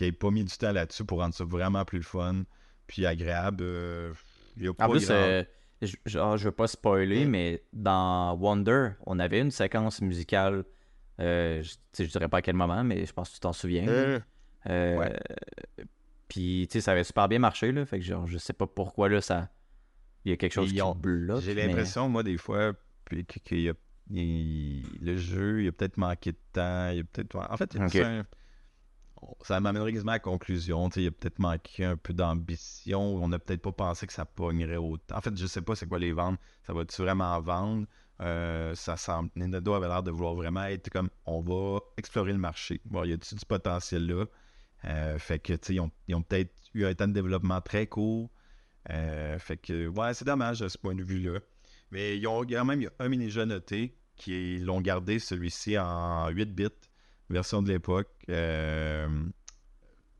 n'ait 0.00 0.12
pas 0.12 0.30
mis 0.30 0.42
du 0.42 0.56
temps 0.56 0.72
là-dessus 0.72 1.04
pour 1.04 1.18
rendre 1.18 1.34
ça 1.34 1.44
vraiment 1.44 1.84
plus 1.84 2.02
fun. 2.02 2.44
Puis 2.86 3.04
agréable. 3.04 3.58
Euh, 3.60 4.14
il 4.56 4.62
y 4.62 4.68
a 4.68 4.72
pas 4.72 4.86
en 4.86 4.90
plus, 4.90 5.06
euh, 5.10 5.42
je, 5.82 5.96
genre, 6.06 6.38
je 6.38 6.44
veux 6.44 6.52
pas 6.52 6.66
spoiler, 6.66 7.26
mais 7.26 7.62
dans 7.74 8.38
Wonder, 8.38 8.92
on 9.04 9.18
avait 9.18 9.40
une 9.40 9.50
séquence 9.50 10.00
musicale. 10.00 10.64
Euh, 11.20 11.62
je, 11.62 12.04
je 12.04 12.08
dirais 12.08 12.28
pas 12.28 12.38
à 12.38 12.42
quel 12.42 12.56
moment, 12.56 12.84
mais 12.84 13.04
je 13.04 13.12
pense 13.12 13.28
que 13.28 13.34
tu 13.34 13.40
t'en 13.40 13.52
souviens. 13.52 13.86
Euh, 13.86 14.96
ouais. 14.96 15.12
Puis, 16.28 16.66
tu 16.70 16.78
sais, 16.78 16.80
ça 16.80 16.92
avait 16.92 17.04
super 17.04 17.28
bien 17.28 17.38
marché, 17.38 17.72
là. 17.72 17.84
Fait 17.86 17.98
que, 17.98 18.04
genre, 18.04 18.26
je 18.26 18.38
sais 18.38 18.52
pas 18.52 18.66
pourquoi, 18.66 19.08
là, 19.08 19.20
ça. 19.20 19.48
Il 20.24 20.30
y 20.30 20.32
a 20.32 20.36
quelque 20.36 20.52
chose 20.52 20.72
qui 20.72 20.80
bloque. 20.96 21.42
J'ai 21.42 21.54
l'impression, 21.54 22.08
moi, 22.08 22.22
des 22.22 22.38
fois, 22.38 22.72
qu'il 23.44 23.60
y 23.60 23.68
a. 23.68 23.74
le 24.10 25.16
jeu, 25.16 25.62
il 25.62 25.68
a 25.68 25.72
peut-être 25.72 25.96
manqué 25.96 26.32
de 26.32 26.38
temps. 26.52 26.90
Il 26.90 27.00
a 27.00 27.04
peut-être. 27.04 27.36
En 27.36 27.56
fait, 27.56 27.76
ça 29.42 29.60
m'amènerait 29.60 29.92
quasiment 29.92 30.12
à 30.12 30.16
la 30.16 30.20
conclusion. 30.20 30.88
Il 30.96 31.06
a 31.06 31.10
peut-être 31.10 31.38
manqué 31.38 31.84
un 31.84 31.96
peu 31.96 32.12
d'ambition. 32.12 33.00
On 33.00 33.28
n'a 33.28 33.38
peut-être 33.38 33.62
pas 33.62 33.72
pensé 33.72 34.06
que 34.06 34.12
ça 34.12 34.24
pognerait 34.24 34.76
autant. 34.76 35.16
En 35.16 35.20
fait, 35.20 35.36
je 35.36 35.46
sais 35.46 35.62
pas 35.62 35.74
c'est 35.74 35.86
quoi 35.86 35.98
les 35.98 36.12
ventes. 36.12 36.38
Ça 36.66 36.72
va-tu 36.72 37.02
vraiment 37.02 37.40
vendre? 37.40 37.86
Euh, 38.20 38.74
ça 38.74 38.96
semble. 38.96 39.30
Nintendo 39.34 39.74
avait 39.74 39.88
l'air 39.88 40.02
de 40.02 40.10
vouloir 40.10 40.34
vraiment 40.34 40.64
être 40.64 40.88
comme 40.90 41.10
on 41.26 41.40
va 41.40 41.80
explorer 41.96 42.32
le 42.32 42.38
marché. 42.38 42.80
Bon, 42.84 43.04
il 43.04 43.10
y 43.10 43.12
a 43.12 43.16
du 43.16 43.46
potentiel 43.46 44.06
là? 44.06 44.24
Euh, 44.86 45.18
fait 45.18 45.38
que, 45.38 45.52
tu 45.52 45.58
sais, 45.62 45.74
ils 46.08 46.14
ont, 46.14 46.22
peut-être 46.22 46.52
eu 46.74 46.84
un 46.84 46.94
temps 46.94 47.08
de 47.08 47.12
développement 47.12 47.60
très 47.60 47.86
court. 47.86 48.30
Euh, 48.90 49.38
fait 49.38 49.56
que, 49.56 49.88
ouais, 49.88 50.14
c'est 50.14 50.24
dommage 50.24 50.62
à 50.62 50.68
ce 50.68 50.76
point 50.76 50.94
de 50.94 51.02
vue-là. 51.02 51.40
Mais 51.90 52.18
ils 52.18 52.26
ont 52.26 52.44
quand 52.44 52.64
même 52.64 52.88
un 52.98 53.08
mini-jeu 53.08 53.44
noté 53.44 53.94
qui 54.16 54.58
l'ont 54.58 54.80
gardé 54.80 55.18
celui-ci 55.18 55.78
en 55.78 56.28
8 56.28 56.54
bits, 56.54 56.68
version 57.30 57.62
de 57.62 57.68
l'époque. 57.72 58.10
Euh, 58.28 59.08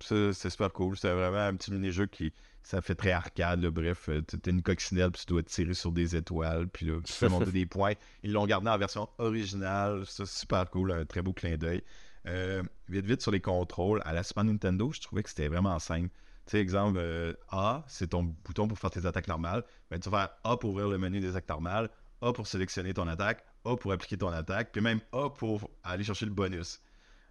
ça, 0.00 0.32
c'est 0.32 0.50
super 0.50 0.72
cool. 0.72 0.96
C'est 0.96 1.12
vraiment 1.12 1.38
un 1.38 1.54
petit 1.56 1.72
mini-jeu 1.72 2.06
qui 2.06 2.32
ça 2.62 2.80
fait 2.80 2.94
très 2.94 3.12
arcade. 3.12 3.60
Bref, 3.66 4.08
tu 4.28 4.36
as 4.36 4.50
une 4.50 4.62
coccinelle, 4.62 5.10
puis 5.10 5.22
tu 5.26 5.32
dois 5.32 5.42
tirer 5.42 5.74
sur 5.74 5.92
des 5.92 6.16
étoiles, 6.16 6.68
puis 6.68 6.86
là, 6.86 6.98
tu 7.04 7.12
fais 7.12 7.28
monter 7.28 7.50
des 7.52 7.66
points. 7.66 7.92
Ils 8.22 8.32
l'ont 8.32 8.46
gardé 8.46 8.70
en 8.70 8.78
version 8.78 9.08
originale. 9.18 10.04
C'est 10.06 10.26
super 10.26 10.70
cool, 10.70 10.92
un 10.92 11.04
très 11.04 11.20
beau 11.20 11.32
clin 11.32 11.56
d'œil. 11.56 11.82
Euh, 12.26 12.62
vite, 12.88 13.06
vite 13.06 13.22
sur 13.22 13.30
les 13.30 13.40
contrôles. 13.40 14.00
À 14.04 14.12
la 14.12 14.22
Super 14.22 14.44
Nintendo, 14.44 14.90
je 14.92 15.00
trouvais 15.00 15.22
que 15.22 15.28
c'était 15.28 15.48
vraiment 15.48 15.78
simple. 15.78 16.08
Tu 16.46 16.52
sais, 16.52 16.58
exemple, 16.58 16.98
euh, 17.00 17.34
A, 17.48 17.84
c'est 17.86 18.08
ton 18.08 18.22
bouton 18.22 18.68
pour 18.68 18.78
faire 18.78 18.90
tes 18.90 19.06
attaques 19.06 19.28
normales. 19.28 19.64
Ben, 19.90 19.98
tu 19.98 20.10
vas 20.10 20.18
faire 20.26 20.52
A 20.52 20.56
pour 20.56 20.70
ouvrir 20.70 20.88
le 20.88 20.98
menu 20.98 21.20
des 21.20 21.30
attaques 21.30 21.48
normales, 21.48 21.90
A 22.20 22.32
pour 22.32 22.46
sélectionner 22.46 22.94
ton 22.94 23.06
attaque, 23.08 23.44
A 23.64 23.76
pour 23.76 23.92
appliquer 23.92 24.18
ton 24.18 24.28
attaque, 24.28 24.72
puis 24.72 24.82
même 24.82 25.00
A 25.12 25.30
pour 25.30 25.70
aller 25.82 26.04
chercher 26.04 26.26
le 26.26 26.32
bonus. 26.32 26.80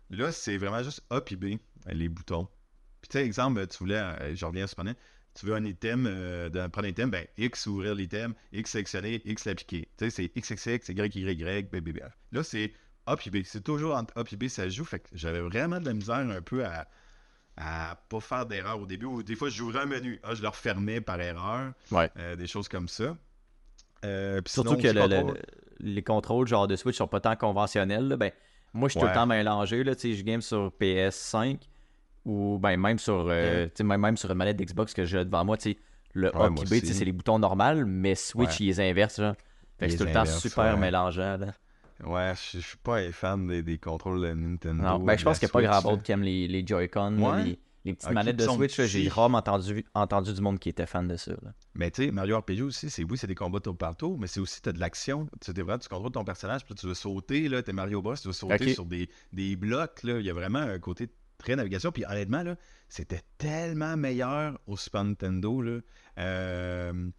Là, 0.09 0.31
c'est 0.31 0.57
vraiment 0.57 0.83
juste 0.83 1.03
A 1.09 1.21
puis 1.21 1.35
B, 1.35 1.45
euh, 1.45 1.57
les 1.87 2.09
boutons. 2.09 2.47
Puis 3.01 3.09
tu 3.09 3.17
sais, 3.17 3.25
exemple, 3.25 3.65
tu 3.67 3.77
voulais, 3.79 4.35
je 4.35 4.45
reviens 4.45 4.63
à 4.63 4.67
Super 4.67 4.85
tu 5.35 5.47
veux 5.47 5.55
un 5.55 5.65
item, 5.65 6.03
de, 6.03 6.67
prendre 6.67 6.87
un 6.87 6.91
item, 6.91 7.09
ben 7.09 7.25
X 7.37 7.65
ouvrir 7.65 7.95
l'item, 7.95 8.35
X 8.51 8.69
sélectionner, 8.69 9.19
X 9.25 9.45
l'appliquer. 9.45 9.89
Tu 9.97 10.11
sais, 10.11 10.29
c'est 10.31 10.39
XXX, 10.39 10.91
Y, 10.91 11.15
Y, 11.15 11.39
Y, 11.39 11.71
B, 11.71 11.77
B, 11.77 11.89
B. 11.89 11.99
Là, 12.31 12.43
c'est 12.43 12.71
a 13.05 13.15
puis 13.15 13.29
B. 13.29 13.37
C'est 13.43 13.63
toujours 13.63 13.95
entre 13.95 14.17
A 14.17 14.23
et 14.29 14.35
B, 14.35 14.47
ça 14.47 14.67
joue. 14.69 14.85
Fait 14.85 14.99
que 14.99 15.09
j'avais 15.13 15.41
vraiment 15.41 15.79
de 15.79 15.85
la 15.85 15.93
misère 15.93 16.15
un 16.17 16.41
peu 16.41 16.65
à, 16.65 16.87
à 17.57 17.97
pas 18.09 18.19
faire 18.19 18.45
d'erreur 18.45 18.79
au 18.79 18.85
début. 18.85 19.05
Ou 19.05 19.23
des 19.23 19.35
fois, 19.35 19.49
je 19.49 19.55
j'ouvrais 19.55 19.81
un 19.81 19.85
menu. 19.85 20.19
Ah, 20.23 20.35
je 20.35 20.41
le 20.41 20.47
refermais 20.47 21.01
par 21.01 21.19
erreur. 21.19 21.73
Ouais. 21.91 22.09
Euh, 22.17 22.35
des 22.35 22.47
choses 22.47 22.67
comme 22.67 22.87
ça. 22.87 23.15
Euh, 24.05 24.41
Surtout 24.45 24.77
que 24.77 24.87
les 25.79 26.03
contrôles 26.03 26.47
genre 26.47 26.67
de 26.67 26.75
Switch 26.75 26.97
sont 26.97 27.07
pas 27.07 27.19
tant 27.19 27.35
conventionnels. 27.35 28.15
Ben, 28.17 28.31
moi, 28.73 28.89
je 28.89 28.93
suis 28.93 28.99
tout 28.99 29.07
le 29.07 29.13
temps 29.13 29.27
mélangé. 29.27 29.83
Là, 29.83 29.93
je 29.93 30.21
game 30.21 30.41
sur 30.41 30.71
PS5 30.79 31.59
ou 32.25 32.57
ben, 32.59 32.77
même 32.77 32.99
sur 32.99 33.27
euh, 33.29 33.67
même, 33.81 34.01
même 34.01 34.17
sur 34.17 34.31
une 34.31 34.37
manette 34.37 34.57
d'Xbox 34.57 34.93
que 34.93 35.05
j'ai 35.05 35.23
devant 35.25 35.43
moi. 35.43 35.57
Le 36.15 36.35
A 36.35 36.47
et 36.47 36.49
B, 36.49 36.85
c'est 36.85 37.05
les 37.05 37.11
boutons 37.11 37.39
normaux, 37.39 37.85
mais 37.85 38.15
Switch, 38.15 38.59
il 38.59 38.67
les 38.67 38.79
inverse. 38.79 39.19
Fait 39.79 39.87
que 39.87 39.91
c'est 39.91 39.97
tout 39.97 40.05
le 40.05 40.13
temps 40.13 40.25
super 40.25 40.77
mélangeant. 40.77 41.37
Là. 41.37 41.47
Ouais, 42.05 42.33
je, 42.51 42.59
suis 42.59 42.77
pas 42.77 43.11
fan 43.11 43.47
des, 43.47 43.77
contrôles 43.77 44.21
de 44.21 44.33
Nintendo. 44.33 44.83
Non, 44.83 44.99
ben, 44.99 45.17
je 45.17 45.23
pense 45.23 45.39
qu'il 45.39 45.47
n'y 45.47 45.51
a 45.51 45.53
pas 45.53 45.61
grand 45.61 45.91
monde 45.91 46.03
qui 46.03 46.11
aime 46.11 46.23
les, 46.23 46.47
les 46.47 46.65
Joy-Con, 46.65 47.11
les, 47.85 47.93
petites 47.93 48.11
manettes 48.11 48.37
de 48.37 48.47
Switch. 48.47 48.81
J'ai 48.81 49.09
rarement 49.09 49.39
entendu, 49.39 49.85
entendu 49.93 50.33
du 50.33 50.41
monde 50.41 50.59
qui 50.59 50.69
était 50.69 50.85
fan 50.85 51.07
de 51.07 51.17
ça. 51.17 51.33
Mais 51.75 51.91
tu 51.91 52.05
sais, 52.05 52.11
Mario 52.11 52.37
RPG 52.39 52.61
aussi, 52.61 52.89
c'est 52.89 53.03
oui, 53.03 53.17
c'est 53.17 53.27
des 53.27 53.35
combats 53.35 53.59
tour 53.59 53.77
par 53.77 53.95
tour, 53.95 54.17
mais 54.17 54.27
c'est 54.27 54.39
aussi, 54.39 54.61
tu 54.61 54.69
as 54.69 54.73
de 54.73 54.79
l'action. 54.79 55.27
Tu 55.41 55.51
vrai, 55.61 55.79
tu 55.79 55.89
contrôles 55.89 56.11
ton 56.11 56.23
personnage, 56.23 56.65
puis 56.65 56.75
tu 56.75 56.87
veux 56.87 56.93
sauter, 56.93 57.49
là, 57.49 57.61
es 57.65 57.73
Mario 57.73 58.01
Bros, 58.01 58.15
tu 58.15 58.27
veux 58.27 58.33
sauter 58.33 58.73
sur 58.73 58.85
des, 58.85 59.09
des 59.31 59.55
blocs, 59.55 60.03
là. 60.03 60.19
Il 60.19 60.25
y 60.25 60.29
a 60.29 60.33
vraiment 60.33 60.59
un 60.59 60.79
côté 60.79 61.09
très 61.37 61.55
navigation. 61.55 61.91
Puis 61.91 62.05
honnêtement, 62.05 62.43
là, 62.43 62.55
c'était 62.89 63.21
tellement 63.37 63.97
meilleur 63.97 64.59
au 64.67 64.77
Super 64.77 65.03
Nintendo, 65.03 65.61
là. 65.61 65.79
Euh, 66.19 67.09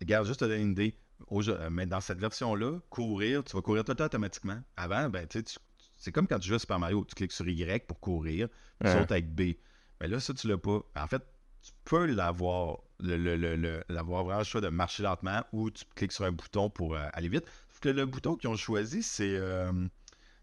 regarde, 0.00 0.26
juste 0.26 0.40
te 0.40 0.44
donner 0.44 0.62
une 0.62 0.72
idée. 0.72 0.94
Euh, 1.30 1.70
mais 1.70 1.86
dans 1.86 2.00
cette 2.00 2.18
version-là, 2.18 2.78
courir, 2.90 3.44
tu 3.44 3.56
vas 3.56 3.62
courir 3.62 3.84
tout 3.84 4.00
automatiquement. 4.00 4.60
Avant, 4.76 5.08
ben, 5.08 5.26
tu 5.26 5.42
c'est 5.96 6.10
comme 6.10 6.26
quand 6.26 6.38
tu 6.38 6.48
joues 6.48 6.56
à 6.56 6.58
Super 6.58 6.78
Mario, 6.78 7.04
tu 7.04 7.14
cliques 7.14 7.32
sur 7.32 7.48
Y 7.48 7.86
pour 7.86 8.00
courir, 8.00 8.48
tu 8.84 8.90
sautes 8.90 9.12
avec 9.12 9.32
B. 9.34 9.52
Mais 10.00 10.08
là, 10.08 10.18
ça, 10.18 10.34
tu 10.34 10.48
l'as 10.48 10.58
pas. 10.58 10.80
En 10.96 11.06
fait, 11.06 11.22
tu 11.62 11.70
peux 11.84 12.06
l'avoir, 12.06 12.78
l'avoir 12.98 14.24
vraiment 14.24 14.38
le 14.40 14.44
choix 14.44 14.60
de 14.60 14.68
marcher 14.68 15.04
lentement 15.04 15.44
ou 15.52 15.70
tu 15.70 15.84
cliques 15.94 16.10
sur 16.10 16.24
un 16.24 16.32
bouton 16.32 16.70
pour 16.70 16.96
euh, 16.96 17.06
aller 17.12 17.28
vite. 17.28 17.44
Que 17.80 17.88
le 17.88 18.06
bouton 18.06 18.36
qu'ils 18.36 18.48
ont 18.48 18.56
choisi, 18.56 19.02
c'est, 19.02 19.36
euh, 19.36 19.72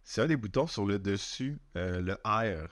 c'est 0.04 0.22
un 0.22 0.28
des 0.28 0.36
boutons 0.36 0.68
sur 0.68 0.86
le 0.86 1.00
dessus, 1.00 1.60
le 1.76 2.14
R. 2.26 2.70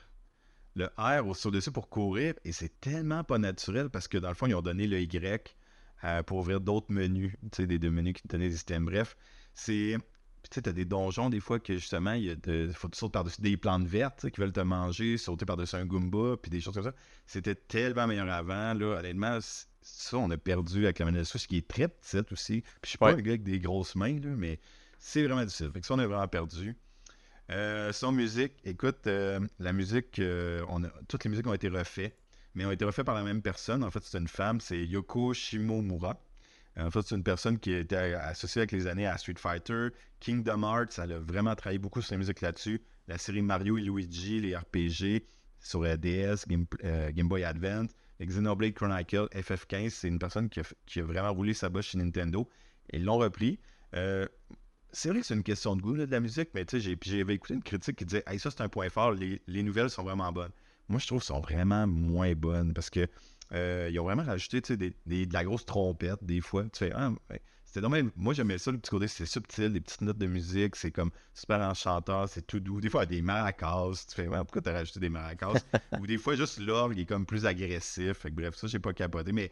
Le 0.75 0.89
R 0.97 1.35
sur 1.35 1.51
le 1.51 1.57
dessus 1.57 1.71
pour 1.71 1.89
courir, 1.89 2.35
et 2.45 2.51
c'est 2.51 2.79
tellement 2.79 3.23
pas 3.23 3.37
naturel 3.37 3.89
parce 3.89 4.07
que 4.07 4.17
dans 4.17 4.29
le 4.29 4.35
fond, 4.35 4.45
ils 4.45 4.55
ont 4.55 4.61
donné 4.61 4.85
le 4.85 4.99
Y 4.99 5.55
euh, 6.03 6.23
pour 6.23 6.37
ouvrir 6.37 6.61
d'autres 6.61 6.91
menus, 6.91 7.33
tu 7.43 7.49
sais, 7.53 7.67
des, 7.67 7.79
deux 7.79 7.91
menus 7.91 8.13
qui 8.13 8.21
te 8.23 8.27
donnaient 8.27 8.49
des 8.49 8.55
systèmes. 8.55 8.85
Bref, 8.85 9.15
c'est. 9.53 9.97
Tu 10.43 10.55
sais, 10.55 10.61
t'as 10.61 10.71
des 10.71 10.85
donjons 10.85 11.29
des 11.29 11.41
fois 11.41 11.59
que 11.59 11.73
justement, 11.73 12.13
il 12.13 12.37
faut 12.73 12.87
que 12.87 12.93
tu 12.93 12.99
sautes 12.99 13.11
par-dessus 13.11 13.41
des 13.41 13.57
plantes 13.57 13.85
vertes 13.85 14.29
qui 14.29 14.39
veulent 14.39 14.53
te 14.53 14.61
manger, 14.61 15.17
sauter 15.17 15.45
par-dessus 15.45 15.75
un 15.75 15.85
Goomba, 15.85 16.37
puis 16.41 16.49
des 16.49 16.61
choses 16.61 16.75
comme 16.75 16.83
ça. 16.83 16.93
C'était 17.25 17.55
tellement 17.55 18.07
meilleur 18.07 18.29
avant, 18.29 18.73
là. 18.73 18.99
Honnêtement, 18.99 19.39
ça, 19.41 20.17
on 20.17 20.29
a 20.29 20.37
perdu 20.37 20.85
avec 20.85 20.99
la 20.99 21.05
manette 21.05 21.25
Switch 21.25 21.47
qui 21.47 21.57
est 21.57 21.67
très 21.67 21.89
petite 21.89 22.31
aussi. 22.31 22.61
Puis 22.61 22.71
je 22.83 22.89
suis 22.89 22.97
pas 22.97 23.11
un 23.11 23.15
gars 23.15 23.31
avec 23.31 23.43
des 23.43 23.59
grosses 23.59 23.95
mains, 23.95 24.19
là, 24.19 24.29
mais 24.37 24.59
c'est 24.99 25.23
vraiment 25.23 25.43
difficile. 25.43 25.71
Fait 25.73 25.81
que 25.81 25.85
ça, 25.85 25.95
on 25.95 25.99
a 25.99 26.07
vraiment 26.07 26.27
perdu. 26.27 26.77
Euh, 27.49 27.91
son 27.91 28.13
musique, 28.13 28.53
écoute, 28.63 29.07
euh, 29.07 29.39
la 29.59 29.73
musique, 29.73 30.21
on 30.69 30.83
a, 30.83 30.89
toutes 31.09 31.25
les 31.25 31.29
musiques 31.29 31.47
ont 31.47 31.53
été 31.53 31.67
refaites 31.67 32.15
mais 32.57 32.65
ont 32.65 32.71
été 32.71 32.85
refaits 32.85 33.05
par 33.05 33.13
la 33.13 33.21
même 33.21 33.43
personne. 33.43 33.83
En 33.83 33.91
fait, 33.91 34.03
c'est 34.03 34.17
une 34.17 34.27
femme, 34.27 34.59
c'est 34.59 34.83
Yoko 34.83 35.31
Shimomura. 35.35 36.19
En 36.75 36.89
fait, 36.89 37.03
c'est 37.03 37.15
une 37.15 37.23
personne 37.23 37.59
qui 37.59 37.71
était 37.71 38.15
associée 38.15 38.61
avec 38.61 38.71
les 38.71 38.87
années 38.87 39.05
à 39.05 39.15
Street 39.17 39.35
Fighter, 39.37 39.89
Kingdom 40.19 40.63
Hearts. 40.63 40.97
Elle 40.97 41.11
a 41.13 41.19
vraiment 41.19 41.55
travaillé 41.55 41.77
beaucoup 41.77 42.01
sur 42.01 42.15
la 42.15 42.17
musique 42.17 42.41
là-dessus. 42.41 42.81
La 43.07 43.19
série 43.19 43.43
Mario 43.43 43.77
et 43.77 43.81
Luigi, 43.81 44.41
les 44.41 44.55
RPG 44.55 45.23
sur 45.59 45.81
DS, 45.81 46.45
euh, 46.83 47.11
Game, 47.11 47.27
Boy 47.27 47.43
Advance, 47.43 47.91
Xenoblade 48.19 48.73
Chronicle, 48.73 49.27
FF15. 49.33 49.89
C'est 49.91 50.07
une 50.07 50.19
personne 50.19 50.49
qui 50.49 50.59
a, 50.59 51.03
vraiment 51.03 51.33
roulé 51.33 51.53
sa 51.53 51.69
bosse 51.69 51.85
chez 51.85 51.99
Nintendo. 51.99 52.49
Ils 52.91 53.03
l'ont 53.03 53.17
repris. 53.17 53.59
Euh, 53.93 54.27
c'est 54.91 55.09
vrai 55.09 55.19
que 55.19 55.27
c'est 55.27 55.35
une 55.35 55.43
question 55.43 55.75
de 55.75 55.81
goût 55.83 55.95
de 55.95 56.05
la 56.05 56.19
musique, 56.19 56.49
mais 56.55 56.65
tu 56.65 56.81
sais, 56.81 56.97
j'avais 57.03 57.35
écouté 57.35 57.53
une 57.53 57.63
critique 57.63 57.97
qui 57.97 58.05
disait 58.05 58.23
hey, 58.25 58.39
ça 58.39 58.49
c'est 58.49 58.61
un 58.61 58.69
point 58.69 58.89
fort, 58.89 59.11
les, 59.11 59.41
les 59.45 59.61
nouvelles 59.61 59.91
sont 59.91 60.03
vraiment 60.03 60.31
bonnes 60.31 60.51
moi, 60.89 60.99
je 60.99 61.07
trouve 61.07 61.23
sont 61.23 61.39
vraiment 61.41 61.88
moins 61.88 62.33
bonnes 62.33 62.73
parce 62.73 62.89
que 62.89 63.07
euh, 63.53 63.89
ils 63.91 63.99
ont 63.99 64.03
vraiment 64.03 64.23
rajouté 64.23 64.61
des, 64.77 65.25
de 65.25 65.33
la 65.33 65.43
grosse 65.43 65.65
trompette 65.65 66.23
des 66.23 66.41
fois. 66.41 66.63
Tu 66.63 66.79
fais, 66.79 66.91
ah, 66.93 67.11
c'était 67.63 67.81
normal. 67.81 68.11
Moi, 68.15 68.33
j'aimais 68.33 68.57
ça, 68.57 68.71
le 68.71 68.77
petit 68.77 68.89
côté, 68.89 69.07
c'est 69.07 69.25
subtil, 69.25 69.73
des 69.73 69.81
petites 69.81 70.01
notes 70.01 70.17
de 70.17 70.25
musique, 70.25 70.75
c'est 70.75 70.91
comme 70.91 71.11
super 71.33 71.59
enchanteur, 71.59 72.29
c'est 72.29 72.45
tout 72.45 72.59
doux. 72.59 72.79
Des 72.79 72.89
fois, 72.89 73.03
il 73.03 73.11
y 73.11 73.15
a 73.15 73.15
des 73.17 73.21
maracas. 73.21 74.05
Tu 74.07 74.15
fais, 74.15 74.27
ouais, 74.27 74.38
pourquoi 74.39 74.61
t'as 74.61 74.73
rajouté 74.73 74.99
des 74.99 75.09
maracas? 75.09 75.53
Ou 75.99 76.07
des 76.07 76.17
fois, 76.17 76.35
juste 76.35 76.59
l'orgue 76.59 76.97
est 76.97 77.05
comme 77.05 77.25
plus 77.25 77.45
agressif. 77.45 78.13
Fait 78.13 78.29
que, 78.29 78.35
bref, 78.35 78.55
ça, 78.55 78.67
j'ai 78.67 78.79
pas 78.79 78.93
capoté. 78.93 79.31
Mais 79.31 79.51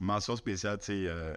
mention 0.00 0.36
spéciale, 0.36 0.78
tu 0.78 0.86
sais, 0.86 1.04
euh, 1.08 1.34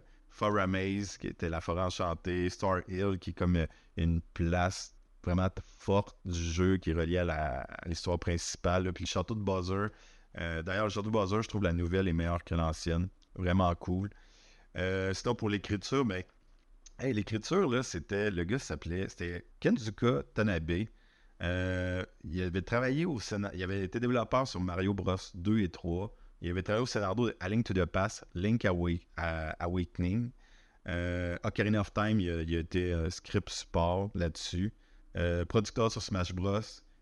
Maze, 0.68 1.18
qui 1.18 1.28
était 1.28 1.50
la 1.50 1.62
forêt 1.62 1.82
enchantée, 1.82 2.50
Star 2.50 2.82
Hill, 2.88 3.18
qui 3.20 3.32
est 3.32 3.34
comme 3.34 3.56
euh, 3.56 3.68
une 3.98 4.22
place 4.34 4.96
vraiment 5.24 5.50
forte 5.78 6.18
du 6.26 6.40
jeu 6.40 6.78
qui 6.78 6.92
est 6.92 6.94
reliée 6.94 7.18
à 7.18 7.68
l'histoire 7.86 8.20
principale. 8.20 8.92
Puis 8.94 9.06
le 9.06 9.10
château 9.10 9.36
de 9.36 9.42
Buzzer. 9.42 9.90
Euh, 10.40 10.62
d'ailleurs, 10.62 10.86
le 10.86 10.90
château 10.90 11.10
de 11.10 11.18
Buzzer, 11.18 11.42
je 11.42 11.48
trouve 11.48 11.64
la 11.64 11.74
nouvelle 11.74 12.08
est 12.08 12.14
meilleure 12.14 12.44
que 12.44 12.56
l'ancienne. 12.56 13.10
Vraiment 13.36 13.74
cool. 13.76 14.10
Euh, 14.78 15.14
sinon, 15.14 15.36
pour 15.36 15.50
l'écriture, 15.50 16.06
mais 16.06 16.28
ben, 17.00 17.14
l'écriture, 17.14 17.70
là, 17.70 17.84
c'était. 17.84 18.32
Le 18.32 18.44
gars 18.44 18.60
s'appelait. 18.60 19.08
C'était 19.10 19.46
Kenzuka 19.60 20.24
Tanabe. 20.34 20.72
il 21.42 22.42
avait 22.42 22.62
travaillé 22.62 23.06
au 23.06 23.20
Sénat. 23.20 23.52
Il 23.54 23.64
avait 23.64 23.84
été 23.84 24.00
développeur 24.00 24.48
sur 24.48 24.60
Mario 24.60 24.94
Bros 24.94 25.16
2 25.34 25.60
et 25.62 25.70
3. 25.70 26.16
Il 26.42 26.52
avait 26.52 26.64
travaillé 26.64 26.84
au 26.84 26.88
scénario 26.88 27.28
de 27.28 27.36
A 27.40 27.50
Link 27.50 27.66
to 27.66 27.74
the 27.74 27.86
Past, 27.86 28.26
Link 28.34 28.66
Awakening. 28.66 30.32
Euh, 30.88 31.38
Ocarina 31.44 31.82
of 31.82 31.94
Time, 31.94 32.20
il 32.20 32.30
a, 32.30 32.60
été 32.60 32.94
euh, 32.94 33.10
script 33.10 33.50
support 33.50 34.10
là-dessus. 34.16 34.74
Euh, 35.16 35.46
producteur 35.46 35.92
sur 35.92 36.02
Smash 36.02 36.34
Bros. 36.34 36.60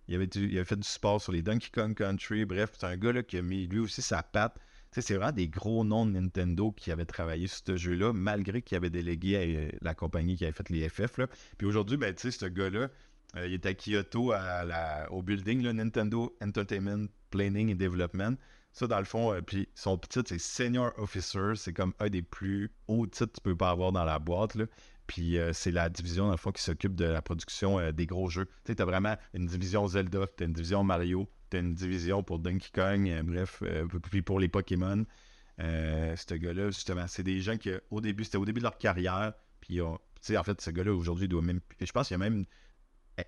Il 0.07 0.15
avait, 0.15 0.27
fait 0.63 0.75
du 0.77 0.87
support 0.87 1.21
sur 1.21 1.33
les 1.33 1.41
Donkey 1.41 1.69
Kong 1.73 1.93
Country. 1.93 2.45
Bref, 2.45 2.71
c'est 2.77 2.85
un 2.85 2.95
gars 2.95 3.11
là, 3.11 3.23
qui 3.23 3.37
a 3.37 3.41
mis 3.41 3.67
lui 3.67 3.79
aussi 3.79 4.01
sa 4.01 4.23
patte. 4.23 4.57
c'est 4.91 5.15
vraiment 5.15 5.33
des 5.33 5.49
gros 5.49 5.83
noms 5.83 6.05
de 6.05 6.11
Nintendo 6.11 6.71
qui 6.71 6.91
avaient 6.91 7.05
travaillé 7.05 7.47
sur 7.47 7.61
ce 7.67 7.75
jeu-là, 7.75 8.13
malgré 8.13 8.61
qu'il 8.61 8.77
avait 8.77 8.89
délégué 8.89 9.69
à 9.73 9.77
la 9.81 9.93
compagnie 9.93 10.37
qui 10.37 10.45
avait 10.45 10.53
fait 10.53 10.69
les 10.69 10.87
FF. 10.87 11.19
Puis 11.57 11.67
aujourd'hui, 11.67 11.97
ben, 11.97 12.15
ce 12.17 12.45
gars-là, 12.45 12.89
il 13.35 13.53
est 13.53 13.65
à 13.65 13.73
Kyoto 13.73 14.33
au 15.11 15.21
building 15.21 15.69
Nintendo 15.69 16.33
Entertainment 16.41 17.07
Planning 17.29 17.73
and 17.73 17.75
Development. 17.75 18.37
Ça, 18.77 18.85
dans 18.85 18.99
le 18.99 19.05
fond, 19.05 19.33
euh, 19.33 19.41
puis 19.41 19.67
son 19.73 19.97
titre, 19.97 20.29
c'est 20.29 20.37
Senior 20.37 20.91
Officer. 20.97 21.53
C'est 21.55 21.73
comme 21.73 21.93
un 21.99 22.09
des 22.09 22.21
plus 22.21 22.71
hauts 22.87 23.07
titres 23.07 23.31
que 23.31 23.37
tu 23.37 23.41
peux 23.41 23.55
pas 23.55 23.71
avoir 23.71 23.91
dans 23.91 24.03
la 24.03 24.19
boîte. 24.19 24.53
Là. 24.53 24.65
Puis 25.07 25.37
euh, 25.37 25.53
c'est 25.53 25.71
la 25.71 25.89
division, 25.89 26.25
dans 26.25 26.31
le 26.31 26.37
fond, 26.37 26.51
qui 26.51 26.61
s'occupe 26.61 26.95
de 26.95 27.05
la 27.05 27.21
production 27.21 27.79
euh, 27.79 27.91
des 27.91 28.05
gros 28.05 28.29
jeux. 28.29 28.45
Tu 28.45 28.51
sais, 28.67 28.75
tu 28.75 28.81
as 28.81 28.85
vraiment 28.85 29.15
une 29.33 29.45
division 29.47 29.87
Zelda, 29.87 30.27
tu 30.37 30.43
as 30.43 30.45
une 30.45 30.53
division 30.53 30.83
Mario, 30.83 31.29
tu 31.49 31.57
as 31.57 31.59
une 31.61 31.73
division 31.73 32.23
pour 32.23 32.39
Donkey 32.39 32.69
Kong, 32.73 33.21
bref, 33.23 33.63
puis 34.11 34.21
pour 34.21 34.39
les 34.39 34.49
Pokémon. 34.49 35.05
ce 35.57 36.33
gars-là, 36.35 36.67
justement, 36.67 37.07
c'est 37.07 37.23
des 37.23 37.39
gens 37.39 37.57
qui, 37.57 37.71
au 37.89 38.01
début, 38.01 38.25
c'était 38.25 38.37
au 38.37 38.45
début 38.45 38.59
de 38.59 38.65
leur 38.65 38.77
carrière. 38.77 39.33
Puis, 39.61 39.75
tu 39.75 39.83
sais, 40.21 40.37
en 40.37 40.43
fait, 40.43 40.59
ce 40.59 40.71
gars-là, 40.71 40.93
aujourd'hui, 40.93 41.27
doit 41.27 41.41
même. 41.41 41.61
Je 41.79 41.91
pense 41.91 42.07
qu'il 42.07 42.15
a 42.15 42.17
même 42.17 42.45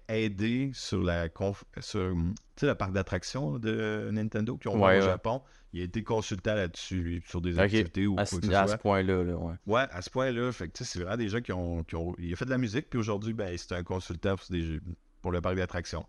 aidé 0.08 0.72
sur 0.74 1.02
la 1.02 1.30
conf... 1.30 1.64
sur 1.80 2.14
le 2.62 2.76
parc 2.76 2.92
d'attractions 2.92 3.58
de 3.58 4.10
Nintendo 4.12 4.58
qui 4.58 4.68
ont 4.68 4.80
ouais, 4.84 5.00
au 5.00 5.02
Japon. 5.02 5.42
Il 5.72 5.82
a 5.82 5.84
été 5.84 6.04
consultant 6.04 6.56
là-dessus, 6.56 7.24
sur 7.28 7.42
des 7.42 7.60
activités 7.60 8.08
ou 8.08 8.14
à 8.20 8.26
quoi 8.26 8.40
que 8.40 8.46
ce 8.46 8.52
soit. 8.52 8.60
À 8.60 8.68
ce 8.68 8.76
point-là, 8.78 9.24
là, 9.24 9.36
ouais. 9.36 9.54
Ouais, 9.68 9.86
à 9.92 10.02
ce 10.02 10.10
point-là. 10.10 10.52
Fait 10.52 10.68
que 10.68 10.84
c'est 10.84 11.00
vraiment 11.00 11.18
des 11.18 11.30
gens 11.30 11.42
qui 11.42 11.52
ont, 11.52 11.84
qui 11.84 11.96
ont, 11.96 12.16
Il 12.18 12.34
a 12.34 12.36
fait 12.36 12.46
de 12.46 12.50
la 12.50 12.58
musique, 12.58 12.90
puis 12.90 13.00
aujourd'hui, 13.00 13.34
ben, 13.34 13.56
c'est 13.58 13.74
un 13.74 13.84
consultant 13.84 14.36
pour, 14.36 14.48
des... 14.50 14.80
pour 15.22 15.32
le 15.32 15.42
parc 15.42 15.56
d'attractions. 15.56 16.06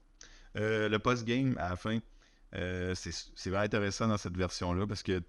Euh, 0.56 0.88
le 0.88 0.98
post-game, 0.98 1.56
à 1.58 1.70
la 1.70 1.76
fin, 1.76 1.98
euh, 2.56 2.94
c'est 2.94 3.50
vraiment 3.50 3.64
intéressant 3.64 4.08
dans 4.08 4.16
cette 4.16 4.36
version-là 4.36 4.86
parce 4.86 5.02
que 5.02 5.22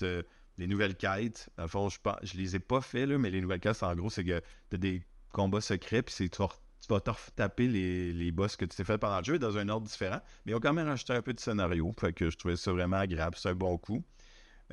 les 0.57 0.67
nouvelles 0.67 0.95
quêtes, 0.95 1.49
dans 1.57 1.63
le 1.63 1.69
fond, 1.69 1.89
je, 1.89 1.97
je 2.23 2.38
les 2.38 2.55
ai 2.55 2.59
pas 2.59 2.82
fait, 2.82 3.05
là, 3.05 3.17
mais 3.17 3.32
les 3.32 3.41
nouvelles 3.41 3.59
quêtes, 3.59 3.84
en 3.84 3.95
gros, 3.95 4.09
c'est 4.09 4.23
que 4.23 4.41
tu 4.69 4.75
as 4.75 4.77
des 4.77 5.03
combats 5.32 5.61
secrets, 5.61 6.03
puis 6.03 6.13
c'est 6.13 6.29
tu 6.29 6.88
vas 6.89 6.99
te 6.99 7.11
taper 7.36 7.67
les, 7.67 8.11
les 8.11 8.32
boss 8.32 8.55
que 8.55 8.65
tu 8.65 8.75
t'es 8.75 8.84
fait 8.84 8.97
pendant 8.97 9.19
le 9.19 9.23
jeu 9.23 9.38
dans 9.38 9.55
un 9.57 9.69
ordre 9.69 9.88
différent. 9.88 10.19
Mais 10.45 10.51
ils 10.51 10.55
ont 10.55 10.59
quand 10.59 10.73
même 10.73 10.88
rajouté 10.88 11.13
un 11.13 11.21
peu 11.21 11.32
de 11.32 11.39
scénario. 11.39 11.93
Fait 11.99 12.11
que 12.11 12.32
je 12.32 12.38
trouvais 12.38 12.55
ça 12.55 12.71
vraiment 12.71 12.97
agréable. 12.97 13.36
C'est 13.38 13.49
un 13.49 13.55
bon 13.55 13.77
coup. 13.77 14.03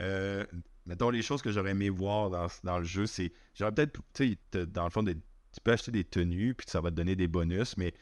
Euh, 0.00 0.44
mettons, 0.86 1.10
les 1.10 1.22
choses 1.22 1.42
que 1.42 1.50
j'aurais 1.50 1.70
aimé 1.70 1.88
voir 1.88 2.30
dans, 2.62 2.78
le 2.78 2.84
jeu, 2.84 3.06
c'est. 3.06 3.32
J'aurais 3.54 3.72
peut-être. 3.72 4.00
Tu 4.14 4.38
sais, 4.52 4.66
dans 4.66 4.84
le 4.84 4.90
fond, 4.90 5.04
tu 5.04 5.14
peux 5.62 5.72
acheter 5.72 5.90
des 5.90 6.04
tenues, 6.04 6.54
puis 6.54 6.66
ça 6.68 6.80
va 6.80 6.90
te 6.90 6.96
donner 6.96 7.16
des 7.16 7.28
bonus, 7.28 7.76
mais. 7.76 7.92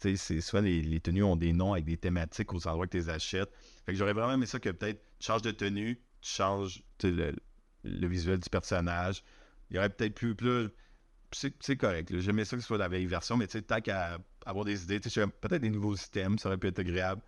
Tu 0.00 0.16
sais, 0.16 0.16
c'est 0.16 0.40
soit 0.40 0.62
les, 0.62 1.00
tenues 1.00 1.22
ont 1.22 1.36
des 1.36 1.52
noms 1.52 1.74
avec 1.74 1.84
des 1.84 1.96
thématiques 1.96 2.52
aux 2.52 2.66
endroits 2.66 2.86
que 2.86 2.92
tu 2.92 2.96
les 2.96 3.08
achètes. 3.08 3.50
Fait 3.86 3.92
que 3.92 3.98
j'aurais 3.98 4.12
vraiment 4.12 4.32
aimé 4.32 4.46
ça 4.46 4.58
que 4.58 4.70
peut-être 4.70 5.00
tu 5.20 5.26
changes 5.26 5.42
de 5.42 5.52
tenue, 5.52 6.00
tu 6.20 6.30
changes 6.30 6.82
le, 7.04 7.36
le, 7.84 8.08
visuel 8.08 8.40
du 8.40 8.50
personnage. 8.50 9.22
Il 9.70 9.76
y 9.76 9.78
aurait 9.78 9.90
peut-être 9.90 10.14
plus, 10.14 10.34
plus 10.34 10.70
c'est 11.32 11.76
correct. 11.76 12.18
J'aimais 12.18 12.44
ça 12.44 12.56
que 12.56 12.62
ce 12.62 12.66
soit 12.66 12.78
la 12.78 12.88
vieille 12.88 13.06
version, 13.06 13.36
mais 13.36 13.46
tu 13.46 13.52
sais, 13.52 13.62
tant 13.62 13.80
qu'à 13.80 14.18
avoir 14.44 14.64
des 14.64 14.82
idées, 14.84 15.00
peut-être 15.00 15.62
des 15.62 15.70
nouveaux 15.70 15.96
systèmes, 15.96 16.38
ça 16.38 16.48
aurait 16.48 16.58
pu 16.58 16.66
être 16.66 16.78
agréable. 16.78 17.22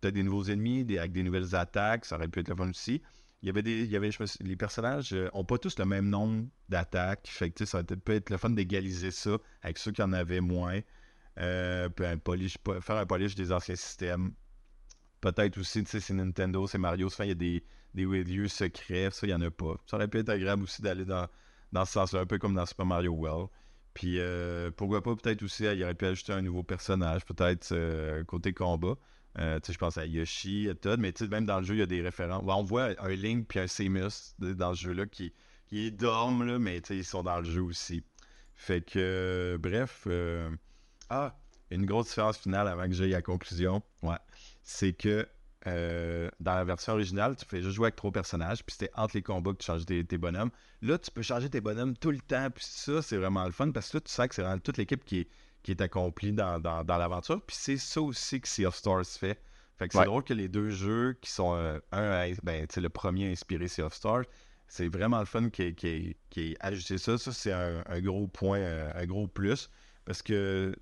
Peut-être 0.00 0.14
des 0.14 0.22
nouveaux 0.22 0.44
ennemis, 0.44 0.80
avec 0.98 1.12
des 1.12 1.22
nouvelles 1.22 1.54
attaques, 1.54 2.04
ça 2.04 2.16
aurait 2.16 2.28
pu 2.28 2.40
être 2.40 2.48
le 2.48 2.56
fun 2.56 2.68
aussi. 2.68 3.00
Des. 3.42 3.86
Les 4.40 4.56
personnages 4.56 5.12
n'ont 5.12 5.40
euh, 5.40 5.44
pas 5.44 5.58
tous 5.58 5.78
le 5.78 5.84
même 5.84 6.08
nombre 6.08 6.46
d'attaques. 6.68 7.28
Fait 7.28 7.50
que 7.50 7.64
ça 7.64 7.82
peut 7.84 8.12
être 8.12 8.30
le 8.30 8.36
fun 8.36 8.50
d'égaliser 8.50 9.10
ça 9.10 9.38
avec 9.62 9.78
ceux 9.78 9.92
qui 9.92 10.02
en 10.02 10.12
avaient 10.12 10.40
moins. 10.40 10.80
Euh, 11.38 11.88
faire 11.96 12.96
un 12.96 13.06
polish 13.06 13.34
des 13.36 13.52
anciens 13.52 13.76
systèmes. 13.76 14.32
Peut-être 15.20 15.58
aussi, 15.58 15.84
tu 15.84 15.90
sais, 15.90 16.00
c'est 16.00 16.14
Nintendo, 16.14 16.66
c'est 16.66 16.78
Mario, 16.78 17.08
il 17.20 17.26
y 17.26 17.30
a 17.30 17.34
des, 17.34 17.64
des 17.94 18.04
lieux 18.04 18.48
secrets, 18.48 19.10
ça, 19.12 19.26
il 19.26 19.30
n'y 19.30 19.34
en 19.34 19.40
a 19.40 19.50
pas. 19.50 19.76
Ça 19.86 19.96
aurait 19.96 20.08
pu 20.08 20.18
être 20.18 20.28
agréable 20.28 20.64
aussi 20.64 20.82
d'aller 20.82 21.04
dans, 21.04 21.28
dans 21.72 21.84
ce 21.84 21.92
sens-là, 21.92 22.20
un 22.20 22.26
peu 22.26 22.38
comme 22.38 22.54
dans 22.54 22.66
Super 22.66 22.86
Mario 22.86 23.12
World. 23.12 23.48
Puis 23.94 24.18
euh, 24.18 24.70
pourquoi 24.70 25.02
pas, 25.02 25.14
peut-être 25.16 25.42
aussi, 25.42 25.64
il 25.64 25.82
aurait 25.82 25.94
pu 25.94 26.06
ajouter 26.06 26.32
un 26.32 26.42
nouveau 26.42 26.62
personnage, 26.62 27.24
peut-être 27.24 27.70
euh, 27.72 28.22
côté 28.24 28.52
combat. 28.52 28.94
Euh, 29.38 29.60
je 29.66 29.78
pense 29.78 29.98
à 29.98 30.06
Yoshi, 30.06 30.68
à 30.68 30.74
Todd, 30.74 30.98
mais 30.98 31.12
même 31.30 31.46
dans 31.46 31.58
le 31.58 31.64
jeu, 31.64 31.74
il 31.74 31.80
y 31.80 31.82
a 31.82 31.86
des 31.86 32.02
références. 32.02 32.42
on 32.46 32.62
voit 32.62 32.90
un 32.98 33.08
Link 33.10 33.46
puis 33.46 33.60
un 33.60 33.66
Samus 33.66 34.34
dans 34.38 34.74
ce 34.74 34.82
jeu-là 34.82 35.06
qui, 35.06 35.32
qui 35.68 35.92
dorment, 35.92 36.44
là, 36.44 36.58
mais 36.58 36.78
ils 36.78 37.04
sont 37.04 37.22
dans 37.22 37.38
le 37.38 37.44
jeu 37.44 37.62
aussi. 37.62 38.02
Fait 38.54 38.84
que, 38.84 39.56
bref. 39.60 40.08
Ah, 41.10 41.36
une 41.70 41.86
grosse 41.86 42.08
différence 42.08 42.38
finale 42.38 42.68
avant 42.68 42.86
que 42.86 42.92
j'aille 42.92 43.14
à 43.14 43.18
la 43.18 43.22
conclusion. 43.22 43.82
Ouais. 44.02 44.16
C'est 44.62 44.92
que 44.92 45.26
euh, 45.66 46.30
dans 46.40 46.54
la 46.54 46.64
version 46.64 46.92
originale, 46.92 47.36
tu 47.36 47.44
fais 47.44 47.62
juste 47.62 47.74
jouer 47.74 47.86
avec 47.86 47.96
trois 47.96 48.12
personnages, 48.12 48.64
puis 48.64 48.76
c'était 48.78 48.92
entre 48.94 49.16
les 49.16 49.22
combats 49.22 49.52
que 49.52 49.58
tu 49.58 49.66
changes 49.66 49.84
tes, 49.84 50.18
bonhommes. 50.18 50.50
Là, 50.82 50.98
tu 50.98 51.10
peux 51.10 51.22
changer 51.22 51.50
tes 51.50 51.60
bonhommes 51.60 51.96
tout 51.96 52.10
le 52.10 52.20
temps, 52.20 52.48
puis 52.50 52.64
ça, 52.64 53.02
c'est 53.02 53.16
vraiment 53.16 53.44
le 53.44 53.52
fun, 53.52 53.70
parce 53.70 53.90
que 53.90 53.96
là, 53.96 54.00
tu 54.02 54.12
sais 54.12 54.28
que 54.28 54.34
c'est 54.34 54.42
vraiment 54.42 54.60
toute 54.60 54.76
l'équipe 54.76 55.04
qui 55.04 55.20
est, 55.20 55.28
qui 55.68 55.72
est 55.72 55.82
accomplie 55.82 56.32
dans, 56.32 56.82
l'aventure, 56.86 57.42
puis 57.42 57.54
c'est 57.54 57.76
ça 57.76 58.00
aussi 58.00 58.40
que 58.40 58.48
Sea 58.48 58.64
of 58.64 58.74
Stars 58.74 59.04
fait. 59.04 59.38
Fait 59.76 59.86
que 59.86 59.98
c'est 59.98 60.06
drôle 60.06 60.24
que 60.24 60.32
les 60.32 60.48
deux 60.48 60.70
jeux 60.70 61.18
qui 61.20 61.30
sont 61.30 61.54
euh, 61.54 61.78
un, 61.92 62.32
ben, 62.42 62.66
le 62.74 62.88
premier 62.88 63.30
inspiré 63.30 63.68
Sea 63.68 63.82
of 63.82 63.92
Stars, 63.92 64.24
c'est 64.66 64.88
vraiment 64.88 65.18
le 65.18 65.26
fun 65.26 65.50
qui 65.50 65.62
ait 65.64 66.56
ajouté 66.60 66.96
ça. 66.96 67.18
Ça, 67.18 67.32
c'est 67.32 67.52
un, 67.52 68.00
gros 68.00 68.28
point, 68.28 68.60
euh, 68.60 68.90
un 68.94 69.04
gros 69.04 69.28
plus, 69.28 69.68
parce 70.06 70.22
que 70.22 70.74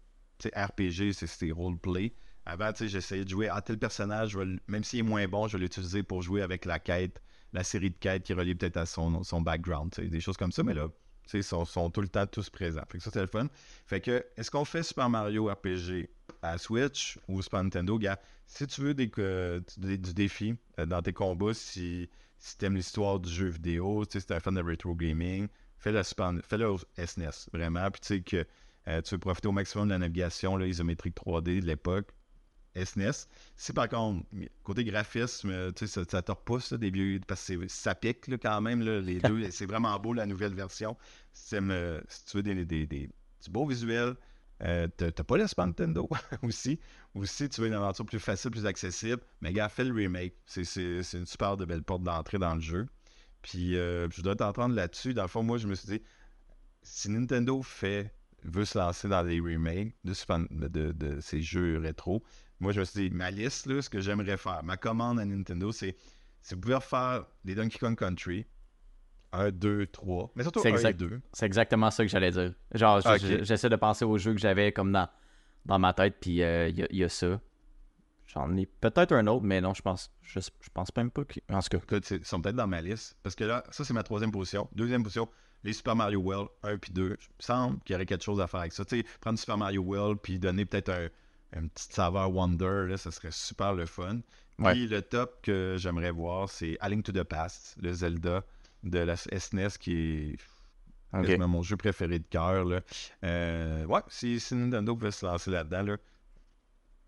RPG, 0.55 1.13
c'est 1.15 1.51
roleplay. 1.51 2.15
Avant, 2.45 2.71
tu 2.73 2.85
sais, 2.85 2.89
j'essayais 2.89 3.25
de 3.25 3.31
jouer 3.31 3.49
à 3.49 3.61
tel 3.63 3.81
personnage, 3.81 4.39
même 4.69 4.85
s'il 4.85 5.01
est 5.01 5.03
moins 5.03 5.27
bon, 5.27 5.49
je 5.49 5.57
vais 5.57 5.65
l'utiliser 5.65 6.05
pour 6.05 6.23
jouer 6.23 6.43
avec 6.43 6.65
la 6.65 6.79
quête, 6.79 7.21
la 7.53 7.65
série 7.65 7.91
de 7.91 7.97
quêtes 7.99 8.23
qui 8.23 8.35
relie 8.35 8.55
peut-être 8.55 8.77
à 8.77 8.87
son, 8.87 9.25
son 9.25 9.41
background, 9.41 9.93
des 9.99 10.21
choses 10.21 10.37
comme 10.37 10.53
ça, 10.53 10.63
mais 10.63 10.75
là, 10.75 10.87
ils 11.35 11.45
sont, 11.45 11.91
tout 11.91 12.01
le 12.01 12.09
temps 12.09 12.27
tous 12.27 12.51
présents. 12.51 12.83
Fait 12.91 12.99
que 12.99 13.05
ça, 13.05 13.11
c'est 13.13 13.21
le 13.21 13.27
fun. 13.27 13.49
Fait 13.87 14.01
que, 14.01 14.25
est-ce 14.37 14.51
qu'on 14.51 14.65
fait 14.65 14.83
Super 14.83 15.09
Mario 15.09 15.47
RPG 15.47 16.09
à 16.43 16.59
Switch 16.59 17.19
ou 17.29 17.43
Super 17.43 17.65
Nintendo? 17.65 17.99
Gars, 17.99 18.19
si 18.47 18.67
tu 18.67 18.81
veux 18.81 18.95
des, 18.95 19.07
du 19.07 20.15
défi 20.15 20.57
euh, 20.79 20.87
dans 20.87 21.03
tes 21.03 21.13
combats, 21.13 21.55
si, 21.55 22.09
si 22.39 22.59
tu 22.59 22.65
aimes 22.65 22.77
l'histoire 22.77 23.19
du 23.19 23.31
jeu 23.31 23.49
vidéo, 23.49 24.05
si 24.05 24.25
tu 24.25 24.33
es 24.33 24.37
un 24.37 24.41
fan 24.41 24.55
de 24.55 24.63
retro 24.63 24.95
gaming, 24.95 25.49
fais-le 25.79 26.03
fais 26.03 26.65
au 26.65 26.79
SNES, 26.97 27.25
e 27.25 27.51
vraiment. 27.53 27.91
Puis 27.91 28.01
tu 28.01 28.07
sais 28.07 28.21
que 28.21 28.47
euh, 28.89 29.03
tu 29.03 29.15
veux 29.15 29.19
profiter 29.19 29.49
au 29.49 29.53
maximum 29.53 29.89
de 29.89 29.93
la 29.93 29.99
navigation 29.99 30.57
là, 30.57 30.67
isométrique 30.67 31.17
3D 31.17 31.61
de 31.61 31.67
l'époque. 31.67 32.09
SNES. 32.85 33.27
Si 33.57 33.73
par 33.73 33.89
contre, 33.89 34.25
côté 34.63 34.85
graphisme, 34.85 35.73
tu 35.73 35.87
sais, 35.87 36.05
ça, 36.05 36.23
te 36.23 36.33
repousse 36.33 36.73
des 36.73 36.91
vieux. 36.91 37.21
Parce 37.27 37.47
que 37.47 37.69
ça 37.69 37.95
pique 37.95 38.29
quand 38.41 38.61
même, 38.61 38.83
les 38.83 39.19
deux. 39.21 39.51
C'est 39.51 39.67
vraiment 39.67 39.99
beau 39.99 40.13
la 40.13 40.27
nouvelle 40.27 40.55
version. 40.55 40.97
Si, 41.33 41.57
tu 41.57 42.37
veux 42.37 42.43
des, 42.43 42.65
des, 42.65 42.87
des, 42.87 43.09
du 43.45 43.51
beau 43.51 43.67
visuel, 43.67 44.15
euh, 44.63 44.89
t'as 44.97 45.11
pas 45.11 45.37
le 45.37 45.47
Super 45.47 45.67
Nintendo 45.67 46.09
aussi. 46.43 46.79
Ou 47.15 47.25
si 47.25 47.49
tu 47.49 47.61
veux 47.61 47.67
une 47.67 47.75
aventure 47.75 48.07
plus 48.07 48.19
facile, 48.19 48.51
plus 48.51 48.67
accessible, 48.67 49.23
mais 49.41 49.53
gars, 49.53 49.69
fais 49.69 49.85
le 49.85 49.95
remake. 49.95 50.35
C'est 50.47 50.63
une 51.15 51.27
super 51.27 51.57
de 51.57 51.65
belle 51.65 51.83
porte 51.83 52.03
d'entrée 52.03 52.39
dans 52.39 52.55
le 52.55 52.61
jeu. 52.61 52.87
Puis 53.43 53.77
euh, 53.77 54.09
je 54.11 54.23
dois 54.23 54.37
t'entendre 54.37 54.75
là-dessus. 54.75 55.15
Dans 55.15 55.23
le 55.23 55.29
fond, 55.29 55.43
moi, 55.43 55.59
je 55.59 55.69
me 55.69 55.75
suis 55.75 55.89
dit, 55.89 56.03
si 56.83 57.11
Nintendo 57.11 57.63
fait 57.63 58.13
veut 58.51 58.65
se 58.65 58.79
lancer 58.79 59.09
dans 59.09 59.25
des 59.25 59.41
remakes 59.41 59.95
de, 60.05 60.69
de, 60.69 60.93
de 60.93 61.21
ces 61.21 61.43
jeux 61.43 61.79
rétro, 61.79 62.23
moi, 62.61 62.73
je 62.73 62.81
me 62.81 62.85
suis 62.85 63.11
dit, 63.11 63.15
ma 63.15 63.31
liste, 63.31 63.67
là, 63.67 63.83
ce 63.83 63.91
que 63.91 64.01
j'aimerais 64.01 64.37
faire, 64.37 64.63
ma 64.65 64.77
commande 64.77 65.21
à 65.21 65.25
Nintendo, 65.25 65.73
c'est 65.73 65.97
si 66.43 66.55
vous 66.55 66.61
pouvez 66.61 66.77
refaire 66.77 67.27
les 67.45 67.55
Donkey 67.55 67.79
Kong 67.79 67.97
Country, 67.99 68.47
1, 69.33 69.51
2, 69.51 69.87
3, 69.89 70.33
mais 70.35 70.43
surtout 70.43 70.61
1 70.65 70.77
et 70.77 70.95
2. 70.95 71.21
C'est 71.33 71.47
exactement 71.47 71.91
ça 71.91 72.05
que 72.05 72.11
j'allais 72.11 72.31
dire. 72.31 72.55
Genre, 72.73 73.01
j'essaie 73.19 73.69
de 73.69 73.77
penser 73.77 74.05
aux 74.05 74.17
jeux 74.17 74.33
que 74.33 74.41
j'avais 74.41 74.73
comme 74.73 74.93
dans, 74.93 75.09
dans 75.67 75.79
ma 75.79 75.93
tête, 75.93 76.17
puis 76.21 76.37
il 76.37 76.43
euh, 76.43 76.71
y, 76.71 77.05
a 77.05 77.09
ça. 77.09 77.41
J'en 78.27 78.57
ai 78.57 78.67
peut-être 78.67 79.13
un 79.13 79.27
autre, 79.27 79.45
mais 79.45 79.61
non, 79.61 79.75
je 79.75 79.83
pense 79.83 80.11
je, 80.23 80.41
je 80.41 80.71
pense 80.73 80.95
même 80.97 81.11
pas 81.11 81.25
que. 81.25 81.41
En 81.51 81.61
tout 81.61 81.79
cas. 81.79 81.99
Ils 82.11 82.25
sont 82.25 82.41
peut-être 82.41 82.57
dans 82.57 82.67
ma 82.67 82.81
liste. 82.81 83.17
Parce 83.23 83.35
que 83.35 83.45
là, 83.45 83.65
ça, 83.71 83.85
c'est 83.85 83.95
ma 83.95 84.03
troisième 84.03 84.33
position. 84.33 84.69
Deuxième 84.73 85.03
position, 85.03 85.29
les 85.67 85.73
Super 85.73 85.97
Mario 85.97 86.21
World 86.21 86.49
1 86.63 86.79
puis 86.79 86.93
2, 86.93 87.03
il 87.05 87.11
me 87.11 87.17
semble 87.41 87.81
qu'il 87.81 87.95
y 87.95 87.97
aurait 87.97 88.07
quelque 88.07 88.23
chose 88.25 88.41
à 88.41 88.47
faire 88.47 88.61
avec 88.61 88.73
ça. 88.73 88.85
Tu 88.85 89.01
sais, 89.01 89.07
prendre 89.21 89.39
Super 89.39 89.59
Mario 89.59 89.83
World 89.83 90.21
puis 90.23 90.39
donner 90.39 90.65
peut-être 90.65 90.91
un, 90.91 91.09
une 91.59 91.69
petite 91.69 91.93
saveur 91.93 92.33
Wonder, 92.33 92.87
là, 92.89 92.97
ça 92.97 93.11
serait 93.11 93.33
super 93.33 93.75
le 93.75 93.85
fun. 93.87 94.21
Ouais. 94.59 94.73
Puis 94.73 94.87
le 94.87 95.03
top 95.03 95.43
que 95.43 95.75
j'aimerais 95.77 96.13
voir, 96.13 96.49
c'est 96.49 96.79
A 96.81 96.89
Link 96.89 97.05
to 97.05 97.13
the 97.13 97.25
Past, 97.25 97.77
le 97.83 97.93
Zelda 97.93 98.45
de 98.85 98.99
la 99.01 99.17
SNES 99.17 99.71
qui 99.79 99.93
est 99.93 100.37
Ok. 101.13 101.27
quasiment 101.27 101.49
mon 101.49 101.63
jeu 101.63 101.77
préféré 101.77 102.19
de 102.19 102.27
cœur. 102.29 102.67
Euh, 103.25 103.85
ouais, 103.87 104.01
si, 104.09 104.39
si 104.39 104.55
Nintendo 104.55 104.95
pouvait 104.97 105.11
se 105.11 105.25
lancer 105.27 105.51
là-dedans, 105.51 105.83
là, 105.83 105.97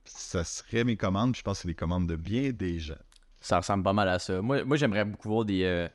ça 0.04 0.44
serait 0.44 0.84
mes 0.84 0.96
commandes. 0.96 1.36
Je 1.36 1.42
pense 1.42 1.58
que 1.58 1.62
c'est 1.62 1.68
les 1.68 1.74
commandes 1.74 2.06
de 2.08 2.16
bien 2.16 2.50
des 2.50 2.78
gens. 2.78 2.94
Ça 3.40 3.58
ressemble 3.58 3.84
pas 3.84 3.92
mal 3.92 4.08
à 4.08 4.18
ça. 4.18 4.40
Moi, 4.42 4.64
moi 4.64 4.76
j'aimerais 4.76 5.04
beaucoup 5.04 5.28
voir 5.28 5.44
des, 5.44 5.62
euh, 5.64 5.88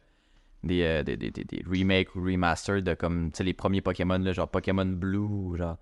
des, 0.63 0.81
euh, 0.83 1.03
des, 1.03 1.17
des, 1.17 1.31
des- 1.31 1.43
des 1.43 1.63
remakes 1.69 2.15
ou 2.15 2.23
remasters 2.23 2.81
de 2.81 2.93
comme 2.93 3.31
tu 3.31 3.37
sais, 3.37 3.43
les 3.43 3.53
premiers 3.53 3.81
Pokémon, 3.81 4.17
là, 4.17 4.31
genre 4.33 4.49
Pokémon 4.49 4.85
Blue. 4.85 5.57
Genre, 5.57 5.77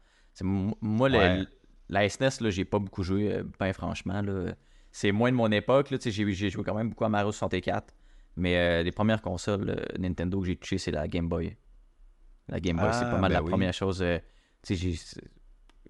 moi, 0.81 1.09
le- 1.09 1.45
la 1.89 2.07
SNES, 2.09 2.41
là, 2.41 2.49
j'ai 2.49 2.65
pas 2.65 2.79
beaucoup 2.79 3.03
joué, 3.03 3.33
euh, 3.33 3.43
ben 3.59 3.73
franchement. 3.73 4.21
Là. 4.21 4.53
C'est 4.91 5.11
moins 5.11 5.31
de 5.31 5.35
mon 5.35 5.51
époque. 5.51 5.87
J'ai, 6.03 6.49
joué 6.49 6.63
quand 6.63 6.73
même 6.75 6.89
beaucoup 6.89 7.05
à 7.05 7.09
Mario 7.09 7.31
64. 7.31 7.93
Mais 8.37 8.57
euh, 8.57 8.83
les 8.83 8.91
premières 8.91 9.21
consoles 9.21 9.69
euh, 9.69 9.85
Nintendo 9.99 10.39
que 10.39 10.47
j'ai 10.47 10.55
touchées, 10.55 10.77
c'est 10.77 10.91
la 10.91 11.07
Game 11.07 11.27
Boy. 11.27 11.55
La 12.47 12.59
Game 12.59 12.77
Boy, 12.77 12.89
c'est 12.93 13.05
Ah, 13.05 13.11
pas 13.11 13.17
mal 13.17 13.29
ben 13.29 13.35
la 13.35 13.43
oui. 13.43 13.49
première 13.51 13.73
chose. 13.73 14.01
euh, 14.01 14.19
j'ai, 14.69 14.95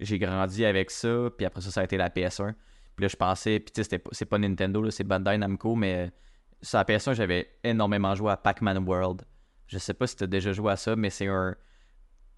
j'ai 0.00 0.18
grandi 0.18 0.64
avec 0.64 0.90
ça, 0.90 1.30
puis 1.36 1.46
après 1.46 1.60
ça, 1.60 1.70
ça 1.70 1.80
a 1.80 1.84
été 1.84 1.96
la 1.96 2.08
PS1. 2.10 2.54
Puis 2.96 3.04
là, 3.04 3.08
je 3.08 3.16
pensais, 3.16 3.60
puis 3.60 3.72
tu 3.72 3.82
sais, 3.84 4.02
c'est 4.12 4.24
pas 4.26 4.38
Nintendo, 4.38 4.90
c'est 4.90 5.04
Bandai 5.04 5.38
Namco, 5.38 5.74
mais 5.76 6.10
sur 6.62 6.78
la 6.78 6.84
PS1, 6.84 7.14
j'avais 7.14 7.50
énormément 7.64 8.14
joué 8.14 8.30
à 8.30 8.36
Pac-Man 8.36 8.78
World. 8.86 9.22
Je 9.66 9.78
sais 9.78 9.94
pas 9.94 10.06
si 10.06 10.16
tu 10.16 10.24
as 10.24 10.26
déjà 10.26 10.52
joué 10.52 10.72
à 10.72 10.76
ça, 10.76 10.94
mais 10.96 11.10
c'est 11.10 11.26
un, 11.26 11.54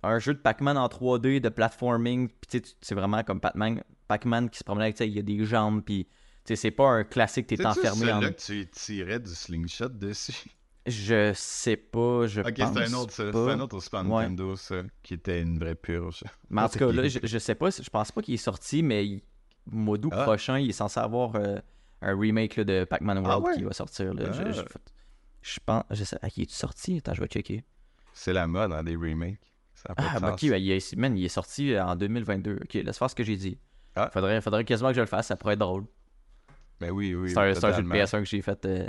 un 0.03 0.19
jeu 0.19 0.35
de 0.35 0.39
Pac-Man 0.39 0.77
en 0.79 0.87
3D, 0.89 1.41
de 1.41 1.49
platforming. 1.49 2.29
Puis 2.29 2.37
tu 2.49 2.59
sais, 2.59 2.61
tu- 2.63 2.73
c'est 2.81 2.95
vraiment 2.95 3.23
comme 3.23 3.41
Pac-Man, 3.41 3.83
Pac-Man 4.09 4.51
qui 4.51 4.59
se 4.59 4.65
promenait 4.65 4.91
il 4.91 5.11
y 5.13 5.19
a 5.19 5.23
des 5.23 5.45
jambes, 5.45 5.83
puis 5.85 6.07
c'est 6.57 6.71
pas 6.71 6.89
un 6.89 7.05
classique, 7.05 7.47
t'es 7.47 7.65
enfermé 7.67 8.13
en. 8.13 8.21
que 8.21 8.27
tu 8.29 8.67
tirais 8.71 9.19
du 9.19 9.31
slingshot 9.35 9.89
dessus? 9.89 10.45
Je 10.87 11.33
sais 11.35 11.77
pas, 11.79 12.27
je 12.27 12.43
Ok, 12.43 12.59
pense 12.59 12.75
c'est 12.75 12.85
un 12.85 12.93
autre, 12.99 13.13
ça. 13.15 13.33
C'est 13.33 13.39
un 13.39 13.61
autre 13.61 13.77
Ouais. 14.11 14.23
Nintendo, 14.25 14.55
ça, 14.55 14.83
qui 15.03 15.15
était 15.15 15.41
une 15.41 15.59
vraie 15.59 15.75
purge. 15.75 16.23
Mais 16.51 16.61
en 16.61 16.69
tout 16.69 16.79
cas, 16.79 16.93
là, 16.93 17.09
je, 17.09 17.21
je 17.23 17.39
sais 17.39 17.55
pas, 17.55 17.71
je 17.71 17.89
pense 17.89 18.13
pas 18.13 18.21
qu'il 18.21 18.35
est 18.35 18.37
sorti, 18.37 18.83
mais 18.83 19.07
il- 19.07 19.23
mois 19.67 19.97
d'août 19.97 20.13
Ah. 20.15 20.25
prochain, 20.25 20.59
il 20.59 20.69
est 20.69 20.73
censé 20.73 21.01
avoir 21.01 21.37
euh, 21.37 21.57
un 22.05 22.19
remake 22.19 22.57
là, 22.57 22.65
de 22.65 22.85
Pac-Man 22.85 23.19
Ah 23.19 23.23
World 23.23 23.47
ouais? 23.47 23.55
qui 23.57 23.63
va 23.65 23.73
sortir. 23.73 24.13
Là. 24.15 24.33
Je, 24.33 24.43
Ah. 24.43 24.53
je- 24.53 24.63
je 25.43 25.61
pense, 25.65 25.85
je 25.91 26.05
sais, 26.05 26.17
ah, 26.23 26.29
il 26.37 26.43
est 26.43 26.51
sorti? 26.51 26.99
Attends, 26.99 27.15
je 27.15 27.21
vais 27.21 27.27
checker. 27.29 27.65
C'est 28.13 28.33
la 28.33 28.47
mode, 28.47 28.73
hein, 28.73 28.83
des 28.83 28.97
remakes. 28.97 29.41
Ça 29.75 29.89
a 29.91 29.95
pas 29.95 30.05
Ah, 30.13 30.17
de 30.17 30.21
bah, 30.23 30.31
sens. 30.33 30.43
ok, 30.43 30.51
ben, 30.51 30.57
il, 30.63 30.71
est, 30.71 30.97
man, 30.97 31.17
il 31.19 31.25
est 31.25 31.29
sorti 31.29 31.79
en 31.79 31.97
2022. 31.97 32.59
Ok, 32.63 32.75
laisse 32.75 32.97
faire 32.99 33.11
ce 33.11 33.15
que 33.15 33.25
j'ai 33.25 33.37
dit. 33.37 33.59
Ah. 33.97 34.09
Faudrait, 34.13 34.41
faudrait 34.41 34.65
quasiment 34.65 34.91
que 34.91 34.95
je 34.97 35.01
le 35.01 35.07
fasse, 35.07 35.27
ça 35.27 35.37
pourrait 35.37 35.55
être 35.55 35.61
drôle. 35.61 35.85
Ben 36.81 36.91
oui, 36.91 37.15
oui. 37.15 37.31
c'est 37.31 37.39
un, 37.39 37.49
jeu 37.49 37.55
de 37.55 37.61
totalement. 37.61 37.95
PS1 37.95 38.21
que 38.21 38.25
j'ai 38.25 38.43
fait 38.43 38.65
euh, 38.67 38.89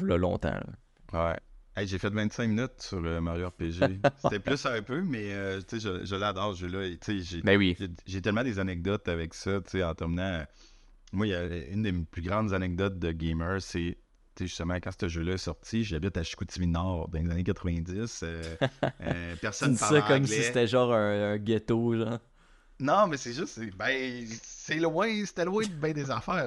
longtemps. 0.00 0.50
là. 1.12 1.30
Ouais. 1.30 1.36
Hey, 1.76 1.86
j'ai 1.86 1.98
fait 1.98 2.10
25 2.10 2.48
minutes 2.48 2.80
sur 2.80 2.98
euh, 3.04 3.20
Mario 3.20 3.48
RPG. 3.48 4.00
C'était 4.22 4.40
plus 4.40 4.66
un 4.66 4.82
peu, 4.82 5.00
mais 5.02 5.32
euh, 5.32 5.60
je, 5.72 6.04
je 6.04 6.16
l'adore 6.16 6.54
ce 6.54 6.66
jeu-là. 6.66 6.96
J'ai 7.06 7.42
Ben 7.42 7.56
oui. 7.56 7.76
j'ai- 7.78 7.88
j'ai 8.06 8.20
tellement 8.22 8.42
des 8.42 8.58
anecdotes 8.58 9.06
avec 9.08 9.32
ça, 9.34 9.60
tu 9.60 9.70
sais, 9.70 9.84
en 9.84 9.94
terminant. 9.94 10.44
Moi, 11.12 11.26
il 11.26 11.30
y 11.30 11.34
a 11.34 11.44
une 11.68 11.82
des 11.82 11.92
plus 11.92 12.22
grandes 12.22 12.52
anecdotes 12.52 12.98
de 12.98 13.12
gamer, 13.12 13.60
c'est 13.62 13.96
justement 14.40 14.74
quand 14.74 14.90
ce 15.00 15.08
jeu-là 15.08 15.32
est 15.34 15.38
sorti, 15.38 15.82
j'habite 15.82 16.16
à 16.16 16.22
Chicoutimi-Nord 16.22 17.08
dans 17.08 17.18
les 17.18 17.30
années 17.30 17.44
90. 17.44 18.20
euh, 18.22 18.42
euh, 19.00 19.34
personne 19.40 19.72
dis 19.72 19.78
parlait 19.78 20.00
ça 20.00 20.06
comme 20.06 20.16
anglais. 20.22 20.36
si 20.36 20.42
c'était 20.44 20.66
genre 20.66 20.92
un, 20.92 21.32
un 21.32 21.38
ghetto, 21.38 21.96
genre. 21.96 22.18
Non, 22.80 23.08
mais 23.08 23.16
c'est 23.16 23.32
juste, 23.32 23.58
ben, 23.76 24.24
c'est 24.42 24.76
loin, 24.78 25.08
c'était 25.24 25.44
loin 25.44 25.64
de 25.66 25.72
bien 25.72 25.92
des 25.92 26.10
affaires. 26.12 26.46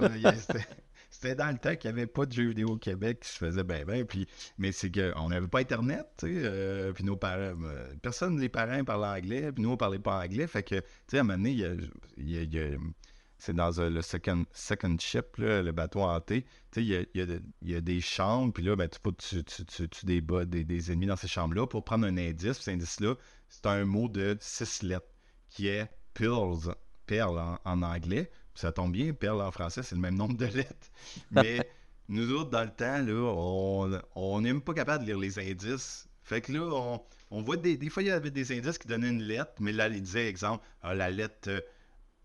C'était 1.09 1.35
dans 1.35 1.51
le 1.51 1.57
temps 1.57 1.75
qu'il 1.75 1.91
n'y 1.91 1.97
avait 1.99 2.07
pas 2.07 2.25
de 2.25 2.31
jeux 2.31 2.47
vidéo 2.47 2.69
au 2.69 2.77
Québec 2.77 3.19
qui 3.19 3.29
se 3.29 3.37
faisait 3.37 3.65
bien, 3.65 3.83
bien. 3.83 4.05
Puis, 4.05 4.25
mais 4.57 4.71
c'est 4.71 4.89
qu'on 4.89 5.27
n'avait 5.27 5.47
pas 5.47 5.59
Internet, 5.59 6.05
tu 6.17 6.27
sais. 6.27 6.41
euh, 6.45 6.93
puis 6.93 7.03
nos 7.03 7.17
parents, 7.17 7.61
euh, 7.65 7.93
personne, 8.01 8.39
les 8.39 8.47
parents 8.47 8.81
parlaient 8.85 9.19
anglais, 9.21 9.51
puis 9.51 9.61
nous, 9.61 9.71
on 9.71 9.77
parlait 9.77 9.99
pas 9.99 10.23
anglais. 10.23 10.47
Fait 10.47 10.63
que, 10.63 10.75
tu 10.75 10.83
sais, 11.09 11.17
à 11.17 11.19
un 11.19 11.23
moment 11.23 11.37
donné, 11.37 11.51
il 11.51 11.59
y 11.59 11.65
a- 11.65 11.73
y 12.17 12.37
a- 12.37 12.43
y 12.43 12.59
a- 12.59 12.77
c'est 13.41 13.55
dans 13.55 13.79
euh, 13.79 13.89
le 13.89 14.03
second, 14.03 14.45
second 14.53 14.95
ship, 14.99 15.37
là, 15.37 15.63
le 15.63 15.71
bateau 15.71 16.01
hanté. 16.01 16.43
Tu 16.71 16.81
sais, 16.81 16.83
il 16.83 17.07
y 17.15 17.19
y 17.19 17.73
a 17.73 17.77
y 17.79 17.81
des 17.81 17.99
chambres, 17.99 18.53
puis 18.53 18.63
là, 18.63 18.75
ben, 18.75 18.87
tu, 18.87 18.99
tu, 19.17 19.43
tu, 19.43 19.65
tu, 19.65 19.89
tu 19.89 20.05
des, 20.05 20.21
bas- 20.21 20.45
des, 20.45 20.63
des 20.63 20.91
ennemis 20.91 21.07
dans 21.07 21.15
ces 21.15 21.27
chambres-là 21.27 21.65
pour 21.65 21.83
prendre 21.83 22.05
un 22.05 22.17
indice. 22.17 22.57
Puis 22.57 22.65
cet 22.65 22.75
indice-là, 22.75 23.15
c'est 23.49 23.65
un 23.65 23.83
mot 23.85 24.07
de 24.09 24.37
six 24.39 24.83
lettres 24.83 25.07
qui 25.49 25.67
est 25.69 25.89
pearls, 26.13 26.75
perle 27.07 27.39
en, 27.39 27.57
en 27.65 27.81
anglais. 27.81 28.29
Puis 28.53 28.61
ça 28.61 28.71
tombe 28.71 28.91
bien, 28.91 29.11
perle 29.13 29.41
en 29.41 29.49
français, 29.51 29.81
c'est 29.81 29.95
le 29.95 30.01
même 30.01 30.15
nombre 30.15 30.37
de 30.37 30.45
lettres. 30.45 30.91
Mais 31.31 31.67
nous 32.09 32.31
autres, 32.33 32.51
dans 32.51 32.63
le 32.63 32.69
temps, 32.69 32.99
là, 33.01 33.33
on 33.35 33.99
on 34.13 34.41
n'est 34.41 34.53
même 34.53 34.61
pas 34.61 34.75
capable 34.75 35.03
de 35.05 35.09
lire 35.09 35.19
les 35.19 35.39
indices. 35.39 36.07
Fait 36.21 36.41
que 36.41 36.51
là, 36.51 36.61
on, 36.61 37.01
on 37.31 37.41
voit 37.41 37.57
des, 37.57 37.75
des 37.75 37.89
fois, 37.89 38.03
il 38.03 38.09
y 38.09 38.11
avait 38.11 38.29
des 38.29 38.55
indices 38.55 38.77
qui 38.77 38.87
donnaient 38.87 39.09
une 39.09 39.23
lettre, 39.23 39.53
mais 39.59 39.71
là, 39.71 39.87
ils 39.87 39.99
disaient, 40.01 40.27
exemple, 40.27 40.63
ah, 40.83 40.93
la 40.93 41.09
lettre 41.09 41.49
euh, 41.49 41.59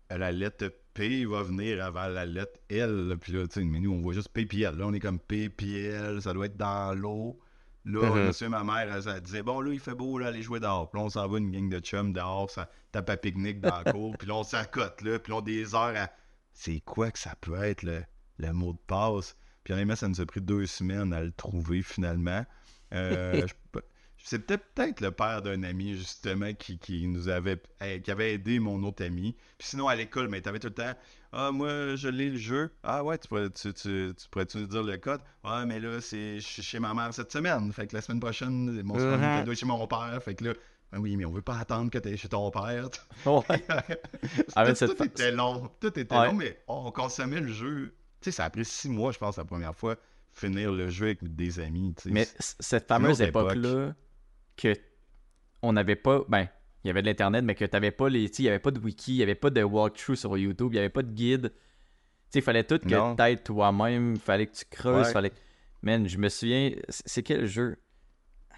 la 0.09 0.31
lettre 0.31 0.73
P 0.97 1.25
va 1.25 1.43
venir 1.43 1.85
avant 1.85 2.07
la 2.07 2.25
lettre 2.25 2.59
L. 2.69 3.15
Puis 3.21 3.33
là, 3.33 3.47
tu 3.47 3.59
sais, 3.59 3.63
mais 3.63 3.79
nous, 3.79 3.93
on 3.93 4.01
voit 4.01 4.13
juste 4.15 4.29
P 4.29 4.47
puis 4.47 4.63
L. 4.63 4.75
Là, 4.75 4.87
on 4.87 4.93
est 4.93 4.99
comme 4.99 5.19
P 5.19 5.47
puis 5.49 5.77
L, 5.85 6.21
ça 6.23 6.33
doit 6.33 6.47
être 6.47 6.57
dans 6.57 6.97
l'eau. 6.99 7.39
Là, 7.85 8.09
Mhm. 8.09 8.25
monsieur, 8.27 8.49
ma 8.49 8.63
mère, 8.63 8.91
elle, 8.91 9.03
elle 9.07 9.21
disait, 9.21 9.43
bon, 9.43 9.61
là, 9.61 9.71
il 9.71 9.79
fait 9.79 9.93
beau, 9.93 10.17
là, 10.17 10.27
aller 10.27 10.41
jouer 10.41 10.59
dehors. 10.59 10.89
Puis 10.89 10.99
là, 10.99 11.05
on 11.05 11.09
s'en 11.09 11.27
va 11.27 11.37
une 11.37 11.51
gang 11.51 11.69
de 11.69 11.79
chums 11.79 12.11
dehors, 12.13 12.49
ça 12.49 12.67
tape 12.91 13.09
à 13.11 13.15
pique-nique 13.15 13.61
dans 13.61 13.79
la 13.85 13.91
cour. 13.93 14.17
Puis 14.17 14.27
là, 14.27 14.35
on 14.35 14.43
s'accote, 14.43 15.01
là. 15.03 15.19
Puis 15.19 15.31
là, 15.31 15.37
on 15.37 15.41
a 15.41 15.43
des 15.43 15.75
heures 15.75 15.93
à. 15.95 16.09
C'est 16.51 16.79
quoi 16.81 17.11
que 17.11 17.19
ça 17.19 17.35
peut 17.39 17.55
être, 17.61 17.83
le, 17.83 18.03
le 18.39 18.51
mot 18.51 18.73
de 18.73 18.79
passe? 18.87 19.37
Puis 19.63 19.73
honnêtement, 19.73 19.95
ça 19.95 20.07
nous 20.07 20.19
a 20.19 20.25
pris 20.25 20.41
deux 20.41 20.65
semaines 20.65 21.13
à 21.13 21.21
le 21.21 21.31
trouver, 21.31 21.83
finalement. 21.83 22.43
Euh, 22.93 23.45
je 23.47 23.79
c'est 24.23 24.39
peut-être 24.45 24.65
peut-être 24.75 25.01
le 25.01 25.11
père 25.11 25.41
d'un 25.41 25.63
ami, 25.63 25.95
justement, 25.95 26.53
qui, 26.53 26.77
qui 26.79 27.07
nous 27.07 27.29
avait 27.29 27.61
qui 28.03 28.11
avait 28.11 28.33
aidé 28.33 28.59
mon 28.59 28.81
autre 28.83 29.03
ami. 29.05 29.35
Puis 29.57 29.69
sinon, 29.69 29.87
à 29.87 29.95
l'école, 29.95 30.27
mais 30.27 30.41
t'avais 30.41 30.59
tout 30.59 30.67
le 30.67 30.73
temps 30.73 30.93
Ah, 31.31 31.51
moi, 31.51 31.95
je 31.95 32.07
lis 32.09 32.31
le 32.31 32.37
jeu. 32.37 32.71
Ah, 32.83 33.03
ouais, 33.03 33.17
tu 33.17 33.27
pourrais, 33.27 33.49
tu, 33.49 33.73
tu, 33.73 34.13
tu 34.17 34.29
pourrais-tu 34.29 34.57
nous 34.57 34.67
dire 34.67 34.83
le 34.83 34.97
code 34.97 35.21
Ah, 35.43 35.65
mais 35.65 35.79
là, 35.79 36.01
c'est 36.01 36.39
chez 36.41 36.79
ma 36.79 36.93
mère 36.93 37.13
cette 37.13 37.31
semaine. 37.31 37.71
Fait 37.71 37.87
que 37.87 37.95
la 37.95 38.01
semaine 38.01 38.19
prochaine, 38.19 38.81
mon 38.83 38.95
Super 38.95 39.15
Mhm. 39.17 39.21
Nintendo 39.21 39.51
est 39.51 39.55
chez 39.55 39.65
mon 39.65 39.87
père. 39.87 40.19
Fait 40.23 40.35
que 40.35 40.43
là, 40.45 40.53
Ben 40.91 40.99
oui, 40.99 41.17
mais 41.17 41.25
on 41.25 41.31
veut 41.31 41.41
pas 41.41 41.57
attendre 41.57 41.91
que 41.91 41.97
tu 41.97 42.15
chez 42.17 42.29
ton 42.29 42.49
père. 42.49 42.89
Ouais. 43.25 43.43
Ah, 44.55 44.63
mais 44.63 44.69
tout, 44.71 44.75
cette 44.75 44.91
tout 44.91 44.97
fa- 44.97 45.05
était 45.05 45.31
long. 45.31 45.69
Tout 45.79 45.99
était 45.99 46.15
Ouais. 46.15 46.27
long, 46.27 46.33
mais 46.33 46.57
on 46.67 46.91
consommait 46.91 47.41
le 47.41 47.51
jeu. 47.51 47.93
Tu 48.21 48.31
sais, 48.31 48.37
ça 48.37 48.45
a 48.45 48.49
pris 48.49 48.65
six 48.65 48.89
mois, 48.89 49.11
je 49.11 49.17
pense, 49.19 49.37
la 49.37 49.45
première 49.45 49.75
fois, 49.75 49.95
finir 50.33 50.71
le 50.71 50.89
jeu 50.89 51.07
avec 51.07 51.35
des 51.35 51.59
amis. 51.59 51.93
Mais 52.05 52.27
cette 52.39 52.87
fameuse 52.87 53.21
autre 53.21 53.29
époque. 53.29 53.57
Que 54.57 54.73
on 55.61 55.73
n'avait 55.73 55.95
pas. 55.95 56.23
Ben, 56.27 56.47
il 56.83 56.87
y 56.87 56.89
avait 56.91 57.01
de 57.01 57.07
l'Internet, 57.07 57.43
mais 57.43 57.55
que 57.55 57.65
t'avais 57.65 57.91
pas 57.91 58.09
les. 58.09 58.29
tu 58.29 58.41
Il 58.41 58.45
n'y 58.45 58.49
avait 58.49 58.59
pas 58.59 58.71
de 58.71 58.79
wiki, 58.79 59.13
il 59.13 59.17
n'y 59.17 59.23
avait 59.23 59.35
pas 59.35 59.49
de 59.49 59.63
walkthrough 59.63 60.15
sur 60.15 60.37
YouTube, 60.37 60.69
il 60.71 60.75
n'y 60.75 60.79
avait 60.79 60.89
pas 60.89 61.01
de 61.03 61.11
guide. 61.11 61.51
Tu 61.51 61.55
sais, 62.33 62.39
il 62.39 62.41
fallait 62.41 62.63
tout 62.63 62.79
que 62.79 62.87
Non. 62.93 63.15
t'aides 63.15 63.43
toi-même, 63.43 64.13
il 64.15 64.19
fallait 64.19 64.47
que 64.47 64.55
tu 64.55 64.65
creuses, 64.69 65.07
Ouais. 65.07 65.13
fallait. 65.13 65.31
Man, 65.81 66.07
je 66.07 66.17
me 66.17 66.29
souviens. 66.29 66.71
C'est 66.89 67.23
quel 67.23 67.45
jeu? 67.45 67.77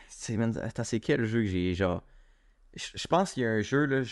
C'est 0.08 0.36
man, 0.38 0.58
Attends, 0.64 0.84
c'est 0.84 1.00
quel 1.00 1.26
jeu 1.26 1.42
que 1.44 1.48
j'ai 1.48 1.74
genre. 1.74 2.04
Je 2.76 3.08
pense 3.08 3.34
qu'il 3.34 3.44
y 3.44 3.46
a 3.46 3.50
un 3.50 3.62
jeu, 3.62 3.86
là. 3.86 4.04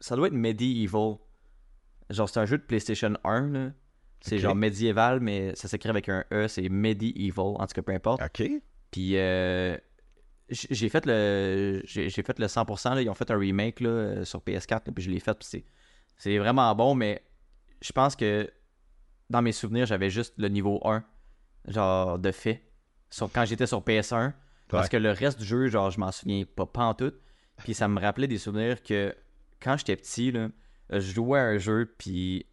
Ça 0.00 0.16
doit 0.16 0.28
être 0.28 0.34
Medieval. 0.34 1.16
Genre, 2.10 2.28
c'est 2.28 2.40
un 2.40 2.46
jeu 2.46 2.58
de 2.58 2.62
PlayStation 2.62 3.14
1, 3.24 3.48
là. 3.50 3.72
C'est 4.20 4.38
genre 4.38 4.54
médiéval, 4.56 5.20
mais 5.20 5.54
ça 5.54 5.68
s'écrit 5.68 5.90
avec 5.90 6.08
un 6.08 6.24
E, 6.32 6.48
c'est 6.48 6.68
Medieval. 6.68 7.54
En 7.58 7.66
tout 7.66 7.74
cas, 7.74 7.82
peu 7.82 7.92
importe. 7.92 8.20
OK. 8.22 8.50
Puis 8.90 9.12
euh, 9.16 9.76
j'ai 10.50 10.88
fait 10.88 11.04
le 11.06 11.82
j'ai 11.84 12.10
fait 12.10 12.38
le 12.38 12.46
100%. 12.46 12.94
Là. 12.94 13.02
Ils 13.02 13.10
ont 13.10 13.14
fait 13.14 13.30
un 13.30 13.38
remake 13.38 13.80
là, 13.80 13.90
euh, 13.90 14.24
sur 14.24 14.40
PS4, 14.40 14.70
là, 14.70 14.92
puis 14.94 15.04
je 15.04 15.10
l'ai 15.10 15.20
fait. 15.20 15.34
Puis 15.34 15.64
c'est, 16.16 16.38
vraiment 16.38 16.74
bon, 16.74 16.94
mais 16.94 17.22
je 17.80 17.92
pense 17.92 18.16
que 18.16 18.50
dans 19.30 19.42
mes 19.42 19.52
souvenirs, 19.52 19.86
j'avais 19.86 20.10
juste 20.10 20.34
le 20.38 20.48
niveau 20.48 20.80
1, 20.84 21.04
genre 21.68 22.18
de 22.18 22.30
fait, 22.32 22.62
sur, 23.10 23.30
quand 23.30 23.44
j'étais 23.44 23.66
sur 23.66 23.80
PS1. 23.82 24.32
Parce 24.68 24.90
que 24.90 24.98
le 24.98 25.12
reste 25.12 25.38
du 25.38 25.46
jeu, 25.46 25.68
genre, 25.68 25.90
je 25.90 25.98
m'en 25.98 26.12
souviens 26.12 26.44
pas, 26.44 26.66
pas 26.66 26.84
en 26.84 26.94
tout. 26.94 27.14
Puis 27.64 27.72
ça 27.72 27.88
me 27.88 27.98
rappelait 27.98 28.26
des 28.26 28.36
souvenirs 28.36 28.82
que 28.82 29.14
quand 29.60 29.78
j'étais 29.78 29.96
petit, 29.96 30.30
là, 30.30 30.48
je 30.90 31.00
jouais 31.00 31.38
à 31.38 31.44
un 31.44 31.58
jeu, 31.58 31.94
puis 31.98 32.46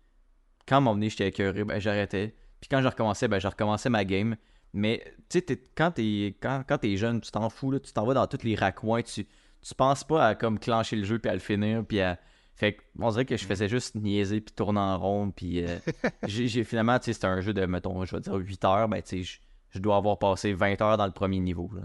quand 0.68 0.82
m'en 0.82 0.94
venait, 0.94 1.10
j'étais 1.10 1.28
écœuré, 1.28 1.64
ben 1.64 1.80
j'arrêtais. 1.80 2.36
Puis 2.60 2.70
quand 2.70 2.82
je 2.82 2.88
recommençais, 2.88 3.28
ben 3.28 3.40
je 3.40 3.48
recommençais 3.48 3.90
ma 3.90 4.06
game. 4.06 4.36
Mais 4.76 5.04
tu 5.30 5.40
sais, 5.40 5.62
quand 5.74 5.92
t'es 5.92 6.36
quand, 6.42 6.64
quand 6.68 6.78
jeune, 6.84 7.22
tu 7.22 7.32
t'en 7.32 7.50
fous, 7.50 7.72
là, 7.72 7.80
tu 7.80 7.94
t'en 7.94 8.06
vas 8.06 8.14
dans 8.14 8.28
tous 8.28 8.44
les 8.44 8.56
raccoins, 8.56 9.02
tu, 9.02 9.26
tu 9.26 9.76
penses 9.76 10.04
pas 10.04 10.28
à 10.28 10.36
comme 10.36 10.60
clencher 10.60 10.98
le 10.98 11.06
jeu 11.06 11.18
puis 11.18 11.32
à 11.32 11.34
le 11.34 11.40
finir, 11.40 11.86
puis 11.86 12.02
à... 12.02 12.20
Fait 12.56 12.74
que, 12.76 12.82
on 13.00 13.10
dirait 13.10 13.26
que 13.26 13.36
je 13.36 13.46
faisais 13.46 13.68
juste 13.68 13.96
niaiser 13.96 14.40
puis 14.42 14.54
tourner 14.54 14.80
en 14.80 14.98
rond, 14.98 15.32
puis 15.32 15.66
euh, 15.66 15.78
j'ai 16.28 16.64
finalement, 16.64 17.00
tu 17.00 17.06
sais, 17.06 17.14
c'était 17.14 17.28
un 17.28 17.42
jeu 17.42 17.54
de, 17.54 17.66
mettons, 17.66 18.06
je 18.06 18.16
vais 18.16 18.22
dire 18.22 18.36
8 18.36 18.66
heures, 18.66 18.88
ben 18.88 19.02
tu 19.02 19.24
sais, 19.24 19.40
je- 19.74 19.80
dois 19.80 19.98
avoir 19.98 20.20
passé 20.20 20.54
20 20.54 20.82
heures 20.82 20.98
dans 20.98 21.06
le 21.06 21.12
premier 21.12 21.40
niveau, 21.40 21.70
là. 21.74 21.82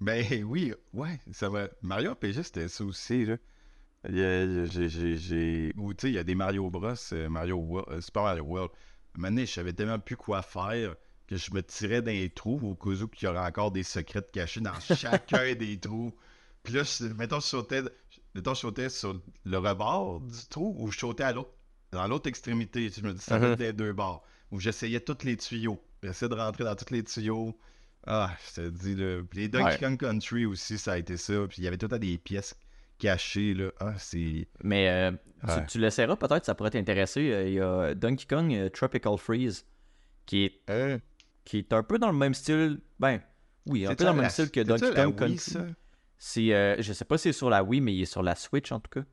Ben 0.00 0.24
oui, 0.44 0.72
ouais, 0.94 1.20
ça 1.32 1.48
va. 1.48 1.68
Mario 1.82 2.12
RPG, 2.12 2.42
c'était 2.42 2.68
ça 2.68 2.84
aussi, 2.84 3.24
là. 3.26 3.36
J'ai. 4.08 5.72
Ou 5.76 5.92
tu 5.94 6.02
sais, 6.02 6.10
il 6.10 6.14
y 6.14 6.18
a 6.18 6.24
des 6.24 6.34
Mario 6.34 6.70
Bros, 6.70 6.94
euh, 7.12 7.28
Mario 7.28 7.56
World, 7.56 7.88
euh, 7.92 8.00
Super 8.00 8.22
Mario 8.22 8.44
World. 8.44 8.70
Donné, 9.16 9.44
je 9.46 9.52
savais 9.52 9.72
tellement 9.72 9.98
plus 9.98 10.16
quoi 10.16 10.42
faire 10.42 10.94
que 11.28 11.36
je 11.36 11.52
me 11.52 11.62
tirais 11.62 12.02
dans 12.02 12.10
les 12.10 12.30
trous 12.30 12.58
au 12.62 12.74
cas 12.74 12.90
où 13.02 13.08
il 13.20 13.24
y 13.24 13.26
aurait 13.28 13.38
encore 13.46 13.70
des 13.70 13.82
secrets 13.82 14.24
cachés 14.32 14.60
dans 14.60 14.78
chacun 14.80 15.54
des 15.54 15.78
trous. 15.78 16.12
Puis 16.62 16.72
là, 16.74 16.82
je- 16.82 17.04
mettons, 17.14 17.38
je 17.40 17.46
sautais, 17.46 17.82
mettons, 18.34 18.54
je 18.54 18.60
sautais 18.60 18.88
sur 18.88 19.20
le 19.44 19.58
rebord 19.58 20.20
du 20.20 20.46
trou 20.48 20.74
ou 20.78 20.90
je 20.90 20.98
sautais 20.98 21.24
à 21.24 21.32
l'autre, 21.32 21.50
dans 21.92 22.06
l'autre 22.08 22.28
extrémité. 22.28 22.88
Je 22.90 23.02
me 23.02 23.12
dis, 23.12 23.20
ça 23.20 23.38
va 23.38 23.48
être 23.48 23.58
des 23.58 23.72
deux 23.72 23.92
bords. 23.92 24.24
Où 24.50 24.58
j'essayais 24.58 25.00
tous 25.00 25.24
les 25.24 25.36
tuyaux. 25.36 25.82
J'essayais 26.02 26.30
de 26.30 26.34
rentrer 26.34 26.64
dans 26.64 26.74
tous 26.74 26.92
les 26.92 27.04
tuyaux. 27.04 27.58
Ah, 28.06 28.30
je 28.48 28.62
te 28.62 28.68
dis, 28.70 28.94
là. 28.94 29.20
Puis 29.28 29.40
les 29.40 29.48
Donkey 29.48 29.64
Ouais. 29.72 29.78
Kong 29.78 29.98
Country 29.98 30.46
aussi, 30.46 30.78
ça 30.78 30.92
a 30.92 30.98
été 30.98 31.16
ça. 31.18 31.34
Puis 31.48 31.58
il 31.58 31.64
y 31.64 31.68
avait 31.68 31.76
tout 31.76 31.88
temps 31.88 31.98
des 31.98 32.16
pièces 32.16 32.56
cachées, 32.98 33.52
là. 33.52 33.70
Ah, 33.80 33.92
c'est. 33.98 34.48
Mais 34.62 34.88
euh, 34.88 35.10
tu- 35.42 35.46
Ouais. 35.52 35.66
tu, 35.66 35.78
l'essaieras 35.78 36.16
peut-être, 36.16 36.46
ça 36.46 36.54
pourrait 36.54 36.70
t'intéresser. 36.70 37.30
Euh, 37.30 37.48
Il 37.48 37.54
y 37.54 37.60
a 37.60 37.94
Donkey 37.94 38.24
Kong 38.26 38.50
euh, 38.54 38.70
Tropical 38.70 39.18
Freeze, 39.18 39.66
qui 40.24 40.44
est, 40.44 40.60
Euh, 40.70 40.98
qui 41.48 41.58
est 41.58 41.72
un 41.72 41.82
peu 41.82 41.98
dans 41.98 42.10
le 42.12 42.16
même 42.18 42.34
style. 42.34 42.78
Ben, 43.00 43.20
oui, 43.66 43.86
un 43.86 43.94
peu 43.94 44.04
dans 44.04 44.12
le 44.12 44.20
même 44.20 44.30
style 44.30 44.50
que 44.50 44.60
Donkey 44.60 44.92
Kong 44.94 45.16
Country. 45.16 45.74
C'est, 46.18 46.52
euh, 46.52 46.76
je 46.82 46.92
sais 46.92 47.04
pas 47.06 47.16
si 47.16 47.22
c'est 47.24 47.32
sur 47.32 47.48
la 47.48 47.62
Wii, 47.64 47.80
mais 47.80 47.94
il 47.94 48.02
est 48.02 48.06
sur 48.06 48.22
la 48.22 48.34
Switch 48.34 48.70
en 48.70 48.80
tout 48.80 48.90
cas. 48.90 49.04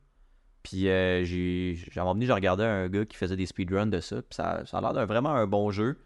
Puis 0.64 0.90
euh, 0.90 1.24
j'ai, 1.24 1.76
j'ai- 1.76 1.92
j'ai 1.94 2.02
regardé 2.34 2.64
un 2.64 2.90
gars 2.90 3.06
qui 3.06 3.16
faisait 3.16 3.38
des 3.38 3.46
speedruns 3.46 3.86
de 3.88 4.00
ça. 4.02 4.18
Puis 4.22 4.36
ça, 4.36 4.66
ça 4.66 4.80
a 4.80 4.82
l'air 4.82 4.94
d'un 4.94 5.06
vraiment 5.06 5.30
un 5.34 5.48
bon 5.48 5.72
jeu. 5.72 5.98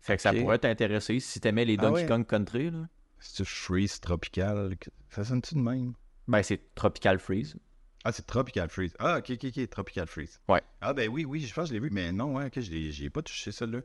Fait 0.00 0.16
que 0.16 0.22
ça 0.22 0.32
pourrait 0.34 0.58
t'intéresser 0.58 1.18
si 1.20 1.40
t'aimais 1.40 1.64
les 1.64 1.76
Ah 1.78 1.82
Donkey 1.82 2.02
ouais. 2.02 2.06
Kong 2.06 2.26
Country. 2.26 2.70
Là. 2.70 2.88
C'est-tu 3.20 3.44
Freeze 3.44 4.00
Tropical? 4.00 4.74
Ça 5.08 5.24
sonne-tu 5.24 5.54
de 5.54 5.60
même? 5.60 5.94
Ben, 6.28 6.42
c'est 6.42 6.74
Tropical 6.74 7.18
Freeze. 7.18 7.56
Ah, 8.04 8.12
c'est 8.12 8.26
Tropical 8.26 8.68
Freeze. 8.70 8.94
Ah, 8.98 9.18
ok, 9.18 9.30
ok, 9.30 9.44
ok, 9.56 9.68
Tropical 9.70 10.06
Freeze. 10.06 10.40
Ouais. 10.48 10.62
Ah, 10.80 10.92
ben 10.94 11.08
oui, 11.08 11.24
oui, 11.24 11.40
je 11.40 11.54
pense 11.54 11.64
que 11.64 11.68
je 11.68 11.74
l'ai 11.74 11.80
vu, 11.80 11.90
mais 11.92 12.12
non, 12.12 12.34
ouais, 12.36 12.46
ok, 12.46 12.60
je 12.60 12.70
l'ai 12.70 12.90
j'ai 12.92 13.08
pas 13.10 13.22
touché 13.22 13.52
celle-là. 13.52 13.80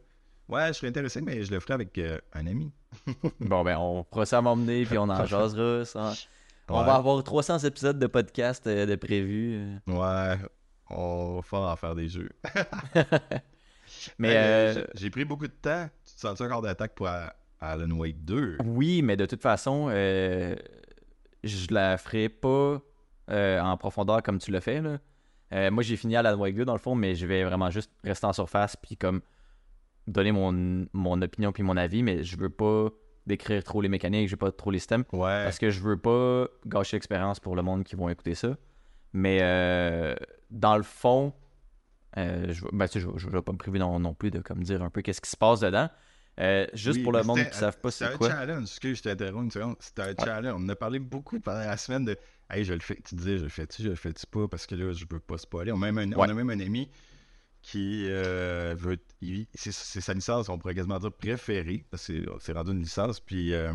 Ouais, 0.47 0.67
je 0.67 0.73
serais 0.73 0.87
intéressé, 0.89 1.21
mais 1.21 1.43
je 1.43 1.51
le 1.51 1.59
ferai 1.59 1.73
avec 1.73 1.97
euh, 1.97 2.19
un 2.33 2.45
ami. 2.47 2.71
Bon, 3.39 3.63
ben, 3.63 3.77
on 3.77 4.03
fera 4.03 4.25
ça 4.25 4.37
à 4.37 4.41
m'emmener, 4.41 4.85
puis 4.85 4.97
on 4.97 5.03
en 5.09 5.25
jasera. 5.25 5.85
ça. 5.85 6.13
On 6.69 6.79
Ouais. 6.79 6.85
va 6.85 6.95
avoir 6.95 7.23
300 7.23 7.59
épisodes 7.59 7.99
de 7.99 8.07
podcast 8.07 8.65
euh, 8.67 8.85
de 8.85 8.95
prévu. 8.95 9.55
euh. 9.55 9.77
Ouais, 9.87 10.37
on 10.89 11.35
va 11.37 11.41
falloir 11.41 11.73
en 11.73 11.75
faire 11.75 11.95
des 11.95 12.09
jeux. 12.09 12.29
Mais 14.19 14.35
euh, 14.35 14.85
j'ai- 14.95 15.09
pris 15.09 15.25
beaucoup 15.25 15.47
de 15.47 15.53
temps. 15.53 15.89
Tu 16.05 16.13
te 16.15 16.19
sens 16.19 16.41
encore 16.41 16.61
d'attaque 16.61 16.93
pour 16.95 17.07
Alan 17.59 17.91
Wake 17.91 18.23
2? 18.25 18.57
oui, 18.65 19.01
mais 19.01 19.15
de 19.15 19.25
toute 19.25 19.41
façon, 19.41 19.87
euh, 19.89 20.55
je 21.43 21.67
la 21.73 21.97
ferai 21.97 22.29
pas 22.29 22.81
euh, 23.31 23.59
en 23.61 23.77
profondeur 23.77 24.21
comme 24.23 24.37
tu 24.39 24.51
l'as 24.51 24.61
fait. 24.61 24.81
Là. 24.81 24.99
Moi, 25.71 25.83
j'ai 25.83 25.95
fini 25.95 26.15
à 26.15 26.21
la 26.21 26.35
Wake 26.35 26.55
2 26.55 26.65
dans 26.65 26.73
le 26.73 26.79
fond, 26.79 26.95
mais 26.95 27.15
je 27.15 27.25
vais 27.25 27.43
vraiment 27.43 27.69
juste 27.71 27.91
rester 28.03 28.25
en 28.27 28.33
surface 28.33 28.75
puis 28.75 28.97
comme 28.97 29.21
donner 30.07 30.31
mon, 30.31 30.85
mon 30.93 31.21
opinion 31.21 31.51
puis 31.51 31.63
mon 31.63 31.77
avis, 31.77 32.03
mais 32.03 32.23
je 32.23 32.37
veux 32.37 32.49
pas 32.49 32.89
décrire 33.25 33.63
trop 33.63 33.81
les 33.81 33.89
mécaniques, 33.89 34.27
je 34.27 34.33
veux 34.33 34.37
pas 34.37 34.51
trop 34.51 34.69
les 34.71 34.79
systèmes. 34.79 35.03
Ouais. 35.11 35.43
Parce 35.43 35.57
que 35.57 35.69
je 35.71 35.79
veux 35.81 35.97
pas 35.97 36.47
gâcher 36.67 36.97
l'expérience 36.97 37.39
pour 37.39 37.55
le 37.55 37.61
monde 37.63 37.83
qui 37.83 37.95
vont 37.95 38.07
écouter 38.09 38.35
ça. 38.35 38.55
Mais 39.13 39.39
euh, 39.41 40.13
dans 40.51 40.77
le 40.77 40.83
fond, 40.83 41.33
euh, 42.17 42.51
je, 42.53 42.63
ben, 42.71 42.87
tu 42.87 42.99
sais, 42.99 42.99
je, 42.99 43.17
je 43.17 43.29
vais 43.29 43.41
pas 43.41 43.51
me 43.51 43.57
priver 43.57 43.79
non, 43.79 43.99
non 43.99 44.13
plus 44.13 44.31
de 44.31 44.39
comme 44.39 44.61
dire 44.63 44.83
un 44.83 44.89
peu 44.89 45.01
qu'est-ce 45.01 45.21
qui 45.21 45.29
se 45.29 45.37
passe 45.37 45.59
dedans. 45.61 45.89
Euh, 46.39 46.67
juste 46.73 46.97
Oui, 46.97 47.03
pour 47.03 47.13
le 47.13 47.23
monde 47.23 47.37
c'était- 47.37 47.49
qui 47.51 47.57
savent 47.57 47.79
pas 47.79 47.91
C'était 47.91 48.09
c'est 48.09 48.13
un 48.15 48.17
quoi. 48.17 48.29
challenge. 48.29 48.63
Excuse, 48.63 48.97
je 48.97 49.03
t'interromps 49.03 49.45
une 49.45 49.51
seconde. 49.51 49.75
C'était 49.79 50.01
un 50.01 50.13
challenge. 50.23 50.53
On 50.59 50.67
a 50.69 50.75
parlé 50.75 50.99
beaucoup 50.99 51.39
pendant 51.39 51.59
la 51.59 51.77
semaine 51.77 52.03
de 52.05 52.17
Hey, 52.49 52.63
je 52.63 52.73
le 52.73 52.79
fais. 52.79 52.99
Tu 53.03 53.15
disais, 53.15 53.37
je 53.39 53.43
le 53.43 53.49
fais-tu, 53.49 53.81
je 53.81 53.89
le 53.89 53.95
fais-tu 53.95 54.27
pas? 54.27 54.47
Parce 54.47 54.67
que 54.67 54.75
là, 54.75 54.91
je 54.93 55.05
veux 55.09 55.19
pas 55.19 55.37
spoiler. 55.39 55.71
On 55.71 55.81
a 55.81 55.91
même 55.91 55.97
un, 55.97 56.15
on 56.15 56.21
a 56.23 56.33
même 56.33 56.49
un 56.51 56.59
ami 56.59 56.89
qui 57.65 58.05
euh, 58.09 58.75
veut. 58.77 58.97
C'est 59.55 59.71
sa 59.73 60.13
licence, 60.13 60.49
on 60.49 60.59
pourrait 60.59 60.75
quasiment 60.75 60.99
dire 60.99 61.11
préférée. 61.11 61.83
C'est 61.95 62.51
rendu 62.53 62.71
une 62.71 62.81
licence. 62.81 63.19
Puis. 63.19 63.53
euh, 63.53 63.73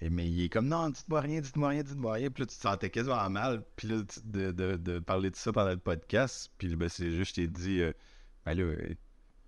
et- 0.00 0.10
mais 0.10 0.28
il 0.28 0.44
est 0.44 0.48
comme 0.48 0.68
non, 0.68 0.90
dites-moi 0.90 1.20
rien, 1.20 1.40
dites-moi 1.40 1.70
rien, 1.70 1.82
dites-moi 1.82 2.12
rien. 2.12 2.30
Puis 2.30 2.42
là, 2.42 2.46
tu 2.46 2.54
te 2.56 2.60
sentais 2.60 2.90
quasiment 2.90 3.28
mal. 3.30 3.64
Puis 3.74 3.88
là, 3.88 4.02
de, 4.24 4.52
de, 4.52 4.76
de 4.76 4.98
parler 5.00 5.30
de 5.30 5.36
ça 5.36 5.52
pendant 5.52 5.70
le 5.70 5.76
podcast. 5.76 6.52
Puis 6.56 6.76
ben, 6.76 6.88
c'est 6.88 7.10
juste, 7.10 7.30
je 7.30 7.42
t'ai 7.42 7.48
dit, 7.48 7.80
euh, 7.80 7.92
ben 8.46 8.54
là, 8.54 8.72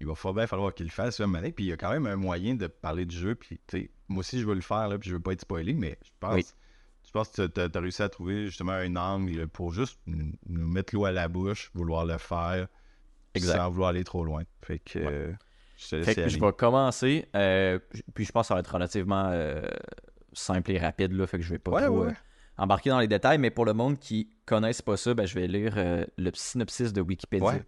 il 0.00 0.06
va 0.08 0.16
falloir 0.16 0.34
bien 0.34 0.46
falloir 0.48 0.74
qu'il 0.74 0.86
le 0.86 0.90
fasse. 0.92 1.20
Mané. 1.20 1.52
Puis 1.52 1.66
il 1.66 1.68
y 1.68 1.72
a 1.72 1.76
quand 1.76 1.90
même 1.90 2.06
un 2.06 2.16
moyen 2.16 2.56
de 2.56 2.66
parler 2.66 3.06
du 3.06 3.16
jeu. 3.16 3.36
Puis, 3.36 3.60
tu 3.68 3.78
sais, 3.78 3.90
moi 4.08 4.20
aussi, 4.20 4.40
je 4.40 4.46
veux 4.46 4.54
le 4.56 4.60
faire, 4.60 4.88
là, 4.88 4.98
puis 4.98 5.08
je 5.08 5.14
veux 5.14 5.22
pas 5.22 5.32
être 5.34 5.42
spoilé, 5.42 5.72
mais 5.74 5.98
je 6.04 6.10
pense, 6.18 6.34
Oui. 6.34 6.46
je 7.06 7.10
pense 7.12 7.28
que 7.28 7.46
tu 7.46 7.60
as, 7.60 7.80
réussi 7.80 8.02
à 8.02 8.08
trouver 8.08 8.46
justement 8.46 8.72
un 8.72 8.96
angle 8.96 9.46
pour 9.46 9.72
juste 9.72 10.00
nous 10.06 10.32
nous 10.48 10.66
mettre 10.66 10.94
l'eau 10.96 11.04
à 11.04 11.12
la 11.12 11.28
bouche, 11.28 11.70
vouloir 11.74 12.04
le 12.04 12.18
faire, 12.18 12.66
Exact. 13.36 13.56
sans 13.56 13.70
vouloir 13.70 13.90
aller 13.90 14.04
trop 14.04 14.24
loin. 14.24 14.42
Fait 14.62 14.78
que 14.78 14.98
Ouais. 14.98 15.06
euh, 15.10 15.32
je 15.76 16.02
Fait 16.02 16.14
que 16.14 16.20
vais 16.22 16.52
commencer. 16.52 17.28
euh, 17.34 17.78
puis 18.14 18.24
je 18.24 18.32
pense 18.32 18.44
que 18.44 18.48
ça 18.48 18.54
va 18.54 18.60
être 18.60 18.72
relativement 18.72 19.28
euh, 19.30 19.62
simple 20.32 20.72
et 20.72 20.78
rapide. 20.78 21.12
Là, 21.12 21.26
fait 21.26 21.38
que 21.38 21.44
je 21.44 21.50
vais 21.50 21.58
pas 21.58 21.70
Ouais, 21.72 21.84
trop 21.84 22.04
ouais, 22.04 22.12
embarquer 22.58 22.90
dans 22.90 23.00
les 23.00 23.08
détails. 23.08 23.38
Mais 23.38 23.50
pour 23.50 23.64
le 23.64 23.72
monde 23.74 23.98
qui 23.98 24.30
connaisse 24.46 24.82
pas 24.82 24.96
ça, 24.96 25.14
ben, 25.14 25.26
je 25.26 25.34
vais 25.34 25.46
lire 25.46 25.74
le 26.16 26.30
synopsis 26.34 26.92
de 26.92 27.00
Wikipédia. 27.00 27.60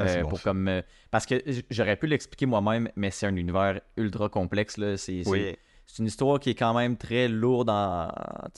Ah, 0.00 0.22
bon, 0.22 0.28
pour 0.28 0.40
comme 0.42 0.82
parce 1.10 1.26
que 1.26 1.42
j'aurais 1.70 1.96
pu 1.96 2.06
l'expliquer 2.06 2.46
moi-même 2.46 2.88
mais 2.94 3.10
c'est 3.10 3.26
un 3.26 3.34
univers 3.34 3.80
ultra 3.96 4.28
complexe 4.28 4.76
là 4.76 4.96
c'est 4.96 5.26
Oui. 5.26 5.56
une 5.98 6.06
histoire 6.06 6.38
qui 6.38 6.50
est 6.50 6.54
quand 6.54 6.72
même 6.72 6.96
très 6.96 7.26
lourde 7.26 7.68
en, 7.68 8.08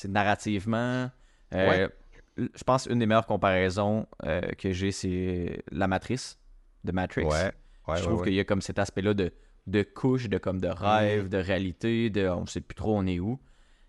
narrativement 0.06 1.10
je 1.52 2.62
pense 2.64 2.86
une 2.86 2.98
des 2.98 3.06
meilleures 3.06 3.26
comparaisons 3.26 4.06
euh, 4.24 4.40
que 4.58 4.72
j'ai 4.72 4.92
c'est 4.92 5.62
la 5.70 5.88
matrice 5.88 6.38
de 6.84 6.92
Matrix 6.92 7.24
Ouais. 7.24 7.52
Ouais, 7.88 7.96
je 7.96 8.02
trouve 8.02 8.24
qu'il 8.24 8.34
y 8.34 8.40
a 8.40 8.44
comme 8.44 8.60
cet 8.60 8.78
aspect 8.78 9.02
là 9.02 9.14
de 9.14 9.32
de 9.66 9.82
couche 9.82 10.28
de 10.28 10.38
comme 10.38 10.60
de 10.60 10.68
rêve 10.68 11.28
de 11.28 11.38
réalité 11.38 12.10
de 12.10 12.28
on 12.28 12.46
sait 12.46 12.60
plus 12.60 12.74
trop 12.74 12.96
on 12.96 13.06
est 13.06 13.18
où 13.18 13.38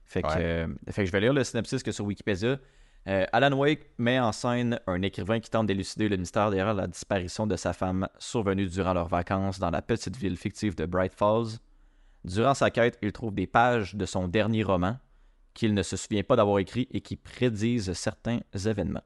fait 0.05 0.21
que, 0.21 0.27
euh, 0.37 0.67
fait 0.89 1.03
que 1.03 1.07
je 1.07 1.11
vais 1.11 1.21
lire 1.21 1.33
le 1.33 1.43
synopsis 1.43 1.83
que 1.83 1.91
sur 1.91 2.05
Wikipédia 2.05 2.57
euh, 3.07 3.25
Alan 3.31 3.57
Wake 3.57 3.89
met 3.97 4.19
en 4.19 4.31
scène 4.31 4.79
un 4.85 5.01
écrivain 5.01 5.39
qui 5.39 5.49
tente 5.49 5.65
d'élucider 5.67 6.07
le 6.07 6.17
mystère 6.17 6.51
derrière 6.51 6.73
la 6.73 6.87
disparition 6.87 7.47
de 7.47 7.55
sa 7.55 7.73
femme 7.73 8.07
survenue 8.19 8.67
durant 8.67 8.93
leurs 8.93 9.07
vacances 9.07 9.59
dans 9.59 9.71
la 9.71 9.81
petite 9.81 10.17
ville 10.17 10.37
fictive 10.37 10.75
de 10.75 10.85
Bright 10.85 11.13
Falls. 11.15 11.57
Durant 12.23 12.53
sa 12.53 12.69
quête, 12.69 12.99
il 13.01 13.11
trouve 13.11 13.33
des 13.33 13.47
pages 13.47 13.95
de 13.95 14.05
son 14.05 14.27
dernier 14.27 14.63
roman 14.63 14.97
qu'il 15.55 15.73
ne 15.73 15.81
se 15.81 15.97
souvient 15.97 16.23
pas 16.23 16.35
d'avoir 16.35 16.59
écrit 16.59 16.87
et 16.91 17.01
qui 17.01 17.15
prédisent 17.15 17.91
certains 17.93 18.39
événements. 18.53 19.03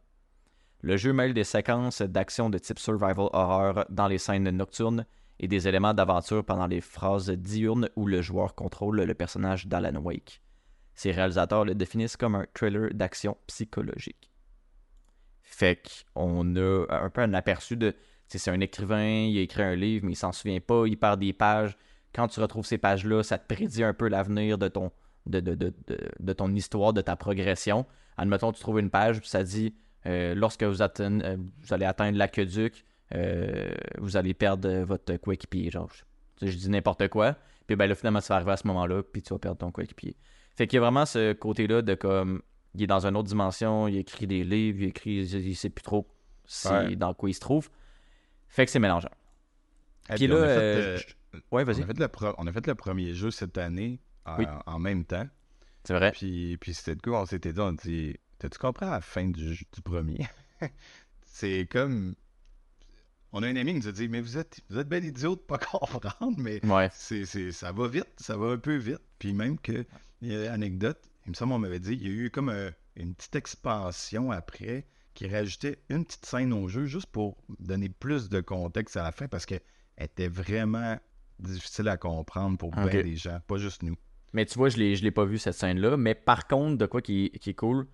Le 0.82 0.98
jeu 0.98 1.14
mêle 1.14 1.34
des 1.34 1.44
séquences 1.44 2.02
d'action 2.02 2.50
de 2.50 2.58
type 2.58 2.80
survival 2.80 3.30
horror 3.34 3.86
dans 3.90 4.08
les 4.08 4.18
scènes 4.18 4.50
nocturnes 4.50 5.06
et 5.40 5.48
des 5.48 5.68
éléments 5.68 5.94
d'aventure 5.94 6.44
pendant 6.46 6.68
les 6.68 6.82
phrases 6.82 7.30
diurnes 7.30 7.90
où 7.96 8.08
le 8.08 8.22
joueur 8.22 8.56
contrôle 8.56 9.02
le 9.02 9.14
personnage 9.14 9.68
d'Alan 9.68 10.00
Wake. 10.02 10.42
Ses 10.94 11.12
réalisateurs 11.12 11.66
le 11.66 11.76
définissent 11.76 12.18
comme 12.18 12.36
un 12.36 12.46
thriller 12.54 12.90
d'action 12.94 13.38
psychologique. 13.48 14.32
Fait 15.44 15.82
qu'on 16.14 16.56
a 16.56 16.86
un 16.90 17.10
peu 17.10 17.22
un 17.22 17.34
aperçu 17.34 17.78
de. 17.78 17.96
C'est 18.28 18.50
un 18.50 18.60
écrivain, 18.60 19.28
il 19.28 19.38
a 19.38 19.42
écrit 19.42 19.62
un 19.62 19.76
livre, 19.76 20.06
mais 20.06 20.14
il 20.14 20.18
s'en 20.18 20.32
souvient 20.32 20.60
pas, 20.60 20.86
il 20.88 20.98
perd 20.98 21.20
des 21.20 21.34
pages. 21.34 21.78
Quand 22.14 22.28
tu 22.28 22.40
retrouves 22.40 22.66
ces 22.66 22.78
pages-là, 22.78 23.24
ça 23.24 23.38
te 23.38 23.54
prédit 23.54 23.84
un 23.84 23.94
peu 23.94 24.08
l'avenir 24.08 24.58
de 24.58 24.68
ton, 24.68 24.92
de, 25.28 25.40
de, 25.40 25.54
de, 25.54 25.74
de, 26.20 26.34
ton 26.34 26.54
histoire, 26.56 26.94
de 26.94 27.02
ta 27.02 27.16
progression. 27.16 27.86
Admettons, 28.18 28.52
tu 28.52 28.62
trouves 28.62 28.80
une 28.80 28.90
page, 28.90 29.20
puis 29.20 29.30
ça 29.30 29.44
dit 29.44 29.76
lorsque 30.06 30.64
vous, 30.64 30.82
euh, 30.82 31.38
vous 31.62 31.74
allez 31.74 31.86
atteindre 31.86 32.18
l'aqueduc, 32.18 32.86
euh, 33.14 33.70
vous 34.00 34.18
allez 34.18 34.34
perdre 34.34 34.70
votre 34.84 35.16
coéquipier. 35.18 35.70
Genre, 35.72 35.90
je, 36.42 36.48
je 36.48 36.56
dis 36.58 36.70
n'importe 36.70 37.08
quoi. 37.08 37.36
Puis 37.68 37.76
ben 37.76 37.88
là, 37.88 37.96
finalement, 37.96 38.22
ça 38.22 38.34
va 38.34 38.36
arriver 38.38 38.52
à 38.52 38.58
ce 38.58 38.68
moment-là, 38.68 39.02
puis 39.04 39.22
tu 39.22 39.34
vas 39.34 39.40
perdre 39.40 39.58
ton 39.58 39.72
coéquipier. 39.72 40.16
Fait 40.56 40.68
qu'il 40.68 40.78
y 40.78 40.80
a 40.80 40.82
vraiment 40.82 41.06
ce 41.06 41.34
côté-là 41.34 41.82
de 41.82 41.96
comme. 41.96 42.42
Il 42.76 42.84
est 42.84 42.88
dans 42.88 43.06
une 43.08 43.16
autre 43.16 43.30
dimension, 43.30 43.88
il 43.88 43.98
écrit 43.98 44.28
des 44.28 44.44
livres, 44.44 44.80
il 44.82 44.88
écrit. 44.90 45.22
Il, 45.24 45.56
sait 45.56 45.70
plus 45.70 45.84
trop 45.84 46.06
si, 46.46 46.68
Ouais. 46.68 46.96
dans 46.96 47.14
quoi 47.14 47.30
il 47.30 47.34
se 47.34 47.40
trouve. 47.40 47.70
Fait 48.50 48.66
que 48.66 48.72
c'est 48.72 48.80
mélangeant. 48.80 49.10
Et 50.10 50.16
Puis 50.16 50.28
puis, 50.28 50.34
on 50.34 50.42
a 50.42 50.48
fait, 50.48 50.58
euh, 50.60 50.98
euh, 51.36 51.40
ouais, 51.52 51.64
vas-y. 51.64 51.82
a 51.84 51.86
fait 51.88 51.98
le 51.98 52.08
pro- 52.08 52.36
on 52.38 52.46
a 52.48 52.52
fait 52.52 52.68
le 52.68 52.76
premier 52.76 53.14
jeu 53.14 53.32
cette 53.32 53.58
année 53.58 54.00
en, 54.26 54.38
Oui. 54.38 54.46
en 54.66 54.78
même 54.80 55.06
temps. 55.06 55.26
C'est 55.84 55.94
vrai. 55.94 56.12
Puis, 56.12 56.58
puis 56.58 56.74
c'était 56.74 56.96
de 56.96 57.02
quoi 57.02 57.22
on 57.22 57.26
s'était 57.26 57.54
dit, 57.54 57.60
on 57.60 57.72
dit, 57.72 58.16
t'as-tu 58.40 58.58
compris 58.58 58.86
à 58.86 58.92
la 58.92 59.02
fin 59.02 59.26
du, 59.30 59.56
du 59.56 59.82
premier? 59.84 60.28
c'est 61.26 61.68
comme. 61.70 62.16
On 63.32 63.44
a 63.44 63.48
un 63.48 63.56
ami 63.58 63.74
qui 63.74 63.80
nous 63.80 63.88
a 63.90 63.92
dit, 63.92 64.08
mais 64.08 64.22
vous 64.22 64.38
êtes, 64.38 64.62
vous 64.70 64.78
êtes 64.80 64.88
bien 64.88 65.00
idiot 65.02 65.36
de 65.36 65.42
pas 65.42 65.58
comprendre, 65.72 66.38
mais 66.38 66.66
Ouais. 66.66 66.90
c'est, 66.94 67.26
c'est- 67.26 67.52
ça 67.52 67.72
va 67.74 67.88
vite, 67.90 68.08
ça 68.18 68.38
va 68.38 68.48
un 68.52 68.58
peu 68.58 68.76
vite. 68.78 69.02
Puis 69.20 69.34
même 69.34 69.60
que, 69.60 69.86
il 70.22 70.32
y 70.32 70.36
a 70.36 70.46
une 70.46 70.52
anecdote, 70.52 71.00
il 71.26 71.32
me 71.32 71.34
semble 71.36 71.52
on 71.54 71.60
m'avait 71.60 71.80
dit, 71.82 71.94
il 71.94 72.04
y 72.04 72.08
a 72.08 72.14
eu 72.14 72.30
comme 72.32 72.48
un- 72.50 72.72
une 72.96 73.14
petite 73.14 73.36
expansion 73.36 74.32
après 74.32 74.86
qui 75.14 75.28
rajoutait 75.28 75.80
une 75.90 76.06
petite 76.06 76.26
scène 76.26 76.54
au 76.54 76.68
jeu 76.70 76.86
juste 76.86 77.08
pour 77.08 77.36
donner 77.60 77.90
plus 77.90 78.30
de 78.30 78.40
contexte 78.40 78.96
à 78.96 79.04
la 79.04 79.12
fin 79.12 79.28
parce 79.28 79.46
qu'elle 79.46 79.62
était 79.98 80.28
vraiment 80.30 80.98
difficile 81.40 81.90
à 81.90 81.98
comprendre 81.98 82.58
pour 82.58 82.72
bien 82.72 82.86
des 83.04 83.18
gens, 83.18 83.40
pas 83.48 83.58
juste 83.58 83.84
nous. 83.84 83.96
Mais 84.32 84.46
tu 84.46 84.58
vois, 84.58 84.70
je 84.70 84.78
l'ai, 84.78 84.96
je 84.96 85.04
l'ai 85.04 85.12
pas 85.12 85.26
vu 85.26 85.38
cette 85.38 85.56
scène-là. 85.56 85.98
Mais 85.98 86.16
par 86.16 86.48
contre, 86.48 86.78
de 86.78 86.86
quoi 86.86 87.02
qui, 87.02 87.32
qui 87.42 87.50
est 87.50 87.54
cool, 87.54 87.86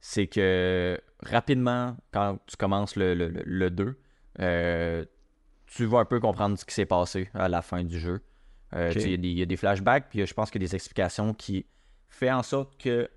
c'est 0.00 0.26
que 0.26 0.98
rapidement, 1.22 1.96
quand 2.12 2.38
tu 2.46 2.56
commences 2.56 2.96
le, 2.96 3.14
le, 3.14 3.28
le- 3.28 3.42
le 3.44 3.70
2, 3.70 3.98
euh, 4.40 5.04
tu 5.66 5.84
vas 5.84 5.98
un 6.00 6.04
peu 6.04 6.18
comprendre 6.20 6.58
ce 6.58 6.64
qui 6.64 6.74
s'est 6.74 6.86
passé 6.86 7.28
à 7.34 7.48
la 7.48 7.62
fin 7.62 7.84
du 7.84 7.98
jeu. 7.98 8.22
Euh, 8.74 8.92
Il 9.04 9.10
y, 9.10 9.14
a 9.14 9.16
des- 9.16 9.28
il 9.28 9.38
y 9.38 9.42
a 9.42 9.46
des 9.46 9.56
flashbacks, 9.56 10.08
puis 10.08 10.24
je 10.26 10.34
pense 10.34 10.50
qu'il 10.50 10.62
y 10.62 10.64
a 10.64 10.68
des 10.68 10.74
explications 10.74 11.34
qui 11.34 11.66
fait 12.08 12.30
en 12.30 12.42
sorte 12.42 12.76
que 12.80 13.08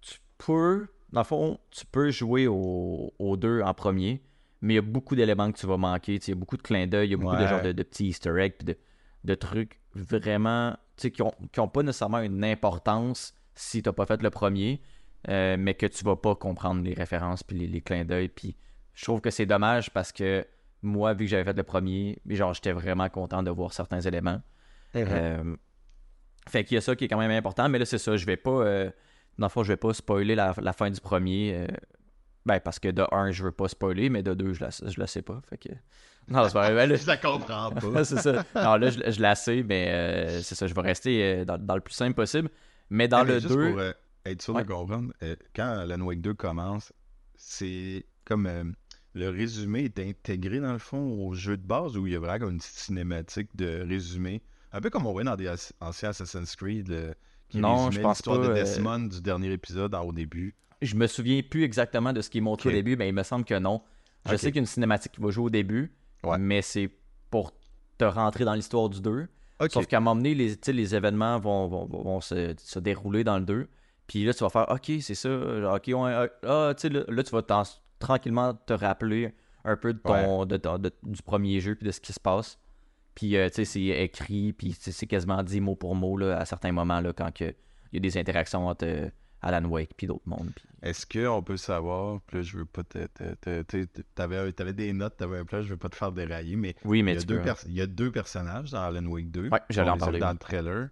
tu 0.00 0.18
peux, 0.38 0.88
dans 1.12 1.20
le 1.20 1.24
fond, 1.26 1.58
tu 1.70 1.84
peux 1.86 2.10
jouer 2.10 2.46
au, 2.46 3.12
au 3.18 3.36
2 3.36 3.60
en 3.62 3.74
premier, 3.74 4.22
mais 4.60 4.74
il 4.74 4.76
y 4.76 4.78
a 4.78 4.82
beaucoup 4.82 5.14
d'éléments 5.16 5.50
que 5.52 5.58
tu 5.58 5.66
vas 5.66 5.76
manquer. 5.76 6.14
Il 6.16 6.28
y 6.28 6.32
a 6.32 6.34
beaucoup 6.34 6.56
de 6.56 6.62
clins 6.62 6.86
d'œil, 6.86 7.08
il 7.08 7.10
y 7.12 7.14
a 7.14 7.16
beaucoup 7.16 7.36
de 7.36 7.46
genres 7.46 7.60
de, 7.62 7.72
de 7.72 7.82
petits 7.82 8.06
easter 8.08 8.34
eggs, 8.38 8.54
puis 8.58 8.66
de, 8.66 8.76
de 9.24 9.34
trucs 9.34 9.80
vraiment, 9.94 10.76
qui 10.96 11.22
ont, 11.22 11.34
qui 11.52 11.60
ont 11.60 11.68
pas 11.68 11.82
nécessairement 11.82 12.20
une 12.20 12.44
importance 12.44 13.34
si 13.54 13.82
tu 13.82 13.88
n'as 13.88 13.92
pas 13.92 14.06
fait 14.06 14.22
le 14.22 14.30
premier, 14.30 14.80
euh, 15.28 15.56
mais 15.58 15.74
que 15.74 15.86
tu 15.86 16.04
vas 16.04 16.16
pas 16.16 16.34
comprendre 16.34 16.82
les 16.82 16.94
références 16.94 17.42
puis 17.42 17.58
les, 17.58 17.66
les 17.66 17.80
clins 17.80 18.04
d'œil. 18.04 18.28
Puis 18.28 18.56
je 18.94 19.04
trouve 19.04 19.20
que 19.20 19.30
c'est 19.30 19.46
dommage 19.46 19.90
parce 19.90 20.12
que 20.12 20.46
moi, 20.82 21.12
vu 21.14 21.24
que 21.24 21.30
j'avais 21.30 21.44
fait 21.44 21.56
le 21.56 21.62
premier, 21.64 22.18
genre, 22.28 22.54
j'étais 22.54 22.72
vraiment 22.72 23.08
content 23.08 23.42
de 23.42 23.50
voir 23.50 23.72
certains 23.72 24.00
éléments. 24.00 24.40
Euh, 24.96 25.56
fait 26.48 26.64
qu'il 26.64 26.76
y 26.76 26.78
a 26.78 26.80
ça 26.80 26.96
qui 26.96 27.04
est 27.04 27.08
quand 27.08 27.18
même 27.18 27.30
important, 27.30 27.68
mais 27.68 27.78
là, 27.78 27.84
c'est 27.84 27.98
ça, 27.98 28.16
je 28.16 28.24
vais 28.26 28.36
pas. 28.36 28.50
euh, 28.50 28.90
dans 29.38 29.46
le 29.46 29.50
fond, 29.50 29.62
je 29.62 29.72
vais 29.72 29.76
pas 29.76 29.92
spoiler 29.92 30.34
la, 30.34 30.54
la 30.60 30.72
fin 30.72 30.90
du 30.90 31.00
premier. 31.00 31.52
euh, 31.54 31.66
ben, 32.46 32.60
parce 32.60 32.78
que 32.78 32.88
de 32.88 33.04
un, 33.12 33.30
je 33.30 33.42
veux 33.44 33.52
pas 33.52 33.68
spoiler, 33.68 34.08
mais 34.08 34.22
de 34.22 34.32
deux, 34.32 34.54
je 34.54 34.64
la, 34.64 34.70
je 34.70 34.98
la 34.98 35.06
sais 35.06 35.22
pas. 35.22 35.40
Fait 35.48 35.58
que. 35.58 35.68
Non, 36.30 36.44
c'est 36.44 36.52
pas 36.52 36.70
vrai. 36.70 36.74
Ben, 36.74 36.90
là, 36.90 36.96
Je 36.96 37.06
la 37.06 37.16
comprends 37.16 37.70
pas. 37.70 38.04
c'est 38.04 38.18
ça. 38.18 38.44
Non, 38.54 38.76
là, 38.76 38.90
je, 38.90 38.98
je 39.10 39.20
la 39.22 39.34
sais, 39.34 39.62
mais 39.62 39.88
euh, 39.90 40.40
c'est 40.42 40.54
ça, 40.54 40.66
je 40.66 40.74
vais 40.74 40.80
rester 40.82 41.22
euh, 41.22 41.44
dans, 41.46 41.56
dans 41.56 41.74
le 41.74 41.80
plus 41.80 41.94
simple 41.94 42.14
possible. 42.14 42.50
Mais 42.90 43.08
dans 43.08 43.24
Mais 43.24 43.34
le 43.34 43.40
juste 43.40 43.54
2. 43.54 43.94
Euh, 44.28 44.32
être 44.32 44.42
sûr 44.42 44.54
Ouais. 44.54 44.62
de 44.64 44.68
comprendre, 44.68 45.12
euh, 45.22 45.36
quand 45.54 45.64
Alan 45.66 46.00
Wake 46.00 46.20
2 46.20 46.34
commence, 46.34 46.92
c'est 47.36 48.04
comme 48.24 48.46
euh, 48.46 48.64
le 49.14 49.28
résumé 49.30 49.84
est 49.84 49.98
intégré 49.98 50.60
dans 50.60 50.72
le 50.72 50.78
fond 50.78 51.26
au 51.26 51.34
jeu 51.34 51.56
de 51.56 51.66
base 51.66 51.96
où 51.96 52.06
il 52.06 52.12
y 52.12 52.16
a 52.16 52.20
vraiment 52.20 52.48
une 52.50 52.60
cinématique 52.60 53.54
de 53.56 53.84
résumé. 53.88 54.42
Un 54.72 54.80
peu 54.80 54.90
comme 54.90 55.06
on 55.06 55.12
voit 55.12 55.24
dans 55.24 55.36
des 55.36 55.50
anciens 55.80 56.10
Assassin's 56.10 56.54
Creed, 56.56 56.88
le- 56.88 57.14
qui 57.48 57.58
Non, 57.58 57.90
je 57.90 58.00
pense 58.00 58.18
l'histoire 58.18 58.40
pas, 58.40 58.46
de 58.48 58.52
euh, 58.52 58.54
Desmond 58.54 58.98
du 59.08 59.20
dernier 59.22 59.50
épisode 59.52 59.94
au 59.94 60.12
début. 60.12 60.54
Je 60.82 60.94
me 60.94 61.06
souviens 61.06 61.40
plus 61.42 61.64
exactement 61.64 62.12
de 62.12 62.20
ce 62.20 62.28
qui 62.28 62.38
est 62.38 62.42
montré 62.42 62.68
au 62.68 62.72
début, 62.72 62.94
mais 62.96 63.08
il 63.08 63.14
me 63.14 63.22
semble 63.22 63.44
que 63.46 63.58
non. 63.58 63.80
Je 64.26 64.36
sais 64.36 64.48
qu'il 64.48 64.56
y 64.56 64.58
a 64.58 64.60
une 64.60 64.66
cinématique 64.66 65.12
qui 65.12 65.20
va 65.22 65.30
jouer 65.30 65.44
au 65.46 65.50
début, 65.50 65.90
Ouais. 66.22 66.36
mais 66.38 66.60
c'est 66.60 66.90
pour 67.30 67.52
te 67.96 68.04
rentrer 68.04 68.44
dans 68.44 68.52
l'histoire 68.54 68.88
du 68.90 69.00
2. 69.00 69.26
Ok. 69.60 69.70
Sauf 69.72 69.86
qu'à 69.86 69.96
un 69.96 70.00
moment 70.00 70.14
donné, 70.16 70.34
les, 70.34 70.94
événements 70.94 71.38
vont, 71.40 71.66
vont, 71.66 71.86
vont- 71.86 72.02
vont 72.02 72.20
se, 72.20 72.54
se 72.58 72.78
dérouler 72.78 73.24
dans 73.24 73.38
le 73.38 73.44
2. 73.44 73.68
Puis 74.08 74.24
là, 74.24 74.34
tu 74.34 74.42
vas 74.42 74.50
faire 74.50 74.66
OK, 74.70 74.90
c'est 75.00 75.14
ça. 75.14 75.28
OK, 75.74 75.90
ah, 75.94 76.74
tu 76.74 76.80
sais, 76.82 76.88
là, 76.88 77.04
là, 77.06 77.22
tu 77.22 77.30
vas 77.30 77.42
tranquillement 78.00 78.54
te 78.54 78.72
rappeler 78.72 79.32
un 79.64 79.76
peu 79.76 79.92
de 79.92 79.98
ton, 79.98 80.44
de 80.46 80.56
ton- 80.56 80.78
de- 80.78 80.92
du 81.04 81.22
premier 81.22 81.60
jeu 81.60 81.74
puis 81.76 81.86
de 81.86 81.92
ce 81.92 82.00
qui 82.00 82.12
se 82.12 82.18
passe. 82.20 82.58
Puis, 83.14 83.36
euh, 83.36 83.48
tu 83.48 83.54
sais, 83.56 83.64
c'est 83.64 83.82
écrit, 84.02 84.52
puis 84.52 84.74
c'est 84.78 85.06
quasiment 85.06 85.42
dit 85.42 85.60
mot 85.60 85.74
pour 85.76 85.94
mot 85.94 86.16
là, 86.16 86.38
à 86.38 86.44
certains 86.44 86.72
moments 86.72 87.00
là, 87.00 87.12
quand 87.12 87.38
il 87.40 87.54
y 87.92 87.96
a 87.96 88.00
des 88.00 88.16
interactions 88.16 88.66
entre 88.68 88.86
euh, 88.86 89.08
Alan 89.42 89.64
Wake 89.68 89.90
puis 89.96 90.06
d'autres 90.06 90.26
mondes. 90.26 90.50
Est-ce 90.82 91.04
qu'on 91.06 91.42
peut 91.42 91.56
savoir, 91.56 92.20
puis 92.26 92.36
là, 92.38 92.42
je 92.42 92.56
veux 92.58 92.64
pas 92.64 92.84
te. 92.84 92.98
T'avais 94.14 94.52
t'avais 94.52 94.72
des 94.72 94.92
notes, 94.92 95.16
t'avais 95.16 95.38
un 95.38 95.44
plan, 95.44 95.62
je 95.62 95.68
veux 95.70 95.76
pas 95.76 95.88
te 95.88 95.96
faire 95.96 96.12
dérailler, 96.12 96.56
mais 96.56 96.74
Oui, 96.84 97.00
il 97.00 97.04
mais 97.04 97.14
y, 97.14 97.16
a 97.16 97.20
tu 97.20 97.26
deux 97.26 97.40
pers- 97.42 97.56
il 97.66 97.72
y 97.74 97.80
a 97.80 97.86
deux 97.86 98.10
personnages 98.10 98.70
dans 98.70 98.82
Alan 98.82 99.04
Wake 99.06 99.30
2. 99.30 99.48
Ouais, 99.48 99.60
j'allais 99.70 99.90
en 99.90 99.98
parler, 99.98 100.18
Dans 100.20 100.28
oui. 100.28 100.32
le 100.34 100.38
trailer, 100.38 100.88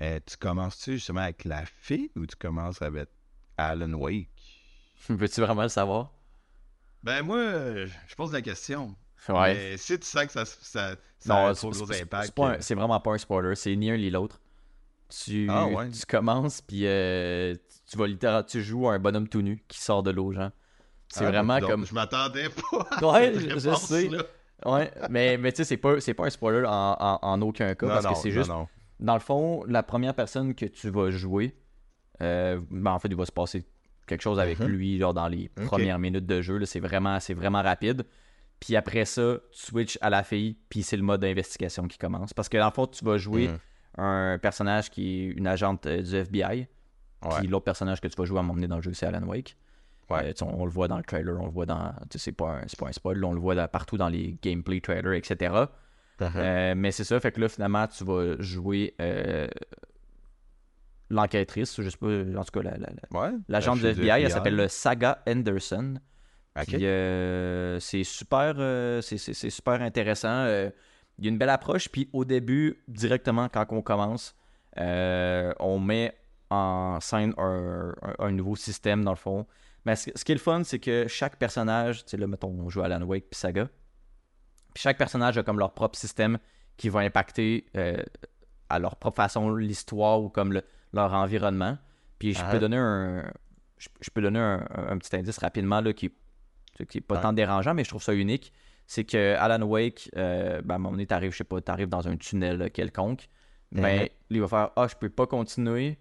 Euh, 0.00 0.18
tu 0.26 0.36
commences-tu 0.36 0.92
justement 0.94 1.20
avec 1.20 1.44
la 1.44 1.64
fille 1.66 2.10
ou 2.16 2.26
tu 2.26 2.36
commences 2.36 2.80
avec 2.82 3.08
Alan 3.58 3.92
Wake? 3.92 4.28
Veux-tu 5.08 5.40
vraiment 5.42 5.62
le 5.64 5.68
savoir? 5.68 6.12
Ben 7.02 7.22
moi, 7.22 7.38
je 7.86 8.14
pose 8.16 8.32
la 8.32 8.40
question. 8.42 8.94
Ouais. 9.28 9.54
Mais 9.54 9.76
si 9.76 9.98
tu 9.98 10.06
sens 10.06 10.26
que 10.26 10.32
ça, 10.32 10.44
ça, 10.44 10.96
ça 11.18 11.36
a 11.36 11.48
Non, 11.48 11.54
trop 11.54 11.70
gros 11.70 11.92
impact. 11.92 12.32
c'est 12.36 12.42
euh, 12.42 12.56
c'est 12.60 12.74
vraiment 12.74 13.00
pas 13.00 13.12
un 13.12 13.18
spoiler. 13.18 13.54
C'est 13.54 13.74
ni 13.76 13.90
un 13.90 13.96
ni 13.96 14.10
l'autre. 14.10 14.40
Tu, 15.08 15.46
Ah 15.50 15.66
ouais. 15.66 15.90
tu 15.90 16.06
commences, 16.06 16.62
puis 16.62 16.86
euh, 16.86 17.54
tu 17.88 17.98
vas 17.98 18.06
littéralement, 18.06 18.44
tu 18.44 18.62
joues 18.62 18.88
un 18.88 18.98
bonhomme 18.98 19.28
tout 19.28 19.42
nu 19.42 19.62
qui 19.68 19.78
sort 19.78 20.02
de 20.02 20.10
l'eau, 20.10 20.32
genre. 20.32 20.50
C'est 21.08 21.26
ah, 21.26 21.30
vraiment 21.30 21.58
donc, 21.60 21.70
comme. 21.70 21.86
Je 21.86 21.92
m'attendais 21.94 22.48
pas 22.48 22.88
à 22.90 23.04
Ouais, 23.12 23.34
cette 23.34 23.58
je- 23.58 23.74
sais. 23.76 24.10
Ouais, 24.64 24.90
mais, 25.10 25.36
mais 25.36 25.52
tu 25.52 25.58
sais, 25.58 25.64
c'est 25.64 25.76
pas, 25.76 26.00
c'est 26.00 26.14
pas 26.14 26.26
un 26.26 26.30
spoiler 26.30 26.64
en, 26.66 26.96
en- 26.98 27.18
en 27.20 27.42
aucun 27.42 27.74
cas, 27.74 27.86
Non, 27.86 27.92
parce 27.92 28.04
non, 28.06 28.12
que 28.14 28.18
c'est 28.18 28.28
non, 28.30 28.34
juste. 28.34 28.50
Dans 29.02 29.14
le 29.14 29.20
fond, 29.20 29.64
la 29.66 29.82
première 29.82 30.14
personne 30.14 30.54
que 30.54 30.64
tu 30.66 30.88
vas 30.90 31.10
jouer, 31.10 31.54
euh, 32.20 32.60
ben, 32.70 32.92
en 32.92 32.98
fait, 32.98 33.08
il 33.08 33.16
va 33.16 33.26
se 33.26 33.32
passer 33.32 33.64
quelque 34.06 34.22
chose 34.22 34.38
avec 34.40 34.58
Mhm. 34.60 34.66
lui 34.68 34.98
genre, 34.98 35.14
dans 35.14 35.28
les 35.28 35.48
premières 35.48 35.98
minutes 35.98 36.26
de 36.26 36.40
jeu. 36.40 36.64
C'est 36.64 36.80
vraiment, 36.80 37.18
c'est 37.20 37.34
vraiment 37.34 37.62
rapide. 37.62 38.04
Puis 38.60 38.76
après 38.76 39.04
ça, 39.04 39.38
tu 39.52 39.60
switches 39.60 39.98
à 40.00 40.08
la 40.10 40.22
fille, 40.22 40.56
puis 40.68 40.82
c'est 40.82 40.96
le 40.96 41.02
mode 41.02 41.20
d'investigation 41.20 41.88
qui 41.88 41.98
commence. 41.98 42.32
Parce 42.32 42.48
que 42.48 42.58
dans 42.58 42.66
le 42.66 42.72
fond, 42.72 42.86
tu 42.86 43.04
vas 43.04 43.18
jouer 43.18 43.48
Mhm. 43.48 43.58
un 43.98 44.38
personnage 44.40 44.90
qui 44.90 45.20
est 45.20 45.24
une 45.30 45.46
agente 45.46 45.86
euh, 45.86 46.00
du 46.02 46.14
FBI. 46.14 46.68
Ouais. 47.24 47.28
Puis 47.38 47.46
l'autre 47.48 47.64
personnage 47.64 48.00
que 48.00 48.08
tu 48.08 48.16
vas 48.16 48.24
jouer 48.24 48.38
à 48.38 48.42
m'emmener 48.42 48.66
dans 48.68 48.76
le 48.76 48.82
jeu, 48.82 48.92
c'est 48.92 49.06
Alan 49.06 49.26
Wake. 49.26 49.56
Ouais. 50.10 50.26
Euh, 50.26 50.32
on, 50.42 50.62
on 50.62 50.64
le 50.64 50.70
voit 50.70 50.88
dans 50.88 50.96
le 50.96 51.02
trailer, 51.04 51.40
on 51.40 51.46
le 51.46 51.52
voit 51.52 51.66
dans. 51.66 51.92
tu 52.10 52.18
sais, 52.18 52.24
C'est 52.26 52.32
pas, 52.32 52.50
un- 52.58 52.62
c'est 52.68 52.78
pas 52.78 52.88
un 52.88 52.92
spoil, 52.92 53.24
on 53.24 53.32
le 53.32 53.40
voit 53.40 53.54
dans- 53.54 53.66
partout 53.68 53.96
dans 53.96 54.08
les 54.08 54.36
gameplay 54.42 54.80
trailers, 54.80 55.12
etc. 55.14 55.54
Euh, 56.36 56.74
mais 56.76 56.90
c'est 56.92 57.04
ça, 57.04 57.18
fait 57.20 57.32
que 57.32 57.40
là, 57.40 57.48
finalement, 57.48 57.86
tu 57.86 58.04
vas 58.04 58.36
jouer 58.40 58.94
euh, 59.00 59.48
l'enquêtrice, 61.10 61.80
je 61.80 61.88
sais 61.88 61.96
pas, 61.96 62.06
en 62.38 62.44
tout 62.44 62.60
cas, 62.60 62.62
la- 62.62 62.78
Ouais. 63.18 63.30
fille 63.76 63.82
FBI, 64.00 64.22
elle 64.22 64.30
s'appelle 64.30 64.56
le 64.56 64.68
Saga 64.68 65.22
Anderson. 65.28 65.94
Ok. 66.58 66.64
Puis, 66.66 66.86
euh, 66.86 67.78
c'est 67.80 68.04
super, 68.04 68.54
euh, 68.58 69.00
c'est, 69.00 69.16
super 69.50 69.80
intéressant. 69.82 70.28
euh, 70.46 70.70
il 71.18 71.24
y 71.24 71.28
a 71.28 71.30
une 71.30 71.38
belle 71.38 71.50
approche. 71.50 71.88
Puis 71.90 72.08
au 72.12 72.24
début, 72.24 72.82
directement 72.88 73.48
quand 73.48 73.66
on 73.70 73.82
commence, 73.82 74.34
euh, 74.78 75.52
on 75.60 75.78
met 75.78 76.14
en 76.50 76.98
scène 77.00 77.34
un, 77.38 77.94
un- 78.02 78.14
un 78.26 78.30
nouveau 78.32 78.56
système 78.56 79.04
dans 79.04 79.12
le 79.12 79.16
fond. 79.16 79.46
Mais 79.84 79.96
ce, 79.96 80.10
ce 80.14 80.24
qui 80.24 80.32
est 80.32 80.34
le 80.34 80.40
fun, 80.40 80.62
c'est 80.64 80.78
que 80.78 81.06
chaque 81.08 81.36
personnage, 81.36 82.04
tu 82.04 82.10
sais 82.12 82.16
là, 82.16 82.26
mettons, 82.26 82.48
on 82.48 82.68
joue 82.70 82.82
Alan 82.82 83.02
Wake 83.02 83.24
puis 83.30 83.38
Saga. 83.38 83.68
Puis 84.74 84.82
chaque 84.82 84.98
personnage 84.98 85.36
a 85.38 85.42
comme 85.42 85.58
leur 85.58 85.72
propre 85.72 85.98
système 85.98 86.38
qui 86.76 86.88
va 86.88 87.00
impacter 87.00 87.66
euh, 87.76 88.02
à 88.68 88.78
leur 88.78 88.96
propre 88.96 89.16
façon 89.16 89.54
l'histoire 89.54 90.20
ou 90.22 90.28
comme 90.28 90.52
le- 90.52 90.64
leur 90.92 91.12
environnement. 91.12 91.78
Puis 92.18 92.34
je 92.34 92.40
Ah. 92.42 92.50
peux 92.50 92.58
donner 92.58 92.76
un, 92.78 93.30
je, 93.78 93.88
je 94.00 94.10
peux 94.10 94.22
donner 94.22 94.38
un, 94.38 94.66
un 94.70 94.98
petit 94.98 95.14
indice 95.16 95.38
rapidement 95.38 95.80
là, 95.80 95.92
qui, 95.92 96.10
qui 96.88 96.98
est 96.98 97.02
pas 97.02 97.18
tant 97.18 97.32
dérangeant, 97.32 97.74
mais 97.74 97.84
je 97.84 97.88
trouve 97.90 98.02
ça 98.02 98.14
unique. 98.14 98.52
C'est 98.86 99.04
que 99.04 99.34
Alan 99.36 99.62
Wake, 99.66 100.10
euh, 100.16 100.60
ben, 100.62 100.74
à 100.74 100.76
un 100.76 100.78
moment 100.78 100.92
donné, 100.92 101.06
t'arrives, 101.06 101.32
je 101.32 101.38
sais 101.38 101.44
pas, 101.44 101.60
t'arrives 101.60 101.88
dans 101.88 102.08
un 102.08 102.16
tunnel 102.16 102.70
quelconque. 102.70 103.28
Ben, 103.72 104.02
Mhm. 104.02 104.08
il 104.30 104.40
va 104.40 104.48
faire 104.48 104.70
Ah, 104.76 104.86
je 104.88 104.94
peux 104.96 105.08
pas 105.08 105.26
continuer. 105.26 105.98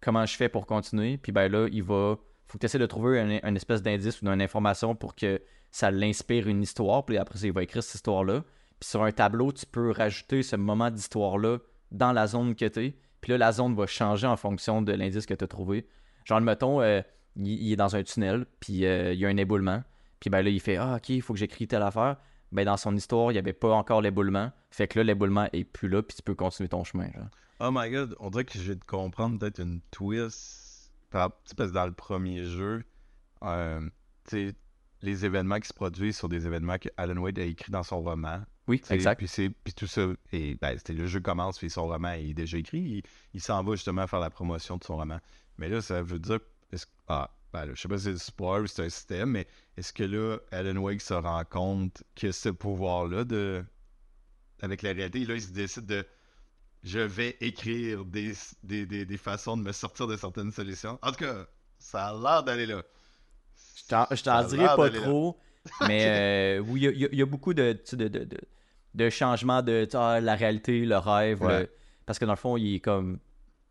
Comment 0.00 0.26
je 0.26 0.36
fais 0.36 0.48
pour 0.48 0.66
continuer? 0.66 1.16
Puis 1.16 1.30
ben 1.32 1.50
là, 1.50 1.68
il 1.70 1.82
va. 1.82 2.16
Faut 2.52 2.58
que 2.58 2.60
tu 2.60 2.66
essaies 2.66 2.78
de 2.78 2.84
trouver 2.84 3.40
un, 3.42 3.54
espèce 3.54 3.80
d'indice 3.80 4.20
ou 4.20 4.26
d'une 4.26 4.42
information 4.42 4.94
pour 4.94 5.14
que 5.14 5.40
ça 5.70 5.90
l'inspire 5.90 6.46
une 6.48 6.62
histoire. 6.62 7.02
Puis 7.06 7.16
après 7.16 7.38
il 7.38 7.50
va 7.50 7.62
écrire 7.62 7.82
cette 7.82 7.94
histoire-là. 7.94 8.44
Puis 8.78 8.90
sur 8.90 9.02
un 9.02 9.10
tableau, 9.10 9.52
tu 9.52 9.64
peux 9.64 9.90
rajouter 9.90 10.42
ce 10.42 10.56
moment 10.56 10.90
d'histoire-là 10.90 11.60
dans 11.92 12.12
la 12.12 12.26
zone 12.26 12.54
que 12.54 12.66
tu 12.66 12.84
es. 12.84 12.94
Puis 13.22 13.32
là, 13.32 13.38
la 13.38 13.52
zone 13.52 13.74
va 13.74 13.86
changer 13.86 14.26
en 14.26 14.36
fonction 14.36 14.82
de 14.82 14.92
l'indice 14.92 15.24
que 15.24 15.32
tu 15.32 15.44
as 15.44 15.46
trouvé. 15.46 15.86
Genre, 16.26 16.42
mettons, 16.42 16.82
euh, 16.82 17.00
il, 17.36 17.72
est 17.72 17.76
dans 17.76 17.96
un 17.96 18.02
tunnel, 18.02 18.44
puis 18.60 18.84
euh, 18.84 19.14
il 19.14 19.20
y 19.20 19.24
a 19.24 19.30
un 19.30 19.36
éboulement. 19.38 19.82
Puis 20.20 20.28
ben 20.28 20.42
là, 20.42 20.50
il 20.50 20.60
fait 20.60 20.76
Ah, 20.76 20.96
ok, 20.96 21.08
il 21.08 21.22
faut 21.22 21.32
que 21.32 21.38
j'écris 21.38 21.66
telle 21.66 21.80
affaire. 21.80 22.18
Ben 22.50 22.66
dans 22.66 22.76
son 22.76 22.94
histoire, 22.94 23.30
il 23.30 23.36
n'y 23.36 23.38
avait 23.38 23.54
pas 23.54 23.72
encore 23.72 24.02
l'éboulement. 24.02 24.52
Fait 24.70 24.88
que 24.88 24.98
là, 24.98 25.04
l'éboulement 25.04 25.48
est 25.54 25.64
plus 25.64 25.88
là, 25.88 26.02
puis 26.02 26.18
tu 26.18 26.22
peux 26.22 26.34
continuer 26.34 26.68
ton 26.68 26.84
chemin. 26.84 27.08
Oh 27.60 27.70
my 27.72 27.90
god, 27.90 28.14
on 28.20 28.28
dirait 28.28 28.44
que 28.44 28.58
je 28.58 28.72
vais 28.72 28.76
te 28.76 28.84
comprendre 28.84 29.38
peut-être 29.38 29.58
une 29.60 29.80
twist. 29.90 30.61
Parce 31.12 31.70
que 31.70 31.74
dans 31.74 31.86
le 31.86 31.92
premier 31.92 32.44
jeu, 32.44 32.84
euh, 33.42 33.88
les 35.02 35.24
événements 35.24 35.60
qui 35.60 35.68
se 35.68 35.74
produisent 35.74 36.16
sont 36.16 36.28
des 36.28 36.46
événements 36.46 36.78
que 36.78 36.88
Alan 36.96 37.16
Wade 37.16 37.38
a 37.38 37.42
écrit 37.42 37.70
dans 37.70 37.82
son 37.82 38.02
roman. 38.02 38.42
Oui, 38.68 38.80
exact. 38.90 39.18
Puis, 39.18 39.50
puis 39.50 39.74
tout 39.74 39.88
ça, 39.88 40.06
et 40.32 40.54
ben, 40.54 40.78
le 40.88 41.06
jeu 41.06 41.20
commence, 41.20 41.58
puis 41.58 41.68
son 41.68 41.86
roman 41.86 42.12
est 42.12 42.34
déjà 42.34 42.58
écrit. 42.58 42.78
Il, 42.78 43.02
il 43.34 43.40
s'en 43.40 43.62
va 43.64 43.72
justement 43.72 44.06
faire 44.06 44.20
la 44.20 44.30
promotion 44.30 44.76
de 44.76 44.84
son 44.84 44.96
roman. 44.96 45.18
Mais 45.58 45.68
là, 45.68 45.80
ça 45.82 46.02
veut 46.02 46.18
dire. 46.18 46.38
Ah, 47.08 47.30
ben 47.52 47.66
là, 47.66 47.72
je 47.74 47.82
sais 47.82 47.88
pas 47.88 47.98
si 47.98 48.04
c'est 48.04 48.12
du 48.12 48.18
spoil 48.18 48.66
c'est 48.66 48.84
un 48.84 48.88
système, 48.88 49.30
mais 49.30 49.46
est-ce 49.76 49.92
que 49.92 50.04
là, 50.04 50.38
Alan 50.52 50.80
Wake 50.80 51.02
se 51.02 51.12
rend 51.12 51.44
compte 51.44 52.02
que 52.14 52.32
ce 52.32 52.48
pouvoir-là 52.48 53.24
de. 53.24 53.64
Avec 54.62 54.82
la 54.82 54.92
réalité, 54.92 55.24
là, 55.26 55.34
il 55.34 55.42
se 55.42 55.50
décide 55.50 55.86
de. 55.86 56.06
Je 56.82 56.98
vais 56.98 57.36
écrire 57.40 58.04
des, 58.04 58.32
des, 58.64 58.86
des, 58.86 59.04
des 59.04 59.16
façons 59.16 59.56
de 59.56 59.62
me 59.62 59.72
sortir 59.72 60.06
de 60.08 60.16
certaines 60.16 60.50
solutions. 60.50 60.98
En 61.02 61.10
tout 61.10 61.24
cas, 61.24 61.46
ça 61.78 62.08
a 62.08 62.12
l'air 62.14 62.42
d'aller 62.42 62.66
là. 62.66 62.82
Je 64.10 64.22
t'en- 64.22 64.44
dirai 64.44 64.66
pas 64.76 64.88
là. 64.90 65.00
trop, 65.00 65.38
mais 65.86 66.06
euh, 66.58 66.58
oui, 66.60 66.80
il 66.80 66.98
y 67.00 67.04
a- 67.06 67.08
y, 67.12 67.16
y 67.20 67.24
beaucoup 67.24 67.54
de, 67.54 67.78
de, 67.92 68.08
de, 68.08 68.28
de, 68.94 69.10
changements 69.10 69.62
de 69.62 69.86
ah, 69.94 70.20
la 70.20 70.34
réalité, 70.34 70.84
le 70.84 70.96
rêve. 70.98 71.42
Ouais. 71.42 71.70
Parce 72.06 72.18
que 72.18 72.24
dans 72.24 72.32
le 72.32 72.36
fond, 72.36 72.56
il 72.56 72.76
est 72.76 72.80
comme. 72.80 73.20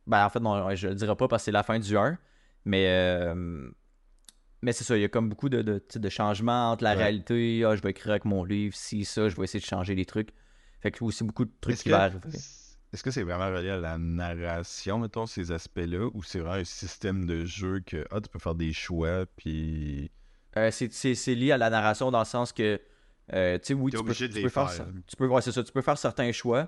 Ben, 0.08 0.26
en 0.26 0.30
fait, 0.30 0.40
non, 0.40 0.74
je 0.76 0.88
le 0.88 0.96
dirai 0.96 1.16
pas 1.16 1.28
parce 1.28 1.44
que 1.44 1.46
c'est 1.46 1.52
la 1.52 1.64
fin 1.64 1.80
du 1.80 1.98
1. 1.98 2.18
Mais. 2.66 2.86
euh, 2.88 3.70
Mais 4.62 4.72
c'est 4.74 4.84
ça, 4.86 4.96
il 4.96 5.02
y 5.02 5.06
a 5.06 5.10
comme 5.10 5.28
beaucoup 5.30 5.50
de, 5.50 5.62
de, 5.62 5.84
de 5.94 6.10
changements 6.10 6.72
entre 6.72 6.84
la 6.86 6.92
Ouais. 6.92 6.98
réalité. 7.04 7.64
Ah, 7.66 7.76
je 7.76 7.82
vais 7.82 7.90
écrire 7.92 8.12
avec 8.12 8.24
mon 8.26 8.44
livre, 8.46 8.76
si, 8.76 9.04
ça, 9.06 9.28
je 9.28 9.36
vais 9.36 9.44
essayer 9.44 9.60
de 9.60 9.66
changer 9.66 9.96
les 9.96 10.06
trucs. 10.06 10.30
Fait 10.80 10.92
que 10.92 11.04
aussi 11.04 11.24
beaucoup 11.24 11.46
de 11.46 11.52
trucs 11.60 11.78
qui 11.78 11.90
vont 11.90 11.96
arriver. 11.98 12.30
Est-ce 12.94 13.04
que 13.04 13.12
c'est 13.12 13.24
vraiment 13.24 13.48
relié 13.56 13.70
à 13.70 13.78
la 13.78 13.98
narration, 13.98 15.00
mettons, 15.00 15.26
ces 15.26 15.52
aspects-là, 15.52 16.10
ou 16.14 16.24
c'est 16.24 16.40
vraiment 16.40 16.56
un 16.56 16.64
système 16.64 17.26
de 17.26 17.46
jeu 17.46 17.80
que 17.80 18.06
ah, 18.12 18.20
tu 18.22 18.30
peux 18.30 18.40
faire 18.40 18.56
des 18.56 18.74
choix, 18.74 19.26
puis 19.38 20.12
Euh, 20.58 20.70
c'est- 20.72 21.36
lié 21.36 21.52
à 21.54 21.58
la 21.58 21.70
narration 21.70 22.12
dans 22.12 22.20
le 22.20 22.26
sens 22.26 22.52
que, 22.52 22.80
euh, 23.34 23.58
tu 23.60 23.68
sais, 23.68 23.74
oui, 23.74 23.92
tu 23.92 23.98
peux, 24.04 24.14
tu 24.14 24.42
faire, 24.50 24.68
tu 25.08 25.16
peux, 25.16 25.28
ouais, 25.28 25.42
ça, 25.42 25.64
tu 25.64 25.72
peux 25.72 25.82
faire 25.82 25.98
certains 25.98 26.32
choix. 26.32 26.68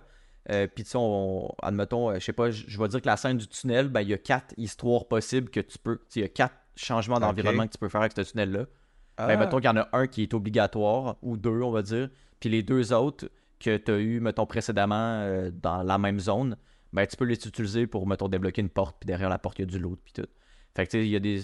Euh, 0.49 0.67
Puis, 0.67 0.83
tu 0.83 0.89
sais, 0.91 0.97
on- 0.99 1.53
admettons, 1.61 2.13
je 2.15 2.19
sais 2.19 2.33
pas, 2.33 2.51
je 2.51 2.77
vais 2.77 2.87
dire 2.89 3.01
que 3.01 3.05
la 3.07 3.15
scène 3.17 3.37
du 3.37 3.47
tunnel, 3.47 3.87
ben, 3.89 4.01
il 4.01 4.09
y 4.09 4.13
a 4.13 4.17
quatre 4.17 4.53
histoires 4.57 5.05
possibles 5.07 5.49
que 5.49 5.61
tu 5.61 5.77
peux. 5.77 5.99
tu 6.09 6.19
Il 6.19 6.21
y 6.23 6.25
a 6.25 6.29
quatre 6.29 6.55
changements 6.75 7.19
d'environnement 7.19 7.65
que 7.67 7.71
tu 7.73 7.77
peux 7.77 7.87
faire 7.89 8.01
avec 8.01 8.13
ce 8.13 8.21
tunnel-là. 8.21 8.65
Ah, 9.17 9.27
Ben, 9.27 9.39
mettons 9.39 9.57
qu'il 9.57 9.65
y 9.65 9.69
en 9.69 9.77
a 9.77 9.87
un 9.93 10.07
qui 10.07 10.23
est 10.23 10.33
obligatoire, 10.33 11.17
ou 11.21 11.37
deux, 11.37 11.61
on 11.61 11.71
va 11.71 11.81
dire. 11.81 12.09
Puis 12.39 12.49
les 12.49 12.61
deux 12.63 12.91
autres 12.93 13.29
que 13.63 13.77
tu 13.77 13.91
as 13.91 13.97
eu, 13.97 14.19
mettons, 14.19 14.45
précédemment 14.45 15.21
euh, 15.21 15.49
dans 15.51 15.81
la 15.83 15.97
même 15.97 16.19
zone, 16.19 16.57
ben, 16.91 17.07
tu 17.07 17.15
peux 17.17 17.25
les 17.25 17.35
utiliser 17.35 17.87
pour, 17.87 18.05
mettons, 18.07 18.27
débloquer 18.27 18.61
une 18.61 18.69
porte, 18.69 18.97
puis 18.99 19.07
derrière 19.07 19.29
la 19.29 19.39
porte, 19.39 19.57
il 19.59 19.63
y 19.63 19.67
a 19.67 19.71
du 19.71 19.79
loot, 19.79 19.99
puis 20.03 20.13
tout. 20.13 20.27
Fait 20.75 20.85
que, 20.85 20.91
tu 20.91 20.97
sais, 20.99 21.05
il 21.05 21.09
y 21.11 21.15
a 21.15 21.19
des 21.19 21.41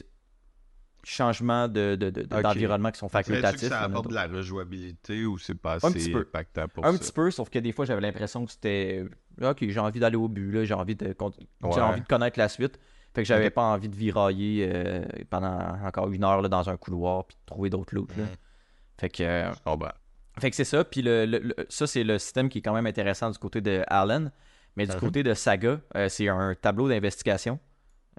changements 1.04 1.68
de, 1.68 1.96
d'environnement 1.96 2.92
qui 2.92 3.00
sont 3.00 3.08
Dirais-tu 3.08 3.30
que 3.32 3.36
facultatifs. 3.38 3.70
ça 3.70 3.82
apporte 3.84 4.10
de 4.10 4.14
la 4.14 4.28
rejouabilité 4.28 5.26
ou 5.26 5.38
c'est 5.38 5.56
pas 5.56 5.74
Un 5.74 5.78
assez 5.78 5.94
petit 5.94 6.12
peu. 6.12 6.20
impactant 6.20 6.68
pour 6.68 6.86
Un 6.86 6.92
ça? 6.94 7.00
petit 7.00 7.12
peu, 7.12 7.32
sauf 7.32 7.50
que 7.50 7.60
des 7.60 7.72
fois, 7.72 7.86
j'avais 7.86 8.02
l'impression 8.02 8.46
que 8.46 8.52
c'était. 8.52 9.06
Ok, 9.42 9.58
j'ai 9.68 9.80
envie 9.80 10.00
d'aller 10.02 10.18
au 10.18 10.28
but, 10.28 10.52
là, 10.52 10.66
j'ai 10.66 10.74
envie 10.74 10.96
de 10.96 11.14
con- 11.14 11.32
j'ai 11.74 11.80
envie 11.82 12.02
de 12.02 12.08
connaître 12.08 12.38
la 12.38 12.50
suite. 12.50 12.78
Fait 13.16 13.22
que 13.24 13.28
j'avais 13.28 13.50
pas 13.50 13.64
envie 13.64 13.90
de 13.90 13.96
virailler 13.96 14.70
euh, 14.72 15.04
pendant 15.32 15.58
encore 15.84 16.10
une 16.12 16.24
heure 16.24 16.42
là, 16.42 16.50
dans 16.50 16.70
un 16.70 16.78
couloir 16.78 17.26
puis 17.26 17.36
de 17.40 17.46
trouver 17.46 17.70
d'autres 17.72 17.96
loots. 17.96 18.16
là. 18.18 18.24
Mhm. 18.26 18.30
Fait 19.00 19.10
que. 19.10 19.24
euh, 19.24 19.52
Oh, 19.66 19.78
ben. 19.78 19.92
Fait 20.40 20.50
que 20.50 20.56
c'est 20.56 20.64
ça. 20.66 20.84
Puis 20.84 21.02
le, 21.02 21.26
le- 21.26 21.40
le- 21.40 21.56
ça, 21.70 21.88
c'est 21.88 22.04
le 22.04 22.18
système 22.20 22.50
qui 22.50 22.60
est 22.60 22.62
quand 22.62 22.74
même 22.74 22.86
intéressant 22.88 23.30
du 23.32 23.38
côté 23.38 23.62
de 23.62 23.84
Allen. 23.88 24.32
Mais 24.76 24.86
du 24.88 24.96
côté 24.96 25.24
de 25.24 25.34
Saga, 25.34 25.82
euh, 25.96 26.08
c'est 26.10 26.30
un 26.30 26.56
tableau 26.56 26.88
d'investigation. 26.88 27.60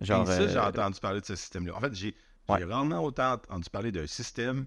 Genre. 0.00 0.26
Ça, 0.26 0.46
j'ai 0.46 0.56
euh, 0.56 0.62
entendu 0.68 0.98
parler 1.00 1.20
de 1.20 1.26
ce 1.26 1.36
système-là. 1.36 1.74
En 1.76 1.80
fait, 1.80 1.94
j'ai 1.94 2.14
Ouais. 2.48 2.58
j'ai 2.58 2.64
rarement 2.64 2.98
autant 3.04 3.34
entendu 3.34 3.70
parler 3.70 3.92
d'un 3.92 4.06
système 4.08 4.66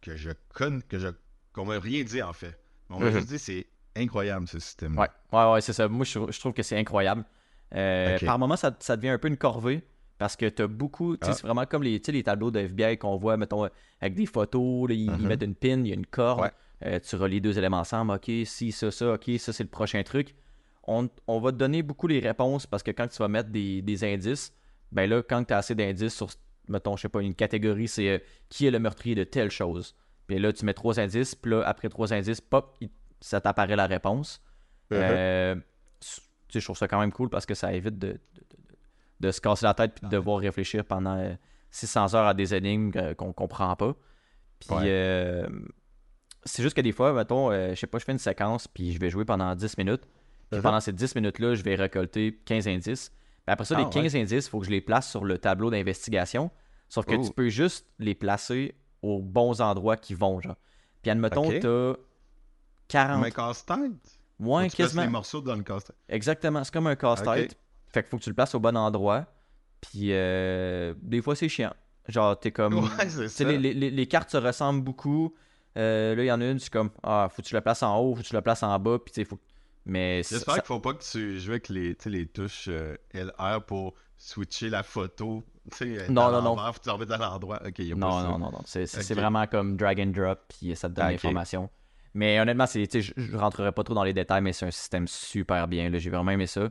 que 0.00 0.16
je 0.16 0.30
connais, 0.54 0.80
que 0.82 0.98
je 0.98 1.08
qu'on 1.52 1.64
m'a 1.64 1.78
rien 1.80 2.04
dit 2.04 2.22
en 2.22 2.32
fait. 2.32 2.56
Mais 2.88 2.96
On 2.96 3.00
m'a 3.00 3.06
Mhm. 3.06 3.12
juste 3.16 3.28
dit 3.28 3.38
c'est 3.38 3.66
incroyable 3.96 4.46
ce 4.46 4.60
système. 4.60 4.96
Ouais, 4.96 5.08
ouais, 5.32 5.52
ouais, 5.52 5.60
c'est 5.60 5.72
ça. 5.72 5.88
Moi, 5.88 6.04
je, 6.04 6.18
trou- 6.18 6.30
je 6.30 6.38
trouve 6.38 6.52
que 6.52 6.62
c'est 6.62 6.78
incroyable. 6.78 7.24
Euh. 7.74 8.18
Par 8.24 8.38
moments, 8.38 8.56
ça, 8.56 8.74
ça 8.78 8.96
devient 8.96 9.08
un 9.10 9.18
peu 9.18 9.28
une 9.28 9.36
corvée 9.36 9.82
parce 10.18 10.36
que 10.36 10.46
t'as 10.48 10.66
beaucoup. 10.68 11.16
tu 11.16 11.24
sais, 11.26 11.32
Ah. 11.32 11.34
C'est 11.34 11.42
vraiment 11.46 11.66
comme 11.66 11.82
les, 11.82 11.98
tu 12.00 12.06
sais, 12.06 12.12
les 12.12 12.22
tableaux 12.22 12.50
de 12.52 12.60
FBI 12.60 12.96
qu'on 12.98 13.16
voit, 13.16 13.36
mettons, 13.36 13.68
avec 14.00 14.14
des 14.14 14.26
photos. 14.26 14.88
là, 14.88 14.94
ils, 14.94 15.04
ils 15.06 15.10
Mhm. 15.10 15.26
mettent 15.26 15.42
une 15.42 15.54
pin, 15.56 15.80
il 15.80 15.88
y 15.88 15.90
a 15.92 15.94
une 15.94 16.06
corde. 16.06 16.42
Ouais. 16.42 16.50
Euh, 16.84 16.98
tu 17.00 17.16
relis 17.16 17.40
deux 17.40 17.58
éléments 17.58 17.80
ensemble. 17.80 18.12
OK, 18.12 18.30
si, 18.44 18.72
ça, 18.72 18.90
ça. 18.90 19.14
OK, 19.14 19.30
ça, 19.38 19.52
c'est 19.52 19.62
le 19.64 19.68
prochain 19.70 20.02
truc. 20.02 20.34
On, 20.86 21.08
on 21.26 21.40
va 21.40 21.52
te 21.52 21.56
donner 21.56 21.82
beaucoup 21.82 22.06
les 22.06 22.20
réponses 22.20 22.66
parce 22.66 22.82
que 22.82 22.90
quand 22.90 23.06
tu 23.08 23.18
vas 23.18 23.28
mettre 23.28 23.50
des, 23.50 23.82
des 23.82 24.04
indices, 24.04 24.52
ben 24.92 25.08
là, 25.08 25.22
quand 25.22 25.44
tu 25.44 25.52
as 25.54 25.58
assez 25.58 25.74
d'indices 25.74 26.14
sur, 26.14 26.28
mettons, 26.68 26.96
je 26.96 27.02
sais 27.02 27.08
pas, 27.08 27.20
une 27.20 27.34
catégorie, 27.34 27.86
c'est 27.88 28.08
euh, 28.08 28.18
qui 28.48 28.66
est 28.66 28.70
le 28.70 28.78
meurtrier 28.78 29.14
de 29.14 29.24
telle 29.24 29.50
chose. 29.50 29.94
Puis 30.26 30.38
là, 30.38 30.52
tu 30.52 30.64
mets 30.64 30.74
trois 30.74 30.98
indices, 30.98 31.34
puis 31.34 31.52
là, 31.52 31.62
après 31.66 31.88
trois 31.88 32.12
indices, 32.12 32.40
pop, 32.40 32.76
il- 32.80 32.90
ça 33.20 33.40
t'apparaît 33.40 33.76
la 33.76 33.86
réponse. 33.86 34.40
Mhm. 34.90 34.98
Euh, 35.00 35.54
tu 36.00 36.08
sais, 36.48 36.60
je 36.60 36.64
trouve 36.64 36.76
ça 36.78 36.88
quand 36.88 36.98
même 37.00 37.12
cool 37.12 37.28
parce 37.28 37.46
que 37.46 37.54
ça 37.54 37.72
évite 37.72 37.98
de, 37.98 38.08
de, 38.08 38.14
de- 38.14 38.76
de 39.20 39.30
se 39.30 39.40
casser 39.40 39.66
la 39.66 39.74
tête 39.74 39.92
puis 39.94 40.06
de 40.06 40.10
devoir 40.10 40.38
réfléchir 40.40 40.84
pendant 40.84 41.16
euh, 41.18 41.34
600 41.70 42.14
heures 42.14 42.26
à 42.26 42.34
des 42.34 42.54
énigmes 42.54 42.90
qu'on 43.14 43.32
comprend 43.32 43.76
pas. 43.76 43.94
Puis 44.60 44.74
Ouais. 44.74 45.46
C'est 46.44 46.62
juste 46.62 46.74
que 46.76 46.80
des 46.80 46.92
fois, 46.92 47.12
mettons, 47.12 47.50
euh, 47.50 47.70
je 47.70 47.74
sais 47.80 47.86
pas, 47.86 47.98
je 47.98 48.04
fais 48.04 48.12
une 48.12 48.18
séquence 48.18 48.66
puis 48.68 48.92
je 48.92 48.98
vais 48.98 49.10
jouer 49.10 49.24
pendant 49.24 49.54
10 49.54 49.76
minutes. 49.78 50.02
Puis 50.50 50.58
Mhm. 50.58 50.62
pendant 50.62 50.80
ces 50.80 50.92
10 50.92 51.14
minutes-là, 51.14 51.54
je 51.54 51.62
vais 51.62 51.74
récolter 51.76 52.40
15 52.44 52.66
indices. 52.66 53.10
Puis 53.10 53.52
après 53.52 53.64
ça, 53.64 53.76
Ah, 53.78 53.82
les 53.84 53.88
15 53.90 54.16
indices, 54.16 54.46
il 54.46 54.50
faut 54.50 54.58
que 54.60 54.66
je 54.66 54.70
les 54.70 54.80
place 54.80 55.08
sur 55.10 55.24
le 55.24 55.38
tableau 55.38 55.70
d'investigation. 55.70 56.50
Sauf 56.88 57.04
que 57.06 57.14
Oh. 57.14 57.24
tu 57.24 57.32
peux 57.32 57.48
juste 57.48 57.86
les 57.98 58.14
placer 58.14 58.74
aux 59.02 59.20
bons 59.20 59.60
endroits 59.60 59.96
qui 59.96 60.14
vont, 60.14 60.40
genre. 60.40 60.56
Puis 61.02 61.10
admettons, 61.10 61.46
Ok. 61.48 61.60
t'as 61.60 61.94
40... 62.88 63.14
Comme 63.16 63.24
un 63.24 63.30
casse-tête? 63.30 64.20
Ouais, 64.40 64.68
tu 64.70 64.76
quasiment. 64.76 65.02
les 65.02 65.08
morceaux 65.08 65.40
dans 65.40 65.54
le 65.54 65.62
casse-tête. 65.62 65.96
Exactement, 66.08 66.64
c'est 66.64 66.72
comme 66.72 66.86
un 66.86 66.96
casse-tête. 66.96 67.56
Fait 67.86 68.02
qu'il 68.02 68.10
faut 68.10 68.18
que 68.18 68.22
tu 68.24 68.30
le 68.30 68.34
places 68.34 68.54
au 68.54 68.60
bon 68.60 68.76
endroit. 68.76 69.26
Puis 69.80 70.12
euh, 70.12 70.94
des 71.02 71.22
fois, 71.22 71.34
c'est 71.36 71.48
chiant. 71.48 71.72
Genre, 72.08 72.38
t'es 72.38 72.50
comme. 72.50 72.74
Ouais, 72.74 73.56
les- 73.58 73.58
les- 73.74 73.90
les 73.90 74.06
cartes 74.06 74.30
se 74.30 74.36
ressemblent 74.36 74.82
beaucoup. 74.82 75.34
Euh, 75.76 76.14
là, 76.16 76.22
il 76.22 76.26
y 76.26 76.32
en 76.32 76.40
a 76.40 76.46
une, 76.46 76.58
c'est 76.58 76.72
comme 76.72 76.90
Ah, 77.02 77.28
faut 77.30 77.42
que 77.42 77.46
tu 77.46 77.54
la 77.54 77.60
places 77.62 77.82
en 77.82 77.96
haut, 77.98 78.14
faut 78.14 78.22
que 78.22 78.26
tu 78.26 78.34
la 78.34 78.42
places 78.42 78.62
en 78.62 78.78
bas. 78.78 78.98
Puis 78.98 79.12
tu 79.12 79.20
sais, 79.20 79.24
faut. 79.24 79.38
Mais 79.86 80.22
J'espère 80.28 80.54
ça- 80.56 80.60
qu'il 80.60 80.66
faut 80.66 80.80
pas 80.80 80.92
que 80.94 81.02
tu 81.02 81.38
joues 81.40 81.52
avec 81.52 81.68
les, 81.68 81.96
les 82.06 82.26
touches 82.26 82.66
euh, 82.68 82.96
LR 83.14 83.62
pour 83.66 83.94
switcher 84.16 84.68
la 84.68 84.82
photo. 84.82 85.42
Non, 85.80 86.30
non, 86.30 86.30
non. 86.32 86.40
l'envers, 86.56 86.66
Faut 86.74 86.78
que 86.78 86.82
tu 86.84 86.88
la 86.88 86.92
remettes 86.94 87.10
à 87.12 87.16
l'endroit. 87.18 87.60
Ok, 87.66 87.78
y 87.78 87.92
a 87.92 87.94
pas 87.94 88.00
Non, 88.00 88.20
ça. 88.20 88.28
non, 88.28 88.38
non, 88.38 88.50
non. 88.52 88.60
C'est 88.66 89.14
vraiment 89.14 89.46
comme 89.46 89.76
drag 89.76 90.00
and 90.00 90.06
drop, 90.08 90.40
puis 90.48 90.74
ça 90.76 90.88
te 90.88 90.94
donne 90.94 91.08
l'information. 91.08 91.70
Mais 92.12 92.40
honnêtement, 92.40 92.66
je, 92.66 92.84
je 93.16 93.36
rentrerai 93.36 93.70
pas 93.72 93.84
trop 93.84 93.94
dans 93.94 94.02
les 94.02 94.12
détails, 94.12 94.42
mais 94.42 94.52
c'est 94.52 94.66
un 94.66 94.70
système 94.72 95.06
super 95.06 95.68
bien. 95.68 95.88
là. 95.90 95.98
J'ai 95.98 96.10
vraiment 96.10 96.32
aimé 96.32 96.46
ça. 96.48 96.68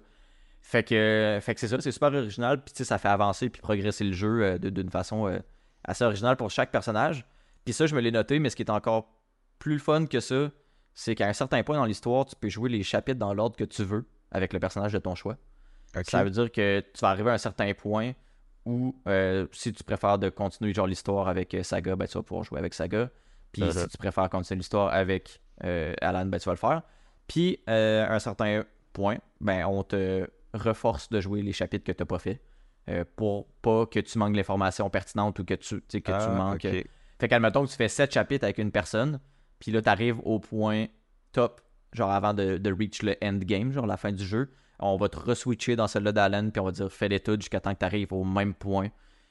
Fait 0.61 0.83
que, 0.83 1.39
fait 1.41 1.53
que 1.55 1.61
c'est 1.61 1.69
ça, 1.69 1.79
c'est 1.79 1.91
super 1.93 2.13
original, 2.13 2.61
puis 2.63 2.83
ça 2.83 2.97
fait 2.97 3.07
avancer 3.07 3.49
puis 3.49 3.61
progresser 3.61 4.03
le 4.03 4.11
jeu 4.11 4.43
euh, 4.43 4.57
d'une 4.59 4.89
façon 4.91 5.27
euh, 5.27 5.39
assez 5.85 6.03
originale 6.03 6.35
pour 6.35 6.51
chaque 6.51 6.69
personnage. 6.71 7.25
Puis 7.69 7.73
ça, 7.75 7.85
je 7.85 7.93
me 7.93 8.01
l'ai 8.01 8.09
noté, 8.09 8.39
mais 8.39 8.49
ce 8.49 8.55
qui 8.55 8.63
est 8.63 8.71
encore 8.71 9.11
plus 9.59 9.77
fun 9.77 10.07
que 10.07 10.19
ça, 10.19 10.49
c'est 10.95 11.13
qu'à 11.13 11.27
un 11.27 11.33
certain 11.33 11.61
point 11.61 11.77
dans 11.77 11.85
l'histoire, 11.85 12.25
tu 12.25 12.35
peux 12.35 12.49
jouer 12.49 12.67
les 12.67 12.81
chapitres 12.81 13.19
dans 13.19 13.31
l'ordre 13.35 13.55
que 13.55 13.63
tu 13.63 13.83
veux 13.83 14.07
avec 14.31 14.53
le 14.53 14.59
personnage 14.59 14.91
de 14.91 14.97
ton 14.97 15.13
choix. 15.13 15.37
Ça 16.09 16.23
veut 16.23 16.31
dire 16.31 16.51
que 16.51 16.79
tu 16.79 16.99
vas 17.01 17.09
arriver 17.09 17.29
à 17.29 17.33
un 17.33 17.37
certain 17.37 17.71
point 17.75 18.13
où, 18.65 18.95
euh, 19.07 19.45
si 19.51 19.71
tu 19.71 19.83
préfères 19.83 20.17
de 20.17 20.29
continuer 20.29 20.73
genre 20.73 20.87
l'histoire 20.87 21.27
avec 21.27 21.53
euh, 21.53 21.61
Saga, 21.61 21.95
ben, 21.95 22.07
tu 22.07 22.17
vas 22.17 22.23
pouvoir 22.23 22.43
jouer 22.43 22.57
avec 22.57 22.73
Saga. 22.73 23.11
Puis 23.51 23.61
Uh-huh. 23.61 23.81
si 23.83 23.87
tu 23.89 23.97
préfères 23.99 24.27
continuer 24.31 24.57
l'histoire 24.57 24.91
avec 24.91 25.39
euh, 25.63 25.93
Alan, 26.01 26.25
ben, 26.25 26.39
tu 26.39 26.45
vas 26.45 26.53
le 26.53 26.57
faire. 26.57 26.81
Puis, 27.27 27.59
euh, 27.69 28.03
à 28.07 28.15
un 28.15 28.19
certain 28.19 28.63
point, 28.93 29.17
ben, 29.41 29.65
on 29.67 29.83
te 29.83 30.27
reforce 30.55 31.07
de 31.09 31.21
jouer 31.21 31.43
les 31.43 31.53
chapitres 31.53 31.83
que 31.85 31.91
tu 31.91 32.01
n'as 32.01 32.07
pas 32.07 32.17
fait. 32.17 32.41
pour 33.15 33.45
pas 33.61 33.85
que 33.85 33.99
tu 33.99 34.17
manques 34.17 34.35
l'information 34.35 34.89
pertinente 34.89 35.37
ou 35.37 35.45
que 35.45 35.53
tu, 35.53 35.81
que 35.81 35.97
tu 35.99 36.11
Ah, 36.11 36.29
manques. 36.29 36.65
Fait 37.19 37.27
qu'admettons 37.27 37.65
que 37.65 37.69
tu 37.69 37.75
fais 37.75 37.87
7 37.89 38.13
chapitres 38.13 38.43
avec 38.45 38.57
une 38.57 38.71
personne, 38.71 39.19
puis 39.59 39.71
là, 39.71 39.81
tu 39.81 39.89
arrives 39.89 40.19
au 40.23 40.39
point 40.39 40.85
top, 41.31 41.61
genre 41.93 42.11
avant 42.11 42.33
de, 42.33 42.57
de 42.57 42.71
reach 42.71 43.01
le 43.03 43.15
endgame, 43.23 43.71
genre 43.71 43.85
la 43.85 43.97
fin 43.97 44.11
du 44.11 44.23
jeu. 44.25 44.51
On 44.79 44.95
va 44.95 45.09
te 45.09 45.17
re-switcher 45.19 45.75
dans 45.75 45.87
celle-là 45.87 46.13
d'Alan, 46.13 46.49
puis 46.51 46.61
on 46.61 46.65
va 46.65 46.71
dire 46.71 46.89
fais 46.91 47.09
l'étude 47.09 47.41
jusqu'à 47.41 47.59
temps 47.59 47.73
que 47.73 47.79
tu 47.79 47.85
arrives 47.85 48.13
au 48.13 48.23
même 48.23 48.53
point. 48.53 48.87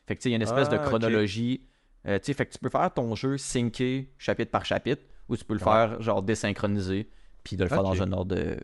Fait 0.06 0.15
que 0.15 0.20
tu 0.20 0.24
sais, 0.24 0.28
il 0.28 0.32
y 0.32 0.35
a 0.35 0.36
une 0.36 0.43
espèce 0.43 0.69
de 0.69 0.77
Ah, 0.77 0.81
chronologie. 0.81 1.62
Euh, 2.06 2.19
tu 2.19 2.27
sais, 2.27 2.35
fait 2.35 2.47
que 2.47 2.52
tu 2.52 2.59
peux 2.59 2.69
faire 2.69 2.93
ton 2.93 3.15
jeu 3.15 3.39
synké 3.39 4.12
chapitre 4.19 4.51
par 4.51 4.65
chapitre, 4.66 5.02
ou 5.28 5.36
tu 5.36 5.44
peux 5.44 5.55
le 5.55 5.60
Ouais. 5.60 5.65
faire 5.65 6.01
genre 6.02 6.23
désynchronisé, 6.23 7.09
puis 7.44 7.56
de 7.56 7.62
le 7.65 7.69
faire 7.70 7.82
dans 7.82 8.01
un 8.02 8.12
ordre 8.12 8.35
de- 8.36 8.59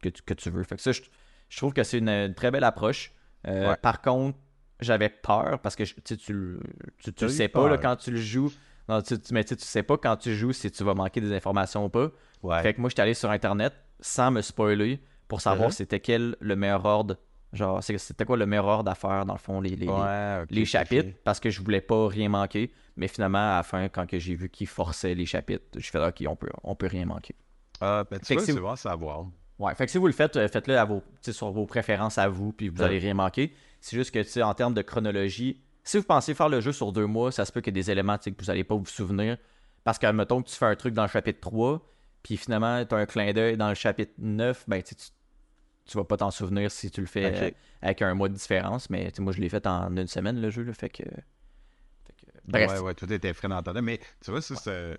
que, 0.00 0.08
tu, 0.08 0.22
que 0.22 0.34
tu 0.34 0.50
veux. 0.50 0.62
Fait 0.62 0.76
que 0.76 0.82
ça, 0.82 0.92
je, 0.92 1.02
je 1.48 1.56
trouve 1.56 1.72
que 1.72 1.82
c'est 1.82 1.98
une, 1.98 2.08
une 2.08 2.34
très 2.34 2.50
belle 2.52 2.64
approche. 2.64 3.12
Euh, 3.48 3.70
Ouais. 3.70 3.76
Par 3.82 4.00
contre, 4.00 4.38
j'avais 4.82 5.08
peur 5.08 5.58
parce 5.60 5.76
que 5.76 5.82
tu 5.84 6.16
tu, 6.16 6.32
le- 6.32 6.60
tu, 7.16 7.28
sais 7.28 7.48
pas 7.48 7.68
là, 7.68 7.78
quand 7.78 7.96
tu 7.96 8.10
le 8.10 8.18
joues. 8.20 8.52
Non, 8.88 9.00
tu, 9.00 9.14
mais 9.30 9.44
tu 9.44 9.50
sais, 9.50 9.56
tu 9.56 9.64
sais 9.64 9.82
pas 9.82 9.96
quand 9.96 10.16
tu 10.16 10.34
joues 10.34 10.52
si 10.52 10.70
tu 10.70 10.82
vas 10.84 10.94
manquer 10.94 11.20
des 11.20 11.32
informations 11.32 11.84
ou 11.84 11.88
pas. 11.88 12.10
Ouais. 12.42 12.60
Fait 12.62 12.74
que 12.74 12.80
moi, 12.80 12.90
j'étais 12.90 13.02
allé 13.02 13.14
sur 13.14 13.30
Internet 13.30 13.72
sans 14.00 14.30
me 14.32 14.42
spoiler 14.42 15.00
pour 15.28 15.40
savoir 15.40 15.68
Mhm. 15.68 15.72
c'était 15.72 16.00
quel 16.00 16.36
le 16.40 16.56
meilleur 16.56 16.84
ordre. 16.84 17.16
Genre, 17.52 17.82
c'était 17.84 18.24
quoi 18.24 18.36
le 18.38 18.46
meilleur 18.46 18.64
ordre 18.66 18.90
à 18.90 18.94
faire 18.94 19.24
dans 19.26 19.34
le 19.34 19.38
fond, 19.38 19.60
les, 19.60 19.76
les, 19.76 19.86
Ouais, 19.86 20.64
chapitres, 20.64 21.10
parce 21.22 21.38
que 21.38 21.50
je 21.50 21.60
voulais 21.60 21.82
pas 21.82 22.08
rien 22.08 22.28
manquer. 22.30 22.72
Mais 22.96 23.08
finalement, 23.08 23.52
à 23.52 23.56
la 23.58 23.62
fin, 23.62 23.88
quand 23.88 24.06
j'ai 24.10 24.34
vu 24.34 24.48
qu'ils 24.48 24.66
forçaient 24.66 25.14
les 25.14 25.26
chapitres, 25.26 25.64
je 25.76 25.90
fais 25.90 26.04
OK, 26.04 26.24
on 26.26 26.34
peut, 26.34 26.48
on 26.64 26.74
peut 26.74 26.86
rien 26.86 27.04
manquer. 27.04 27.34
Ah, 27.80 28.04
ben, 28.10 28.18
tu 28.20 28.26
Fait 28.26 28.38
savoir. 28.76 29.26
Ouais, 29.58 29.74
fait 29.74 29.84
que 29.86 29.92
si 29.92 29.98
vous 29.98 30.06
le 30.06 30.12
faites, 30.12 30.36
euh, 30.36 30.48
faites-le 30.48 30.76
à 30.78 30.84
vos, 30.84 31.02
sur 31.20 31.50
vos 31.52 31.66
préférences 31.66 32.18
à 32.18 32.28
vous, 32.28 32.52
puis 32.52 32.68
vous 32.68 32.78
Ouais. 32.80 32.86
allez 32.86 32.98
rien 32.98 33.14
manquer. 33.14 33.52
C'est 33.82 33.96
juste 33.96 34.12
que, 34.12 34.20
tu 34.20 34.28
sais, 34.28 34.42
en 34.42 34.54
termes 34.54 34.74
de 34.74 34.80
chronologie, 34.82 35.60
si 35.82 35.98
vous 35.98 36.04
pensez 36.04 36.34
faire 36.34 36.48
le 36.48 36.60
jeu 36.60 36.72
sur 36.72 36.92
deux 36.92 37.06
mois, 37.06 37.32
ça 37.32 37.44
se 37.44 37.52
peut 37.52 37.60
qu'il 37.60 37.76
y 37.76 37.78
ait 37.78 37.82
des 37.82 37.90
éléments 37.90 38.16
tu 38.16 38.24
sais, 38.24 38.32
que 38.32 38.40
vous 38.40 38.46
n'allez 38.46 38.64
pas 38.64 38.76
vous 38.76 38.86
souvenir. 38.86 39.36
Parce 39.84 39.98
que, 39.98 40.06
mettons 40.12 40.40
que 40.40 40.48
tu 40.48 40.54
fais 40.56 40.66
un 40.66 40.76
truc 40.76 40.94
dans 40.94 41.02
le 41.02 41.08
chapitre 41.08 41.40
3, 41.40 41.84
puis 42.22 42.36
finalement, 42.36 42.84
tu 42.84 42.94
as 42.94 42.98
un 42.98 43.06
clin 43.06 43.32
d'œil 43.32 43.56
dans 43.56 43.68
le 43.68 43.74
chapitre 43.74 44.12
9, 44.18 44.64
ben, 44.68 44.82
tu 44.82 44.94
tu, 44.94 45.98
vas 45.98 46.04
pas 46.04 46.16
t'en 46.16 46.30
souvenir 46.30 46.70
si 46.70 46.92
tu 46.92 47.00
le 47.00 47.08
fais 47.08 47.34
euh, 47.34 47.50
avec 47.82 48.00
un 48.02 48.14
mois 48.14 48.28
de 48.28 48.34
différence. 48.34 48.88
Mais, 48.88 49.12
moi, 49.18 49.32
je 49.32 49.40
l'ai 49.40 49.48
fait 49.48 49.66
en 49.66 49.94
une 49.96 50.06
semaine, 50.06 50.40
le 50.40 50.48
jeu, 50.48 50.62
là, 50.62 50.72
fait 50.72 50.88
que... 50.88 51.02
fait 51.02 52.12
que- 52.12 52.32
Bref. 52.46 52.70
Ouais, 52.70 52.78
ouais, 52.78 52.94
tout 52.94 53.12
était 53.12 53.34
frais 53.34 53.48
dans 53.48 53.60
ta. 53.62 53.72
Mais 53.82 53.98
tu 54.24 54.30
vois, 54.30 54.40
ça, 54.40 54.54
c'est 54.54 54.96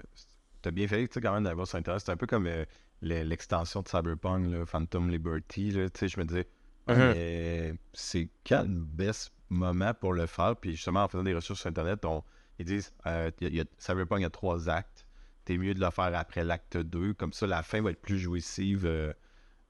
t'as 0.61 0.71
bien 0.71 0.87
fait, 0.87 1.07
tu 1.07 1.13
sais, 1.13 1.21
quand 1.21 1.33
même, 1.33 1.43
d'avoir 1.43 1.73
Internet. 1.73 2.01
C'est 2.03 2.11
un 2.11 2.17
peu 2.17 2.27
comme 2.27 2.47
euh, 2.47 2.65
le- 3.01 3.23
l'extension 3.23 3.81
de 3.81 3.87
Cyberpunk, 3.87 4.51
là, 4.51 4.65
Phantom 4.65 5.09
Liberty, 5.09 5.71
là, 5.71 5.89
tu 5.89 5.99
sais, 5.99 6.07
je 6.09 6.19
me 6.19 6.25
disais, 6.25 6.47
mais 6.87 7.73
c'est 7.93 8.29
quand 8.45 8.63
le 8.63 8.83
best 8.83 9.31
moment 9.49 9.93
pour 9.93 10.13
le 10.13 10.25
faire? 10.25 10.55
Puis 10.57 10.71
justement, 10.71 11.03
en 11.03 11.07
faisant 11.07 11.23
des 11.23 11.33
recherches 11.33 11.59
sur 11.61 11.69
Internet, 11.69 12.03
on, 12.05 12.23
ils 12.59 12.65
disent, 12.65 12.93
euh, 13.05 13.31
y 13.41 13.59
a- 13.59 13.63
a- 13.63 13.65
Cyberpunk, 13.77 14.19
il 14.19 14.23
y 14.23 14.25
a 14.25 14.29
trois 14.29 14.69
actes. 14.69 15.05
T'es 15.45 15.57
mieux 15.57 15.73
de 15.73 15.79
le 15.79 15.89
faire 15.91 16.15
après 16.15 16.43
l'acte 16.43 16.77
2. 16.77 17.13
Comme 17.13 17.33
ça, 17.33 17.47
la 17.47 17.63
fin 17.63 17.81
va 17.81 17.91
être 17.91 18.01
plus 18.01 18.19
jouissive. 18.19 18.85
euh, 18.85 19.13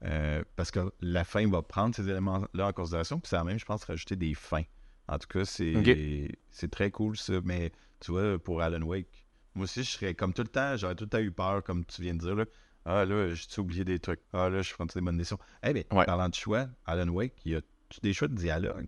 euh, 0.04 0.44
parce 0.56 0.70
que 0.70 0.92
la 1.00 1.24
fin 1.24 1.48
va 1.48 1.62
prendre 1.62 1.94
ces 1.94 2.08
éléments-là 2.10 2.68
en 2.68 2.72
considération. 2.72 3.18
Puis 3.20 3.28
ça 3.30 3.38
va 3.38 3.44
même, 3.44 3.58
je 3.58 3.64
pense, 3.64 3.84
rajouter 3.84 4.16
des 4.16 4.34
fins. 4.34 4.64
En 5.08 5.18
tout 5.18 5.28
cas, 5.28 5.44
c'est 6.50 6.70
très 6.70 6.90
cool 6.90 7.16
ça. 7.16 7.34
Mais 7.44 7.72
tu 8.00 8.12
vois, 8.12 8.38
pour 8.38 8.60
Alan 8.62 8.82
Wake, 8.82 9.26
moi 9.54 9.64
aussi, 9.64 9.82
je 9.84 9.90
serais 9.90 10.14
comme 10.14 10.32
tout 10.34 10.42
le 10.42 10.48
temps, 10.48 10.76
j'aurais 10.76 10.94
tout 10.94 11.04
le 11.04 11.10
temps 11.10 11.18
eu 11.20 11.30
peur, 11.30 11.62
comme 11.62 11.84
tu 11.86 12.02
viens 12.02 12.14
de 12.14 12.18
dire. 12.20 12.34
Là. 12.34 12.44
Ah 12.86 13.04
là, 13.04 13.32
j'ai 13.32 13.60
oublié 13.60 13.84
des 13.84 13.98
trucs? 13.98 14.20
Ah 14.32 14.48
là, 14.50 14.60
je 14.62 14.72
prends 14.74 14.84
des 14.86 15.00
bonnes 15.00 15.16
décisions. 15.16 15.38
Eh 15.62 15.72
bien, 15.72 15.84
Ouais. 15.90 16.04
parlant 16.04 16.28
de 16.28 16.34
choix, 16.34 16.66
Alan 16.84 17.08
Wake, 17.08 17.32
il 17.44 17.52
y 17.52 17.56
a 17.56 17.60
des 18.02 18.12
choix 18.12 18.28
de 18.28 18.34
dialogue? 18.34 18.86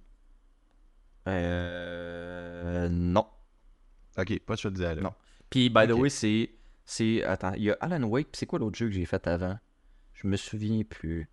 Euh. 1.46 2.88
Non. 2.88 3.26
Ok, 4.18 4.38
pas 4.40 4.54
de 4.54 4.58
choix 4.60 4.70
de 4.70 4.76
dialogue. 4.76 5.04
Non. 5.04 5.14
Puis, 5.50 5.68
by 5.70 5.86
the 5.86 5.92
way, 5.92 6.08
c'est. 6.08 6.50
c'est 6.84 7.22
Attends, 7.24 7.52
il 7.54 7.64
y 7.64 7.70
a 7.70 7.76
Alan 7.80 8.02
Wake, 8.04 8.28
c'est 8.32 8.46
quoi 8.46 8.58
l'autre 8.58 8.76
jeu 8.78 8.86
que 8.86 8.92
j'ai 8.92 9.04
fait 9.04 9.26
avant? 9.26 9.58
Je 10.14 10.26
me 10.26 10.36
souviens 10.36 10.82
plus. 10.84 11.28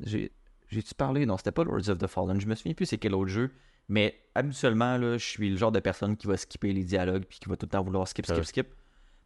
J'ai. 0.00 0.32
J'ai-tu 0.68 0.94
parlé? 0.94 1.24
Non, 1.24 1.38
c'était 1.38 1.52
pas 1.52 1.64
Lords 1.64 1.88
of 1.88 1.96
the 1.98 2.06
Fallen. 2.06 2.38
Je 2.40 2.46
me 2.46 2.54
souviens 2.54 2.74
plus 2.74 2.84
c'est 2.84 2.98
quel 2.98 3.14
autre 3.14 3.30
jeu. 3.30 3.50
Mais 3.88 4.20
habituellement, 4.34 4.98
là, 4.98 5.16
je 5.16 5.24
suis 5.24 5.48
le 5.48 5.56
genre 5.56 5.72
de 5.72 5.80
personne 5.80 6.14
qui 6.14 6.26
va 6.26 6.36
skipper 6.36 6.74
les 6.74 6.84
dialogues 6.84 7.24
puis 7.24 7.38
qui 7.38 7.48
va 7.48 7.56
tout 7.56 7.64
le 7.64 7.70
temps 7.70 7.82
vouloir 7.82 8.06
skip, 8.06 8.26
skip, 8.26 8.36
Ouais. 8.36 8.44
skip. 8.44 8.68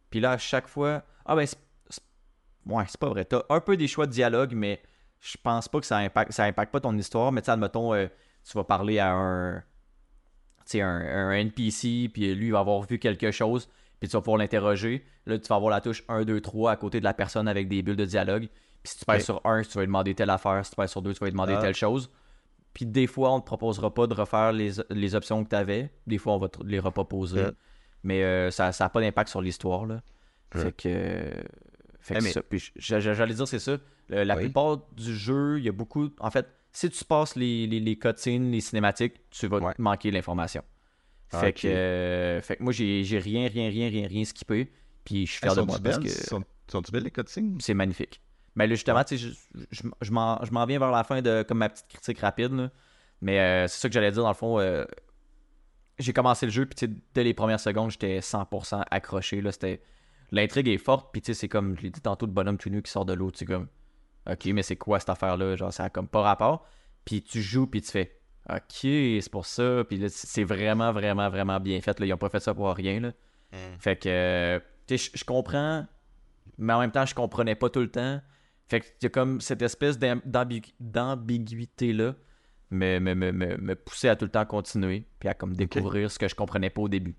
Puis 0.09 0.21
là, 0.21 0.31
à 0.31 0.37
chaque 0.37 0.69
fois. 0.69 1.03
Ah 1.25 1.35
ben, 1.35 1.45
Ouais, 2.65 2.83
c'est 2.87 2.99
pas 2.99 3.09
vrai. 3.09 3.25
T'as 3.25 3.41
un 3.49 3.59
peu 3.59 3.75
des 3.77 3.87
choix 3.87 4.05
de 4.07 4.11
dialogue, 4.11 4.53
mais 4.55 4.81
je 5.19 5.37
pense 5.41 5.67
pas 5.67 5.79
que 5.79 5.85
ça 5.85 5.97
impacte, 5.97 6.31
ça 6.31 6.45
impacte 6.45 6.71
pas 6.71 6.79
ton 6.79 6.97
histoire. 6.97 7.31
Mais 7.31 7.41
tu 7.41 7.45
sais, 7.45 7.51
admettons, 7.51 7.93
euh, 7.93 8.07
tu 8.43 8.53
vas 8.57 8.63
parler 8.63 8.99
à 8.99 9.11
un. 9.13 9.63
Un, 10.75 10.81
un 10.81 11.31
NPC, 11.31 12.09
puis 12.13 12.33
lui, 12.33 12.45
il 12.47 12.51
va 12.53 12.59
avoir 12.59 12.81
vu 12.83 12.97
quelque 12.97 13.31
chose, 13.31 13.67
puis 13.99 14.07
tu 14.07 14.13
vas 14.15 14.21
pouvoir 14.21 14.37
l'interroger. 14.37 15.03
Là, 15.25 15.37
tu 15.37 15.45
vas 15.49 15.55
avoir 15.57 15.69
la 15.71 15.81
touche 15.81 16.03
1, 16.07 16.23
2, 16.23 16.39
3 16.39 16.71
à 16.71 16.75
côté 16.77 16.99
de 16.99 17.03
la 17.03 17.13
personne 17.13 17.49
avec 17.49 17.67
des 17.67 17.81
bulles 17.81 17.97
de 17.97 18.05
dialogue. 18.05 18.47
Puis 18.81 18.93
si 18.93 18.99
tu 18.99 19.05
Ok. 19.11 19.19
sur 19.21 19.41
1, 19.45 19.63
tu 19.63 19.69
vas 19.73 19.81
lui 19.81 19.87
demander 19.87 20.15
telle 20.15 20.29
affaire. 20.29 20.63
Si 20.65 20.71
tu 20.71 20.75
pèses 20.77 20.89
sur 20.91 21.01
2, 21.01 21.13
tu 21.13 21.19
vas 21.19 21.25
lui 21.27 21.31
demander 21.33 21.53
Ah. 21.57 21.61
telle 21.61 21.75
chose. 21.75 22.09
Puis 22.73 22.85
des 22.85 23.07
fois, 23.07 23.31
on 23.33 23.35
ne 23.35 23.41
te 23.41 23.45
proposera 23.45 23.93
pas 23.93 24.07
de 24.07 24.13
refaire 24.13 24.53
les, 24.53 24.71
les 24.89 25.15
options 25.15 25.43
que 25.43 25.49
tu 25.49 25.55
avais. 25.55 25.91
Des 26.07 26.17
fois, 26.17 26.33
on 26.33 26.37
va 26.39 26.47
te 26.47 26.63
les 26.63 26.79
reproposer. 26.79 27.43
Ouais. 27.43 27.51
Mais 28.03 28.23
euh, 28.23 28.49
ça 28.49 28.71
n'a 28.79 28.89
pas 28.89 29.01
d'impact 29.01 29.29
sur 29.29 29.41
l'histoire. 29.41 29.85
Là. 29.85 30.01
Ouais. 30.55 30.61
Fait 30.61 30.71
que. 30.71 31.43
Fait 32.03 32.15
Eh, 32.15 32.19
que 32.19 32.23
mais- 32.25 32.31
ça. 32.33 32.41
Puis 32.43 32.71
j'allais 32.75 33.33
dire, 33.33 33.47
c'est 33.47 33.59
ça. 33.59 33.77
Le- 34.09 34.23
la 34.23 34.35
Oui. 34.35 34.43
plupart 34.43 34.77
du 34.95 35.15
jeu, 35.15 35.57
il 35.59 35.63
y 35.65 35.69
a 35.69 35.71
beaucoup. 35.71 36.09
En 36.19 36.29
fait, 36.29 36.45
si 36.73 36.89
tu 36.89 37.03
passes 37.05 37.35
les, 37.35 37.65
les, 37.65 37.79
les 37.79 37.97
cutscenes, 37.97 38.51
les 38.51 38.59
cinématiques, 38.61 39.13
tu 39.31 39.47
vas 39.47 39.59
Ouais. 39.59 39.73
manquer 39.77 40.11
l'information. 40.11 40.63
Ah, 41.31 41.39
Fait, 41.39 41.53
que, 41.53 41.67
euh, 41.67 42.41
fait 42.41 42.57
que 42.57 42.63
moi, 42.63 42.73
j'ai 42.73 43.03
j'ai 43.03 43.17
rien, 43.19 43.47
rien, 43.47 43.69
rien, 43.69 43.89
rien, 43.89 44.07
rien 44.07 44.25
skippé. 44.25 44.71
Puis 45.05 45.25
je 45.25 45.31
suis 45.31 45.39
fier 45.39 45.55
de 45.55 45.61
moi 45.61 45.79
parce 45.83 45.97
belles? 45.99 46.03
que 46.07 46.09
Sont- 46.27 46.43
Sont-tu 46.67 46.91
belles 46.91 47.03
les 47.03 47.11
cutscenes? 47.11 47.57
c'est 47.59 47.73
magnifique. 47.73 48.21
Mais 48.55 48.67
là, 48.67 48.75
justement, 48.75 49.01
je, 49.09 49.15
je, 49.71 49.81
je 50.01 50.11
m'en 50.11 50.43
je 50.45 50.51
m'en 50.51 50.65
viens 50.65 50.77
vers 50.79 50.91
la 50.91 51.03
fin 51.03 51.21
de 51.21 51.43
comme 51.47 51.57
ma 51.59 51.69
petite 51.69 51.87
critique 51.87 52.19
rapide. 52.19 52.51
là. 52.51 52.69
Mais 53.21 53.39
euh, 53.39 53.67
c'est 53.67 53.79
ça 53.79 53.87
que 53.89 53.93
j'allais 53.93 54.11
dire 54.11 54.21
dans 54.23 54.27
le 54.29 54.35
fond. 54.35 54.59
euh, 54.59 54.85
j'ai 55.99 56.11
commencé 56.13 56.45
le 56.45 56.51
jeu, 56.51 56.65
puis 56.65 56.87
dès 57.13 57.23
les 57.23 57.33
premières 57.33 57.59
secondes, 57.59 57.91
j'étais 57.91 58.19
100% 58.19 58.83
accroché. 58.91 59.41
Là, 59.41 59.51
c'était... 59.51 59.81
L'intrigue 60.33 60.67
est 60.67 60.77
forte, 60.77 61.11
puis 61.13 61.21
tu 61.21 61.27
sais, 61.27 61.39
c'est 61.39 61.47
comme, 61.47 61.77
je 61.77 61.83
l'ai 61.83 61.89
dit 61.91 62.01
tantôt, 62.01 62.25
le 62.25 62.31
bonhomme 62.31 62.57
tout 62.57 62.69
nu 62.69 62.81
qui 62.81 62.91
sort 62.91 63.05
de 63.05 63.13
l'eau. 63.13 63.29
Tu 63.31 63.39
sais, 63.39 63.45
comme, 63.45 63.67
ok, 64.29 64.45
mais 64.47 64.63
c'est 64.63 64.75
quoi 64.75 64.99
cette 64.99 65.09
affaire-là? 65.09 65.55
Genre, 65.55 65.71
ça 65.71 65.85
a 65.85 65.89
comme 65.89 66.07
pas 66.07 66.21
rapport. 66.21 66.65
Puis 67.05 67.21
tu 67.21 67.41
joues, 67.41 67.67
puis 67.67 67.81
tu 67.81 67.91
fais, 67.91 68.19
ok, 68.49 68.59
c'est 68.81 69.29
pour 69.31 69.45
ça. 69.45 69.83
Puis 69.87 69.97
là, 69.97 70.07
c'est 70.09 70.43
vraiment, 70.43 70.91
vraiment, 70.91 71.29
vraiment 71.29 71.59
bien 71.59 71.79
fait. 71.81 71.99
Là. 71.99 72.05
Ils 72.07 72.13
ont 72.13 72.17
pas 72.17 72.29
fait 72.29 72.39
ça 72.39 72.53
pour 72.53 72.67
rien. 72.73 72.99
Là. 72.99 73.11
Fait 73.79 73.95
que, 73.95 74.61
tu 74.87 74.97
sais, 74.97 75.11
je- 75.15 75.23
comprends, 75.23 75.85
mais 76.57 76.73
en 76.73 76.79
même 76.79 76.91
temps, 76.91 77.05
je 77.05 77.13
comprenais 77.13 77.55
pas 77.55 77.69
tout 77.69 77.81
le 77.81 77.91
temps. 77.91 78.19
Fait 78.67 78.79
que 78.79 78.85
y 79.03 79.05
a 79.05 79.09
comme 79.09 79.39
cette 79.39 79.61
espèce 79.61 79.99
d'am- 79.99 80.21
d'ambigu- 80.25 80.73
d'ambiguïté-là 80.79 82.15
me, 82.71 82.99
me, 82.99 83.13
me, 83.13 83.31
me, 83.31 83.57
me 83.57 83.75
poussait 83.75 84.09
à 84.09 84.15
tout 84.15 84.25
le 84.25 84.31
temps 84.31 84.45
continuer, 84.45 85.05
puis 85.19 85.29
à 85.29 85.33
comme 85.35 85.55
découvrir 85.55 86.09
ce 86.09 86.17
que 86.17 86.27
je 86.27 86.33
comprenais 86.33 86.71
pas 86.71 86.81
au 86.81 86.89
début. 86.89 87.15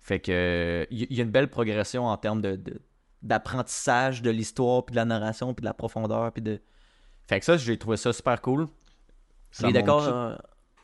Fait 0.00 0.18
que, 0.20 0.32
euh, 0.32 0.86
y, 0.90 1.20
a 1.20 1.22
une 1.24 1.30
belle 1.30 1.48
progression 1.48 2.06
en 2.06 2.16
termes 2.16 2.40
de, 2.40 2.58
d'apprentissage 3.22 4.22
de 4.22 4.30
l'histoire, 4.30 4.84
puis 4.84 4.92
de 4.92 4.96
la 4.96 5.04
narration, 5.04 5.52
puis 5.54 5.60
de 5.62 5.66
la 5.66 5.74
profondeur, 5.74 6.32
puis 6.32 6.42
de... 6.42 6.60
Fait 7.28 7.38
que 7.38 7.44
ça, 7.44 7.56
j'ai 7.56 7.78
trouvé 7.78 7.96
ça 7.96 8.12
super 8.12 8.40
cool. 8.40 8.66
Ça 9.50 9.66
Les 9.66 9.72
décors... 9.72 10.02
euh, 10.08 10.34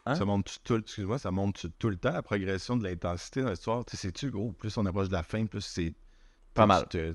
hein? 0.04 0.14
Ça 0.14 0.24
montre 0.24 0.52
tout, 0.62 0.76
excuse-moi, 0.76 1.18
ça 1.18 1.30
montre 1.30 1.68
tout 1.78 1.88
le 1.88 1.96
temps 1.96 2.12
la 2.12 2.22
progression 2.22 2.76
de 2.76 2.84
l'intensité 2.84 3.42
dans 3.42 3.50
l'histoire? 3.50 3.84
Tu 3.84 3.96
sais, 3.96 4.06
c'est-tu 4.08 4.30
gros? 4.30 4.52
Plus 4.52 4.76
on 4.76 4.86
approche 4.86 5.08
de 5.08 5.14
la 5.14 5.22
fin, 5.22 5.46
plus 5.46 5.62
c'est. 5.62 5.94
Pas 6.54 6.66
mal. 6.66 6.86
te- 6.88 7.14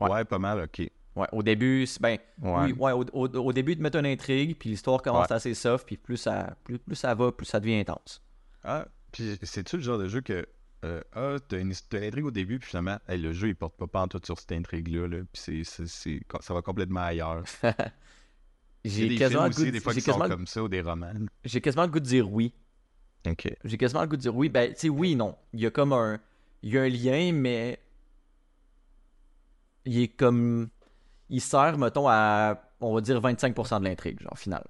Ouais. 0.00 0.08
Ouais. 0.10 0.24
pas 0.24 0.38
mal, 0.38 0.60
ok. 0.62 0.88
Ouais, 1.16 1.26
au 1.32 1.42
début, 1.42 1.84
c'est 1.86 2.00
ben, 2.00 2.18
Ouais. 2.40 2.66
oui, 2.66 2.72
ouais, 2.74 2.92
au, 2.92 3.04
au- 3.12 3.28
au 3.28 3.52
début, 3.52 3.74
de 3.74 3.82
mettre 3.82 3.98
une 3.98 4.06
intrigue, 4.06 4.56
puis 4.56 4.70
l'histoire 4.70 5.02
commence 5.02 5.32
assez 5.32 5.54
soft, 5.54 5.84
puis 5.86 5.96
plus 5.96 6.16
ça, 6.16 6.54
plus, 6.62 6.78
plus 6.78 6.94
ça 6.94 7.12
va, 7.16 7.32
plus 7.32 7.46
ça 7.46 7.58
devient 7.58 7.80
intense. 7.80 8.22
Ah, 8.62 8.86
puis 9.10 9.36
c'est-tu 9.42 9.78
le 9.78 9.82
genre 9.82 9.98
de 9.98 10.06
jeu 10.06 10.20
que. 10.20 10.46
Euh, 10.84 11.02
ah, 11.12 11.36
t'as 11.46 11.58
une, 11.58 11.72
intrigue 11.72 12.24
au 12.24 12.30
début, 12.30 12.58
puis 12.58 12.68
finalement, 12.68 12.98
hey, 13.08 13.18
le 13.18 13.32
jeu, 13.32 13.48
il 13.48 13.56
porte 13.56 13.76
pas 13.76 14.06
tout 14.08 14.20
sur 14.24 14.38
cette 14.38 14.52
intrigue-là, 14.52 15.08
là, 15.08 15.18
puis 15.32 15.64
c'est, 15.64 16.20
ça 16.40 16.54
va 16.54 16.62
complètement 16.62 17.00
ailleurs. 17.00 17.44
J'ai 18.84 19.16
quasiment, 19.16 19.42
films 19.42 19.50
le 19.50 19.54
goût 19.54 19.60
aussi, 19.60 19.66
de- 19.66 19.70
des 19.72 19.80
fois, 19.80 19.92
sont 19.92 20.18
comme 20.18 20.46
ça, 20.46 20.62
ou 20.62 20.68
des 20.68 20.80
romans. 20.80 21.12
j'ai 21.44 21.60
quasiment 21.60 21.84
le 21.84 21.90
goût 21.90 22.00
de 22.00 22.04
dire 22.04 22.30
oui. 22.30 22.52
Ok. 23.26 23.52
J'ai 23.64 23.76
quasiment 23.76 24.02
le 24.02 24.06
goût 24.06 24.16
de 24.16 24.22
dire 24.22 24.34
oui. 24.34 24.48
Ben, 24.48 24.72
tu 24.72 24.80
sais, 24.80 24.88
oui, 24.88 25.16
non. 25.16 25.36
Il 25.52 25.60
y 25.60 25.66
a 25.66 25.70
comme 25.70 25.92
un, 25.92 26.20
il 26.62 26.72
y 26.72 26.78
a 26.78 26.82
un 26.82 26.88
lien, 26.88 27.32
mais 27.32 27.80
il 29.84 30.00
est 30.00 30.08
comme, 30.08 30.68
il 31.28 31.40
sert, 31.40 31.76
mettons, 31.76 32.08
à, 32.08 32.62
on 32.80 32.94
va 32.94 33.00
dire 33.00 33.20
25% 33.20 33.80
de 33.80 33.84
l'intrigue, 33.84 34.20
genre, 34.20 34.38
final. 34.38 34.64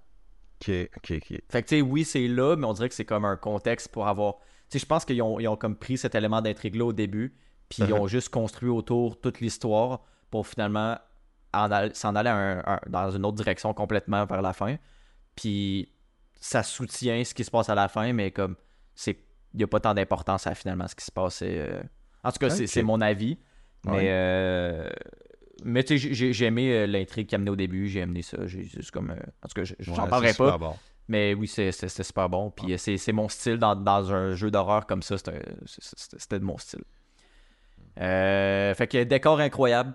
Ok, 0.61 0.71
ok, 0.97 1.13
ok. 1.17 1.41
Fait 1.49 1.63
que, 1.63 1.69
tu 1.69 1.77
sais, 1.77 1.81
oui, 1.83 2.05
c'est 2.05 2.27
là, 2.27 2.57
mais 2.57 2.67
on 2.67 2.73
dirait 2.73 2.89
que 2.89 2.95
c'est 2.95 3.05
comme 3.05 3.25
un 3.25 3.37
contexte 3.37 3.89
pour 3.89 4.09
avoir. 4.09 4.37
Je 4.73 4.85
pense 4.85 5.05
qu'ils 5.05 5.23
ont, 5.23 5.39
ils 5.41 5.49
ont 5.49 5.57
comme 5.57 5.77
pris 5.77 5.97
cet 5.99 6.15
élément 6.15 6.43
d'intrigue-là 6.43 6.85
au 6.87 6.93
début, 6.93 7.35
puis 7.69 7.83
ils 7.83 7.91
Uh-huh. 7.91 8.01
ont 8.01 8.07
juste 8.07 8.29
construit 8.29 8.69
autour 8.69 9.21
toute 9.21 9.41
l'histoire 9.41 10.01
pour 10.31 10.47
finalement 10.47 10.99
s'en 11.95 12.15
aller 12.15 12.29
un- 12.31 12.63
un- 12.67 12.81
dans 12.89 13.11
une 13.11 13.25
autre 13.25 13.37
direction 13.37 13.73
complètement 13.73 14.25
vers 14.27 14.43
la 14.43 14.53
fin. 14.53 14.77
Puis 15.35 15.93
ça 16.41 16.63
soutient 16.63 17.25
ce 17.25 17.33
qui 17.35 17.45
se 17.45 17.51
passe 17.51 17.69
à 17.69 17.75
la 17.75 17.89
fin, 17.89 18.13
mais 18.13 18.31
comme 18.31 18.57
c'est 18.95 19.19
il 19.55 19.59
n'y 19.59 19.65
a 19.65 19.67
pas 19.67 19.81
tant 19.81 19.95
d'importance 19.95 20.47
à 20.47 20.55
finalement 20.55 20.87
ce 20.87 20.95
qui 20.95 21.05
se 21.05 21.11
passe. 21.11 21.41
euh. 21.43 21.81
En 22.23 22.31
tout 22.31 22.39
cas, 22.39 22.51
c'est 22.51 22.83
mon 22.83 23.01
avis. 23.01 23.39
Mais, 23.87 23.93
Ouais. 23.93 24.07
euh, 24.09 24.91
mais 25.65 25.83
tu 25.85 25.99
sais, 25.99 26.13
j'ai 26.15 26.33
j'ai 26.35 26.45
aimé 26.45 26.71
euh, 26.73 26.87
l'intrigue 26.87 27.27
qu'il 27.29 27.37
amenait 27.37 27.51
au 27.51 27.57
début. 27.57 27.89
J'ai 27.89 28.03
amené 28.03 28.21
ça. 28.23 28.47
J'ai 28.47 28.65
juste 28.65 28.91
comme. 28.91 29.11
En 29.11 29.49
tout 29.49 29.55
cas, 29.55 29.65
je- 29.65 29.75
j'en 29.79 30.03
Ouais, 30.05 30.09
parlerai 30.11 30.35
pas. 30.35 30.59
bon. 30.59 30.75
Mais 31.09 31.35
oui, 31.35 31.49
c'était 31.49 31.73
super 31.89 32.29
bon. 32.29 32.51
Puis 32.51 32.73
euh, 32.73 32.77
c'est 32.79 33.13
mon 33.13 33.29
style 33.29 33.57
dans, 33.59 33.75
dans 33.75 34.13
un 34.13 34.35
jeu 34.35 34.51
d'horreur 34.51 34.87
comme 34.87 35.03
ça. 35.03 35.17
C'était 35.19 36.39
de 36.39 36.45
mon 36.45 36.59
style. 36.59 36.83
Euh, 38.01 38.75
fait 38.75 38.87
que 38.87 39.03
décor 39.05 39.41
incroyable. 39.41 39.95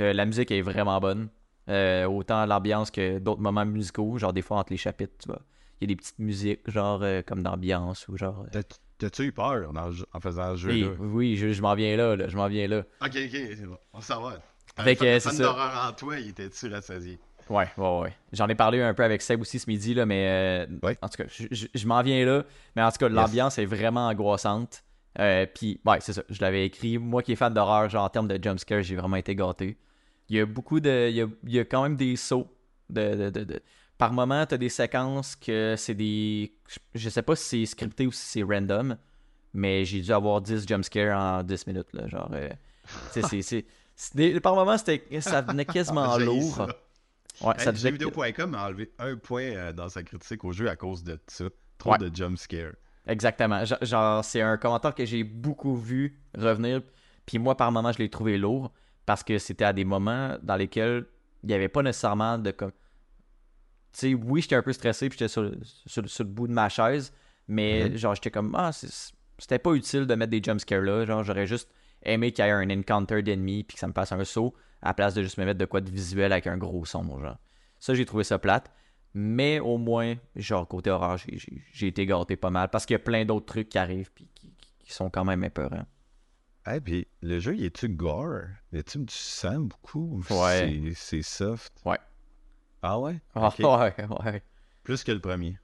Euh, 0.00 0.12
la 0.12 0.24
musique 0.24 0.50
est 0.50 0.62
vraiment 0.62 0.98
bonne. 1.00 1.28
Euh, 1.68 2.04
autant 2.06 2.46
l'ambiance 2.46 2.90
que 2.90 3.18
d'autres 3.18 3.40
moments 3.40 3.66
musicaux. 3.66 4.18
Genre 4.18 4.32
des 4.32 4.42
fois 4.42 4.58
entre 4.58 4.72
les 4.72 4.76
chapitres, 4.78 5.14
tu 5.22 5.28
vois. 5.28 5.42
Il 5.80 5.84
y 5.84 5.92
a 5.92 5.94
des 5.94 5.96
petites 5.96 6.18
musiques, 6.18 6.60
genre 6.70 7.04
comme 7.26 7.42
d'ambiance 7.42 8.08
ou 8.08 8.16
genre. 8.16 8.46
T'as- 8.50 8.62
T'as-tu 8.98 9.24
eu 9.24 9.32
peur 9.32 9.70
en, 9.70 9.76
en 9.76 10.20
faisant 10.20 10.52
le 10.52 10.56
jeu? 10.56 10.70
oui, 10.70 10.80
là? 10.80 10.88
oui, 11.00 11.36
je, 11.36 11.52
je 11.52 11.60
m'en 11.60 11.74
viens 11.74 11.98
là, 11.98 12.16
là, 12.16 12.28
je 12.28 12.36
m'en 12.38 12.48
viens 12.48 12.66
là. 12.66 12.78
Ok, 13.02 13.10
ok, 13.14 13.30
c'est 13.30 13.66
bon. 13.66 13.76
On 13.92 14.00
s'en 14.00 14.22
va. 14.22 14.38
Fait 14.82 14.96
que, 14.96 15.18
c'est 15.18 15.28
ça. 15.32 15.42
d'horreur 15.42 15.86
en 15.86 15.92
toi, 15.92 16.18
il 16.18 16.30
était-tu 16.30 16.68
rassasié? 16.72 17.18
Ouais, 17.48 17.68
ouais, 17.76 17.98
ouais. 18.00 18.12
J'en 18.32 18.48
ai 18.48 18.54
parlé 18.56 18.82
un 18.82 18.92
peu 18.94 19.04
avec 19.04 19.22
Seb 19.22 19.40
aussi 19.40 19.58
ce 19.58 19.70
midi, 19.70 19.94
là, 19.94 20.04
mais 20.06 20.26
euh, 20.28 20.66
Ouais. 20.82 20.98
en 21.00 21.08
tout 21.08 21.22
cas, 21.22 21.28
je, 21.28 21.86
m'en 21.86 22.02
viens 22.02 22.24
là. 22.26 22.44
Mais 22.74 22.82
en 22.82 22.90
tout 22.90 22.98
cas, 22.98 23.08
l'ambiance 23.08 23.58
est 23.58 23.66
vraiment 23.66 24.08
angoissante. 24.08 24.82
Euh, 25.20 25.46
Puis, 25.54 25.80
ouais, 25.86 25.98
c'est 26.00 26.12
ça. 26.12 26.22
Je 26.28 26.40
l'avais 26.40 26.66
écrit. 26.66 26.98
Moi 26.98 27.22
qui 27.22 27.32
est 27.32 27.36
fan 27.36 27.54
d'horreur, 27.54 27.88
genre 27.88 28.04
en 28.04 28.08
termes 28.10 28.28
de 28.28 28.42
jumpscare, 28.42 28.82
j'ai 28.82 28.96
vraiment 28.96 29.16
été 29.16 29.34
gâté. 29.34 29.78
Il 30.28 30.36
y 30.36 30.40
a 30.40 30.46
beaucoup 30.46 30.80
de. 30.80 31.08
Il 31.08 31.14
y 31.16 31.22
a, 31.22 31.26
il 31.44 31.52
y 31.54 31.58
a 31.60 31.64
quand 31.64 31.82
même 31.84 31.96
des 31.96 32.16
sauts. 32.16 32.48
De, 32.90 33.14
de, 33.14 33.30
de- 33.30 33.44
de- 33.44 33.60
Par 33.98 34.12
moment, 34.12 34.44
t'as 34.46 34.56
des 34.58 34.68
séquences 34.68 35.36
que 35.36 35.74
c'est 35.78 35.94
des. 35.94 36.52
je- 36.94 37.08
sais 37.08 37.22
pas 37.22 37.34
si 37.36 37.60
c'est 37.60 37.66
scripté 37.72 38.06
ou 38.06 38.12
si 38.12 38.24
c'est 38.26 38.42
random, 38.42 38.96
mais 39.54 39.84
j'ai 39.84 40.00
dû 40.00 40.12
avoir 40.12 40.40
10 40.40 40.66
jumpscares 40.68 41.18
en 41.18 41.42
10 41.42 41.66
minutes. 41.66 41.92
Là, 41.94 42.06
genre, 42.08 42.28
euh, 42.34 42.48
c'est- 43.12 43.22
c'est. 43.42 43.64
c'est 43.94 44.16
des- 44.16 44.40
Par 44.40 44.54
moment, 44.54 44.76
c'était, 44.76 45.02
ça 45.20 45.40
venait 45.42 45.64
quasiment 45.64 46.16
lourd. 46.18 46.66
Ouais, 47.42 47.54
Hey, 47.58 47.64
ça 47.64 47.72
devait- 47.72 47.90
Jeuxvideo.com 47.90 48.54
a 48.54 48.66
enlevé 48.66 48.92
un 48.98 49.16
point 49.16 49.42
euh, 49.42 49.72
dans 49.72 49.88
sa 49.88 50.02
critique 50.02 50.44
au 50.44 50.52
jeu 50.52 50.68
à 50.70 50.76
cause 50.76 51.02
de 51.04 51.18
ça. 51.26 51.44
Trop 51.78 51.92
Ouais. 51.92 51.98
de 51.98 52.14
jumpscare. 52.14 52.72
Exactement. 53.06 53.62
Genre- 53.82 54.24
c'est 54.24 54.40
un 54.40 54.56
commentaire 54.56 54.94
que 54.94 55.04
j'ai 55.04 55.22
beaucoup 55.24 55.76
vu 55.76 56.18
revenir. 56.36 56.80
Puis 57.26 57.38
moi, 57.38 57.56
par 57.56 57.70
moment, 57.70 57.92
je 57.92 57.98
l'ai 57.98 58.08
trouvé 58.10 58.38
lourd. 58.38 58.72
parce 59.04 59.22
que 59.22 59.38
c'était 59.38 59.64
à 59.64 59.72
des 59.72 59.84
moments 59.84 60.36
dans 60.42 60.56
lesquels 60.56 61.06
il 61.44 61.46
n'y 61.46 61.54
avait 61.54 61.68
pas 61.68 61.80
nécessairement 61.80 62.38
de 62.38 62.50
comme. 62.50 62.72
Tu 63.92 63.98
sais, 64.00 64.14
oui, 64.14 64.42
j'étais 64.42 64.56
un 64.56 64.62
peu 64.62 64.72
stressé, 64.72 65.08
puis 65.08 65.16
j'étais 65.16 65.28
sur, 65.28 65.48
sur, 65.86 66.08
sur 66.10 66.24
le 66.24 66.30
bout 66.30 66.48
de 66.48 66.52
ma 66.52 66.68
chaise, 66.68 67.12
mais 67.46 67.88
Mhm. 67.88 67.96
genre, 67.96 68.14
j'étais 68.16 68.32
comme, 68.32 68.52
ah, 68.58 68.72
c'était 68.72 69.60
pas 69.60 69.74
utile 69.74 70.06
de 70.06 70.14
mettre 70.16 70.30
des 70.32 70.42
jumpscares 70.42 70.82
là. 70.82 71.04
Genre, 71.06 71.22
j'aurais 71.22 71.46
juste 71.46 71.70
aimé 72.02 72.32
qu'il 72.32 72.44
y 72.44 72.48
ait 72.48 72.52
un 72.52 72.70
encounter 72.70 73.22
d'ennemis, 73.22 73.64
puis 73.64 73.74
que 73.74 73.80
ça 73.80 73.86
me 73.88 73.92
passe 73.92 74.12
un 74.12 74.24
saut, 74.24 74.54
à 74.82 74.88
la 74.88 74.94
place 74.94 75.14
de 75.14 75.22
juste 75.22 75.38
me 75.38 75.44
mettre 75.44 75.58
de 75.58 75.64
quoi 75.64 75.80
de 75.80 75.90
visuel 75.90 76.32
avec 76.32 76.46
un 76.46 76.56
gros 76.56 76.84
son, 76.84 77.02
genre. 77.20 77.38
Ça, 77.78 77.94
j'ai 77.94 78.04
trouvé 78.04 78.24
ça 78.24 78.38
plate. 78.38 78.70
Mais 79.14 79.60
au 79.60 79.78
moins, 79.78 80.14
genre, 80.34 80.68
côté 80.68 80.90
horreur, 80.90 81.16
j'ai- 81.16 81.86
été 81.86 82.04
gâté 82.04 82.36
pas 82.36 82.50
mal, 82.50 82.68
parce 82.68 82.84
qu'il 82.84 82.94
y 82.94 82.96
a 82.96 83.00
plein 83.00 83.24
d'autres 83.24 83.46
trucs 83.46 83.70
qui 83.70 83.78
arrivent, 83.78 84.10
puis 84.12 84.28
qui, 84.34 84.92
sont 84.92 85.08
quand 85.10 85.24
même 85.24 85.42
épeurants. 85.42 85.86
Ah, 86.64 86.80
puis 86.80 87.08
le 87.22 87.40
jeu, 87.40 87.56
il 87.56 87.64
est-tu 87.64 87.88
gore? 87.88 88.42
Y 88.72 88.78
a-tu 88.78 88.98
du 88.98 89.14
sang 89.14 89.60
beaucoup? 89.60 90.20
ou 90.28 90.34
Ouais. 90.34 90.92
c'est- 90.94 91.22
soft. 91.22 91.72
Ouais. 91.84 91.98
Ah 92.82 93.00
ouais? 93.00 93.20
Ah, 93.34 93.48
ouais, 93.58 93.94
ouais. 94.24 94.42
Plus 94.82 95.02
que 95.02 95.12
le 95.12 95.20
premier. 95.20 95.58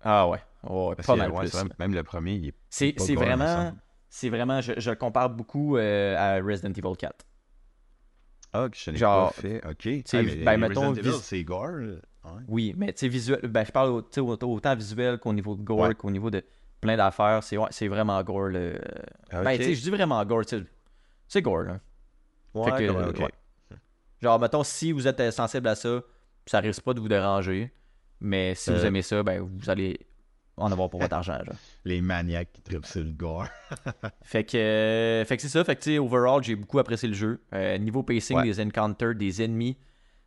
Ah 0.00 0.28
ouais, 0.28 0.38
ouais, 0.64 0.94
Parce 0.96 1.06
pas 1.06 1.16
mal 1.16 1.30
ouais, 1.30 1.40
plus. 1.40 1.50
vrai, 1.52 1.64
même 1.78 1.94
le 1.94 2.02
premier, 2.02 2.34
il 2.34 2.48
est 2.48 2.54
C'est 2.70 2.88
il 2.90 3.14
vraiment. 3.18 3.72
C'est 4.16 4.30
vraiment, 4.30 4.60
je, 4.62 4.72
je 4.78 4.90
le 4.90 4.96
compare 4.96 5.28
beaucoup 5.30 5.76
euh, 5.76 6.16
à 6.16 6.42
Resident 6.42 6.70
Evil 6.72 6.96
4. 6.98 7.26
Ah, 8.52 8.68
que 8.70 8.76
je 8.76 8.90
n'ai 8.90 8.98
pas 8.98 9.30
fait. 9.34 9.56
Ok. 9.66 9.86
Ah, 10.12 10.22
mais 10.22 10.36
ben, 10.36 10.56
mettons, 10.56 10.88
Resident 10.90 10.94
Evil, 10.94 11.10
vis- 11.10 11.22
c'est 11.22 11.44
gore. 11.44 11.70
Ouais. 12.24 12.30
Oui, 12.48 12.74
mais 12.76 12.92
tu 12.92 13.00
sais, 13.00 13.08
visuel, 13.08 13.40
ben, 13.42 13.64
je 13.64 13.70
parle 13.72 13.90
autant, 13.90 14.74
visuel 14.74 15.18
qu'au 15.18 15.32
niveau 15.32 15.54
de 15.54 15.62
gore, 15.62 15.80
Ouais. 15.80 15.94
qu'au 15.94 16.10
niveau 16.10 16.30
de 16.30 16.42
plein 16.80 16.96
d'affaires. 16.96 17.42
C'est 17.42 17.58
ouais, 17.58 17.88
vraiment 17.88 18.22
gore. 18.22 18.48
Le... 18.48 18.78
Ah, 19.30 19.42
Ben, 19.42 19.58
tu 19.58 19.64
sais, 19.64 19.74
je 19.74 19.82
dis 19.82 19.90
vraiment 19.90 20.24
gore, 20.24 20.46
tu 20.46 20.58
sais, 20.58 20.64
c'est 21.28 21.42
gore. 21.42 21.62
Là. 21.64 21.80
Ouais, 22.54 22.70
fait 22.72 22.86
que, 22.86 22.92
ouais. 23.22 23.28
Genre, 24.22 24.40
mettons, 24.40 24.64
si 24.64 24.92
vous 24.92 25.06
êtes 25.06 25.20
euh, 25.20 25.30
sensible 25.30 25.68
à 25.68 25.74
ça, 25.74 26.00
ça 26.46 26.60
risque 26.60 26.82
pas 26.82 26.94
de 26.94 27.00
vous 27.00 27.08
déranger. 27.08 27.70
Mais 28.20 28.54
si 28.54 28.70
vous 28.70 28.78
Euh. 28.82 28.86
aimez 28.86 29.02
ça, 29.02 29.22
ben, 29.22 29.40
vous 29.42 29.68
allez 29.68 30.00
en 30.56 30.72
avoir 30.72 30.88
pour 30.88 31.00
votre 31.00 31.14
argent. 31.14 31.38
Les 31.84 32.00
maniaques 32.00 32.52
qui 32.52 32.62
trippent 32.62 32.86
sur 32.86 33.02
le 33.04 33.10
gore. 33.10 33.46
Fait 34.22 34.44
que, 34.44 34.56
euh, 34.56 35.24
fait 35.24 35.36
que 35.36 35.42
c'est 35.42 35.48
ça. 35.48 35.62
Fait 35.64 35.76
que, 35.76 35.98
overall, 35.98 36.42
j'ai 36.42 36.56
beaucoup 36.56 36.78
apprécié 36.78 37.08
le 37.08 37.14
jeu. 37.14 37.40
Euh, 37.54 37.76
niveau 37.78 38.02
pacing, 38.02 38.38
Ouais. 38.38 38.42
des 38.44 38.60
encounters, 38.60 39.14
des 39.14 39.42
ennemis, 39.42 39.76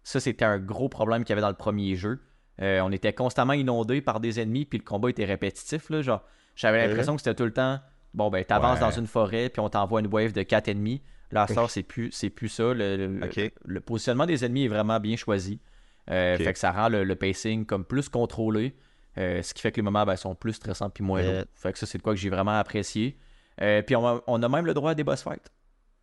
ça, 0.03 0.19
c'était 0.19 0.45
un 0.45 0.59
gros 0.59 0.87
problème 0.89 1.23
qu'il 1.23 1.31
y 1.31 1.33
avait 1.33 1.41
dans 1.41 1.49
le 1.49 1.55
premier 1.55 1.95
jeu. 1.95 2.19
Euh, 2.61 2.79
on 2.81 2.91
était 2.91 3.13
constamment 3.13 3.53
inondé 3.53 4.01
par 4.01 4.19
des 4.19 4.39
ennemis, 4.39 4.65
puis 4.65 4.79
le 4.79 4.83
combat 4.83 5.09
était 5.09 5.25
répétitif. 5.25 5.89
Là, 5.89 6.01
genre, 6.01 6.23
j'avais 6.55 6.85
l'impression 6.87 7.15
que 7.15 7.21
c'était 7.21 7.35
tout 7.35 7.45
le 7.45 7.53
temps. 7.53 7.79
Bon, 8.13 8.29
ben, 8.29 8.43
t'avances 8.43 8.75
Ouais. 8.79 8.85
dans 8.85 8.91
une 8.91 9.07
forêt, 9.07 9.49
puis 9.49 9.59
on 9.61 9.69
t'envoie 9.69 9.99
une 10.01 10.07
wave 10.07 10.31
de 10.33 10.43
4 10.43 10.67
ennemis. 10.67 11.01
Là, 11.31 11.45
c'est 11.67 11.83
plus, 11.83 12.11
c'est 12.11 12.29
plus 12.31 12.49
ça. 12.49 12.73
Le, 12.73 12.97
le- 12.97 13.23
Ok. 13.25 13.51
le 13.65 13.79
positionnement 13.81 14.25
des 14.25 14.43
ennemis 14.43 14.65
est 14.65 14.69
vraiment 14.69 14.99
bien 14.99 15.15
choisi. 15.15 15.59
Fait 16.07 16.51
que 16.53 16.57
ça 16.59 16.71
rend 16.71 16.89
le, 16.89 17.03
le 17.03 17.15
pacing 17.15 17.65
comme 17.65 17.85
plus 17.85 18.09
contrôlé. 18.09 18.75
Euh, 19.19 19.41
ce 19.43 19.53
qui 19.53 19.61
fait 19.61 19.71
que 19.71 19.75
les 19.77 19.81
moments 19.81 20.05
ben, 20.05 20.15
sont 20.15 20.33
plus 20.33 20.53
stressants 20.53 20.89
puis 20.89 21.03
moins 21.03 21.21
lourds. 21.21 21.43
Fait 21.53 21.71
que 21.73 21.77
ça, 21.79 21.85
c'est 21.85 21.97
de 21.97 22.03
quoi 22.03 22.13
que 22.13 22.19
j'ai 22.19 22.29
vraiment 22.29 22.57
apprécié. 22.57 23.17
Euh, 23.61 23.81
puis 23.81 23.95
on 23.95 24.07
a, 24.07 24.23
on 24.27 24.41
a 24.41 24.47
même 24.49 24.65
le 24.65 24.73
droit 24.73 24.91
à 24.91 24.95
des 24.95 25.03
boss 25.03 25.21
fights. 25.21 25.51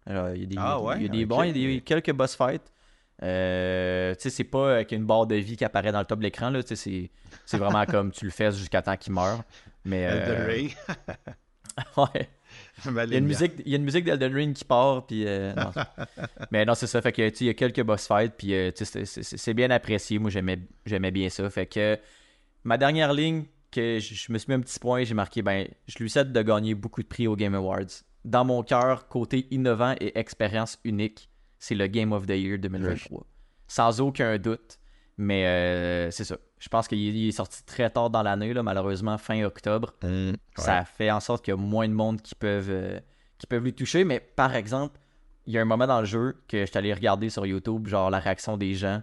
Alors, 0.06 0.30
Il 0.34 0.42
y 0.42 0.44
a 0.44 0.46
des, 0.46 0.56
Ah 0.58 0.76
il 0.78 0.82
y 0.82 0.84
a 0.84 0.86
ouais? 0.86 0.96
il 0.98 1.02
y 1.02 1.06
a 1.06 1.08
des- 1.08 1.18
il 1.18 1.62
y 1.62 1.66
a 1.66 1.74
des- 1.76 1.80
quelques 1.80 2.12
boss 2.12 2.36
fights. 2.36 2.70
Euh, 3.22 4.14
tu 4.14 4.20
sais, 4.22 4.30
c'est 4.30 4.44
pas 4.44 4.74
avec 4.74 4.92
une 4.92 5.04
barre 5.06 5.26
de 5.26 5.36
vie 5.36 5.56
qui 5.56 5.64
apparaît 5.64 5.90
dans 5.92 6.00
le 6.00 6.04
top 6.04 6.18
de 6.18 6.24
l'écran. 6.24 6.50
là, 6.50 6.60
C'est 6.64 7.10
c'est 7.46 7.56
vraiment 7.56 7.84
comme 7.86 8.10
tu 8.12 8.24
le 8.26 8.30
fais 8.30 8.52
jusqu'à 8.52 8.82
temps 8.82 8.96
qu'il 8.96 9.12
meure. 9.14 9.42
Mais, 9.84 10.00
Elden 10.02 10.46
Ring. 10.46 10.76
ouais. 11.96 12.28
Il 12.86 12.92
y 12.94 13.14
a 13.14 13.18
une 13.18 13.26
musique, 13.26 13.52
il 13.64 13.72
y 13.72 13.74
a 13.74 13.78
une 13.78 13.84
musique 13.84 14.04
d'Elden 14.04 14.34
Ring 14.34 14.54
qui 14.54 14.64
part, 14.64 15.06
puis 15.06 15.24
euh, 15.26 15.52
non. 15.54 15.70
mais 16.50 16.64
non, 16.64 16.74
c'est 16.74 16.86
ça. 16.86 17.00
Fait 17.02 17.12
que 17.12 17.22
il 17.40 17.46
y 17.46 17.50
a 17.50 17.54
quelques 17.54 17.82
boss 17.82 18.06
fights, 18.06 18.34
puis 18.36 18.52
c'est 18.74 19.54
bien 19.54 19.70
apprécié. 19.70 20.18
Moi, 20.18 20.30
j'aimais, 20.30 20.58
j'aimais 20.84 21.10
bien 21.10 21.28
ça. 21.30 21.48
Fait 21.50 21.66
que 21.66 21.98
ma 22.66 22.78
dernière 22.78 23.12
ligne, 23.12 23.44
que 23.70 23.98
je, 23.98 24.14
je 24.14 24.32
me 24.32 24.38
suis 24.38 24.48
mis 24.50 24.54
un 24.54 24.60
petit 24.60 24.78
point, 24.78 25.04
j'ai 25.04 25.14
marqué, 25.14 25.42
ben, 25.42 25.66
je 25.86 25.98
lui 25.98 26.08
souhaite 26.10 26.32
de 26.32 26.42
gagner 26.42 26.74
beaucoup 26.74 27.02
de 27.02 27.06
prix 27.08 27.26
aux 27.26 27.36
Game 27.36 27.54
Awards. 27.54 28.02
Dans 28.24 28.44
mon 28.44 28.62
cœur, 28.62 29.08
côté 29.08 29.46
innovant 29.50 29.94
et 30.00 30.18
expérience 30.18 30.78
unique, 30.84 31.28
c'est 31.58 31.74
le 31.74 31.86
Game 31.86 32.12
of 32.12 32.26
the 32.26 32.30
Year 32.30 32.58
2023. 32.58 33.24
Sans 33.68 34.00
aucun 34.00 34.36
doute. 34.38 34.78
Mais 35.18 35.46
euh, 35.46 36.10
c'est 36.10 36.24
ça. 36.24 36.36
Je 36.58 36.68
pense 36.68 36.86
qu'il 36.88 36.98
est- 36.98 37.28
il 37.28 37.32
sorti 37.32 37.64
très 37.64 37.88
tard 37.88 38.10
dans 38.10 38.22
l'année, 38.22 38.52
malheureusement, 38.54 39.16
fin 39.16 39.42
octobre. 39.44 39.94
Hum, 40.04 40.34
Ça 40.56 40.84
fait 40.84 41.10
en 41.10 41.20
sorte 41.20 41.44
qu'il 41.44 41.52
y 41.52 41.56
a 41.56 41.60
moins 41.60 41.88
de 41.88 41.94
monde 41.94 42.20
qui 42.20 42.34
peuvent, 42.34 42.68
euh, 42.70 43.00
qui 43.38 43.46
peuvent 43.46 43.62
lui 43.64 43.72
toucher. 43.72 44.04
Mais 44.04 44.20
par 44.20 44.54
exemple, 44.54 44.98
il 45.46 45.54
y 45.54 45.58
a 45.58 45.62
un 45.62 45.64
moment 45.64 45.86
dans 45.86 46.00
le 46.00 46.06
jeu 46.06 46.36
que 46.48 46.60
je 46.60 46.66
suis 46.66 46.76
allé 46.78 46.92
regarder 46.92 47.30
sur 47.30 47.46
YouTube, 47.46 47.86
genre 47.88 48.10
la 48.10 48.18
réaction 48.18 48.56
des 48.58 48.74
gens, 48.74 49.02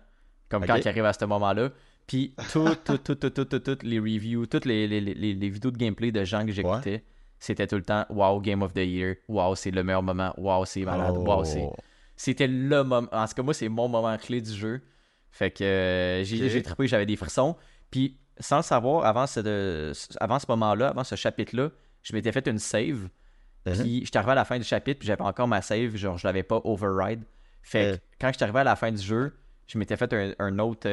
comme 0.49 0.65
quand 0.65 0.75
Ok. 0.75 0.81
ils 0.83 0.87
arrivent 0.87 1.05
à 1.05 1.13
ce 1.13 1.25
moment-là. 1.25 1.69
Puis 2.07 2.33
tout, 2.51 2.67
tout, 2.83 2.97
tout, 2.97 3.15
tout, 3.15 3.29
tout, 3.29 3.45
tout, 3.45 3.59
toutes 3.59 3.83
les 3.83 3.99
reviews, 3.99 4.45
toutes 4.45 4.65
les, 4.65 4.87
les, 4.87 4.99
les, 5.01 5.13
les 5.33 5.49
vidéos 5.49 5.71
de 5.71 5.77
gameplay 5.77 6.11
de 6.11 6.23
gens 6.23 6.45
que 6.45 6.51
j'écoutais, 6.51 7.03
c'était 7.39 7.67
tout 7.67 7.75
le 7.77 7.83
temps 7.83 8.05
Wow, 8.09 8.41
Game 8.41 8.61
of 8.61 8.73
the 8.73 8.77
Year, 8.85 9.15
Wow, 9.27 9.55
c'est 9.55 9.71
le 9.71 9.83
meilleur 9.83 10.03
moment, 10.03 10.33
Wow, 10.37 10.65
c'est 10.65 10.83
malade, 10.83 11.17
Wow, 11.17 11.43
c'est. 11.45 11.61
Oh. 11.61 11.75
C'était 12.15 12.47
le 12.47 12.83
moment. 12.83 13.07
En 13.11 13.27
tout 13.27 13.33
cas, 13.33 13.41
moi, 13.41 13.53
c'est 13.53 13.69
mon 13.69 13.87
moment 13.87 14.15
clé 14.17 14.39
du 14.39 14.51
jeu. 14.53 14.81
Fait 15.31 15.49
que 15.49 15.63
euh, 15.63 16.23
j'ai 16.23 16.61
trippé, 16.61 16.87
j'avais 16.87 17.05
des 17.07 17.15
frissons. 17.15 17.55
Puis, 17.89 18.17
sans 18.39 18.57
le 18.57 18.63
savoir, 18.63 19.03
avant 19.05 19.25
ce, 19.25 19.39
de- 19.39 19.91
avant 20.19 20.37
ce 20.39 20.45
moment-là, 20.49 20.89
avant 20.89 21.03
ce 21.03 21.15
chapitre-là, 21.15 21.71
je 22.03 22.13
m'étais 22.13 22.31
fait 22.31 22.47
une 22.47 22.59
save. 22.59 23.09
Mhm. 23.65 23.73
Puis, 23.81 24.01
j'étais 24.05 24.17
arrivé 24.17 24.33
à 24.33 24.35
la 24.35 24.45
fin 24.45 24.57
du 24.59 24.63
chapitre, 24.63 24.99
puis 24.99 25.07
j'avais 25.07 25.23
encore 25.23 25.47
ma 25.47 25.61
save. 25.63 25.95
Genre, 25.95 26.17
je 26.17 26.27
l'avais 26.27 26.43
pas 26.43 26.61
override. 26.63 27.23
Fait 27.63 27.79
que 27.79 27.93
Euh. 27.95 27.97
quand 28.21 28.31
j'étais 28.31 28.43
arrivé 28.43 28.59
à 28.59 28.63
la 28.63 28.75
fin 28.75 28.91
du 28.91 29.01
jeu, 29.01 29.33
je 29.67 29.77
m'étais 29.79 29.97
fait 29.97 30.13
un, 30.13 30.33
un 30.37 30.59
autre. 30.59 30.87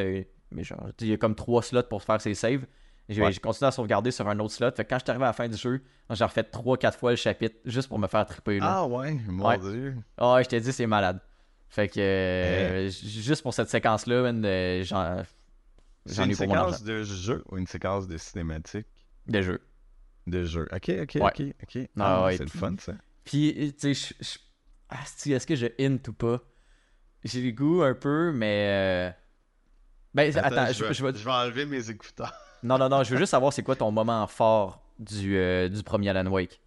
Euh, 0.52 0.56
mais 0.56 0.64
genre, 0.64 0.88
il 1.00 1.06
y 1.08 1.12
a 1.12 1.16
comme 1.16 1.34
trois 1.34 1.62
slots 1.62 1.82
pour 1.84 2.02
faire 2.02 2.20
ses 2.20 2.34
saves. 2.34 2.64
J'ai 3.08 3.22
Ouais. 3.22 3.34
continué 3.34 3.66
à 3.68 3.72
sauvegarder 3.72 4.12
sur 4.12 4.28
un 4.28 4.38
autre 4.38 4.54
slot. 4.54 4.70
Fait 4.72 4.84
que 4.84 4.90
quand 4.90 4.98
j'étais 5.00 5.10
arrivé 5.10 5.24
à 5.24 5.28
la 5.28 5.32
fin 5.32 5.48
du 5.48 5.56
jeu, 5.56 5.82
j'ai 6.10 6.22
refait 6.24 6.44
3-4 6.44 6.96
fois 6.96 7.10
le 7.10 7.16
chapitre 7.16 7.56
juste 7.64 7.88
pour 7.88 7.98
me 7.98 8.06
faire 8.06 8.24
tripper. 8.24 8.60
Là. 8.60 8.66
Ah 8.82 8.86
ouais, 8.86 9.14
mon 9.26 9.48
Ouais. 9.48 9.58
dieu. 9.58 9.96
Ah 10.16 10.34
ouais, 10.34 10.44
je 10.44 10.48
t'ai 10.48 10.60
dit, 10.60 10.72
c'est 10.72 10.86
malade. 10.86 11.20
Fait 11.68 11.88
que 11.88 11.98
euh, 12.00 12.88
j- 12.88 13.22
juste 13.22 13.42
pour 13.42 13.52
cette 13.54 13.68
séquence-là, 13.68 14.14
euh, 14.14 14.84
j'en 14.84 16.24
une 16.24 16.30
ai 16.30 16.46
mon 16.46 16.54
argent. 16.54 16.72
séquence 16.76 16.82
de 16.84 17.02
jeu 17.02 17.44
ou 17.50 17.58
une 17.58 17.66
séquence 17.66 18.06
de 18.06 18.16
cinématique? 18.16 18.86
De 19.26 19.40
jeu. 19.42 19.60
de 20.26 20.44
jeu? 20.44 20.68
Ok, 20.72 20.90
ok, 21.02 21.14
Ouais. 21.16 21.22
ok, 21.22 21.42
ok. 21.64 21.88
Ah 21.98 22.24
Ah, 22.26 22.30
c'est 22.32 22.44
le 22.44 22.46
fun 22.50 22.74
ça. 22.78 22.92
Puis, 23.24 23.74
tu 23.78 23.94
sais, 23.94 24.14
je- 24.20 24.24
je- 24.24 25.32
est-ce 25.34 25.46
que 25.46 25.56
je 25.56 25.66
hint 25.80 26.06
ou 26.08 26.12
pas? 26.12 26.40
J'ai 27.24 27.42
le 27.42 27.50
goût 27.52 27.82
un 27.82 27.94
peu, 27.94 28.30
mais. 28.32 28.66
euh, 28.68 29.10
Ben, 30.14 30.36
attends, 30.36 30.72
je, 30.72 30.84
vais, 30.84 30.94
je 30.94 31.04
vais- 31.06 31.18
je 31.18 31.24
vais 31.24 31.30
enlever 31.30 31.66
mes 31.66 31.90
écouteurs. 31.90 32.32
Non, 32.62 32.76
non, 32.76 32.90
non, 32.90 33.02
je 33.04 33.12
veux 33.12 33.16
juste 33.16 33.30
savoir 33.30 33.54
c'est 33.54 33.62
quoi 33.62 33.74
ton 33.74 33.90
moment 33.90 34.26
fort 34.26 34.82
du, 34.98 35.34
euh, 35.38 35.70
du 35.70 35.82
premier 35.82 36.10
Alan 36.10 36.30
Wake. 36.30 36.60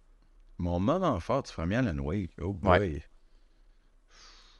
Mon 0.58 0.80
moment 0.80 1.20
fort 1.20 1.44
du 1.44 1.52
premier 1.52 1.76
Alan 1.76 1.96
Wake. 1.98 2.32
Oh 2.40 2.52
boy. 2.52 3.00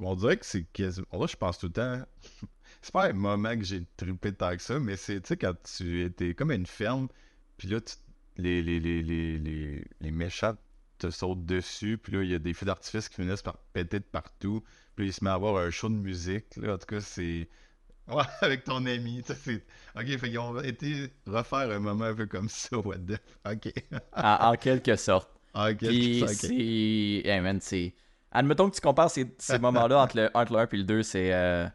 On 0.00 0.14
dirait 0.14 0.36
que 0.36 0.46
c'est 0.46 0.64
quasiment. 0.72 1.06
Là, 1.12 1.26
je 1.26 1.36
pense 1.36 1.58
tout 1.58 1.66
le 1.66 1.72
temps. 1.72 2.02
c'est 2.82 2.92
pas 2.92 3.08
un 3.08 3.12
moment 3.14 3.56
que 3.56 3.64
j'ai 3.64 3.84
trippé 3.96 4.32
tant 4.32 4.54
que 4.56 4.62
ça, 4.62 4.78
mais 4.78 4.96
c'est, 4.96 5.20
tu 5.20 5.28
sais, 5.28 5.36
quand 5.36 5.54
tu 5.76 6.02
étais 6.02 6.34
comme 6.34 6.50
à 6.50 6.54
une 6.54 6.66
ferme, 6.66 7.08
puis 7.56 7.68
là, 7.68 7.80
tu- 7.80 7.94
les, 8.36 8.62
les, 8.62 8.78
les, 8.80 9.02
les, 9.02 9.38
les, 9.38 9.84
les 10.00 10.10
méchants 10.10 10.54
te 10.98 11.10
sautent 11.10 11.46
dessus, 11.46 11.98
puis 11.98 12.12
là, 12.12 12.22
il 12.22 12.30
y 12.30 12.34
a 12.34 12.38
des 12.38 12.54
feux 12.54 12.66
d'artifice 12.66 13.08
qui 13.08 13.16
finissent 13.16 13.42
par 13.42 13.58
péter 13.72 13.98
de 14.00 14.04
partout, 14.04 14.62
puis 14.94 15.06
là, 15.06 15.10
il 15.10 15.12
se 15.12 15.22
met 15.24 15.30
à 15.30 15.34
avoir 15.34 15.56
un 15.56 15.70
show 15.70 15.88
de 15.88 15.94
musique, 15.94 16.56
là, 16.56 16.74
en 16.74 16.78
tout 16.78 16.86
cas, 16.86 17.00
c'est... 17.00 17.48
Ouais, 18.08 18.22
avec 18.42 18.64
ton 18.64 18.84
ami, 18.86 19.22
sais, 19.26 19.34
c'est... 19.34 19.62
Ok, 19.96 20.06
fait 20.18 20.28
qu'ils 20.28 20.38
ont 20.38 20.60
été 20.60 21.10
refaire 21.26 21.70
un 21.70 21.78
moment 21.78 22.04
un 22.04 22.14
peu 22.14 22.26
comme 22.26 22.48
ça, 22.48 22.78
what 22.78 22.96
the... 22.98 23.18
Ok. 23.50 23.72
En, 24.16 24.50
en 24.50 24.54
quelque 24.56 24.96
sorte. 24.96 25.30
ok, 25.54 25.76
Puis 25.78 26.22
ok. 26.22 26.28
c'est. 26.30 26.52
Hey 26.54 27.40
man, 27.40 27.58
c'est. 27.60 27.94
Admettons 28.32 28.68
que 28.68 28.74
tu 28.74 28.80
compares 28.80 29.10
ces, 29.10 29.32
ces 29.38 29.58
moments-là 29.60 30.00
entre 30.02 30.16
le, 30.16 30.30
entre 30.34 30.52
le 30.52 30.58
1 30.58 30.66
et 30.72 30.76
le 30.78 30.84
2, 30.84 31.02
c'est. 31.04 31.32
euh, 31.32 31.66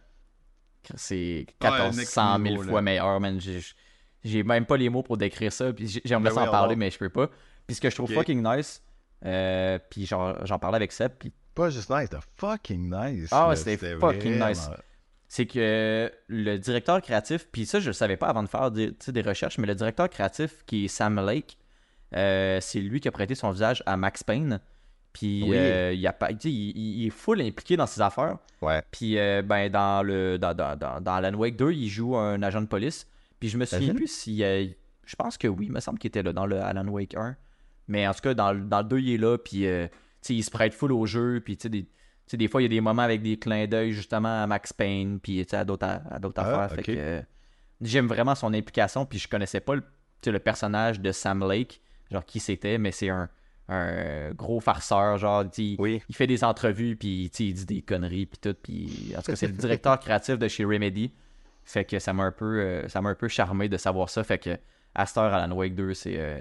C'est 0.96 1.46
Ouais, 1.62 1.70
1400 1.70 2.32
000 2.38 2.40
next 2.44 2.56
fois 2.58 2.66
level, 2.66 2.84
meilleur, 2.84 3.20
man. 3.20 3.40
J'ai- 3.40 3.62
J'ai 4.24 4.44
même 4.44 4.66
pas 4.66 4.76
les 4.76 4.90
mots 4.90 5.02
pour 5.04 5.16
décrire 5.18 5.54
ça. 5.54 5.72
Puis 5.72 5.88
j'ai- 5.88 6.02
j'aimerais 6.04 6.32
ça 6.32 6.42
en 6.42 6.46
oui, 6.46 6.52
parler, 6.52 6.76
mais 6.76 6.92
je 6.92 6.98
peux 7.00 7.10
pas. 7.10 7.30
Puis 7.66 7.76
ce 7.76 7.82
que 7.82 7.90
je 7.90 7.96
trouve 7.96 8.12
fucking 8.14 8.44
nice, 8.44 8.84
euh, 9.26 9.80
puis 9.90 10.06
genre, 10.06 10.46
j'en 10.46 10.60
parlais 10.60 10.76
avec 10.76 10.92
Seb, 10.92 11.14
puis 11.18 11.32
Pas 11.56 11.70
juste 11.70 11.90
nice, 11.90 12.10
c'était 12.12 12.24
fucking 12.36 12.94
nice. 12.94 13.30
Ah 13.32 13.48
ouais, 13.50 13.56
c'était 13.56 13.78
fucking 13.98 14.38
vraiment- 14.38 14.48
nice. 14.50 14.70
C'est 15.32 15.46
que 15.46 16.12
le 16.28 16.58
directeur 16.58 17.02
créatif, 17.02 17.48
puis 17.52 17.66
ça, 17.68 17.80
je 17.80 17.88
le 17.88 17.94
savais 17.94 18.18
pas 18.18 18.28
avant 18.28 18.42
de 18.44 18.50
faire 18.50 18.72
des, 18.72 19.22
recherches, 19.22 19.60
mais 19.60 19.68
le 19.68 19.76
directeur 19.76 20.10
créatif 20.10 20.64
qui 20.66 20.86
est 20.86 20.88
Sam 20.88 21.24
Lake, 21.26 21.58
euh, 22.16 22.58
c'est 22.62 22.80
lui 22.80 23.00
qui 23.00 23.08
a 23.08 23.12
prêté 23.12 23.36
son 23.36 23.52
visage 23.52 23.84
à 23.86 23.96
Max 23.96 24.24
Payne. 24.24 24.60
Puis 25.14 25.44
Oui. 25.44 25.56
euh, 25.56 25.94
il, 25.94 26.12
il, 26.46 27.06
est 27.08 27.10
full 27.12 27.42
impliqué 27.42 27.78
dans 27.78 27.86
ses 27.86 28.02
affaires. 28.02 28.38
Ouais. 28.62 28.82
Puis 28.92 29.18
euh, 29.20 29.42
ben, 29.44 29.70
dans, 29.72 30.04
le, 30.04 30.38
dans, 30.40 30.56
dans, 30.56 30.76
dans, 30.76 31.00
dans 31.00 31.14
Alan 31.14 31.36
Wake 31.38 31.56
2, 31.58 31.72
il 31.74 31.88
joue 31.90 32.16
un 32.18 32.42
agent 32.42 32.62
de 32.62 32.68
police. 32.68 33.08
Puis 33.40 33.50
je 33.50 33.58
me 33.58 33.66
souviens 33.66 33.94
plus 33.94 34.08
si. 34.12 34.40
je 34.40 35.16
pense 35.16 35.38
que 35.38 35.48
oui, 35.48 35.68
il 35.68 35.72
me 35.72 35.80
semble 35.80 36.00
qu'il 36.00 36.10
était 36.10 36.24
là 36.24 36.34
dans 36.34 36.46
le 36.48 36.60
Alan 36.60 36.88
Wake 36.88 37.16
1. 37.16 37.36
Mais 37.88 38.08
en 38.08 38.14
tout 38.14 38.22
cas, 38.22 38.34
dans, 38.34 38.52
le- 38.52 38.62
dans 38.62 38.80
le 38.80 38.84
2, 38.86 39.00
il 39.00 39.14
est 39.14 39.18
là. 39.18 39.38
Puis 39.38 39.66
euh, 39.68 39.88
il 40.28 40.44
se 40.44 40.50
prête 40.52 40.74
full 40.74 40.92
au 40.92 41.06
jeu. 41.06 41.40
Puis 41.44 41.56
tu 41.58 41.64
sais, 41.64 41.70
des- 41.70 41.86
sais, 42.32 42.38
des 42.38 42.48
fois, 42.48 42.62
il 42.62 42.66
y 42.66 42.68
a 42.68 42.70
des 42.70 42.82
moments 42.82 43.02
avec 43.02 43.22
des 43.22 43.38
clins 43.38 43.66
d'œil 43.68 43.92
justement 43.92 44.44
à 44.44 44.48
Max 44.48 44.74
Payne, 44.74 45.20
puis 45.20 45.44
tu 45.46 45.50
sais, 45.52 45.58
à 45.58 45.66
d'autres 45.66 45.88
à, 45.88 46.20
d'autres 46.20 46.42
Ah, 46.44 46.64
affaires. 46.64 46.76
Fait 46.76 46.84
que, 46.84 46.92
euh, 46.96 47.22
j'aime 47.82 48.08
vraiment 48.08 48.36
son 48.36 48.54
implication, 48.54 49.06
puis 49.06 49.20
je 49.20 49.28
connaissais 49.28 49.60
pas 49.62 49.76
le, 49.76 49.82
tu 49.82 49.88
sais, 50.26 50.32
le 50.32 50.40
personnage 50.40 51.00
de 51.00 51.12
Sam 51.12 51.48
Lake, 51.50 51.82
genre 52.12 52.26
qui 52.26 52.40
c'était, 52.40 52.78
mais 52.78 52.92
c'est 52.92 53.10
un, 53.10 53.30
un 53.68 54.32
gros 54.32 54.60
farceur, 54.60 55.18
genre, 55.18 55.46
Oui. 55.78 56.02
il 56.10 56.16
fait 56.16 56.28
des 56.28 56.44
entrevues, 56.44 56.96
puis 56.96 57.30
tu 57.32 57.38
sais, 57.38 57.46
il 57.50 57.54
dit 57.54 57.66
des 57.66 57.82
conneries, 57.82 58.26
puis 58.26 58.40
tout. 58.40 58.56
Puis 58.62 59.14
en 59.16 59.22
tout 59.22 59.32
cas, 59.32 59.36
c'est 59.36 59.48
le 59.48 59.54
directeur 59.54 60.00
créatif 60.02 60.38
de 60.40 60.48
chez 60.48 60.66
Remedy. 60.66 61.12
Fait 61.64 61.86
que 61.86 62.00
ça 62.00 62.14
m'a 62.14 62.24
un 62.24 62.32
peu, 62.32 62.60
euh, 62.62 62.88
ça 62.88 63.00
m'a 63.02 63.10
un 63.10 63.16
peu 63.16 63.28
charmé 63.28 63.70
de 63.70 63.78
savoir 63.78 64.10
ça. 64.10 64.24
Fait 64.24 64.40
que 64.40 64.58
à 64.96 65.06
cette 65.06 65.18
heure, 65.18 65.32
Alan 65.34 65.56
Wake 65.56 65.76
2, 65.76 65.94
c'est, 65.94 66.16
euh, 66.18 66.40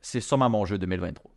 c'est 0.00 0.20
sûrement 0.20 0.48
mon 0.48 0.64
jeu 0.64 0.78
2023. 0.78 1.30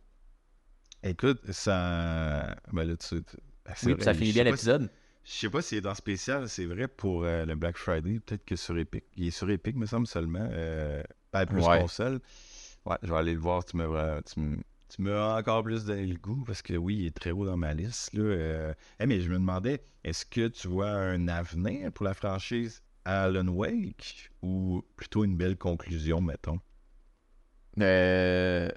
Écoute, 1.02 1.40
ça. 1.52 2.56
Ben 2.72 2.84
là, 2.84 2.96
tu. 2.96 3.22
Ben, 3.66 3.74
Oui, 3.82 3.94
puis 3.94 4.04
ça 4.04 4.14
finit 4.14 4.32
bien 4.32 4.44
si- 4.44 4.50
l'épisode. 4.50 4.90
Je 5.24 5.32
sais 5.32 5.50
pas 5.50 5.60
s'il 5.62 5.78
est 5.78 5.80
dans 5.80 5.94
spécial, 5.94 6.48
c'est 6.48 6.66
vrai 6.66 6.86
pour 6.88 7.24
euh, 7.24 7.44
le 7.44 7.56
Black 7.56 7.76
Friday, 7.78 8.20
peut-être 8.20 8.44
que 8.44 8.54
sur 8.56 8.78
Epic. 8.78 9.04
Il 9.16 9.26
est 9.26 9.30
sur 9.32 9.50
Epic, 9.50 9.74
me 9.76 9.86
semble 9.86 10.06
seulement. 10.06 10.48
Euh, 10.52 11.02
pas 11.32 11.46
plus 11.46 11.66
Ouais. 11.66 11.80
console. 11.80 12.20
Ouais, 12.84 12.96
je 13.02 13.10
vais 13.12 13.18
aller 13.18 13.34
le 13.34 13.40
voir. 13.40 13.64
Tu 13.64 13.76
me, 13.76 14.22
tu 14.22 14.38
me, 14.40 14.56
tu 14.88 15.02
me 15.02 15.16
as 15.16 15.36
encore 15.36 15.64
plus 15.64 15.84
donné 15.84 16.06
le 16.06 16.16
goût 16.16 16.44
parce 16.44 16.62
que 16.62 16.74
oui, 16.74 16.96
il 17.00 17.06
est 17.06 17.16
très 17.16 17.32
haut 17.32 17.44
dans 17.44 17.56
ma 17.56 17.74
liste. 17.74 18.12
Là. 18.14 18.22
Euh, 18.22 18.74
eh, 19.00 19.06
mais 19.06 19.20
je 19.20 19.28
me 19.28 19.34
demandais, 19.34 19.82
est-ce 20.04 20.24
que 20.26 20.46
tu 20.48 20.68
vois 20.68 20.90
un 20.90 21.26
avenir 21.28 21.90
pour 21.92 22.04
la 22.04 22.14
franchise 22.14 22.82
Alan 23.04 23.48
Wake 23.48 24.30
ou 24.42 24.84
plutôt 24.96 25.24
une 25.24 25.36
belle 25.36 25.56
conclusion, 25.56 26.20
mettons? 26.20 26.60
Euh, 27.80 28.70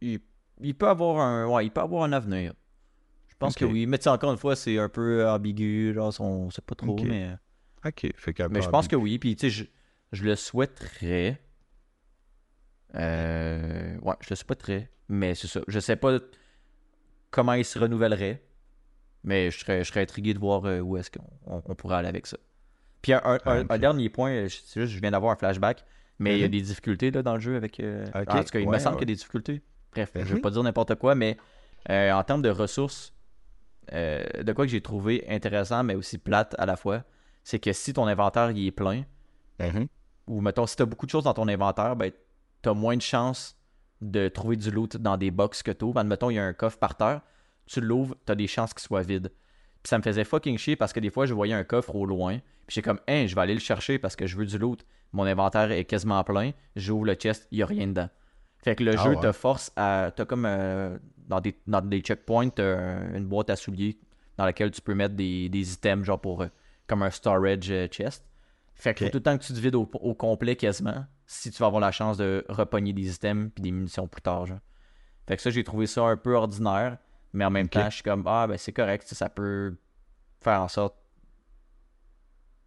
il, 0.00 0.20
il 0.60 0.74
peut 0.74 0.88
avoir 0.88 1.18
un, 1.20 1.46
ouais, 1.48 1.66
il 1.66 1.70
peut 1.70 1.80
avoir 1.80 2.04
un 2.04 2.12
avenir. 2.12 2.52
Je 3.36 3.38
pense 3.40 3.52
Ok. 3.54 3.58
que 3.60 3.64
oui. 3.66 3.86
Mais 3.86 3.98
tu 3.98 4.04
sais, 4.04 4.08
encore 4.10 4.32
une 4.32 4.38
fois, 4.38 4.56
c'est 4.56 4.78
un 4.78 4.88
peu 4.88 5.28
ambigu. 5.28 5.92
Genre, 5.94 6.14
on 6.20 6.48
sait 6.50 6.62
pas 6.62 6.74
trop, 6.74 6.92
Ok. 6.98 7.02
mais. 7.06 7.36
Ok, 7.84 8.06
fait 8.16 8.32
qu'un 8.32 8.48
Mais 8.48 8.62
je 8.62 8.68
pense 8.70 8.86
ambigu. 8.86 8.96
que 8.96 8.96
oui. 8.96 9.18
Puis, 9.18 9.36
tu 9.36 9.50
sais, 9.50 9.50
je, 9.50 9.64
je 10.12 10.24
le 10.24 10.34
souhaiterais. 10.36 11.38
Euh, 12.94 13.98
ouais, 14.00 14.14
je 14.20 14.26
le 14.30 14.36
souhaiterais. 14.36 14.90
Mais 15.08 15.34
c'est 15.34 15.48
ça. 15.48 15.60
Je 15.68 15.78
sais 15.80 15.96
pas 15.96 16.18
comment 17.30 17.52
il 17.52 17.64
se 17.64 17.78
renouvellerait. 17.78 18.42
Mais 19.22 19.50
je 19.50 19.58
serais, 19.58 19.84
je 19.84 19.88
serais 19.90 20.00
intrigué 20.02 20.34
de 20.34 20.38
voir 20.38 20.64
euh, 20.64 20.80
où 20.80 20.96
est-ce 20.96 21.10
qu'on 21.10 21.24
on- 21.46 21.74
pourrait 21.74 21.96
aller 21.96 22.08
avec 22.08 22.26
ça. 22.26 22.38
Puis, 23.02 23.12
un, 23.12 23.18
ok. 23.34 23.66
un 23.68 23.78
dernier 23.78 24.08
point, 24.08 24.30
euh, 24.30 24.48
je- 24.48 24.56
c'est 24.64 24.80
juste, 24.80 24.94
je 24.94 25.00
viens 25.00 25.10
d'avoir 25.10 25.32
un 25.32 25.36
flashback. 25.36 25.84
Mais 26.18 26.36
il 26.36 26.40
y 26.40 26.44
a 26.44 26.46
Mhm. 26.46 26.52
des 26.52 26.62
difficultés 26.62 27.10
là, 27.10 27.22
dans 27.22 27.34
le 27.34 27.40
jeu 27.40 27.56
avec. 27.56 27.78
euh, 27.80 28.06
Ok, 28.14 28.28
En 28.28 28.42
tout 28.42 28.50
cas, 28.50 28.58
il 28.60 28.68
me 28.70 28.78
semble 28.78 28.94
ouais. 28.96 29.00
qu'il 29.00 29.08
y 29.10 29.12
a 29.12 29.14
des 29.14 29.18
difficultés. 29.18 29.62
Bref, 29.92 30.12
je 30.14 30.20
Mhm. 30.20 30.26
veux 30.26 30.40
pas 30.40 30.50
dire 30.50 30.62
n'importe 30.62 30.94
quoi, 30.94 31.14
mais 31.14 31.36
euh, 31.90 32.10
en 32.12 32.22
termes 32.24 32.40
de 32.42 32.48
ressources, 32.48 33.12
euh, 33.92 34.24
de 34.42 34.52
quoi 34.52 34.64
que 34.66 34.70
j'ai 34.70 34.80
trouvé 34.80 35.24
intéressant, 35.28 35.82
mais 35.84 35.94
aussi 35.94 36.18
plate 36.18 36.54
à 36.58 36.66
la 36.66 36.76
fois, 36.76 37.02
c'est 37.44 37.58
que 37.58 37.72
si 37.72 37.92
ton 37.92 38.06
inventaire 38.06 38.50
il 38.50 38.66
est 38.66 38.70
plein, 38.72 39.04
Mhm. 39.60 39.86
ou 40.26 40.40
mettons, 40.40 40.66
si 40.66 40.76
tu 40.76 40.82
as 40.82 40.86
beaucoup 40.86 41.06
de 41.06 41.10
choses 41.10 41.24
dans 41.24 41.34
ton 41.34 41.48
inventaire, 41.48 41.96
ben, 41.96 42.10
tu 42.62 42.68
as 42.68 42.74
moins 42.74 42.96
de 42.96 43.02
chances 43.02 43.56
de 44.02 44.28
trouver 44.28 44.56
du 44.56 44.70
loot 44.70 44.96
dans 44.96 45.16
des 45.16 45.30
box 45.30 45.62
que 45.62 45.70
tu 45.70 45.84
ouvres. 45.84 45.98
Admettons, 46.00 46.28
il 46.30 46.34
y 46.34 46.38
a 46.38 46.44
un 46.44 46.52
coffre 46.52 46.78
par 46.78 46.96
terre, 46.96 47.22
tu 47.66 47.80
l'ouvres, 47.80 48.14
tu 48.26 48.32
as 48.32 48.34
des 48.34 48.46
chances 48.46 48.74
qu'il 48.74 48.82
soit 48.82 49.02
vide. 49.02 49.28
Puis 49.82 49.88
ça 49.88 49.98
me 49.98 50.02
faisait 50.02 50.24
fucking 50.24 50.58
chier 50.58 50.76
parce 50.76 50.92
que 50.92 51.00
des 51.00 51.10
fois, 51.10 51.24
je 51.26 51.32
voyais 51.34 51.54
un 51.54 51.64
coffre 51.64 51.94
au 51.94 52.04
loin, 52.04 52.38
puis 52.66 52.74
j'étais 52.74 52.82
comme, 52.88 53.00
hein, 53.08 53.26
je 53.26 53.34
vais 53.34 53.40
aller 53.40 53.54
le 53.54 53.60
chercher 53.60 53.98
parce 53.98 54.16
que 54.16 54.26
je 54.26 54.36
veux 54.36 54.44
du 54.44 54.58
loot. 54.58 54.84
Mon 55.12 55.24
inventaire 55.24 55.70
est 55.70 55.84
quasiment 55.84 56.22
plein, 56.24 56.50
j'ouvre 56.74 57.06
le 57.06 57.14
chest, 57.14 57.46
il 57.52 57.56
n'y 57.58 57.62
a 57.62 57.66
rien 57.66 57.86
dedans. 57.86 58.10
Fait 58.58 58.74
que 58.74 58.82
le 58.84 58.92
Ah 58.98 59.02
jeu 59.04 59.10
ouais. 59.10 59.20
te 59.20 59.32
force 59.32 59.70
à. 59.76 60.10
T'as 60.14 60.24
comme 60.24 60.44
euh, 60.44 60.98
dans, 61.26 61.40
des, 61.40 61.56
dans 61.66 61.80
des 61.80 62.00
checkpoints, 62.00 62.50
un- 62.58 63.14
une 63.14 63.26
boîte 63.26 63.50
à 63.50 63.56
souliers 63.56 63.98
dans 64.36 64.44
laquelle 64.44 64.70
tu 64.70 64.80
peux 64.80 64.94
mettre 64.94 65.14
des, 65.14 65.48
des 65.48 65.72
items, 65.74 66.04
genre 66.04 66.20
pour 66.20 66.42
euh, 66.42 66.48
comme 66.86 67.02
un 67.02 67.10
storage 67.10 67.70
euh, 67.70 67.86
chest. 67.88 68.24
Fait 68.74 68.92
que 68.94 69.04
faut 69.06 69.10
tout 69.10 69.16
le 69.18 69.22
temps 69.22 69.38
que 69.38 69.42
tu 69.44 69.52
te 69.54 69.58
vides 69.58 69.74
au, 69.74 69.88
au 69.94 70.14
complet 70.14 70.54
quasiment 70.56 71.06
si 71.26 71.50
tu 71.50 71.58
vas 71.58 71.66
avoir 71.66 71.80
la 71.80 71.90
chance 71.92 72.16
de 72.18 72.44
repogner 72.48 72.92
des 72.92 73.14
items 73.14 73.50
puis 73.54 73.62
des 73.62 73.70
munitions 73.72 74.06
plus 74.06 74.20
tard. 74.22 74.46
Genre. 74.46 74.58
Fait 75.26 75.36
que 75.36 75.42
ça, 75.42 75.50
j'ai 75.50 75.64
trouvé 75.64 75.86
ça 75.86 76.02
un 76.04 76.16
peu 76.16 76.34
ordinaire, 76.34 76.98
mais 77.32 77.44
en 77.44 77.50
même 77.50 77.68
temps, 77.68 77.88
je 77.90 77.94
suis 77.96 78.02
comme 78.02 78.22
ah 78.26 78.46
ben 78.46 78.56
c'est 78.58 78.72
correct, 78.72 79.04
ça, 79.08 79.14
ça 79.16 79.28
peut 79.30 79.74
faire 80.42 80.60
en 80.60 80.68
sorte 80.68 80.94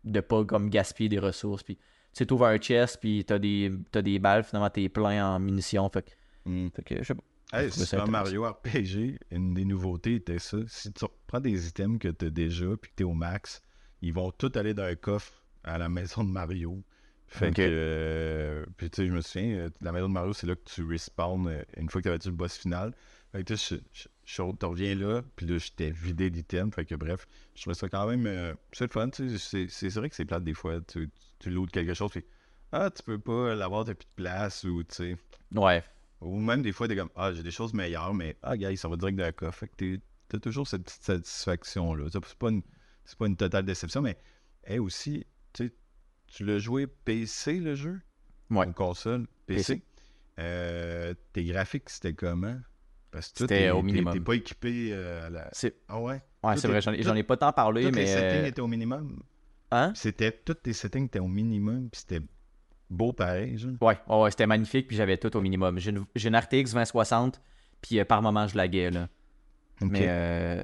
de 0.03 0.19
pas 0.19 0.43
comme 0.45 0.69
gaspiller 0.69 1.09
des 1.09 1.19
ressources. 1.19 1.63
Puis 1.63 1.75
tu 1.75 1.81
sais, 2.13 2.25
t'ouvres 2.25 2.47
un 2.47 2.57
chest 2.57 2.97
puis 2.99 3.23
t'as 3.25 3.37
des, 3.39 3.71
t'as 3.91 4.01
des 4.01 4.17
balles, 4.19 4.43
finalement 4.43 4.69
t'es 4.69 4.89
plein 4.89 5.25
en 5.35 5.39
munitions. 5.39 5.89
Fait 5.89 6.01
que, 6.03 6.11
Mm. 6.45 6.69
fait 6.73 6.83
que 6.83 6.97
je 6.99 7.03
sais 7.03 7.13
pas. 7.15 7.23
Hey, 7.51 7.71
Super. 7.71 8.07
Mario 8.07 8.43
RPG, 8.43 9.17
une 9.31 9.55
des 9.55 9.65
nouveautés 9.65 10.15
était 10.15 10.37
ça. 10.37 10.57
Si 10.67 10.93
tu 10.93 11.05
prends 11.25 11.39
des 11.39 11.67
items 11.67 11.97
que 11.97 12.07
tu 12.09 12.25
as 12.25 12.29
déjà 12.29 12.67
puis 12.79 12.91
que 12.91 12.95
tu 12.97 13.03
es 13.03 13.05
au 13.05 13.13
max, 13.13 13.61
ils 14.01 14.13
vont 14.13 14.31
tous 14.31 14.55
aller 14.55 14.75
dans 14.75 14.83
un 14.83 14.95
coffre 14.95 15.43
à 15.63 15.79
la 15.79 15.89
maison 15.89 16.23
de 16.23 16.29
Mario. 16.29 16.83
Fait 17.27 17.51
que. 17.51 17.61
euh, 17.63 18.65
puis 18.77 18.89
tu 18.91 19.01
sais, 19.01 19.07
je 19.07 19.13
me 19.13 19.21
souviens, 19.21 19.57
euh, 19.57 19.69
la 19.81 19.91
maison 19.91 20.07
de 20.09 20.13
Mario, 20.13 20.33
c'est 20.33 20.45
là 20.45 20.55
que 20.55 20.63
tu 20.63 20.83
respawns 20.83 21.47
euh, 21.47 21.63
une 21.77 21.89
fois 21.89 22.01
que 22.01 22.07
tu 22.07 22.09
avais 22.09 22.19
le 22.23 22.31
boss 22.31 22.55
final. 22.57 22.93
Fait 23.31 23.43
que 23.43 23.53
tu 23.53 23.75
je, 24.25 24.41
reviens 24.41 24.95
là, 24.95 25.21
puis 25.35 25.45
là, 25.47 25.57
j'étais 25.57 25.89
vidé 25.89 26.29
d'items. 26.29 26.73
Fait 26.73 26.85
que 26.85 26.95
bref, 26.95 27.27
je 27.55 27.61
trouvais 27.61 27.75
ça 27.75 27.89
quand 27.89 28.07
même. 28.07 28.25
euh, 28.27 28.53
c'est 28.73 28.85
le 28.85 28.91
fun, 28.91 29.09
tu 29.09 29.37
sais. 29.39 29.67
c'est- 29.69 29.89
vrai 29.99 30.09
que 30.09 30.15
c'est 30.15 30.25
plate 30.25 30.43
des 30.43 30.53
fois. 30.53 30.81
Tu, 30.81 31.09
tu 31.39 31.65
quelque 31.67 31.95
chose, 31.95 32.11
puis. 32.11 32.25
Ah, 32.71 32.91
tu 32.91 33.01
peux 33.01 33.17
pas 33.17 33.55
l'avoir, 33.55 33.85
t'as 33.85 33.95
plus 33.95 34.05
de 34.05 34.13
place, 34.15 34.63
ou 34.63 34.83
tu 34.83 34.95
sais. 34.95 35.17
Ouais. 35.55 35.83
Ou 36.21 36.37
même 36.39 36.61
des 36.61 36.71
fois, 36.71 36.87
t'es 36.87 36.95
comme, 36.95 37.09
ah, 37.15 37.33
j'ai 37.33 37.43
des 37.43 37.51
choses 37.51 37.73
meilleures, 37.73 38.13
mais, 38.13 38.37
ah, 38.41 38.57
gars, 38.57 38.75
ça 38.75 38.87
va 38.89 38.97
direct 38.97 39.17
dans 39.17 39.25
le 39.25 39.31
coffre. 39.31 39.59
Fait 39.59 39.67
que 39.69 39.75
t'es- 39.75 40.01
t'as 40.27 40.39
toujours 40.39 40.67
cette 40.67 40.83
petite 40.83 41.03
satisfaction-là. 41.03 42.05
C'est 42.11 42.35
pas, 42.35 42.49
une- 42.49 42.61
pas 43.17 43.27
une 43.27 43.37
totale 43.37 43.65
déception, 43.65 44.01
mais, 44.01 44.17
hey, 44.65 44.79
aussi, 44.79 45.25
tu 45.53 45.71
tu 46.27 46.45
l'as 46.45 46.59
joué 46.59 46.85
PC, 46.85 47.59
le 47.59 47.73
jeu? 47.73 47.99
Ouais. 48.51 48.67
Ou 48.67 48.71
console? 48.73 49.25
PC? 49.47 49.77
PC. 49.77 49.81
Euh, 50.39 51.13
tes 51.33 51.43
graphiques, 51.43 51.89
c'était 51.89 52.13
comment? 52.13 52.59
Parce 53.11 53.29
que 53.31 53.39
C'était 53.39 53.61
t'es- 53.61 53.71
au 53.71 53.77
t'es- 53.77 53.83
minimum. 53.83 54.13
T'es 54.13 54.19
pas 54.19 54.35
équipé 54.35 54.89
euh, 54.93 55.25
à 55.25 55.29
la... 55.31 55.51
Ah 55.87 55.99
ouais? 55.99 56.21
ouais, 56.43 56.57
c'est 56.57 56.67
est- 56.67 56.71
vrai, 56.71 56.81
j'en 56.81 57.15
ai, 57.15 57.23
pas 57.23 57.37
tant 57.37 57.51
parlé, 57.51 57.89
mais. 57.91 58.01
les 58.01 58.05
settings 58.05 58.43
euh, 58.43 58.45
étaient 58.45 58.61
au 58.61 58.67
minimum? 58.67 59.23
Hein? 59.71 59.91
C'était, 59.95 60.31
tous 60.31 60.53
tes 60.53 60.73
settings 60.73 61.05
étaient 61.05 61.19
au 61.19 61.27
minimum, 61.27 61.89
puis 61.89 62.01
c'était 62.01 62.21
beau 62.89 63.13
pareil. 63.13 63.55
Ouais, 63.81 63.97
ouais, 64.07 64.21
ouais, 64.21 64.31
c'était 64.31 64.47
magnifique, 64.47 64.87
puis 64.87 64.97
j'avais 64.97 65.17
tout 65.17 65.35
au 65.35 65.41
minimum. 65.41 65.79
J'ai 65.79 65.91
une, 65.91 66.05
une 66.15 66.35
RTX 66.35 66.71
2060, 66.73 67.41
puis 67.81 67.99
euh, 67.99 68.05
par 68.05 68.21
moment, 68.21 68.47
je 68.47 68.57
laguais, 68.57 68.91
là. 68.91 69.07
Mais, 69.81 70.05
euh, 70.07 70.63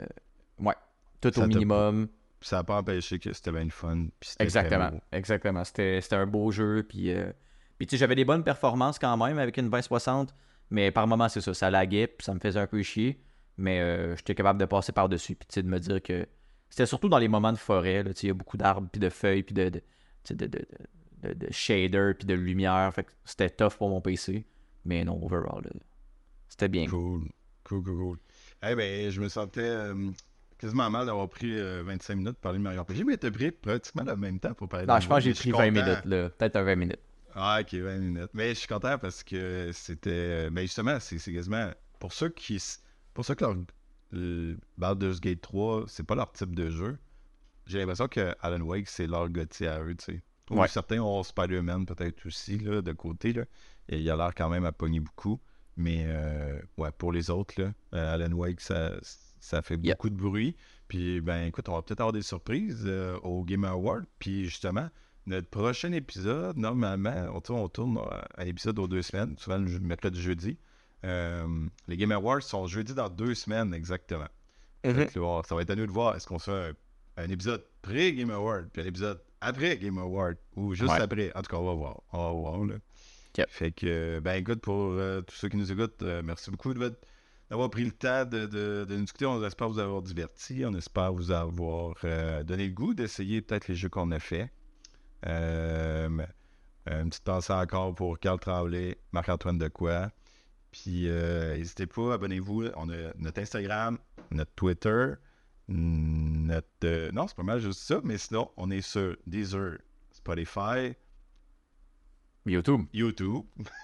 ouais, 0.59 0.73
tout 1.21 1.31
Ça 1.33 1.43
au 1.43 1.47
minimum. 1.47 2.07
Ça 2.41 2.57
n'a 2.57 2.63
pas 2.63 2.77
empêché 2.77 3.17
que 3.17 3.31
c'était 3.33 3.51
bien 3.51 3.63
le 3.63 3.69
fun. 3.69 4.07
Exactement, 4.39 4.91
exactement. 5.11 5.63
C'était 5.63 6.01
un 6.11 6.27
beau 6.27 6.51
jeu, 6.51 6.83
puis... 6.87 7.11
euh, 7.11 7.31
puis 7.77 7.87
tu 7.87 7.95
sais, 7.95 7.99
j'avais 7.99 8.15
des 8.15 8.25
bonnes 8.25 8.43
performances 8.43 8.99
quand 8.99 9.17
même 9.17 9.39
avec 9.39 9.57
une 9.57 9.69
2060, 9.69 10.33
mais 10.69 10.91
par 10.91 11.07
moment, 11.07 11.27
c'est 11.29 11.41
ça, 11.41 11.53
ça 11.53 11.69
laguait, 11.69 12.07
puis 12.07 12.23
ça 12.23 12.33
me 12.33 12.39
faisait 12.39 12.59
un 12.59 12.67
peu 12.67 12.81
chier, 12.83 13.21
mais 13.57 14.15
j'étais 14.15 14.35
capable 14.35 14.59
de 14.59 14.65
passer 14.65 14.91
par-dessus, 14.91 15.35
puis 15.35 15.47
tu 15.47 15.55
sais, 15.55 15.63
de 15.63 15.67
me 15.67 15.79
dire 15.79 16.01
que... 16.01 16.27
C'était 16.69 16.85
surtout 16.85 17.09
dans 17.09 17.19
les 17.19 17.27
moments 17.27 17.53
de 17.53 17.57
forêt, 17.57 18.03
là, 18.03 18.13
tu 18.13 18.21
sais, 18.21 18.27
il 18.27 18.29
y 18.29 18.31
a 18.31 18.33
beaucoup 18.33 18.57
d'arbres, 18.57 18.87
puis 18.91 18.99
de 18.99 19.09
feuilles, 19.09 19.43
puis 19.43 19.53
de, 19.53 19.69
de, 19.69 19.79
tu 19.79 19.85
sais, 20.23 20.35
de, 20.35 20.47
de, 20.47 20.65
de, 21.27 21.33
de- 21.33 21.47
de 21.47 21.51
shader, 21.51 22.13
puis 22.17 22.25
de 22.27 22.33
lumière, 22.33 22.91
fait 22.93 23.03
que 23.03 23.11
c'était 23.25 23.49
tough 23.49 23.73
pour 23.77 23.89
mon 23.89 24.01
PC, 24.01 24.45
mais 24.85 25.03
non, 25.03 25.19
overall, 25.23 25.63
c'était 26.49 26.67
bien. 26.67 26.87
Cool. 26.87 27.27
Cool, 27.63 27.83
cool, 27.83 27.97
cool. 27.97 28.17
Eh 28.67 28.75
ben, 28.75 29.09
je 29.09 29.19
me 29.21 29.27
sentais 29.29 29.61
euh, 29.61 30.11
quasiment 30.57 30.89
mal 30.89 31.05
d'avoir 31.07 31.27
pris 31.29 31.57
euh, 31.59 31.83
25 31.83 32.15
minutes 32.15 32.33
pour 32.33 32.41
parler 32.41 32.59
de 32.59 32.63
Mario 32.63 32.81
RPG, 32.83 33.03
mais 33.05 33.17
t'as 33.17 33.31
pris 33.31 33.51
pratiquement 33.51 34.03
le 34.03 34.15
même 34.15 34.39
temps 34.39 34.53
pour 34.53 34.69
parler 34.69 34.85
de 34.85 34.91
Non, 34.91 34.99
je 34.99 35.07
pense 35.07 35.17
que 35.17 35.23
j'ai 35.23 35.29
mais 35.29 35.33
pris 35.35 35.51
20 35.51 35.57
content. 35.69 35.71
minutes, 35.85 36.05
là, 36.05 36.29
peut-être 36.29 36.55
un 36.57 36.63
20 36.63 36.75
minutes. 36.75 36.99
Ah, 37.33 37.59
ok, 37.61 37.73
20 37.73 37.97
minutes. 37.97 38.29
Mais 38.33 38.49
je 38.49 38.59
suis 38.59 38.67
content 38.67 38.97
parce 38.97 39.23
que 39.23 39.71
c'était. 39.73 40.09
euh, 40.11 40.49
Ben 40.51 40.61
justement, 40.61 40.99
c'est 40.99 41.17
quasiment. 41.33 41.69
Pour 41.99 42.13
ceux 42.13 42.29
qui. 42.29 42.61
Pour 43.13 43.25
ceux 43.25 43.35
que 43.35 43.43
leur. 43.43 43.55
le 44.11 44.57
Baldur's 44.77 45.19
Gate 45.19 45.41
3, 45.41 45.85
c'est 45.87 46.05
pas 46.05 46.15
leur 46.15 46.31
type 46.31 46.55
de 46.55 46.69
jeu. 46.69 46.97
J'ai 47.65 47.79
l'impression 47.79 48.07
que 48.07 48.33
Alan 48.41 48.61
Wake, 48.61 48.87
c'est 48.87 49.07
leur 49.07 49.27
gothi 49.29 49.65
à 49.67 49.81
eux, 49.81 49.95
tu 49.95 50.05
sais. 50.05 50.21
Ou 50.51 50.59
Ouais. 50.59 50.67
certains 50.67 50.99
ont 50.99 51.23
Spider-Man 51.23 51.85
peut-être 51.85 52.25
aussi, 52.25 52.57
là, 52.59 52.81
de 52.81 52.91
côté, 52.91 53.33
là. 53.33 53.43
Et 53.89 53.99
il 53.99 54.09
a 54.09 54.15
l'air 54.15 54.33
quand 54.35 54.49
même 54.49 54.65
à 54.65 54.71
pogner 54.71 54.99
beaucoup. 54.99 55.39
Mais, 55.77 56.03
euh, 56.07 56.59
ouais, 56.77 56.91
pour 56.91 57.11
les 57.11 57.29
autres, 57.29 57.59
là, 57.61 57.73
euh, 57.93 58.13
Alan 58.13 58.31
Wake, 58.31 58.61
ça, 58.61 58.91
ça 59.39 59.61
fait 59.61 59.75
Yep. 59.75 59.97
beaucoup 59.97 60.09
de 60.09 60.15
bruit. 60.15 60.55
Puis, 60.87 61.19
ben, 61.21 61.45
écoute, 61.47 61.67
on 61.69 61.73
va 61.73 61.81
peut-être 61.81 61.99
avoir 62.01 62.13
des 62.13 62.21
surprises 62.21 62.83
euh, 62.85 63.17
au 63.23 63.43
Game 63.43 63.65
Award. 63.65 64.05
Puis, 64.19 64.45
justement, 64.45 64.87
notre 65.25 65.49
prochain 65.49 65.91
épisode, 65.91 66.57
normalement, 66.57 67.27
on, 67.33 67.41
tourne- 67.41 67.59
on 67.61 67.67
tourne 67.69 67.97
à 67.97 68.27
un 68.37 68.45
épisode 68.45 68.77
aux 68.79 68.87
deux 68.87 69.01
semaines, 69.01 69.35
souvent 69.37 69.57
le 69.57 69.79
mercredi 69.79 70.21
jeudi. 70.21 70.57
Euh, 71.03 71.67
les 71.87 71.97
Game 71.97 72.11
Awards 72.11 72.41
sont 72.43 72.67
jeudi 72.67 72.93
dans 72.93 73.09
deux 73.09 73.33
semaines 73.35 73.73
exactement. 73.73 74.27
Là, 74.83 75.07
on- 75.17 75.43
ça 75.43 75.55
va 75.55 75.61
être 75.63 75.71
à 75.71 75.75
nous 75.75 75.87
de 75.87 75.91
voir 75.91 76.15
est-ce 76.15 76.27
qu'on 76.27 76.39
fait 76.39 76.51
un, 76.51 77.23
un 77.23 77.29
épisode 77.29 77.63
pré-Game 77.81 78.29
Award, 78.31 78.69
puis 78.71 78.81
un 78.83 78.85
épisode 78.85 79.19
après 79.41 79.77
Game 79.77 79.97
Award, 79.97 80.37
ou 80.55 80.73
juste 80.73 80.91
Ouais. 80.93 81.01
après. 81.01 81.31
En 81.35 81.41
tout 81.41 81.49
cas, 81.51 81.57
on 81.57 81.65
va 81.65 81.73
voir. 81.73 82.01
On 82.13 82.17
va 82.23 82.31
voir, 82.31 82.65
là. 82.65 82.75
Yep. 83.37 83.49
Fait 83.49 83.71
que, 83.71 84.19
ben 84.19 84.35
écoute, 84.35 84.61
pour 84.61 84.91
euh, 84.93 85.21
tous 85.21 85.35
ceux 85.35 85.49
qui 85.49 85.57
nous 85.57 85.69
écoutent, 85.71 86.01
euh, 86.03 86.21
merci 86.23 86.49
beaucoup 86.51 86.73
d'avoir 86.73 87.69
pris 87.69 87.83
le 87.83 87.91
temps 87.91 88.23
de, 88.23 88.45
de, 88.45 88.85
de 88.87 88.95
nous 88.95 89.01
discuter. 89.01 89.25
On 89.25 89.43
espère 89.43 89.67
vous 89.69 89.79
avoir 89.79 90.01
diverti. 90.01 90.63
On 90.65 90.73
espère 90.73 91.11
vous 91.11 91.31
avoir 91.31 91.95
euh, 92.05 92.43
donné 92.43 92.67
le 92.67 92.73
goût 92.73 92.93
d'essayer 92.93 93.41
peut-être 93.41 93.67
les 93.67 93.75
jeux 93.75 93.89
qu'on 93.89 94.11
a 94.11 94.19
fait. 94.19 94.49
Une 96.87 97.09
petite 97.09 97.23
pensée 97.23 97.51
encore 97.53 97.93
pour 97.95 98.19
Carl 98.19 98.39
Tremblay, 98.39 98.97
Marc-Antoine 99.11 99.57
Decoy. 99.57 100.07
Puis 100.71 101.07
n'hésitez 101.09 101.87
pas, 101.87 102.13
abonnez-vous. 102.13 102.67
On 102.77 102.89
a 102.89 103.13
notre 103.17 103.41
Instagram, 103.41 103.97
notre 104.31 104.51
Twitter, 104.55 105.13
notre. 105.67 106.67
euh, 106.83 107.11
non, 107.11 107.27
c'est 107.27 107.35
pas 107.37 107.43
mal 107.43 107.59
juste 107.59 107.79
ça, 107.81 107.99
mais 108.03 108.17
sinon, 108.17 108.49
on 108.57 108.69
est 108.71 108.81
sur 108.81 109.15
Deezer, 109.25 109.77
Spotify, 110.11 110.93
YouTube. 112.45 112.81
YouTube. 112.93 113.43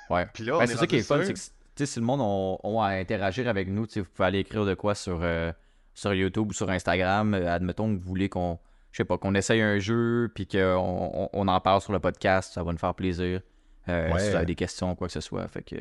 Ouais. 0.10 0.28
Puis 0.34 0.44
là, 0.46 0.56
on 0.56 0.60
Ben, 0.60 0.64
est 0.66 0.68
c'est 0.68 0.78
ça 0.78 0.88
qui 0.88 0.98
est 0.98 1.04
fun, 1.04 1.22
c'est 1.24 1.34
que 1.34 1.86
si 1.86 2.00
le 2.00 2.06
monde 2.06 2.22
ont 2.22 2.82
à 2.82 2.90
interagir 2.90 3.48
avec 3.48 3.68
nous, 3.68 3.88
vous 3.96 4.04
pouvez 4.04 4.28
aller 4.28 4.40
écrire 4.40 4.66
de 4.66 4.76
quoi 4.76 4.94
sur, 4.94 5.20
euh, 5.24 5.52
sur 5.94 6.14
YouTube 6.14 6.50
ou 6.50 6.54
sur 6.54 6.70
Instagram. 6.70 7.34
Euh, 7.34 7.52
admettons 7.52 7.92
que 7.96 8.00
vous 8.00 8.08
voulez 8.08 8.30
qu'on, 8.30 8.60
je 8.92 8.98
sais 8.98 9.06
pas, 9.06 9.18
qu'on 9.18 9.34
essaye 9.34 9.62
un 9.62 9.80
jeu 9.80 10.32
puis 10.36 10.46
qu'on 10.46 10.60
on, 11.14 11.30
on 11.34 11.48
en 11.48 11.60
parle 11.60 11.82
sur 11.82 11.92
le 11.94 12.00
podcast, 12.00 12.54
ça 12.54 12.62
va 12.64 12.72
nous 12.72 12.78
faire 12.78 12.94
plaisir. 12.94 13.42
Euh, 13.90 14.12
Ouais. 14.14 14.20
Si 14.20 14.30
vous 14.30 14.36
avez 14.36 14.46
des 14.46 14.56
questions, 14.56 14.96
quoi 14.96 15.08
que 15.08 15.14
ce 15.14 15.22
soit. 15.22 15.48
Fait 15.48 15.64
que 15.64 15.76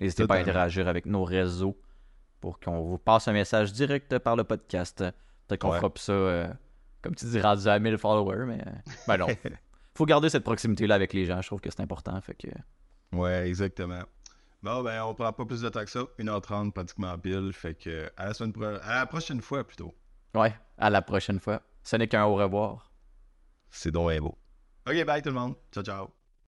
n'hésitez 0.00 0.28
pas 0.28 0.36
à 0.36 0.38
interagir 0.38 0.86
avec 0.86 1.06
nos 1.06 1.24
réseaux 1.24 1.76
pour 2.44 2.60
qu'on 2.60 2.82
vous 2.82 2.98
passe 2.98 3.26
un 3.26 3.32
message 3.32 3.72
direct 3.72 4.18
par 4.18 4.36
le 4.36 4.44
podcast. 4.44 4.98
Peut-être 5.48 5.62
qu'on 5.62 5.70
Ouais. 5.70 5.78
fera 5.80 5.90
ça, 5.96 6.12
euh, 6.12 6.46
comme 7.00 7.14
tu 7.14 7.24
dis, 7.24 7.40
rendu 7.40 7.66
à 7.68 7.78
1000 7.78 7.96
followers, 7.96 8.44
mais 8.46 8.60
euh, 8.66 8.70
ben 9.08 9.16
non. 9.16 9.26
Faut 9.96 10.04
garder 10.04 10.28
cette 10.28 10.44
proximité-là 10.44 10.94
avec 10.94 11.14
les 11.14 11.24
gens, 11.24 11.40
je 11.40 11.46
trouve 11.46 11.60
que 11.62 11.70
c'est 11.70 11.80
important. 11.80 12.20
Fait 12.20 12.34
que 12.34 12.48
Ouais, 13.16 13.48
exactement. 13.48 14.02
Bon, 14.62 14.82
ben, 14.82 15.02
on 15.04 15.14
prend 15.14 15.32
pas 15.32 15.44
plus 15.46 15.62
de 15.62 15.68
temps 15.70 15.84
que 15.84 15.90
ça. 15.90 16.00
1h30 16.18 16.72
pratiquement 16.72 17.16
pile. 17.18 17.50
Fait 17.54 17.74
que 17.74 18.10
à 18.18 18.26
la, 18.26 18.34
semaine 18.34 18.52
pro- 18.52 18.64
à 18.64 18.94
la 18.96 19.06
prochaine 19.06 19.40
fois 19.40 19.64
plutôt. 19.64 19.94
Ouais, 20.34 20.54
à 20.76 20.90
la 20.90 21.00
prochaine 21.00 21.40
fois. 21.40 21.62
Ce 21.82 21.96
n'est 21.96 22.08
qu'un 22.08 22.24
au 22.24 22.34
revoir. 22.34 22.90
C'est 23.70 23.90
donc 23.90 24.14
beau. 24.18 24.36
Ok, 24.86 25.04
bye 25.06 25.22
tout 25.22 25.30
le 25.30 25.34
monde. 25.34 25.54
Ciao, 25.72 25.82
ciao. 25.82 26.23